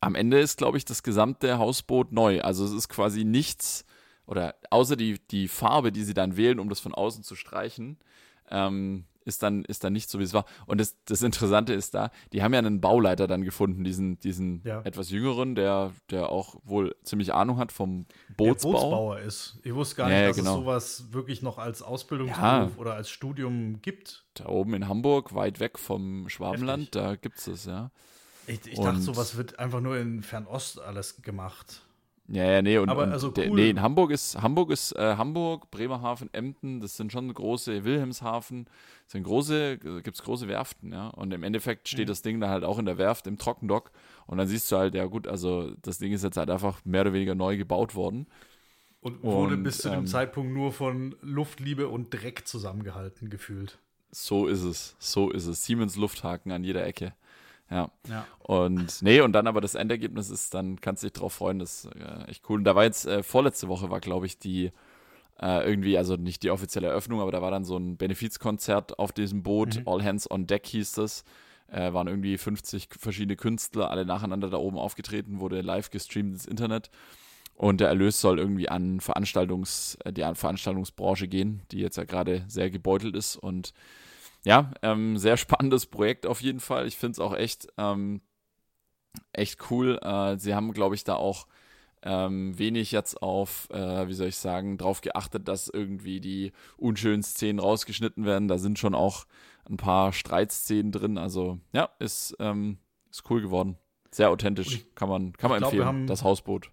am 0.00 0.14
Ende 0.14 0.38
ist, 0.38 0.58
glaube 0.58 0.78
ich, 0.78 0.84
das 0.84 1.02
gesamte 1.02 1.58
Hausboot 1.58 2.12
neu. 2.12 2.40
Also 2.42 2.64
es 2.64 2.72
ist 2.72 2.88
quasi 2.88 3.24
nichts, 3.24 3.84
oder 4.26 4.54
außer 4.70 4.96
die, 4.96 5.18
die 5.30 5.48
Farbe, 5.48 5.92
die 5.92 6.04
sie 6.04 6.14
dann 6.14 6.36
wählen, 6.36 6.58
um 6.58 6.68
das 6.68 6.80
von 6.80 6.94
außen 6.94 7.22
zu 7.22 7.34
streichen, 7.36 7.98
ähm, 8.50 9.04
ist 9.24 9.42
dann, 9.42 9.64
ist 9.64 9.82
dann 9.82 9.92
nicht 9.92 10.08
so, 10.08 10.20
wie 10.20 10.22
es 10.22 10.32
war. 10.34 10.44
Und 10.66 10.80
das, 10.80 10.96
das 11.04 11.20
Interessante 11.22 11.72
ist 11.74 11.94
da, 11.94 12.12
die 12.32 12.44
haben 12.44 12.52
ja 12.52 12.60
einen 12.60 12.80
Bauleiter 12.80 13.26
dann 13.26 13.42
gefunden, 13.42 13.82
diesen, 13.82 14.20
diesen 14.20 14.62
Ja. 14.64 14.82
etwas 14.82 15.10
jüngeren, 15.10 15.56
der, 15.56 15.92
der 16.10 16.28
auch 16.30 16.54
wohl 16.62 16.94
ziemlich 17.02 17.34
Ahnung 17.34 17.58
hat 17.58 17.72
vom 17.72 18.06
Der 18.28 18.34
Bootsbau. 18.36 18.70
Bootsbauer 18.70 19.18
ist. 19.18 19.58
Ich 19.64 19.74
wusste 19.74 19.96
gar 19.96 20.10
Ja, 20.10 20.18
nicht, 20.18 20.28
dass 20.30 20.36
genau. 20.36 20.50
es 20.58 20.60
sowas 20.60 21.12
wirklich 21.12 21.42
noch 21.42 21.58
als 21.58 21.82
Ausbildungsberuf 21.82 22.40
Ja. 22.40 22.70
oder 22.76 22.94
als 22.94 23.10
Studium 23.10 23.82
gibt. 23.82 24.24
Da 24.34 24.46
oben 24.46 24.74
in 24.74 24.86
Hamburg, 24.86 25.34
weit 25.34 25.58
weg 25.58 25.76
vom 25.80 26.28
Schwabenland, 26.28 26.94
Heftig. 26.94 27.02
da 27.02 27.16
gibt 27.16 27.38
es 27.38 27.46
es, 27.48 27.64
ja. 27.64 27.90
Ich, 28.46 28.64
ich 28.64 28.78
dachte, 28.78 29.00
sowas 29.00 29.36
wird 29.36 29.58
einfach 29.58 29.80
nur 29.80 29.98
in 29.98 30.22
Fernost 30.22 30.78
alles 30.80 31.20
gemacht. 31.22 31.82
Ja, 32.28 32.44
ja, 32.50 32.60
nee, 32.62 32.76
und, 32.78 32.88
Aber 32.88 33.04
und 33.04 33.12
also 33.12 33.30
der, 33.30 33.50
cool. 33.50 33.54
nee, 33.54 33.70
in 33.70 33.80
Hamburg 33.80 34.10
ist, 34.10 34.42
Hamburg 34.42 34.70
ist, 34.70 34.92
äh, 34.96 35.16
Hamburg, 35.16 35.70
Bremerhaven, 35.70 36.28
Emden, 36.34 36.80
das 36.80 36.96
sind 36.96 37.12
schon 37.12 37.32
große, 37.32 37.84
Wilhelmshaven, 37.84 38.66
sind 39.06 39.22
große, 39.22 39.78
gibt 39.78 40.16
es 40.16 40.22
große 40.24 40.48
Werften, 40.48 40.92
ja. 40.92 41.08
Und 41.08 41.32
im 41.32 41.44
Endeffekt 41.44 41.88
steht 41.88 42.06
Mhm. 42.06 42.08
das 42.08 42.22
Ding 42.22 42.40
dann 42.40 42.50
halt 42.50 42.64
auch 42.64 42.80
in 42.80 42.86
der 42.86 42.98
Werft, 42.98 43.28
im 43.28 43.38
Trockendock. 43.38 43.92
Und 44.26 44.38
dann 44.38 44.48
siehst 44.48 44.72
du 44.72 44.76
halt, 44.76 44.94
ja 44.96 45.04
gut, 45.06 45.28
also 45.28 45.70
das 45.82 45.98
Ding 45.98 46.12
ist 46.12 46.24
jetzt 46.24 46.36
halt 46.36 46.50
einfach 46.50 46.84
mehr 46.84 47.02
oder 47.02 47.12
weniger 47.12 47.36
neu 47.36 47.56
gebaut 47.56 47.94
worden. 47.94 48.26
Und 49.00 49.22
wurde 49.30 49.56
Und, 49.56 49.62
bis 49.62 49.78
zu 49.78 49.90
dem 49.90 50.00
ähm, 50.00 50.06
Zeitpunkt 50.06 50.52
nur 50.52 50.72
von 50.72 51.14
Luftliebe 51.22 51.88
und 51.88 52.10
Dreck 52.10 52.46
zusammengehalten 52.46 53.30
gefühlt. 53.30 53.78
So 54.10 54.46
ist 54.48 54.62
es, 54.62 54.96
so 54.98 55.30
ist 55.30 55.46
es. 55.46 55.64
Siemens 55.64 55.96
Lufthaken 55.96 56.50
an 56.52 56.64
jeder 56.64 56.84
Ecke. 56.86 57.14
Ja. 57.70 57.90
Ja. 58.08 58.26
Und 58.40 59.02
nee, 59.02 59.20
und 59.20 59.32
dann 59.32 59.46
aber 59.46 59.60
das 59.60 59.74
Endergebnis 59.74 60.30
ist, 60.30 60.54
dann 60.54 60.80
kannst 60.80 61.02
du 61.02 61.08
dich 61.08 61.14
drauf 61.14 61.32
freuen, 61.34 61.58
das 61.58 61.84
ist 61.84 61.96
äh, 61.96 62.24
echt 62.28 62.48
cool. 62.48 62.58
Und 62.58 62.64
da 62.64 62.74
war 62.74 62.84
jetzt, 62.84 63.06
äh, 63.06 63.22
vorletzte 63.22 63.68
Woche 63.68 63.90
war, 63.90 64.00
glaube 64.00 64.26
ich, 64.26 64.38
die 64.38 64.70
äh, 65.40 65.68
irgendwie, 65.68 65.98
also 65.98 66.16
nicht 66.16 66.42
die 66.42 66.50
offizielle 66.50 66.88
Eröffnung, 66.88 67.20
aber 67.20 67.32
da 67.32 67.42
war 67.42 67.50
dann 67.50 67.64
so 67.64 67.76
ein 67.76 67.96
Benefizkonzert 67.96 68.98
auf 68.98 69.12
diesem 69.12 69.42
Boot, 69.42 69.76
Mhm. 69.76 69.82
All 69.88 70.04
Hands 70.04 70.30
on 70.30 70.46
Deck 70.46 70.66
hieß 70.66 70.92
das. 70.92 71.24
Äh, 71.68 71.92
waren 71.92 72.06
irgendwie 72.06 72.38
50 72.38 72.88
verschiedene 72.96 73.34
Künstler, 73.34 73.90
alle 73.90 74.06
nacheinander 74.06 74.48
da 74.48 74.56
oben 74.56 74.78
aufgetreten, 74.78 75.40
wurde 75.40 75.60
live 75.62 75.90
gestreamt 75.90 76.32
ins 76.34 76.46
Internet. 76.46 76.90
Und 77.56 77.80
der 77.80 77.88
Erlös 77.88 78.20
soll 78.20 78.38
irgendwie 78.38 78.68
an 78.68 79.00
Veranstaltungs, 79.00 79.98
äh, 80.04 80.12
die 80.12 80.22
an 80.22 80.36
Veranstaltungsbranche 80.36 81.26
gehen, 81.26 81.62
die 81.72 81.78
jetzt 81.78 81.96
ja 81.96 82.04
gerade 82.04 82.44
sehr 82.46 82.70
gebeutelt 82.70 83.16
ist. 83.16 83.34
Und 83.36 83.72
ja, 84.46 84.70
ähm, 84.82 85.16
sehr 85.18 85.36
spannendes 85.36 85.86
Projekt 85.86 86.24
auf 86.26 86.40
jeden 86.40 86.60
Fall. 86.60 86.86
Ich 86.86 86.96
finde 86.96 87.12
es 87.12 87.18
auch 87.18 87.34
echt, 87.34 87.66
ähm, 87.78 88.20
echt 89.32 89.70
cool. 89.70 89.98
Äh, 90.02 90.38
sie 90.38 90.54
haben, 90.54 90.72
glaube 90.72 90.94
ich, 90.94 91.04
da 91.04 91.14
auch 91.16 91.46
ähm, 92.02 92.56
wenig 92.56 92.92
jetzt 92.92 93.20
auf, 93.22 93.68
äh, 93.70 94.06
wie 94.06 94.12
soll 94.14 94.28
ich 94.28 94.36
sagen, 94.36 94.78
drauf 94.78 95.00
geachtet, 95.00 95.48
dass 95.48 95.68
irgendwie 95.68 96.20
die 96.20 96.52
unschönen 96.76 97.22
Szenen 97.24 97.58
rausgeschnitten 97.58 98.24
werden. 98.24 98.46
Da 98.46 98.58
sind 98.58 98.78
schon 98.78 98.94
auch 98.94 99.26
ein 99.68 99.76
paar 99.78 100.12
Streitszenen 100.12 100.92
drin. 100.92 101.18
Also 101.18 101.58
ja, 101.72 101.88
ist, 101.98 102.36
ähm, 102.38 102.78
ist 103.10 103.28
cool 103.30 103.40
geworden. 103.42 103.76
Sehr 104.12 104.30
authentisch. 104.30 104.86
Kann 104.94 105.08
man, 105.08 105.32
kann 105.32 105.50
man 105.50 105.58
glaub, 105.58 105.72
empfehlen. 105.72 105.86
haben- 105.88 106.06
das 106.06 106.22
Hausboot. 106.22 106.70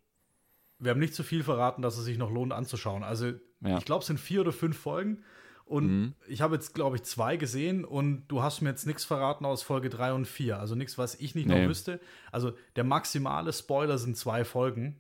Wir 0.78 0.92
haben 0.92 1.00
nicht 1.00 1.16
zu 1.16 1.24
viel 1.24 1.44
verraten, 1.44 1.82
dass 1.82 1.98
es 1.98 2.06
sich 2.06 2.18
noch 2.20 2.30
lohnt 2.30 2.52
anzuschauen. 2.54 3.04
Also, 3.04 3.32
Ja. 3.66 3.78
ich 3.80 3.86
glaube, 3.86 4.02
es 4.02 4.08
sind 4.08 4.20
vier 4.20 4.42
oder 4.42 4.52
fünf 4.52 4.78
Folgen. 4.78 5.24
Und 5.66 5.88
Mhm. 5.88 6.14
ich 6.28 6.42
habe 6.42 6.56
jetzt, 6.56 6.74
glaube 6.76 6.98
ich, 6.98 7.04
zwei 7.04 7.38
gesehen 7.38 7.86
und 7.86 8.28
du 8.28 8.42
hast 8.44 8.62
mir 8.62 8.70
jetzt 8.70 8.86
nichts 8.86 9.06
verraten 9.06 9.46
aus 9.46 9.64
Folge 9.64 9.90
drei 9.90 10.14
und 10.14 10.28
vier. 10.28 10.60
Also 10.60 10.76
nichts, 10.76 10.98
was 10.98 11.16
ich 11.16 11.36
nicht 11.36 11.48
Nee. 11.48 11.62
noch 11.64 11.70
wüsste. 11.70 12.00
Also 12.32 12.54
der 12.76 12.84
maximale 12.84 13.54
Spoiler 13.54 13.98
sind 13.98 14.18
zwei 14.18 14.44
Folgen. 14.46 15.00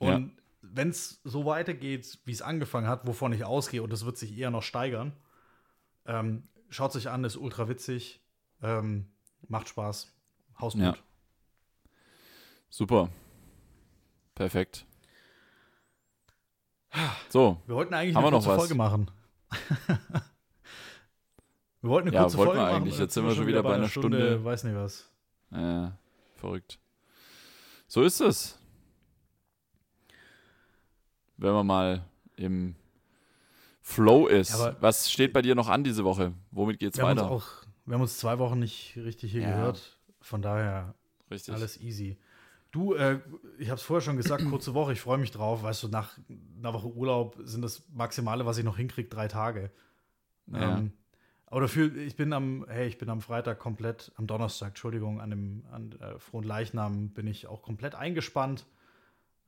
Ja. 0.00 0.16
Und 0.16 0.32
wenn 0.62 0.88
es 0.88 1.20
so 1.24 1.44
weitergeht, 1.44 2.18
wie 2.24 2.32
es 2.32 2.40
angefangen 2.42 2.86
hat, 2.88 3.06
wovon 3.06 3.32
ich 3.32 3.44
ausgehe, 3.44 3.82
und 3.82 3.92
das 3.92 4.04
wird 4.06 4.16
sich 4.16 4.36
eher 4.36 4.50
noch 4.50 4.62
steigern, 4.62 5.12
ähm, 6.06 6.48
schaut 6.70 6.92
sich 6.92 7.10
an, 7.10 7.22
ist 7.24 7.36
ultra 7.36 7.68
witzig, 7.68 8.20
ähm, 8.62 9.06
macht 9.48 9.68
Spaß, 9.68 10.10
Hausboot. 10.58 10.82
Ja. 10.82 10.96
Super. 12.70 13.10
Perfekt. 14.34 14.86
So, 17.28 17.60
Wir 17.66 17.74
wollten 17.74 17.94
eigentlich 17.94 18.14
Haben 18.16 18.24
eine 18.24 18.32
wir 18.34 18.38
noch 18.38 18.46
was? 18.46 18.56
Folge 18.56 18.74
machen. 18.74 19.10
wir 21.80 21.90
wollten 21.90 22.08
eine 22.08 22.16
Ja, 22.16 22.22
kurze 22.22 22.38
wollten 22.38 22.48
Folge 22.52 22.60
wir 22.60 22.66
machen. 22.72 22.82
eigentlich. 22.82 22.98
Jetzt 22.98 23.14
sind 23.14 23.24
wir 23.26 23.34
schon 23.34 23.46
wieder 23.46 23.62
bei 23.62 23.74
einer 23.74 23.88
Stunde. 23.88 24.44
Weiß 24.44 24.64
nicht 24.64 24.74
was. 24.76 25.08
äh, 25.52 25.88
verrückt. 26.36 26.78
So 27.88 28.02
ist 28.02 28.20
es. 28.20 28.58
Wenn 31.36 31.52
wir 31.52 31.64
mal 31.64 32.04
im 32.36 32.76
Flow 33.82 34.26
ist. 34.28 34.50
Ja, 34.58 34.76
Was 34.80 35.10
steht 35.10 35.32
bei 35.32 35.42
dir 35.42 35.54
noch 35.54 35.68
an 35.68 35.82
diese 35.84 36.04
Woche? 36.04 36.32
Womit 36.52 36.78
geht's 36.78 36.96
wir 36.98 37.04
weiter? 37.04 37.22
Haben 37.24 37.32
auch, 37.32 37.46
wir 37.84 37.94
haben 37.94 38.02
uns 38.02 38.16
zwei 38.18 38.38
Wochen 38.38 38.58
nicht 38.60 38.96
richtig 38.96 39.32
hier 39.32 39.42
Ja. 39.42 39.50
gehört. 39.50 39.98
Von 40.20 40.40
daher 40.40 40.94
Richtig. 41.30 41.52
alles 41.54 41.80
easy. 41.80 42.16
Du, 42.72 42.94
äh, 42.94 43.20
ich 43.58 43.68
habe 43.68 43.76
es 43.76 43.82
vorher 43.82 44.00
schon 44.00 44.16
gesagt, 44.16 44.44
kurze 44.48 44.72
Woche, 44.72 44.94
ich 44.94 45.00
freue 45.00 45.18
mich 45.18 45.30
drauf. 45.30 45.62
Weißt 45.62 45.82
du, 45.82 45.88
nach 45.88 46.18
einer 46.58 46.72
Woche 46.72 46.88
Urlaub 46.88 47.36
sind 47.44 47.62
das 47.62 47.88
Maximale, 47.92 48.46
was 48.46 48.56
ich 48.56 48.64
noch 48.64 48.78
hinkriege, 48.78 49.10
drei 49.10 49.28
Tage. 49.28 49.70
Ja. 50.46 50.78
Ähm, 50.78 50.92
aber 51.46 51.60
dafür, 51.60 51.94
ich 51.94 52.16
bin 52.16 52.32
am, 52.32 52.64
hey, 52.66 52.88
ich 52.88 52.96
bin 52.96 53.10
am 53.10 53.20
Freitag 53.20 53.58
komplett, 53.58 54.10
am 54.16 54.26
Donnerstag, 54.26 54.68
Entschuldigung, 54.68 55.20
an 55.20 55.28
dem 55.28 55.66
an, 55.70 55.92
äh, 56.00 56.18
Frohen 56.18 56.44
Leichnam 56.44 57.10
bin 57.10 57.26
ich 57.26 57.46
auch 57.46 57.60
komplett 57.60 57.94
eingespannt. 57.94 58.64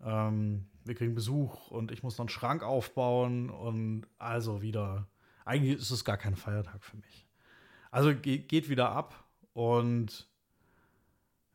Ähm, 0.03 0.67
wir 0.85 0.95
kriegen 0.95 1.15
Besuch 1.15 1.71
und 1.71 1.91
ich 1.93 2.03
muss 2.03 2.19
noch 2.19 2.25
einen 2.25 2.29
Schrank 2.29 2.63
aufbauen 2.63 3.49
und 3.49 4.07
also 4.19 4.61
wieder. 4.61 5.09
Eigentlich 5.47 5.79
ist 5.79 5.91
es 5.91 6.05
gar 6.05 6.19
kein 6.19 6.37
Feiertag 6.37 6.85
für 6.85 6.99
mich. 6.99 7.27
Also 7.91 8.15
ge 8.15 8.37
geht 8.37 8.69
wieder 8.69 8.91
ab 8.91 9.25
und 9.55 10.29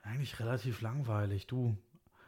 eigentlich 0.09 0.39
relativ 0.39 0.81
langweilig, 0.81 1.47
du. 1.47 1.77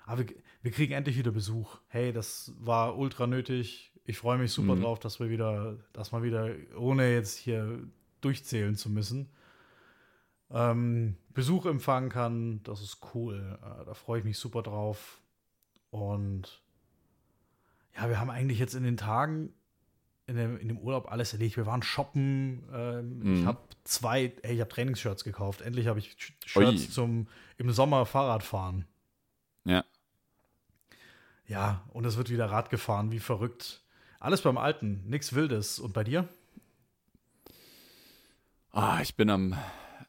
Aber 0.06 0.20
wir, 0.28 0.36
wir 0.62 0.72
kriegen 0.72 0.94
endlich 0.94 1.18
wieder 1.18 1.32
Besuch. 1.32 1.80
Hey, 1.88 2.12
das 2.14 2.54
war 2.60 2.98
ultra 2.98 3.28
nötig. 3.28 3.92
Ich 4.06 4.18
freue 4.18 4.38
mich 4.38 4.52
super 4.52 4.76
Mhm. 4.76 4.82
drauf, 4.82 5.00
dass 5.00 5.20
wir 5.20 5.30
wieder, 5.30 5.78
dass 5.94 6.12
wir 6.12 6.24
wieder, 6.24 6.50
ohne 6.78 7.14
jetzt 7.14 7.38
hier 7.38 7.80
durchzählen 8.22 8.76
zu 8.76 8.90
müssen, 8.90 9.30
ähm, 10.50 11.16
Besuch 11.34 11.66
empfangen 11.66 12.10
kann. 12.10 12.62
Das 12.64 12.82
ist 12.82 13.00
cool. 13.14 13.58
Äh, 13.62 13.86
da 13.86 13.94
freue 13.94 14.20
ich 14.20 14.26
mich 14.26 14.38
super 14.38 14.62
drauf. 14.64 15.22
Und 15.92 16.62
ja, 17.96 18.10
wir 18.10 18.20
haben 18.20 18.30
eigentlich 18.30 18.60
jetzt 18.60 18.74
in 18.74 18.84
den 18.84 18.98
Tagen 18.98 19.54
in 20.32 20.38
dem, 20.38 20.58
in 20.58 20.68
dem 20.70 20.78
Urlaub 20.78 21.12
alles 21.12 21.34
erledigt. 21.34 21.58
Wir 21.58 21.66
waren 21.66 21.84
shoppen. 21.84 22.64
Ähm, 22.74 23.22
Ich 23.36 23.42
Mhm. 23.42 23.48
habe 23.48 23.60
zwei, 23.84 24.34
ey, 24.42 24.56
ich 24.56 24.62
habe 24.62 24.70
Trainingsshirts 24.70 25.24
gekauft. 25.24 25.62
Endlich 25.62 25.88
habe 25.88 26.00
ich 26.00 26.12
Sh- 26.12 26.58
Ui. 26.58 26.66
Shirts 26.66 26.92
zum 26.92 27.28
im 27.58 27.72
Sommer 27.72 28.06
Fahrrad 28.06 28.44
fahren. 28.44 28.86
Ja. 29.66 29.84
Ja, 31.48 31.84
und 31.94 32.06
es 32.06 32.16
wird 32.18 32.30
wieder 32.30 32.46
Rad 32.50 32.70
gefahren, 32.70 33.12
wie 33.12 33.20
verrückt. 33.20 33.82
Alles 34.20 34.42
beim 34.42 34.58
Alten, 34.58 35.04
nichts 35.08 35.34
Wildes. 35.34 35.80
Und 35.80 35.94
bei 35.94 36.04
dir? 36.04 36.28
Ah, 38.72 39.00
ich 39.02 39.16
bin 39.16 39.30
am. 39.30 39.58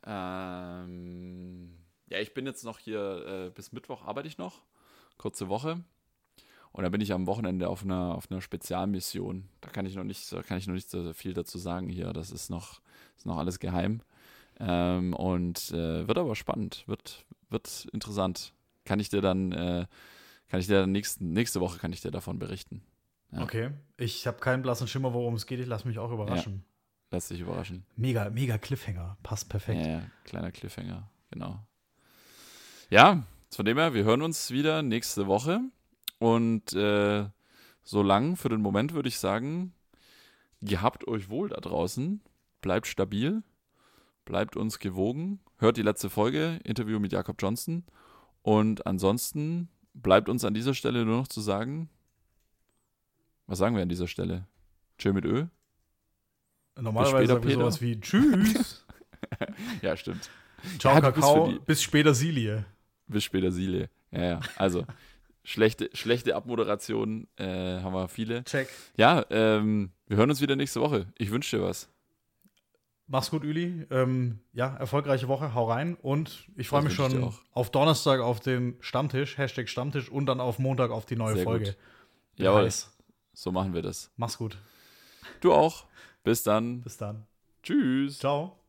Ähm, 0.05 1.79
ja, 2.09 2.19
ich 2.19 2.33
bin 2.35 2.47
jetzt 2.47 2.65
noch 2.65 2.79
hier, 2.79 3.47
äh, 3.49 3.51
bis 3.51 3.73
Mittwoch 3.73 4.05
arbeite 4.07 4.29
ich 4.29 4.39
noch. 4.39 4.63
Kurze 5.19 5.49
Woche. 5.49 5.83
Und 6.73 6.85
dann 6.85 6.93
bin 6.93 7.01
ich 7.01 7.13
am 7.13 7.27
Wochenende 7.27 7.69
auf 7.69 7.83
einer, 7.83 8.15
auf 8.15 8.31
einer 8.31 8.41
Spezialmission. 8.41 9.49
Da 9.61 9.69
kann 9.69 9.85
ich 9.85 9.95
noch 9.95 10.05
nicht, 10.05 10.33
da 10.33 10.43
kann 10.43 10.57
ich 10.59 10.67
noch 10.67 10.75
nicht 10.75 10.89
so 10.89 11.13
viel 11.13 11.35
dazu 11.35 11.59
sagen 11.59 11.89
hier. 11.89 12.13
Das 12.13 12.31
ist 12.31 12.49
noch, 12.49 12.81
ist 13.17 13.27
noch 13.27 13.37
alles 13.37 13.59
geheim. 13.59 14.01
Ähm, 14.59 15.13
und 15.15 15.71
äh, 15.71 16.07
wird 16.09 16.19
aber 16.19 16.35
spannend, 16.35 16.85
wird, 16.87 17.27
wird 17.51 17.89
interessant. 17.93 18.55
Kann 18.85 19.01
ich 19.01 19.11
dir 19.11 19.21
dann, 19.21 19.53
äh, 19.53 19.87
kann 20.49 20.61
ich 20.61 20.67
dir 20.67 20.81
dann 20.81 20.93
nächsten, 20.93 21.33
nächste 21.33 21.61
Woche 21.61 21.79
kann 21.79 21.93
ich 21.93 22.01
dir 22.01 22.11
davon 22.11 22.39
berichten. 22.39 22.83
Ja. 23.33 23.43
Okay. 23.43 23.71
Ich 23.97 24.27
habe 24.27 24.39
keinen 24.39 24.63
blassen 24.63 24.89
Schimmer, 24.89 25.13
worum 25.13 25.35
es 25.35 25.47
geht. 25.47 25.61
Ich 25.61 25.67
lasse 25.67 25.87
mich 25.87 25.99
auch 25.99 26.11
überraschen. 26.11 26.65
Lass 27.11 27.29
dich 27.29 27.41
überraschen. 27.41 27.85
Mega, 27.97 28.31
mega 28.31 28.57
Cliffhanger. 28.57 29.19
Passt 29.23 29.49
perfekt. 29.51 29.85
Ja, 29.85 29.93
ja, 29.93 30.03
kleiner 30.25 30.51
Cliffhanger, 30.51 31.11
genau. 31.31 31.61
Ja, 32.89 33.23
von 33.51 33.67
dem 33.67 33.77
her, 33.77 33.93
wir 33.93 34.05
hören 34.05 34.23
uns 34.23 34.51
wieder 34.51 34.83
nächste 34.83 35.27
Woche. 35.27 35.61
Und 36.23 36.73
äh, 36.75 37.29
so 37.83 38.01
lang 38.01 38.37
für 38.37 38.49
den 38.49 38.61
Moment 38.61 38.95
würde 38.95 39.09
ich 39.09 39.19
sagen, 39.19 39.75
gehabt 40.61 41.09
euch 41.09 41.31
wohl 41.31 41.49
da 41.49 41.57
draußen, 41.57 42.21
bleibt 42.61 42.87
stabil, 42.87 43.43
bleibt 44.25 44.57
uns 44.57 44.79
gewogen, 44.79 45.41
hört 45.59 45.79
die 45.79 45.83
letzte 45.83 46.11
Folge, 46.11 46.61
Interview 46.63 47.01
mit 47.01 47.13
Jakob 47.13 47.43
Johnson. 47.43 47.83
Und 48.43 48.87
ansonsten 48.87 49.69
bleibt 49.95 50.29
uns 50.29 50.45
an 50.45 50.55
dieser 50.55 50.75
Stelle 50.75 51.05
nur 51.05 51.17
noch 51.17 51.27
zu 51.27 51.41
sagen, 51.41 51.91
was 53.49 53.59
sagen 53.59 53.75
wir 53.75 53.83
an 53.83 53.89
dieser 53.89 54.07
Stelle? 54.07 54.47
Tschö 54.99 55.13
mit 55.13 55.25
Ö? 55.25 55.47
Normalerweise 56.81 57.17
später, 57.17 57.35
sagen 57.35 57.49
wir 57.49 57.55
sowas 57.55 57.83
wie 57.83 58.01
Tschüss. 58.01 58.87
Ja, 59.83 59.97
stimmt. 59.97 60.31
Ciao, 60.79 60.95
Ja, 60.95 61.01
Kakao. 61.01 61.53
Bis 61.67 61.83
später, 61.83 62.15
Silie. 62.15 62.65
Bis 63.09 63.25
später, 63.25 63.51
Silie. 63.51 63.89
Ja, 64.13 64.25
ja. 64.25 64.41
Also, 64.57 64.87
schlechte, 65.45 65.91
schlechte 65.93 66.35
Abmoderation 66.35 67.29
äh, 67.37 67.81
haben 67.81 67.95
wir 67.95 68.09
viele. 68.09 68.45
Check. 68.45 68.69
Ja, 68.97 69.25
ähm, 69.31 69.91
wir 70.07 70.17
hören 70.17 70.31
uns 70.31 70.41
wieder 70.41 70.57
nächste 70.57 70.81
Woche. 70.81 71.07
Ich 71.19 71.31
wünsche 71.31 71.57
dir 71.57 71.63
was. 71.63 71.89
Mach's 73.09 73.31
gut, 73.31 73.45
Üli. 73.45 73.87
Ähm, 73.91 74.39
ja, 74.53 74.75
erfolgreiche 74.77 75.29
Woche. 75.29 75.55
Hau 75.55 75.71
rein. 75.71 75.97
Und 75.97 76.49
ich 76.57 76.69
freue 76.69 76.83
mich 76.83 76.95
schon 76.95 77.33
auf 77.53 77.71
Donnerstag 77.71 78.21
auf 78.21 78.41
den 78.41 78.77
Stammtisch, 78.81 79.37
Hashtag 79.37 79.69
Stammtisch 79.69 80.09
und 80.09 80.27
dann 80.27 80.41
auf 80.41 80.59
Montag 80.59 80.91
auf 80.91 81.05
die 81.05 81.17
neue 81.17 81.35
Sehr 81.35 81.45
Folge. 81.45 81.77
Jawohl, 82.37 82.65
heiß. 82.65 82.97
so 83.35 83.53
machen 83.53 83.75
wir 83.75 83.83
das. 83.83 84.11
Mach's 84.17 84.39
gut. 84.39 84.57
Du 85.41 85.53
auch. 85.53 85.85
Bis 86.25 86.43
dann. 86.43 86.81
Bis 86.81 86.97
dann. 86.97 87.27
Tschüss. 87.63 88.19
Ciao. 88.19 88.62